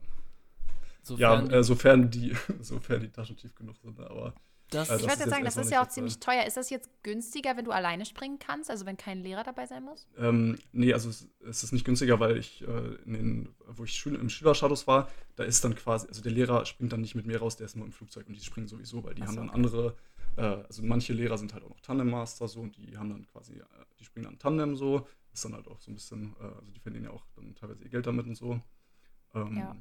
Sofern 1.02 1.20
Ja, 1.20 1.48
die- 1.48 1.54
äh, 1.54 1.62
sofern 1.64 2.10
die, 2.10 2.36
sofern 2.60 3.00
die 3.00 3.08
Taschen 3.10 3.36
tief 3.36 3.54
genug 3.54 3.76
sind, 3.78 3.98
aber 4.00 4.34
das, 4.70 4.90
also 4.90 5.06
ich 5.06 5.12
ist 5.12 5.20
jetzt 5.20 5.30
sagen, 5.30 5.44
das 5.44 5.56
ist 5.56 5.70
ja 5.70 5.82
auch 5.82 5.88
ziemlich 5.88 6.18
teuer. 6.18 6.44
Ist 6.44 6.56
das 6.56 6.68
jetzt 6.68 6.90
günstiger, 7.02 7.56
wenn 7.56 7.64
du 7.64 7.70
alleine 7.70 8.04
springen 8.04 8.38
kannst? 8.38 8.70
Also 8.70 8.84
wenn 8.84 8.96
kein 8.96 9.22
Lehrer 9.22 9.42
dabei 9.42 9.66
sein 9.66 9.82
muss? 9.82 10.06
Ähm, 10.18 10.58
nee, 10.72 10.92
also 10.92 11.08
es, 11.08 11.28
es 11.48 11.64
ist 11.64 11.72
nicht 11.72 11.84
günstiger, 11.84 12.20
weil 12.20 12.36
ich 12.36 12.62
äh, 12.62 12.94
in 13.06 13.12
den, 13.12 13.48
wo 13.66 13.84
ich 13.84 13.92
Schül 13.92 14.14
im 14.14 14.28
Schülerstatus 14.28 14.86
war, 14.86 15.08
da 15.36 15.44
ist 15.44 15.64
dann 15.64 15.74
quasi, 15.74 16.06
also 16.08 16.22
der 16.22 16.32
Lehrer 16.32 16.66
springt 16.66 16.92
dann 16.92 17.00
nicht 17.00 17.14
mit 17.14 17.26
mir 17.26 17.38
raus, 17.38 17.56
der 17.56 17.66
ist 17.66 17.76
nur 17.76 17.86
im 17.86 17.92
Flugzeug 17.92 18.26
und 18.28 18.34
die 18.34 18.44
springen 18.44 18.68
sowieso, 18.68 19.02
weil 19.04 19.14
die 19.14 19.22
Ach 19.22 19.28
haben 19.28 19.34
so, 19.34 19.40
dann 19.40 19.48
okay. 19.48 19.56
andere, 19.56 19.96
äh, 20.36 20.42
also 20.66 20.82
manche 20.82 21.14
Lehrer 21.14 21.38
sind 21.38 21.54
halt 21.54 21.64
auch 21.64 21.70
noch 21.70 21.80
Tandem-Master 21.80 22.46
so 22.46 22.60
und 22.60 22.76
die 22.76 22.96
haben 22.98 23.08
dann 23.08 23.26
quasi, 23.26 23.54
äh, 23.54 23.64
die 23.98 24.04
springen 24.04 24.24
dann 24.26 24.38
Tandem 24.38 24.76
so, 24.76 25.06
ist 25.32 25.44
dann 25.44 25.54
halt 25.54 25.66
auch 25.66 25.80
so 25.80 25.90
ein 25.90 25.94
bisschen, 25.94 26.36
äh, 26.40 26.44
also 26.44 26.70
die 26.72 26.80
verdienen 26.80 27.04
ja 27.04 27.10
auch 27.10 27.24
dann 27.36 27.54
teilweise 27.54 27.84
ihr 27.84 27.90
Geld 27.90 28.06
damit 28.06 28.26
und 28.26 28.34
so. 28.34 28.60
Ähm, 29.34 29.56
Ja. 29.56 29.76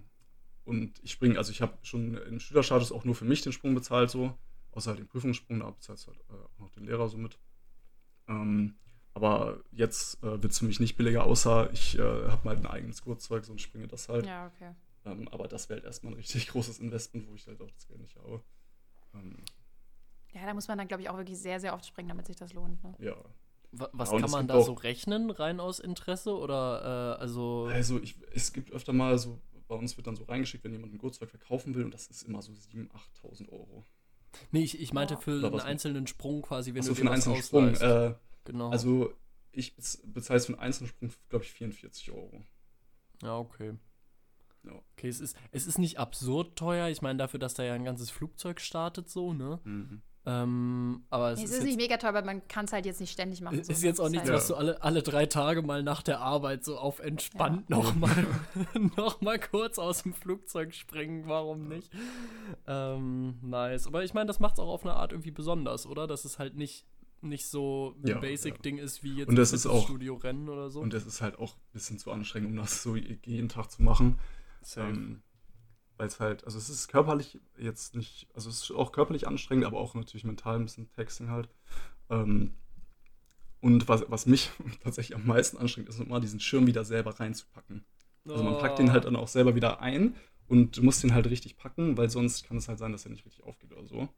Und 0.63 0.99
ich 1.01 1.11
springe, 1.13 1.37
also 1.37 1.51
ich 1.51 1.61
habe 1.61 1.77
schon 1.81 2.15
im 2.15 2.41
Schülerstatus 2.41 2.91
auch 2.91 3.05
nur 3.05 3.15
für 3.15 3.23
mich 3.23 3.41
den 3.41 3.53
Sprung 3.53 3.73
bezahlt 3.73 4.09
so, 4.09 4.37
außer 4.71 4.89
halt 4.91 4.99
den 4.99 5.07
Prüfungssprung, 5.07 5.59
da 5.59 5.69
bezahlt 5.71 6.05
halt 6.07 6.19
äh, 6.29 6.33
auch 6.33 6.59
noch 6.59 6.69
den 6.71 6.85
Lehrer 6.85 7.07
so 7.09 7.17
mit. 7.17 7.37
Ähm, 8.27 8.75
aber 9.13 9.63
jetzt 9.71 10.21
äh, 10.23 10.41
wird 10.43 10.51
es 10.51 10.59
für 10.59 10.65
mich 10.65 10.79
nicht 10.79 10.95
billiger, 10.97 11.23
außer 11.23 11.71
ich 11.73 11.97
äh, 11.97 12.01
habe 12.01 12.49
halt 12.49 12.59
ein 12.59 12.65
eigenes 12.67 13.01
Gurtzeug 13.01 13.45
so 13.45 13.51
und 13.51 13.61
springe 13.61 13.87
das 13.87 14.09
halt. 14.09 14.25
Ja, 14.27 14.47
okay. 14.47 14.73
Ähm, 15.05 15.27
aber 15.29 15.47
das 15.47 15.69
wäre 15.69 15.77
halt 15.79 15.85
erstmal 15.85 16.13
ein 16.13 16.17
richtig 16.17 16.47
großes 16.49 16.79
Investment, 16.79 17.27
wo 17.27 17.33
ich 17.33 17.47
halt 17.47 17.61
auch 17.61 17.71
das 17.71 17.87
Geld 17.87 17.99
nicht 18.01 18.15
habe. 18.17 18.43
Ähm, 19.15 19.37
Ja, 20.33 20.45
da 20.45 20.53
muss 20.53 20.67
man 20.67 20.77
dann, 20.77 20.87
glaube 20.87 21.01
ich, 21.01 21.09
auch 21.09 21.17
wirklich 21.17 21.39
sehr, 21.39 21.59
sehr 21.59 21.73
oft 21.73 21.85
springen, 21.85 22.09
damit 22.09 22.27
sich 22.27 22.35
das 22.35 22.53
lohnt. 22.53 22.83
Ne? 22.83 22.93
ja. 22.99 23.15
wa- 23.71 23.89
was 23.93 24.11
Ja, 24.11 24.19
kann 24.19 24.29
man 24.31 24.47
da 24.47 24.55
auch- 24.55 24.65
so 24.65 24.73
rechnen, 24.73 25.31
rein 25.31 25.59
aus 25.59 25.79
Interesse? 25.79 26.37
Oder 26.37 27.15
äh, 27.17 27.21
also. 27.21 27.65
Also 27.71 27.99
ich, 28.01 28.17
es 28.33 28.53
gibt 28.53 28.71
öfter 28.71 28.93
mal 28.93 29.17
so, 29.17 29.41
bei 29.67 29.75
uns 29.75 29.97
wird 29.97 30.05
dann 30.07 30.15
so 30.15 30.25
reingeschickt, 30.25 30.63
wenn 30.63 30.73
jemand 30.73 30.93
ein 30.93 30.97
Gurtzeug 30.99 31.29
verkaufen 31.29 31.73
will 31.73 31.85
und 31.85 31.93
das 31.93 32.07
ist 32.07 32.21
immer 32.23 32.41
so 32.41 32.51
7.000, 32.51 32.89
8.000 33.23 33.49
Euro. 33.49 33.83
Nee, 34.51 34.63
ich, 34.63 34.79
ich 34.79 34.93
meinte 34.93 35.15
Ja. 35.15 35.19
für 35.19 35.37
Oder 35.37 35.47
einen 35.51 35.59
einzelnen 35.61 36.07
Sprung 36.07 36.41
quasi, 36.41 36.73
wenn 36.73 36.79
Achso, 36.81 36.89
du 36.91 36.95
für 36.95 37.01
einen 37.01 37.13
einzelnen 37.15 37.41
Sprung. 37.41 37.73
Äh, 37.75 38.15
genau. 38.45 38.69
also 38.69 39.13
ich 39.51 39.75
bez- 39.75 40.01
bezahle 40.05 40.39
für 40.39 40.53
einen 40.53 40.59
einzelnen 40.61 40.89
Sprung, 40.89 41.11
glaube 41.29 41.45
ich, 41.45 41.51
44 41.51 42.11
Euro. 42.11 42.43
ja, 43.23 43.37
okay. 43.37 43.73
Ja. 44.63 44.73
Okay, 44.97 45.07
es 45.07 45.19
ist, 45.21 45.37
es 45.51 45.65
ist 45.65 45.77
nicht 45.79 45.97
absurd 45.97 46.57
teuer. 46.57 46.89
Ich 46.89 47.01
meine, 47.01 47.17
dafür, 47.17 47.39
dass 47.39 47.53
da 47.53 47.63
ja 47.63 47.73
ein 47.73 47.85
ganzes 47.85 48.09
Flugzeug 48.09 48.59
startet, 48.59 49.09
so, 49.09 49.33
ne? 49.33 49.59
Ähm, 50.29 51.03
aber 51.09 51.31
es 51.31 51.39
Es 51.39 51.45
ist, 51.45 51.49
ist 51.51 51.55
jetzt, 51.59 51.65
nicht 51.67 51.77
mega 51.77 51.95
teuer, 51.95 52.09
aber 52.09 52.21
man 52.21 52.45
kann 52.49 52.65
es 52.65 52.73
halt 52.73 52.85
jetzt 52.85 52.99
nicht 52.99 53.11
ständig 53.13 53.39
machen. 53.39 53.59
ist 53.59 53.67
so. 53.79 53.87
jetzt 53.87 54.01
auch 54.01 54.07
ist 54.07 54.11
nichts, 54.11 54.27
halt- 54.27 54.35
was 54.37 54.47
du 54.47 54.55
alle, 54.55 54.81
alle 54.83 55.01
drei 55.01 55.25
Tage 55.25 55.61
mal 55.61 55.83
nach 55.83 56.03
der 56.03 56.19
Arbeit 56.19 56.65
so 56.65 56.77
auf 56.77 56.99
entspannt 56.99 57.69
nochmal 57.69 58.27
noch 58.97 59.21
mal 59.21 59.39
kurz 59.39 59.79
aus 59.79 60.03
dem 60.03 60.13
Flugzeug 60.13 60.73
springen. 60.75 61.23
Warum 61.27 61.69
nicht? 61.69 61.89
Ähm, 62.67 63.35
nice. 63.41 63.87
Aber 63.87 64.03
ich 64.03 64.13
meine, 64.13 64.27
das 64.27 64.39
macht 64.39 64.55
es 64.55 64.59
auch 64.59 64.67
auf 64.67 64.83
eine 64.83 64.95
Art 64.95 65.11
irgendwie 65.13 65.31
besonders, 65.31 65.85
oder? 65.85 66.07
Dass 66.07 66.25
es 66.25 66.39
halt 66.39 66.55
nicht, 66.55 66.85
nicht 67.21 67.47
so 67.47 67.95
ein 68.03 68.07
Ja, 68.07 68.17
Basic-Ding 68.19 68.77
ist 68.79 69.03
wie 69.03 69.15
jetzt 69.15 69.29
Und 69.29 69.35
das 69.37 69.53
ist 69.53 69.65
auch- 69.65 69.83
Studio-Rennen 69.85 70.49
oder 70.49 70.69
so. 70.69 70.81
Und 70.81 70.93
das 70.93 71.05
ist 71.05 71.21
halt 71.21 71.39
auch 71.39 71.53
ein 71.55 71.61
bisschen 71.73 71.99
zu 71.99 72.11
anstrengend, 72.11 72.49
um 72.51 72.57
das 72.57 72.83
so 72.83 72.95
jeden 72.95 73.49
Tag 73.49 73.71
zu 73.71 73.81
machen. 73.81 74.19
Safe. 74.61 74.89
Ähm, 74.89 75.21
Weil 75.97 76.07
es 76.07 76.19
halt, 76.19 76.45
also 76.45 76.57
es 76.57 76.69
ist 76.69 76.87
körperlich 76.87 77.39
jetzt 77.57 77.95
nicht, 77.95 78.27
also 78.33 78.49
es 78.49 78.63
ist 78.63 78.71
auch 78.71 78.91
körperlich 78.91 79.27
anstrengend, 79.27 79.65
aber 79.65 79.79
auch 79.79 79.95
natürlich 79.95 80.23
mental 80.23 80.55
ein 80.55 80.65
bisschen 80.65 80.91
Texting 80.91 81.29
halt. 81.29 81.49
Ähm, 82.09 82.53
und 83.61 83.87
was, 83.87 84.05
was 84.07 84.25
mich 84.27 84.51
tatsächlich 84.83 85.17
am 85.17 85.25
meisten 85.25 85.57
anstrengt, 85.57 85.89
ist 85.89 85.99
immer 85.99 86.19
diesen 86.19 86.39
Schirm 86.39 86.67
wieder 86.67 86.85
selber 86.85 87.19
reinzupacken. 87.19 87.83
Also 88.25 88.43
man 88.43 88.57
packt 88.57 88.77
den 88.79 88.91
halt 88.91 89.05
dann 89.05 89.15
auch 89.15 89.29
selber 89.29 89.55
wieder 89.55 89.79
ein 89.81 90.15
und 90.47 90.77
du 90.77 90.83
musst 90.83 91.01
den 91.01 91.13
halt 91.13 91.27
richtig 91.29 91.57
packen, 91.57 91.97
weil 91.97 92.09
sonst 92.09 92.45
kann 92.45 92.57
es 92.57 92.67
halt 92.67 92.77
sein, 92.77 92.91
dass 92.91 93.05
er 93.05 93.11
nicht 93.11 93.25
richtig 93.25 93.43
aufgeht 93.43 93.71
oder 93.71 93.85
so. 93.85 94.09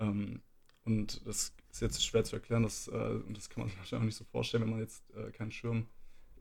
Ähm, 0.00 0.42
und 0.84 1.26
das 1.26 1.54
ist 1.70 1.80
jetzt 1.80 2.04
schwer 2.04 2.24
zu 2.24 2.36
erklären, 2.36 2.62
das, 2.62 2.88
äh, 2.88 2.92
und 2.92 3.36
das 3.36 3.50
kann 3.50 3.62
man 3.62 3.68
sich 3.68 3.78
wahrscheinlich 3.78 4.02
auch 4.02 4.06
nicht 4.06 4.16
so 4.16 4.24
vorstellen, 4.24 4.62
wenn 4.64 4.70
man 4.70 4.80
jetzt 4.80 5.04
äh, 5.14 5.30
keinen 5.32 5.50
Schirm 5.50 5.86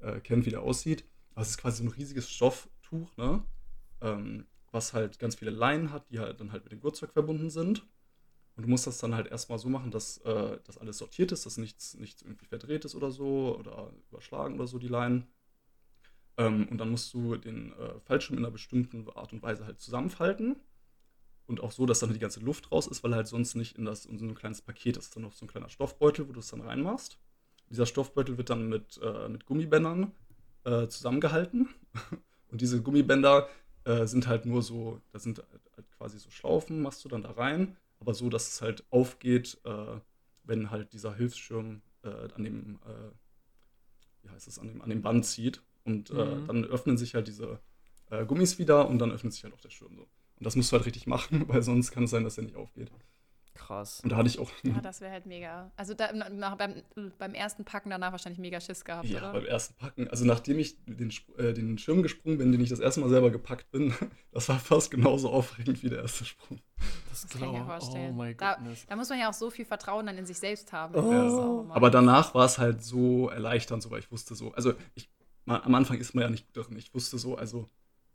äh, 0.01 0.19
kennt, 0.19 0.45
wie 0.45 0.51
der 0.51 0.61
aussieht. 0.61 1.05
Aber 1.33 1.41
es 1.41 1.49
ist 1.49 1.57
quasi 1.57 1.83
so 1.83 1.89
ein 1.89 1.93
riesiges 1.93 2.29
Stofftuch, 2.29 3.15
ne? 3.17 3.43
Ähm, 4.01 4.45
was 4.75 4.93
halt 4.93 5.17
ganz 5.17 5.35
viele 5.35 5.51
Leinen 5.51 5.91
hat, 5.91 6.11
die 6.11 6.19
halt 6.19 6.39
dann 6.39 6.51
halt 6.51 6.63
mit 6.65 6.73
dem 6.73 6.81
Gurtzeug 6.81 7.13
verbunden 7.13 7.49
sind. 7.49 7.83
Und 8.55 8.63
du 8.63 8.69
musst 8.69 8.85
das 8.85 8.99
dann 8.99 9.15
halt 9.15 9.27
erstmal 9.27 9.57
so 9.57 9.69
machen, 9.69 9.89
dass 9.89 10.19
äh, 10.19 10.59
das 10.65 10.77
alles 10.77 10.99
sortiert 10.99 11.31
ist, 11.31 11.45
dass 11.45 11.57
nichts, 11.57 11.95
nichts 11.95 12.21
irgendwie 12.21 12.45
verdreht 12.45 12.85
ist 12.85 12.93
oder 12.93 13.09
so 13.09 13.57
oder 13.57 13.91
überschlagen 14.09 14.55
oder 14.55 14.67
so, 14.67 14.77
die 14.77 14.87
Leinen. 14.87 15.27
Ähm, 16.37 16.67
und 16.69 16.77
dann 16.77 16.89
musst 16.89 17.13
du 17.13 17.37
den 17.37 17.73
äh, 17.73 17.99
Fallschirm 18.01 18.37
in 18.37 18.45
einer 18.45 18.51
bestimmten 18.51 19.09
Art 19.15 19.33
und 19.33 19.41
Weise 19.41 19.65
halt 19.65 19.79
zusammenfalten. 19.79 20.57
Und 21.47 21.61
auch 21.61 21.71
so, 21.71 21.85
dass 21.85 21.99
dann 21.99 22.13
die 22.13 22.19
ganze 22.19 22.39
Luft 22.39 22.71
raus 22.71 22.87
ist, 22.87 23.03
weil 23.03 23.13
halt 23.13 23.27
sonst 23.27 23.55
nicht 23.55 23.77
in, 23.77 23.85
das, 23.85 24.05
in 24.05 24.17
so 24.17 24.25
ein 24.25 24.35
kleines 24.35 24.61
Paket 24.61 24.97
ist. 24.97 25.15
Dann 25.15 25.23
noch 25.23 25.33
so 25.33 25.45
ein 25.45 25.49
kleiner 25.49 25.69
Stoffbeutel, 25.69 26.27
wo 26.27 26.33
du 26.33 26.39
es 26.39 26.47
dann 26.49 26.61
reinmachst. 26.61 27.17
Dieser 27.69 27.85
Stoffbeutel 27.85 28.37
wird 28.37 28.49
dann 28.49 28.67
mit, 28.69 28.99
äh, 29.01 29.29
mit 29.29 29.45
Gummibändern 29.45 30.11
äh, 30.63 30.87
zusammengehalten. 30.87 31.69
Und 32.51 32.61
diese 32.61 32.81
Gummibänder 32.81 33.49
äh, 33.85 34.05
sind 34.07 34.27
halt 34.27 34.45
nur 34.45 34.61
so, 34.61 35.01
da 35.11 35.19
sind 35.19 35.39
halt 35.75 35.91
quasi 35.97 36.19
so 36.19 36.29
Schlaufen, 36.31 36.81
machst 36.81 37.03
du 37.05 37.09
dann 37.09 37.23
da 37.23 37.31
rein, 37.31 37.77
aber 37.99 38.13
so, 38.13 38.29
dass 38.29 38.47
es 38.49 38.61
halt 38.61 38.85
aufgeht, 38.91 39.59
äh, 39.65 39.99
wenn 40.43 40.71
halt 40.71 40.93
dieser 40.93 41.15
Hilfsschirm 41.15 41.81
äh, 42.03 42.09
an 42.33 42.43
dem, 42.43 42.79
äh, 42.85 43.11
wie 44.23 44.29
heißt 44.29 44.47
es, 44.47 44.59
an 44.59 44.67
dem, 44.67 44.81
an 44.81 44.89
dem 44.89 45.01
Band 45.01 45.25
zieht. 45.25 45.61
Und 45.83 46.09
äh, 46.09 46.13
Mhm. 46.13 46.47
dann 46.47 46.65
öffnen 46.65 46.97
sich 46.97 47.13
halt 47.15 47.27
diese 47.27 47.59
Gummis 48.27 48.59
wieder 48.59 48.87
und 48.87 48.99
dann 48.99 49.11
öffnet 49.11 49.33
sich 49.33 49.43
halt 49.43 49.53
auch 49.53 49.61
der 49.61 49.71
Schirm 49.71 49.95
so. 49.95 50.03
Und 50.03 50.45
das 50.45 50.55
musst 50.55 50.71
du 50.71 50.77
halt 50.77 50.85
richtig 50.85 51.07
machen, 51.07 51.43
weil 51.47 51.61
sonst 51.63 51.91
kann 51.91 52.03
es 52.05 52.11
sein, 52.11 52.23
dass 52.23 52.35
der 52.35 52.43
nicht 52.43 52.55
aufgeht. 52.55 52.91
Krass. 53.55 54.01
Und 54.01 54.11
da 54.11 54.17
hatte 54.17 54.27
ich 54.27 54.37
auch. 54.37 54.51
Ja, 54.63 54.79
das 54.81 55.01
wäre 55.01 55.11
halt 55.11 55.25
mega. 55.25 55.71
Also 55.77 55.93
da, 55.93 56.11
nach, 56.11 56.55
beim, 56.57 56.83
beim 57.17 57.33
ersten 57.33 57.63
Packen 57.65 57.89
danach 57.89 58.11
wahrscheinlich 58.11 58.37
mega 58.39 58.59
Schiss 58.59 58.83
gehabt, 58.85 59.07
Ja, 59.07 59.17
oder? 59.19 59.33
beim 59.33 59.45
ersten 59.45 59.73
Packen. 59.75 60.07
Also 60.09 60.25
nachdem 60.25 60.59
ich 60.59 60.75
den, 60.85 61.11
äh, 61.37 61.53
den 61.53 61.77
Schirm 61.77 62.03
gesprungen 62.03 62.37
bin, 62.37 62.51
den 62.51 62.61
ich 62.61 62.69
das 62.69 62.79
erste 62.79 62.99
Mal 62.99 63.09
selber 63.09 63.31
gepackt 63.31 63.71
bin, 63.71 63.93
das 64.31 64.49
war 64.49 64.59
fast 64.59 64.91
genauso 64.91 65.29
aufregend 65.31 65.81
wie 65.83 65.89
der 65.89 65.99
erste 66.01 66.25
Sprung. 66.25 66.59
Das, 67.09 67.21
Das 67.21 67.31
kann 67.31 67.41
ich 67.43 67.47
mir 67.47 67.63
glaub- 67.65 67.67
vorstellen. 67.81 68.11
Oh 68.11 68.17
mein 68.17 68.37
da, 68.37 68.57
da 68.89 68.95
muss 68.97 69.09
man 69.09 69.19
ja 69.19 69.29
auch 69.29 69.33
so 69.33 69.49
viel 69.49 69.65
Vertrauen 69.65 70.05
dann 70.05 70.17
in 70.17 70.25
sich 70.25 70.37
selbst 70.37 70.71
haben. 70.73 70.93
Oh. 70.95 71.65
Aber 71.71 71.89
danach 71.89 72.35
war 72.35 72.45
es 72.45 72.57
halt 72.57 72.83
so 72.83 73.29
erleichternd, 73.29 73.81
so, 73.81 73.89
weil 73.89 73.99
ich 73.99 74.11
wusste 74.11 74.35
so, 74.35 74.51
also 74.53 74.73
ich, 74.95 75.09
mal, 75.45 75.61
am 75.61 75.73
Anfang 75.75 75.97
ist 75.97 76.13
man 76.13 76.23
ja 76.23 76.29
nicht 76.29 76.53
gut 76.53 76.67
drin. 76.67 76.77
Ich 76.77 76.93
wusste 76.93 77.17
so, 77.17 77.37
also 77.37 77.69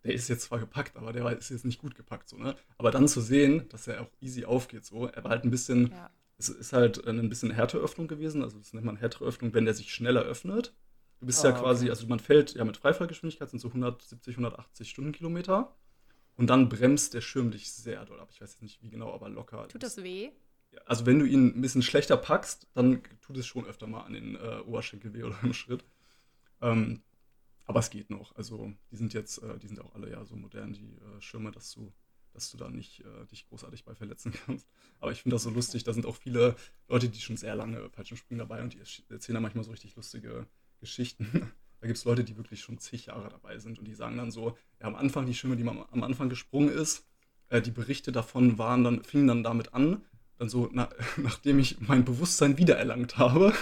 der 0.05 0.14
ist 0.14 0.28
jetzt 0.28 0.42
zwar 0.42 0.59
gepackt, 0.59 0.96
aber 0.96 1.12
der 1.12 1.36
ist 1.36 1.51
jetzt 1.51 1.64
nicht 1.64 1.78
gut 1.80 1.94
gepackt, 1.94 2.28
so, 2.28 2.36
ne? 2.36 2.55
Aber 2.78 2.90
dann 2.90 3.09
zu 3.09 3.20
sehen, 3.20 3.68
dass 3.68 3.86
er 3.86 4.03
auch 4.03 4.11
easy 4.20 4.44
aufgeht, 4.44 4.84
so, 4.84 5.07
er 5.07 5.24
war 5.24 5.30
halt 5.30 5.44
ein 5.44 5.51
bisschen, 5.51 5.90
ja. 5.90 6.11
es 6.38 6.48
ist 6.48 6.72
halt 6.72 7.07
ein 7.07 7.28
bisschen 7.28 7.51
härtere 7.51 7.82
Öffnung 7.82 8.09
gewesen, 8.09 8.42
also 8.42 8.59
das 8.59 8.72
nennt 8.72 8.86
man 8.86 8.96
härtere 8.96 9.24
Öffnung, 9.26 9.53
wenn 9.55 9.64
der 9.64 9.74
sich 9.74 9.92
schneller 9.92 10.22
öffnet. 10.22 10.74
Du 11.20 11.26
bist 11.26 11.44
Ah, 11.44 11.51
ja 11.51 11.59
quasi, 11.59 11.84
okay. 11.84 11.90
also 11.90 12.07
man 12.07 12.18
fällt 12.18 12.55
ja 12.55 12.64
mit 12.64 12.78
Freifallgeschwindigkeit, 12.78 13.51
sind 13.51 13.61
so 13.61 13.68
170, 13.68 14.34
180 14.34 14.88
Stundenkilometer. 14.88 15.74
Und 16.36 16.48
dann 16.48 16.70
bremst 16.70 17.12
der 17.12 17.20
Schirm 17.20 17.51
dich 17.51 17.70
sehr 17.70 18.03
doll 18.07 18.18
ab. 18.18 18.30
Ich 18.32 18.40
weiß 18.40 18.53
jetzt 18.53 18.62
nicht 18.62 18.82
wie 18.82 18.88
genau, 18.88 19.12
aber 19.12 19.28
locker. 19.28 19.68
Tut 19.68 19.82
das 19.82 20.03
weh? 20.03 20.30
Also 20.86 21.05
wenn 21.05 21.18
du 21.18 21.26
ihn 21.26 21.48
ein 21.48 21.61
bisschen 21.61 21.82
schlechter 21.82 22.16
packst, 22.16 22.66
dann 22.72 23.03
tut 23.20 23.36
es 23.36 23.46
schon 23.46 23.66
öfter 23.66 23.86
mal 23.86 24.03
an 24.05 24.14
den 24.14 24.36
äh, 24.36 24.61
Oberschenkel 24.64 25.12
weh 25.12 25.24
oder 25.24 25.36
im 25.42 25.53
Schritt. 25.53 25.84
Ähm, 26.62 27.03
aber 27.70 27.78
es 27.78 27.90
geht 27.90 28.10
noch. 28.10 28.34
Also 28.34 28.72
die 28.90 28.96
sind 28.96 29.14
jetzt, 29.14 29.38
äh, 29.44 29.56
die 29.60 29.68
sind 29.68 29.80
auch 29.80 29.94
alle 29.94 30.10
ja 30.10 30.24
so 30.24 30.34
modern, 30.34 30.72
die 30.72 30.96
äh, 30.96 31.20
Schirme, 31.20 31.52
dass 31.52 31.70
du, 31.72 31.92
dass 32.32 32.50
du 32.50 32.56
da 32.56 32.68
nicht 32.68 33.00
äh, 33.04 33.26
dich 33.30 33.48
großartig 33.48 33.84
bei 33.84 33.94
verletzen 33.94 34.32
kannst. 34.46 34.68
Aber 34.98 35.12
ich 35.12 35.22
finde 35.22 35.36
das 35.36 35.44
so 35.44 35.50
lustig. 35.50 35.84
Da 35.84 35.92
sind 35.92 36.04
auch 36.04 36.16
viele 36.16 36.56
Leute, 36.88 37.08
die 37.08 37.20
schon 37.20 37.36
sehr 37.36 37.54
lange 37.54 37.88
Fallschirmspringen 37.90 38.40
dabei 38.40 38.60
und 38.60 38.74
die 38.74 38.80
erzählen 39.08 39.34
da 39.34 39.40
manchmal 39.40 39.62
so 39.62 39.70
richtig 39.70 39.94
lustige 39.96 40.46
Geschichten. 40.80 41.52
Da 41.82 41.86
gibt 41.86 41.96
es 41.96 42.04
Leute, 42.04 42.24
die 42.24 42.36
wirklich 42.36 42.60
schon 42.60 42.76
zig 42.76 43.06
Jahre 43.06 43.30
dabei 43.30 43.58
sind 43.58 43.78
und 43.78 43.86
die 43.88 43.94
sagen 43.94 44.18
dann 44.18 44.30
so, 44.30 44.54
ja, 44.80 44.86
am 44.86 44.94
Anfang 44.94 45.24
die 45.24 45.32
Schirme, 45.32 45.56
die 45.56 45.64
man 45.64 45.82
am 45.90 46.02
Anfang 46.02 46.28
gesprungen 46.28 46.68
ist, 46.68 47.06
die 47.64 47.70
Berichte 47.70 48.12
davon 48.12 48.58
waren 48.58 48.84
dann, 48.84 49.02
fingen 49.02 49.28
dann 49.28 49.42
damit 49.42 49.72
an, 49.72 50.04
dann 50.36 50.50
so, 50.50 50.68
na, 50.72 50.90
nachdem 51.16 51.58
ich 51.58 51.80
mein 51.80 52.04
Bewusstsein 52.04 52.58
wiedererlangt 52.58 53.16
habe, 53.16 53.54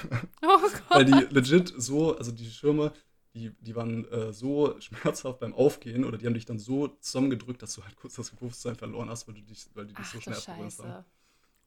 Oh 0.42 0.48
weil 0.88 1.04
Gott. 1.04 1.30
die 1.30 1.32
legit 1.32 1.72
so, 1.76 2.18
also 2.18 2.32
die 2.32 2.50
Schirme, 2.50 2.92
die, 3.39 3.53
die 3.61 3.76
waren 3.76 4.05
äh, 4.11 4.32
so 4.32 4.74
schmerzhaft 4.80 5.41
beim 5.41 5.55
Aufgehen 5.55 6.05
oder 6.05 6.18
die 6.18 6.26
haben 6.26 6.34
dich 6.34 6.47
dann 6.47 6.59
so 6.59 6.89
zusammengedrückt, 6.89 7.62
dass 7.62 7.74
du 7.74 7.84
halt 7.84 7.97
kurz 7.97 8.14
das 8.14 8.30
Bewusstsein 8.30 8.74
verloren 8.74 9.09
hast, 9.09 9.26
weil, 9.28 9.34
du 9.34 9.43
dich, 9.43 9.66
weil 9.74 9.86
die 9.86 9.95
dich 9.95 10.07
Ach 10.07 10.12
so 10.12 10.20
schnell 10.20 10.36
abgeholt 10.36 10.78
haben. 10.78 11.05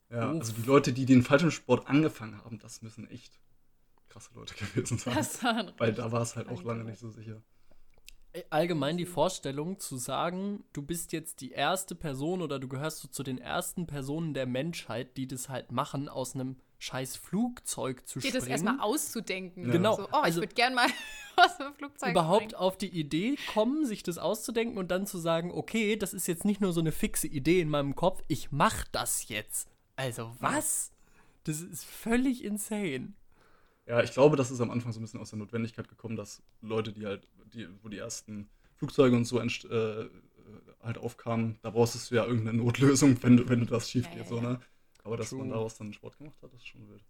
Ja, 0.09 0.30
Uff. 0.30 0.39
also 0.39 0.53
die 0.53 0.63
Leute, 0.63 0.93
die 0.93 1.05
den 1.05 1.24
Fallschirmsport 1.24 1.88
angefangen 1.88 2.38
haben, 2.43 2.59
das 2.59 2.82
müssen 2.82 3.09
echt 3.09 3.39
krasse 4.09 4.34
Leute 4.36 4.53
gewesen 4.65 4.97
sein. 4.97 5.72
Weil 5.78 5.93
da 5.93 6.11
war 6.11 6.22
es 6.22 6.36
halt 6.36 6.49
auch 6.49 6.63
lange 6.63 6.84
nicht 6.84 6.99
so 6.99 7.09
sicher. 7.09 7.41
Allgemein 8.49 8.97
die 8.97 9.05
Vorstellung 9.05 9.80
zu 9.80 9.97
sagen, 9.97 10.63
du 10.72 10.82
bist 10.82 11.11
jetzt 11.11 11.41
die 11.41 11.51
erste 11.51 11.95
Person 11.95 12.41
oder 12.41 12.59
du 12.59 12.69
gehörst 12.69 12.99
so 12.99 13.09
zu 13.09 13.24
den 13.24 13.38
ersten 13.38 13.88
Personen 13.88 14.34
der 14.34 14.45
Menschheit, 14.45 15.17
die 15.17 15.28
das 15.28 15.49
halt 15.49 15.74
machen, 15.74 16.07
aus 16.07 16.36
einem 16.36 16.55
scheiß 16.82 17.15
Flugzeug 17.15 18.07
zu 18.07 18.19
Geht 18.19 18.29
springen. 18.32 18.41
das 18.41 18.49
erstmal 18.49 18.79
auszudenken. 18.79 19.65
Ja. 19.67 19.71
Genau, 19.71 19.95
So, 19.97 20.07
oh, 20.11 20.15
also- 20.17 20.39
ich 20.41 20.47
würde 20.47 20.55
gern 20.55 20.73
mal 20.73 20.88
aus 21.38 21.57
dem 21.57 21.73
Flugzeug 21.75 22.09
überhaupt 22.11 22.43
springen. 22.43 22.55
auf 22.55 22.77
die 22.77 22.89
Idee 22.89 23.38
kommen, 23.53 23.86
sich 23.86 24.01
das 24.03 24.17
auszudenken 24.17 24.77
und 24.79 24.89
dann 24.89 25.05
zu 25.05 25.19
sagen, 25.19 25.51
okay, 25.51 25.95
das 25.95 26.13
ist 26.13 26.27
jetzt 26.27 26.43
nicht 26.43 26.59
nur 26.59 26.73
so 26.73 26.79
eine 26.82 26.91
fixe 26.91 27.27
Idee 27.27 27.61
in 27.61 27.69
meinem 27.69 27.95
Kopf, 27.95 28.21
ich 28.27 28.51
mach 28.51 28.86
das 28.91 29.27
jetzt. 29.29 29.69
Also 29.95 30.36
was? 30.39 30.91
Das 31.43 31.61
ist 31.61 31.86
völlig 31.86 32.43
insane. 32.43 33.13
Ja, 33.86 34.01
ich 34.01 34.11
glaube, 34.11 34.36
das 34.36 34.49
ist 34.51 34.59
am 34.61 34.71
Anfang 34.71 34.91
so 34.91 34.99
ein 34.99 35.03
bisschen 35.03 35.19
aus 35.19 35.29
der 35.32 35.39
Notwendigkeit 35.39 35.88
gekommen, 35.88 36.15
dass 36.15 36.41
Leute, 36.61 36.93
die 36.93 37.05
halt, 37.05 37.27
die, 37.53 37.67
wo 37.84 37.89
die 37.89 37.97
ersten 37.97 38.49
Flugzeuge 38.75 39.15
und 39.15 39.25
so 39.25 39.39
äh, 39.39 39.45
äh, 39.45 40.09
halt 40.82 40.97
aufkamen, 40.97 41.59
da 41.61 41.69
brauchst 41.69 42.09
du 42.09 42.15
ja 42.15 42.25
irgendeine 42.25 42.57
Notlösung, 42.57 43.21
wenn 43.21 43.38
du, 43.38 43.49
wenn 43.49 43.59
du 43.59 43.65
das 43.67 43.89
schief 43.89 44.05
Ja, 44.05 44.11
geht, 44.11 44.19
ja, 44.23 44.25
so, 44.27 44.41
ne? 44.41 44.59
Aber 45.04 45.18
dass 45.18 45.32
man 45.32 45.41
True. 45.47 45.49
daraus 45.54 45.78
dann 45.78 45.93
Sport 45.93 46.18
gemacht 46.18 46.41
hat, 46.41 46.54
ist 46.54 46.68
schon 46.68 46.88
wild. 46.89 47.04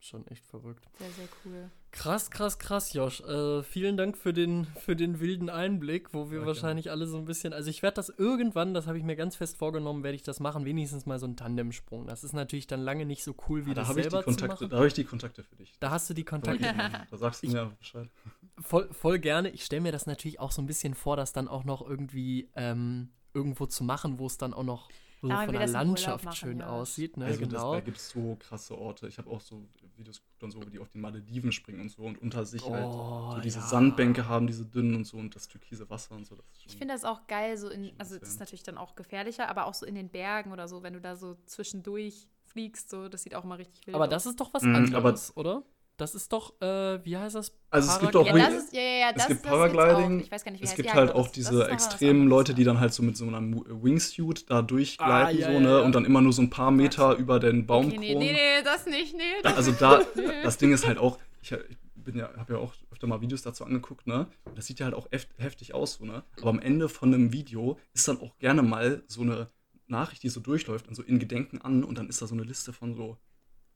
Schon 0.00 0.24
echt 0.28 0.46
verrückt. 0.46 0.86
Sehr, 0.96 1.10
sehr 1.10 1.28
cool. 1.44 1.70
Krass, 1.90 2.30
krass, 2.30 2.60
krass, 2.60 2.92
Josh. 2.92 3.20
Äh, 3.22 3.64
vielen 3.64 3.96
Dank 3.96 4.16
für 4.16 4.32
den, 4.32 4.64
für 4.78 4.94
den 4.94 5.18
wilden 5.18 5.50
Einblick, 5.50 6.14
wo 6.14 6.30
wir 6.30 6.38
Ja, 6.42 6.46
wahrscheinlich 6.46 6.92
alle 6.92 7.08
so 7.08 7.16
ein 7.18 7.24
bisschen. 7.24 7.52
Also 7.52 7.68
ich 7.68 7.82
werde 7.82 7.96
das 7.96 8.08
irgendwann, 8.08 8.74
das 8.74 8.86
habe 8.86 8.96
ich 8.96 9.02
mir 9.02 9.16
ganz 9.16 9.34
fest 9.34 9.56
vorgenommen, 9.56 10.04
werde 10.04 10.14
ich 10.14 10.22
das 10.22 10.38
machen, 10.38 10.64
wenigstens 10.64 11.04
mal 11.06 11.18
so 11.18 11.26
einen 11.26 11.34
Tandemsprung. 11.36 12.06
Das 12.06 12.22
ist 12.22 12.32
natürlich 12.32 12.68
dann 12.68 12.80
lange 12.82 13.06
nicht 13.06 13.24
so 13.24 13.34
cool, 13.48 13.66
wie 13.66 13.72
Ah, 13.72 13.74
da 13.74 13.80
das 13.80 13.88
habe 13.88 14.00
ich 14.00 14.06
die 14.06 14.10
selber 14.12 14.22
zu 14.22 14.30
Kontakte, 14.30 14.54
machen. 14.64 14.70
da 14.70 14.76
habe 14.76 14.86
ich 14.86 14.94
die 14.94 15.04
Kontakte 15.04 15.42
für 15.42 15.56
dich. 15.56 15.74
Da 15.80 15.90
hast 15.90 16.08
du 16.08 16.14
die 16.14 16.24
Kontakte. 16.24 16.60
gerne. 16.60 17.06
Da 17.10 17.16
sagst 17.16 17.42
du 17.42 17.48
Ich- 17.48 17.52
mir 17.52 17.66
Bescheid. 17.80 18.08
Voll, 18.60 18.88
voll 18.92 19.18
gerne. 19.18 19.50
Ich 19.50 19.64
stelle 19.64 19.82
mir 19.82 19.90
das 19.90 20.06
natürlich 20.06 20.38
auch 20.38 20.52
so 20.52 20.62
ein 20.62 20.66
bisschen 20.66 20.94
vor, 20.94 21.16
das 21.16 21.32
dann 21.32 21.48
auch 21.48 21.64
noch 21.64 21.82
irgendwie 21.84 22.48
ähm, 22.54 23.08
irgendwo 23.34 23.66
zu 23.66 23.82
machen, 23.82 24.20
wo 24.20 24.26
es 24.26 24.38
dann 24.38 24.54
auch 24.54 24.62
noch 24.62 24.88
so 25.20 25.28
von 25.28 25.56
der 25.56 25.60
das 25.62 25.72
Landschaft 25.72 26.24
machen, 26.24 26.36
schön 26.36 26.60
ja. 26.60 26.68
aussieht. 26.68 27.16
Ne? 27.16 27.26
Also 27.26 27.40
das, 27.46 27.48
genau. 27.48 27.72
da 27.72 27.80
gibt 27.80 27.96
es 27.98 28.10
so 28.10 28.36
krasse 28.36 28.76
Orte. 28.78 29.08
Ich 29.08 29.18
habe 29.18 29.30
auch 29.30 29.40
so 29.40 29.68
Videos 29.96 30.20
geguckt 30.20 30.42
und 30.44 30.50
so, 30.52 30.66
wie 30.66 30.70
die 30.70 30.78
auf 30.78 30.88
den 30.90 31.00
Malediven 31.00 31.52
springen 31.52 31.80
und 31.80 31.90
so 31.90 32.02
und 32.02 32.18
unter 32.22 32.44
sich 32.44 32.70
halt 32.70 32.86
Oh, 32.86 33.32
so 33.32 33.40
diese 33.40 33.58
ja. 33.58 33.66
Sandbänke 33.66 34.28
haben, 34.28 34.46
diese 34.46 34.64
dünnen 34.64 34.94
und 34.94 35.04
so 35.04 35.16
und 35.16 35.34
das 35.34 35.48
türkise 35.48 35.88
Wasser 35.90 36.14
und 36.14 36.26
so. 36.26 36.36
Das 36.36 36.46
Ich 36.66 36.76
finde 36.76 36.94
das 36.94 37.04
auch 37.04 37.26
geil, 37.26 37.56
so 37.58 37.68
in, 37.68 37.92
also 37.98 38.18
das 38.18 38.28
ist 38.30 38.40
natürlich 38.40 38.62
dann 38.62 38.78
auch 38.78 38.94
gefährlicher, 38.94 39.48
aber 39.48 39.66
auch 39.66 39.74
so 39.74 39.86
in 39.86 39.94
den 39.94 40.08
Bergen 40.10 40.52
oder 40.52 40.68
so, 40.68 40.82
wenn 40.82 40.94
du 40.94 41.00
da 41.00 41.16
so 41.16 41.36
zwischendurch 41.46 42.28
fliegst, 42.44 42.88
so, 42.90 43.08
das 43.08 43.22
sieht 43.24 43.34
auch 43.34 43.44
immer 43.44 43.58
richtig 43.58 43.86
wild 43.86 43.94
Aber 43.94 44.04
aus. 44.04 44.10
das 44.10 44.26
ist 44.26 44.40
doch 44.40 44.54
was 44.54 44.62
Mhm, 44.62 44.74
anderes, 44.74 45.36
oder? 45.36 45.64
Das 45.98 46.14
ist 46.14 46.32
doch, 46.32 46.58
äh, 46.62 47.04
wie 47.04 47.16
heißt 47.16 47.34
das? 47.34 47.52
Also 47.70 47.90
es 47.90 47.98
gibt 47.98 48.14
auch 48.14 48.24
ja, 48.24 48.46
ist, 48.46 48.72
ja, 48.72 48.80
ja, 48.80 49.12
das, 49.12 49.24
es 49.24 49.28
gibt 49.28 49.42
Paragliding, 49.42 50.18
auch. 50.20 50.22
Ich 50.24 50.30
weiß 50.30 50.44
gar 50.44 50.52
nicht, 50.52 50.60
wie 50.60 50.64
es 50.64 50.70
heißt 50.70 50.76
gibt 50.76 50.94
halt 50.94 51.10
auch 51.10 51.24
das- 51.26 51.32
diese 51.32 51.58
das 51.58 51.66
was 51.68 51.72
extremen 51.72 52.28
Leute, 52.28 52.54
die 52.54 52.62
dann 52.62 52.78
halt 52.78 52.94
so 52.94 53.02
mit 53.02 53.16
so 53.16 53.26
einem 53.26 53.64
Wingsuit 53.82 54.48
da 54.48 54.62
durchgleiten, 54.62 55.36
Ah, 55.36 55.50
ja, 55.50 55.52
so, 55.52 55.60
ne? 55.60 55.68
ja. 55.70 55.80
Und 55.80 55.94
dann 55.96 56.04
immer 56.04 56.20
nur 56.20 56.32
so 56.32 56.40
ein 56.40 56.50
paar 56.50 56.70
Meter 56.70 57.16
über 57.16 57.40
den 57.40 57.58
Okay, 57.58 57.66
Baumkronen. 57.66 58.00
nee, 58.00 58.14
nee, 58.14 58.32
nee, 58.32 58.62
das 58.62 58.86
nicht, 58.86 59.14
nee. 59.14 59.22
Das 59.42 59.56
Also 59.56 59.72
da, 59.72 60.00
das 60.44 60.56
Ding 60.56 60.72
ist 60.72 60.86
halt 60.86 60.98
auch, 60.98 61.18
ich, 61.42 61.50
ich 61.50 61.76
bin 61.96 62.16
ja, 62.16 62.30
habe 62.36 62.52
ja 62.54 62.58
auch 62.60 62.74
öfter 62.92 63.08
mal 63.08 63.20
Videos 63.20 63.42
dazu 63.42 63.64
angeguckt, 63.64 64.06
ne? 64.06 64.28
Das 64.54 64.66
sieht 64.66 64.78
ja 64.78 64.84
halt 64.86 64.94
auch 64.94 65.08
heft, 65.10 65.28
heftig 65.38 65.74
aus, 65.74 65.94
so, 65.94 66.04
ne? 66.04 66.22
Aber 66.40 66.50
am 66.50 66.60
Ende 66.60 66.88
von 66.88 67.12
einem 67.12 67.32
Video 67.32 67.76
ist 67.92 68.06
dann 68.06 68.20
auch 68.20 68.38
gerne 68.38 68.62
mal 68.62 69.02
so 69.08 69.22
eine 69.22 69.50
Nachricht, 69.88 70.22
die 70.22 70.28
so 70.28 70.38
durchläuft 70.40 70.86
und 70.86 70.94
so 70.94 71.02
in 71.02 71.18
Gedenken 71.18 71.58
an 71.60 71.82
und 71.82 71.98
dann 71.98 72.08
ist 72.08 72.22
da 72.22 72.26
so 72.28 72.34
eine 72.36 72.44
Liste 72.44 72.72
von 72.72 72.94
so 72.94 73.18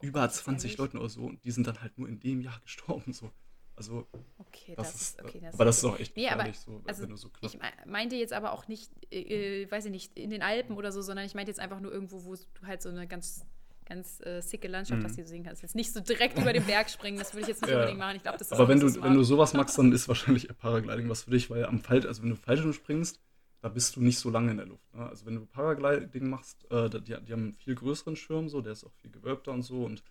über 0.03 0.21
Gott, 0.23 0.33
20 0.33 0.73
ehrlich? 0.73 0.79
Leuten 0.79 0.99
oder 0.99 1.09
so 1.09 1.25
und 1.25 1.45
die 1.45 1.51
sind 1.51 1.67
dann 1.67 1.81
halt 1.81 1.99
nur 1.99 2.09
in 2.09 2.21
dem 2.21 2.41
Jahr 2.41 2.61
gestorben, 2.61 3.13
so. 3.13 3.31
Also, 3.75 4.07
okay, 4.39 4.75
das, 4.77 4.93
das, 4.93 4.95
ist, 5.03 5.21
ist, 5.21 5.25
okay, 5.25 5.41
das 5.41 5.55
aber 5.55 5.65
das 5.65 5.79
ist 5.79 5.85
okay. 5.85 5.95
auch 5.95 6.01
echt 6.01 6.17
Nee, 6.17 6.29
aber, 6.29 6.53
so, 6.53 6.83
also, 6.87 7.03
wenn 7.03 7.11
du 7.11 7.17
so 7.17 7.31
Ich 7.41 7.55
me- 7.55 7.63
meinte 7.87 8.17
jetzt 8.17 8.33
aber 8.35 8.53
auch 8.53 8.69
nicht, 8.69 8.91
äh, 9.11 9.63
äh, 9.63 9.71
weiß 9.71 9.87
ich 9.87 9.91
nicht, 9.91 10.19
in 10.19 10.31
den 10.31 10.43
Alpen 10.43 10.77
oder 10.77 10.93
so, 10.93 11.01
sondern 11.03 11.25
ich 11.25 11.35
meinte 11.35 11.51
jetzt 11.51 11.59
einfach 11.61 11.81
nur 11.81 11.91
irgendwo, 11.93 12.25
wo 12.25 12.35
du 12.35 12.67
halt 12.67 12.83
so 12.83 12.91
eine 12.91 13.07
ganz, 13.07 13.47
ganz 13.87 14.21
äh, 14.21 14.41
sicke 14.43 14.69
Landschaft 14.69 15.01
Mhm. 15.01 15.05
hast, 15.07 15.17
die 15.17 15.23
du 15.23 15.27
sehen 15.27 15.43
kannst. 15.45 15.63
Jetzt 15.63 15.75
nicht 15.75 15.93
so 15.93 16.01
direkt 16.01 16.39
über 16.39 16.53
den 16.53 16.65
Berg 16.67 16.91
springen, 16.91 17.19
das 17.19 17.33
würde 17.33 17.43
ich 17.43 17.49
jetzt 17.49 17.63
nicht 17.63 17.71
Ja. 17.71 17.77
unbedingt 17.79 17.99
machen. 17.99 18.17
Ich 18.17 18.23
glaube, 18.23 18.39
das 18.39 18.49
ist 18.49 18.53
Aber 18.53 18.69
wenn 18.69 18.79
du, 18.81 18.89
so 18.89 19.03
wenn 19.03 19.15
du 19.15 19.23
sowas 19.25 19.55
magst, 19.55 19.79
dann 19.79 19.91
ist 19.93 20.07
wahrscheinlich 20.09 20.49
Paragliding 20.59 21.09
was 21.09 21.23
für 21.23 21.31
dich, 21.31 21.49
weil 21.51 21.65
am 21.65 21.81
Fall, 21.81 22.07
also 22.07 22.23
wenn 22.23 22.31
du 22.31 22.37
Fallschirm 22.37 22.73
springst, 22.75 23.21
da 23.63 23.69
bist 23.69 23.95
du 23.97 24.01
nicht 24.03 24.19
so 24.19 24.29
lange 24.29 24.51
in 24.51 24.57
der 24.57 24.67
Luft. 24.67 24.93
Ne? 24.93 25.09
Also 25.09 25.25
wenn 25.25 25.37
du 25.37 25.47
Paragliding 25.47 26.29
machst, 26.29 26.71
äh, 26.71 26.91
die, 26.91 27.01
die 27.01 27.15
haben 27.15 27.43
einen 27.43 27.55
viel 27.55 27.77
größeren 27.77 28.17
Schirm, 28.17 28.49
so, 28.49 28.61
der 28.61 28.73
ist 28.73 28.85
auch 28.85 28.93
viel 28.93 29.11
gewölbter 29.11 29.53
und 29.53 29.63
so 29.63 29.85
und 29.85 30.03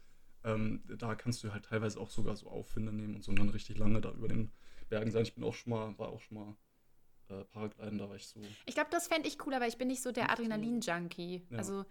ähm, 0.43 0.81
da 0.87 1.13
kannst 1.15 1.43
du 1.43 1.51
halt 1.51 1.65
teilweise 1.65 1.99
auch 1.99 2.09
sogar 2.09 2.35
so 2.35 2.49
Aufwinde 2.49 2.93
nehmen 2.93 3.15
und 3.15 3.23
so 3.23 3.29
und 3.31 3.37
dann 3.37 3.49
richtig 3.49 3.77
lange 3.77 4.01
da 4.01 4.11
über 4.11 4.29
den 4.29 4.51
Bergen 4.89 5.11
sein. 5.11 5.23
Ich 5.23 5.35
bin 5.35 5.43
auch 5.43 5.53
schon 5.53 5.71
mal, 5.71 5.97
war 5.99 6.09
auch 6.09 6.21
schon 6.21 6.37
mal 6.37 6.55
äh, 7.29 7.43
Paragliden, 7.43 7.97
da 7.97 8.09
war 8.09 8.15
ich 8.15 8.27
so. 8.27 8.39
Ich 8.65 8.73
glaube, 8.73 8.89
das 8.89 9.07
fände 9.07 9.27
ich 9.27 9.37
cooler, 9.37 9.59
weil 9.59 9.69
ich 9.69 9.77
bin 9.77 9.89
nicht 9.89 10.01
so 10.01 10.13
der 10.13 10.31
Adrenalin-Junkie. 10.31 11.45
Ja. 11.49 11.57
Also, 11.57 11.85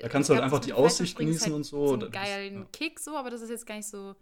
Da 0.00 0.08
kannst 0.08 0.28
du 0.28 0.34
halt 0.34 0.44
einfach 0.44 0.60
die 0.60 0.74
Aussicht 0.74 1.16
genießen 1.16 1.46
genießen 1.46 1.54
und 1.54 1.64
so. 1.64 1.88
So 1.88 1.94
einen 1.94 2.10
geilen 2.12 2.54
ja. 2.54 2.68
Kick 2.70 3.00
so, 3.00 3.16
aber 3.16 3.30
das 3.30 3.40
ist 3.40 3.48
jetzt 3.48 3.66
gar 3.66 3.76
nicht 3.76 3.88
so, 3.88 4.14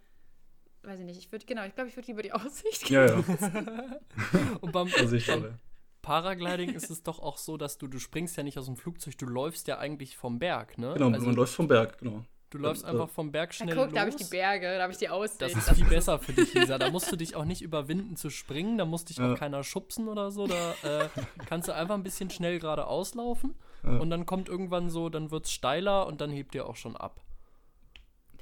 weiß 0.82 1.00
ich 1.00 1.04
nicht. 1.04 1.18
Ich 1.18 1.32
würde, 1.32 1.44
genau, 1.44 1.64
ich 1.64 1.74
glaube, 1.74 1.90
ich 1.90 1.96
würde 1.96 2.06
lieber 2.06 2.22
die 2.22 2.32
Aussicht 2.32 2.88
Ja, 2.88 3.06
ja, 3.06 3.16
Und 4.60 4.70
beim, 4.72 4.88
also 4.96 5.16
ich 5.16 5.26
beim. 5.26 5.58
Paragliding 6.06 6.70
ist 6.72 6.88
es 6.88 7.02
doch 7.02 7.18
auch 7.18 7.36
so, 7.36 7.56
dass 7.56 7.78
du, 7.78 7.88
du 7.88 7.98
springst 7.98 8.36
ja 8.36 8.44
nicht 8.44 8.56
aus 8.58 8.66
dem 8.66 8.76
Flugzeug, 8.76 9.18
du 9.18 9.26
läufst 9.26 9.66
ja 9.66 9.78
eigentlich 9.78 10.16
vom 10.16 10.38
Berg, 10.38 10.78
ne? 10.78 10.94
Genau, 10.94 11.10
also, 11.12 11.26
man 11.26 11.34
läuft 11.34 11.52
vom 11.54 11.66
Berg, 11.66 11.98
genau. 11.98 12.22
du 12.50 12.58
läufst 12.58 12.84
äh, 12.84 12.86
einfach 12.86 13.08
vom 13.08 13.32
Berg 13.32 13.50
Ja, 13.50 13.64
schnell 13.64 13.74
guck, 13.74 13.86
los. 13.86 13.94
da 13.94 14.00
habe 14.02 14.10
ich 14.10 14.16
die 14.16 14.24
Berge, 14.30 14.76
da 14.76 14.82
habe 14.84 14.92
ich 14.92 14.98
die 15.00 15.08
Aussicht. 15.08 15.42
Das 15.42 15.52
ist 15.54 15.68
viel 15.72 15.84
besser 15.86 16.20
für 16.20 16.32
dich, 16.32 16.54
Lisa. 16.54 16.78
Da 16.78 16.90
musst 16.90 17.10
du 17.10 17.16
dich 17.16 17.34
auch 17.34 17.44
nicht 17.44 17.60
überwinden 17.60 18.14
zu 18.14 18.30
springen, 18.30 18.78
da 18.78 18.84
muss 18.84 19.04
dich 19.04 19.16
Ja. 19.16 19.32
auch 19.32 19.36
keiner 19.36 19.64
schubsen 19.64 20.06
oder 20.06 20.30
so. 20.30 20.46
Da 20.46 20.74
äh, 20.84 21.08
kannst 21.46 21.66
du 21.66 21.74
einfach 21.74 21.96
ein 21.96 22.04
bisschen 22.04 22.30
schnell 22.30 22.60
geradeaus 22.60 23.14
laufen 23.14 23.56
Ja. 23.82 23.98
und 23.98 24.08
dann 24.10 24.26
kommt 24.26 24.48
irgendwann 24.48 24.90
so, 24.90 25.08
dann 25.08 25.32
wird 25.32 25.46
es 25.46 25.52
steiler 25.52 26.06
und 26.06 26.20
dann 26.20 26.30
hebt 26.30 26.54
ihr 26.54 26.66
auch 26.68 26.76
schon 26.76 26.96
ab. 26.96 27.20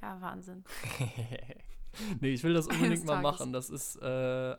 Ja, 0.02 0.20
Wahnsinn. 0.20 0.64
nee, 2.20 2.32
ich 2.32 2.42
will 2.44 2.54
das 2.54 2.66
unbedingt 2.66 3.04
mal 3.04 3.20
machen. 3.22 3.52
Das 3.52 3.70
ist, 3.70 3.96
äh, 4.02 4.04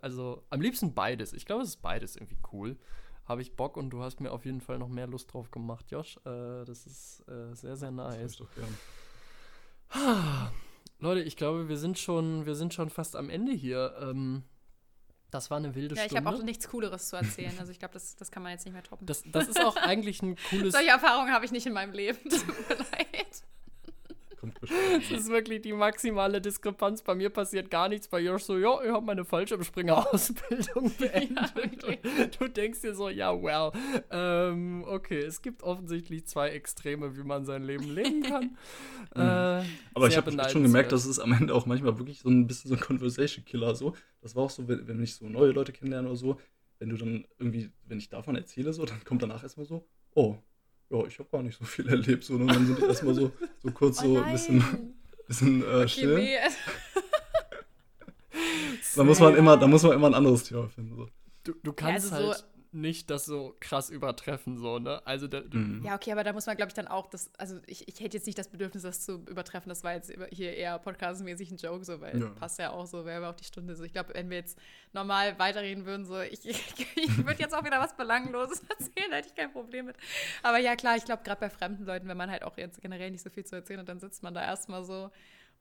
also 0.01 0.43
am 0.49 0.61
liebsten 0.61 0.93
beides. 0.93 1.33
Ich 1.33 1.45
glaube, 1.45 1.63
es 1.63 1.69
ist 1.69 1.81
beides 1.81 2.15
irgendwie 2.15 2.37
cool. 2.53 2.77
habe 3.25 3.41
ich 3.41 3.55
Bock 3.55 3.77
und 3.77 3.89
du 3.89 4.03
hast 4.03 4.19
mir 4.19 4.31
auf 4.31 4.45
jeden 4.45 4.61
Fall 4.61 4.77
noch 4.77 4.87
mehr 4.89 5.07
Lust 5.07 5.33
drauf 5.33 5.51
gemacht, 5.51 5.85
Josh. 5.91 6.17
Äh, 6.25 6.65
das 6.65 6.85
ist 6.85 7.23
äh, 7.27 7.53
sehr, 7.55 7.75
sehr 7.75 7.91
Das 7.91 8.17
nice. 8.17 8.31
ich 8.33 8.37
doch 8.37 8.49
gern. 8.55 8.77
Leute, 10.99 11.21
ich 11.21 11.35
glaube, 11.35 11.67
wir 11.67 11.77
sind 11.77 11.99
schon, 11.99 12.45
wir 12.45 12.55
sind 12.55 12.73
schon 12.73 12.89
fast 12.89 13.15
am 13.15 13.29
Ende 13.29 13.51
hier. 13.51 13.95
Ähm, 14.01 14.43
das 15.31 15.49
war 15.51 15.57
eine 15.57 15.75
wilde 15.75 15.95
Ja, 15.95 16.03
ich 16.03 16.11
Stunde. 16.11 16.25
habe 16.29 16.37
auch 16.37 16.43
nichts 16.43 16.69
Cooleres 16.69 17.09
zu 17.09 17.17
erzählen. 17.17 17.53
Also 17.59 17.71
ich 17.71 17.79
glaube, 17.79 17.93
das, 17.93 18.15
das 18.15 18.31
kann 18.31 18.41
man 18.43 18.53
jetzt 18.53 18.63
nicht 18.65 18.73
mehr 18.73 18.83
toppen. 18.83 19.05
das, 19.05 19.23
das 19.31 19.47
ist 19.49 19.59
auch 19.63 19.75
eigentlich 19.81 20.21
ein 20.21 20.37
cooles. 20.49 20.73
Solche 20.73 20.89
Erfahrungen 20.91 21.33
habe 21.33 21.43
ich 21.45 21.51
nicht 21.51 21.65
in 21.65 21.73
meinem 21.73 21.91
Leben. 21.93 22.17
Tut 22.29 22.47
mir 22.69 22.75
leid. 22.77 23.43
Kommt 24.45 24.59
bestimmt. 24.61 25.11
Das 25.11 25.19
ist 25.19 25.29
wirklich 25.29 25.61
die 25.61 25.73
maximale 25.73 26.39
Diskrepanz. 26.41 27.01
Bei 27.01 27.15
mir 27.15 27.29
passiert 27.29 27.69
gar 27.71 27.89
nichts. 27.89 28.07
Bei 28.07 28.19
Josh 28.19 28.43
so, 28.43 28.57
ja, 28.57 28.81
ich 28.83 28.89
habe 28.91 29.05
meine 29.05 29.25
Fallschirmspringer-Ausbildung 29.25 30.91
beendet. 30.99 31.55
wirklich. 31.55 31.99
Und 32.03 32.39
du 32.41 32.47
denkst 32.47 32.81
dir 32.81 32.93
so, 32.93 33.09
ja, 33.09 33.31
well. 33.41 33.71
Ähm, 34.11 34.83
okay, 34.87 35.19
es 35.19 35.41
gibt 35.41 35.63
offensichtlich 35.63 36.25
zwei 36.27 36.49
Extreme, 36.49 37.17
wie 37.17 37.23
man 37.23 37.45
sein 37.45 37.63
Leben 37.63 37.89
leben 37.93 38.21
kann. 38.23 38.57
äh, 39.15 39.45
Mhm. 39.55 39.65
Aber 39.93 40.07
ich 40.07 40.17
habe 40.17 40.31
schon 40.49 40.63
gemerkt, 40.63 40.91
dass 40.91 41.05
es 41.05 41.19
am 41.19 41.31
Ende 41.33 41.53
auch 41.53 41.65
manchmal 41.65 41.97
wirklich 41.97 42.19
so 42.19 42.29
ein 42.29 42.47
bisschen 42.47 42.69
so 42.69 42.75
ein 42.75 42.81
Conversation-Killer 42.81 43.75
so. 43.75 43.95
Das 44.21 44.35
war 44.35 44.43
auch 44.43 44.49
so, 44.49 44.67
wenn, 44.67 44.87
wenn 44.87 45.01
ich 45.01 45.15
so 45.15 45.27
neue 45.27 45.51
Leute 45.51 45.71
kennenlerne 45.71 46.07
oder 46.07 46.17
so, 46.17 46.39
wenn 46.79 46.89
du 46.89 46.97
dann 46.97 47.25
irgendwie, 47.39 47.71
wenn 47.85 47.97
ich 47.97 48.09
davon 48.09 48.35
erzähle, 48.35 48.73
so, 48.73 48.85
dann 48.85 49.03
kommt 49.03 49.23
danach 49.23 49.43
erstmal 49.43 49.65
so, 49.65 49.87
oh, 50.13 50.35
ja, 50.89 51.03
ich 51.05 51.17
habe 51.19 51.29
gar 51.31 51.41
nicht 51.43 51.57
so 51.57 51.65
viel 51.65 51.87
erlebt. 51.89 52.23
So, 52.23 52.35
und 52.35 52.47
dann 52.47 52.65
sind 52.67 52.79
die 52.79 52.83
erstmal 52.85 53.13
so, 53.15 53.31
so 53.63 53.71
kurz 53.71 53.99
so 53.99 54.17
ein 54.21 54.31
bisschen, 54.31 54.93
bisschen 55.27 55.61
äh, 55.61 55.65
Okay, 55.65 55.87
still. 55.87 56.15
nee. 56.15 56.37
Da 58.95 59.03
muss 59.03 59.19
man 59.19 59.35
immer, 59.35 59.57
da 59.57 59.67
muss 59.67 59.83
man 59.83 59.93
immer 59.93 60.07
ein 60.07 60.13
anderes 60.13 60.43
Thema 60.43 60.67
finden. 60.69 60.95
So. 60.95 61.07
Du, 61.43 61.53
du 61.63 61.73
kannst 61.73 62.11
also 62.13 62.27
so- 62.27 62.33
halt 62.33 62.45
nicht 62.75 63.09
das 63.09 63.25
so 63.25 63.55
krass 63.59 63.89
übertreffen, 63.89 64.57
so, 64.57 64.79
ne? 64.79 65.01
Also, 65.05 65.27
da, 65.27 65.41
Mhm. 65.51 65.83
Ja, 65.83 65.95
okay, 65.95 66.11
aber 66.11 66.23
da 66.23 66.33
muss 66.33 66.45
man, 66.45 66.57
glaube 66.57 66.69
ich, 66.69 66.73
dann 66.73 66.87
auch 66.87 67.07
das, 67.07 67.31
also 67.37 67.59
ich, 67.65 67.87
ich 67.87 67.99
hätte 68.01 68.17
jetzt 68.17 68.25
nicht 68.25 68.37
das 68.37 68.49
Bedürfnis, 68.49 68.83
das 68.83 69.01
zu 69.05 69.23
übertreffen. 69.29 69.69
Das 69.69 69.83
war 69.83 69.93
jetzt 69.93 70.11
hier 70.31 70.53
eher 70.55 70.77
podcastmäßig 70.79 71.51
ein 71.51 71.57
Joke, 71.57 71.85
so, 71.85 72.01
weil 72.01 72.19
Ja. 72.21 72.29
passt 72.31 72.59
ja 72.59 72.71
auch 72.71 72.85
so, 72.85 73.05
wäre 73.05 73.17
aber 73.17 73.29
auch 73.29 73.35
die 73.39 73.45
Stunde 73.45 73.75
so. 73.75 73.83
Ich 73.83 73.93
glaube, 73.93 74.13
wenn 74.13 74.29
wir 74.29 74.37
jetzt 74.37 74.59
normal 74.93 75.39
weiterreden 75.39 75.85
würden, 75.85 76.05
so, 76.05 76.19
ich, 76.19 76.45
ich, 76.49 76.85
ich 76.95 77.17
würde 77.25 77.39
jetzt 77.39 77.55
auch 77.55 77.63
wieder 77.63 77.79
was 77.79 77.95
Belangloses 77.95 78.59
erzählen, 78.69 79.09
da 79.09 79.15
hätte 79.17 79.29
ich 79.29 79.35
kein 79.35 79.51
Problem 79.51 79.85
mit. 79.85 79.95
Aber 80.43 80.57
ja, 80.57 80.75
klar, 80.75 80.97
ich 80.97 81.05
glaube, 81.05 81.23
gerade 81.23 81.39
bei 81.39 81.49
fremden 81.49 81.85
Leuten, 81.85 82.07
wenn 82.07 82.17
man 82.17 82.29
halt 82.29 82.43
auch 82.43 82.57
jetzt 82.57 82.81
generell 82.81 83.11
nicht 83.11 83.23
so 83.23 83.29
viel 83.29 83.45
zu 83.45 83.55
erzählen 83.55 83.79
hat, 83.79 83.89
dann 83.89 83.99
sitzt 83.99 84.21
man 84.23 84.33
da 84.33 84.43
erstmal 84.43 84.83
so 84.83 85.09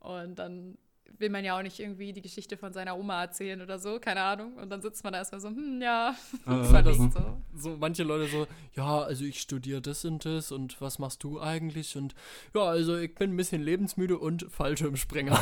und 0.01 0.37
dann 0.39 0.77
will 1.19 1.31
man 1.31 1.45
ja 1.45 1.57
auch 1.57 1.63
nicht 1.63 1.79
irgendwie 1.79 2.13
die 2.13 2.23
Geschichte 2.23 2.57
von 2.57 2.73
seiner 2.73 2.97
Oma 2.99 3.23
erzählen 3.23 3.61
oder 3.63 3.79
so, 3.79 4.01
keine 4.01 4.21
Ahnung. 4.23 4.55
Und 4.55 4.71
dann 4.71 4.81
sitzt 4.83 5.05
man 5.05 5.13
da 5.13 5.21
erstmal 5.21 5.41
so, 5.41 5.49
hm, 5.49 5.81
ja, 5.81 6.15
Ah, 6.47 6.57
das 6.59 6.73
war 6.73 6.83
das- 6.83 6.99
nicht 6.99 7.13
so. 7.13 7.43
so 7.55 7.77
manche 7.79 8.03
Leute 8.03 8.29
so, 8.31 8.47
ja, 8.75 9.01
also 9.03 9.25
ich 9.25 9.41
studiere 9.41 9.81
das 9.81 10.05
und 10.05 10.25
das 10.25 10.51
und 10.53 10.81
was 10.81 10.99
machst 10.99 11.23
du 11.23 11.41
eigentlich? 11.41 11.97
Und 11.97 12.15
ja, 12.55 12.63
also 12.63 12.97
ich 12.99 13.15
bin 13.15 13.33
ein 13.33 13.37
bisschen 13.37 13.63
lebensmüde 13.63 14.19
und 14.19 14.47
Fallschirmspringer. 14.51 15.33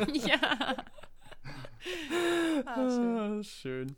ja. 0.12 0.76
Ah, 2.66 2.90
schön. 2.90 3.18
Ah, 3.18 3.42
schön. 3.42 3.96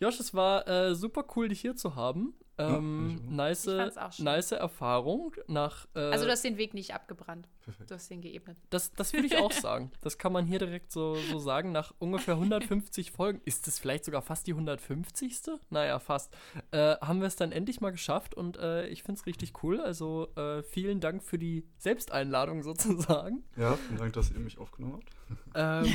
Josh, 0.00 0.20
es 0.20 0.34
war 0.34 0.66
äh, 0.68 0.94
super 0.94 1.24
cool, 1.36 1.48
dich 1.48 1.60
hier 1.60 1.76
zu 1.76 1.94
haben. 1.96 2.34
Ähm, 2.56 3.16
ich 3.16 3.26
auch. 3.26 3.30
nice, 3.32 4.18
nice 4.18 4.52
Erfahrung 4.52 5.34
nach. 5.48 5.86
Äh, 5.94 5.98
Also 6.00 6.24
du 6.24 6.30
hast 6.30 6.44
den 6.44 6.56
Weg 6.56 6.72
nicht 6.74 6.94
abgebrannt. 6.94 7.48
Perfekt. 7.62 7.90
Du 7.90 7.94
hast 7.94 8.08
den 8.10 8.20
geebnet. 8.20 8.56
das, 8.70 8.92
das 8.92 9.12
würde 9.12 9.26
ich 9.26 9.36
auch 9.38 9.50
sagen. 9.66 9.90
Das 10.02 10.18
kann 10.18 10.32
man 10.32 10.46
hier 10.46 10.58
direkt 10.58 10.92
so, 10.92 11.14
so 11.30 11.38
sagen. 11.38 11.72
Nach 11.72 11.92
ungefähr 11.98 12.34
150 12.34 13.10
Folgen, 13.10 13.40
ist 13.44 13.66
es 13.66 13.78
vielleicht 13.78 14.04
sogar 14.04 14.22
fast 14.22 14.46
die 14.46 14.52
150. 14.52 15.34
Naja, 15.70 15.98
fast. 15.98 16.32
Äh, 16.70 16.96
haben 17.00 17.20
wir 17.20 17.26
es 17.26 17.36
dann 17.36 17.50
endlich 17.52 17.80
mal 17.80 17.90
geschafft 17.90 18.34
und 18.34 18.56
äh, 18.56 18.86
ich 18.88 19.02
finde 19.02 19.18
es 19.20 19.26
richtig 19.26 19.62
cool. 19.62 19.80
Also 19.80 20.28
äh, 20.36 20.62
vielen 20.62 21.00
Dank 21.00 21.22
für 21.22 21.38
die 21.38 21.66
Selbsteinladung 21.78 22.62
sozusagen. 22.62 23.42
Ja, 23.56 23.76
vielen 23.76 23.98
Dank, 23.98 24.12
dass 24.12 24.30
ihr 24.30 24.38
mich 24.40 24.58
aufgenommen 24.58 24.94
habt. 24.94 25.10
Ähm, 25.56 25.86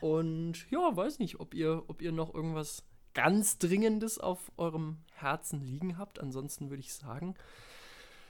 und 0.00 0.70
ja, 0.70 0.94
weiß 0.96 1.18
nicht, 1.18 1.40
ob 1.40 1.52
ihr, 1.54 1.82
ob 1.88 2.00
ihr 2.02 2.12
noch 2.12 2.32
irgendwas 2.32 2.84
ganz 3.14 3.58
Dringendes 3.58 4.18
auf 4.18 4.52
eurem 4.56 4.98
Herzen 5.20 5.60
liegen 5.60 5.98
habt. 5.98 6.20
Ansonsten 6.20 6.70
würde 6.70 6.80
ich 6.80 6.94
sagen, 6.94 7.34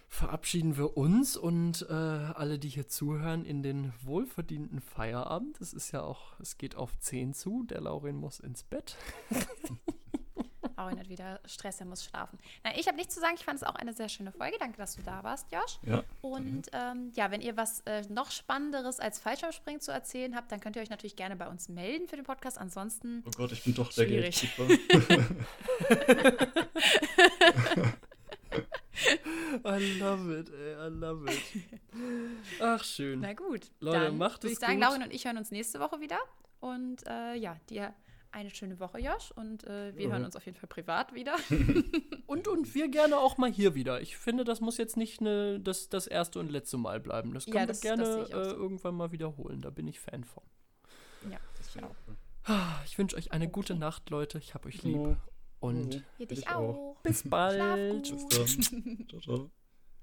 verabschieden 0.09 0.76
wir 0.76 0.97
uns 0.97 1.36
und 1.36 1.86
äh, 1.89 1.93
alle, 1.93 2.59
die 2.59 2.68
hier 2.68 2.89
zuhören, 2.89 3.45
in 3.45 3.62
den 3.62 3.93
wohlverdienten 4.03 4.80
Feierabend. 4.80 5.61
Es 5.61 5.72
ist 5.72 5.93
ja 5.93 6.03
auch, 6.03 6.39
es 6.41 6.59
geht 6.59 6.76
auf 6.76 6.99
10 6.99 7.34
zu. 7.34 7.64
Der 7.64 7.80
Laurin 7.80 8.16
muss 8.16 8.41
ins 8.41 8.62
Bett. 8.64 8.97
Aurin 10.79 10.99
hat 10.99 11.09
wieder 11.09 11.41
Stress, 11.45 11.81
er 11.81 11.87
muss 11.87 12.05
schlafen. 12.05 12.39
Na, 12.64 12.76
ich 12.76 12.87
habe 12.87 12.97
nichts 12.97 13.14
zu 13.14 13.20
sagen. 13.20 13.35
Ich 13.37 13.45
fand 13.45 13.57
es 13.61 13.64
auch 13.64 13.74
eine 13.74 13.93
sehr 13.93 14.09
schöne 14.09 14.33
Folge. 14.33 14.57
Danke, 14.59 14.79
dass 14.79 14.97
du 14.97 15.03
da 15.03 15.22
warst, 15.24 15.51
Josh. 15.53 15.79
Ja. 15.85 16.05
Und 16.20 16.68
ähm, 16.72 17.11
ja, 17.14 17.31
wenn 17.31 17.41
ihr 17.41 17.57
was 17.57 17.81
äh, 17.81 18.03
noch 18.09 18.31
Spannenderes 18.31 19.01
als 19.01 19.18
Fallschirmspringen 19.18 19.81
zu 19.81 19.91
erzählen 19.93 20.35
habt, 20.37 20.53
dann 20.53 20.61
könnt 20.61 20.76
ihr 20.76 20.83
euch 20.83 20.91
natürlich 20.91 21.16
gerne 21.16 21.37
bei 21.37 21.49
uns 21.49 21.68
melden 21.68 22.09
für 22.09 22.16
den 22.16 22.24
Podcast. 22.24 22.59
Ansonsten, 22.59 23.22
Oh 23.26 23.31
Gott, 23.37 23.53
ich 23.53 23.64
bin 23.64 23.74
doch 23.74 23.93
der. 23.93 24.07
Gatekeeper. 24.07 24.68
I 29.64 29.99
love 29.99 30.39
it, 30.39 30.51
ey, 30.51 30.74
I 30.74 30.89
love 30.91 31.31
it. 31.31 31.41
Ach, 32.61 32.83
schön. 32.85 33.20
na 33.20 33.33
gut. 33.33 33.70
Leute, 33.81 34.01
dann 34.01 34.18
macht 34.18 34.43
würde 34.43 34.49
es 34.49 34.53
ich 34.55 34.59
sagen, 34.59 34.74
gut. 34.74 34.83
Laurin 34.83 35.03
und 35.03 35.12
ich 35.12 35.24
hören 35.24 35.39
uns 35.39 35.51
nächste 35.51 35.81
Woche 35.81 36.01
wieder. 36.01 36.18
Und 36.61 37.07
äh, 37.07 37.35
ja, 37.35 37.57
dir 37.70 37.95
eine 38.39 38.51
schöne 38.51 38.78
Woche, 38.80 38.99
Josh. 38.99 39.30
Und 39.32 39.64
äh, 39.64 39.95
wir 39.97 40.05
Ja. 40.07 40.11
hören 40.12 40.24
uns 40.24 40.36
auf 40.36 40.45
jeden 40.47 40.57
Fall 40.57 40.68
privat 40.68 41.14
wieder. 41.14 41.36
Und, 42.26 42.47
und 42.47 42.74
wir 42.74 42.89
gerne 42.89 43.16
auch 43.16 43.39
mal 43.39 43.51
hier 43.51 43.74
wieder. 43.74 44.03
Ich 44.03 44.18
finde, 44.18 44.45
das 44.45 44.61
muss 44.61 44.76
jetzt 44.76 44.97
nicht 44.99 45.20
ne, 45.22 45.59
das, 45.61 45.89
das 45.89 46.07
erste 46.07 46.39
und 46.41 46.51
letzte 46.51 46.76
Mal 46.76 47.01
bleiben. 47.01 47.32
Das 47.32 47.47
können 47.47 47.57
Ja, 47.57 47.62
wir 47.62 47.66
das- 47.68 47.80
gerne 47.80 48.03
das 48.03 48.28
äh, 48.28 48.32
so. 48.51 48.51
irgendwann 48.57 48.95
mal 48.97 49.12
wiederholen. 49.12 49.62
Da 49.62 49.70
bin 49.70 49.89
ich 49.89 49.99
Fan 49.99 50.24
von. 50.24 50.43
ja, 51.30 51.39
ich 51.74 51.82
auch. 51.82 51.95
Ah, 52.45 52.80
Ich 52.84 52.99
wünsche 52.99 53.16
euch 53.16 53.32
eine 53.32 53.45
Okay. 53.47 53.53
gute 53.53 53.74
Nacht, 53.76 54.11
Leute. 54.11 54.36
Ich 54.39 54.53
habe 54.53 54.68
euch 54.68 54.82
lieb. 54.82 54.95
Genau. 54.97 55.16
Und 55.61 56.05
Ihr 56.18 56.26
dich 56.26 56.41
Ich 56.41 56.49
auch. 56.51 56.97
auch. 56.97 56.97
bis 57.03 57.28
bald. 57.28 58.07
Schlaf 58.07 58.20
gut. 58.20 58.28
Bis 58.45 58.70
dann. 58.70 59.07
Ciao, 59.09 59.20
ciao. 59.20 59.51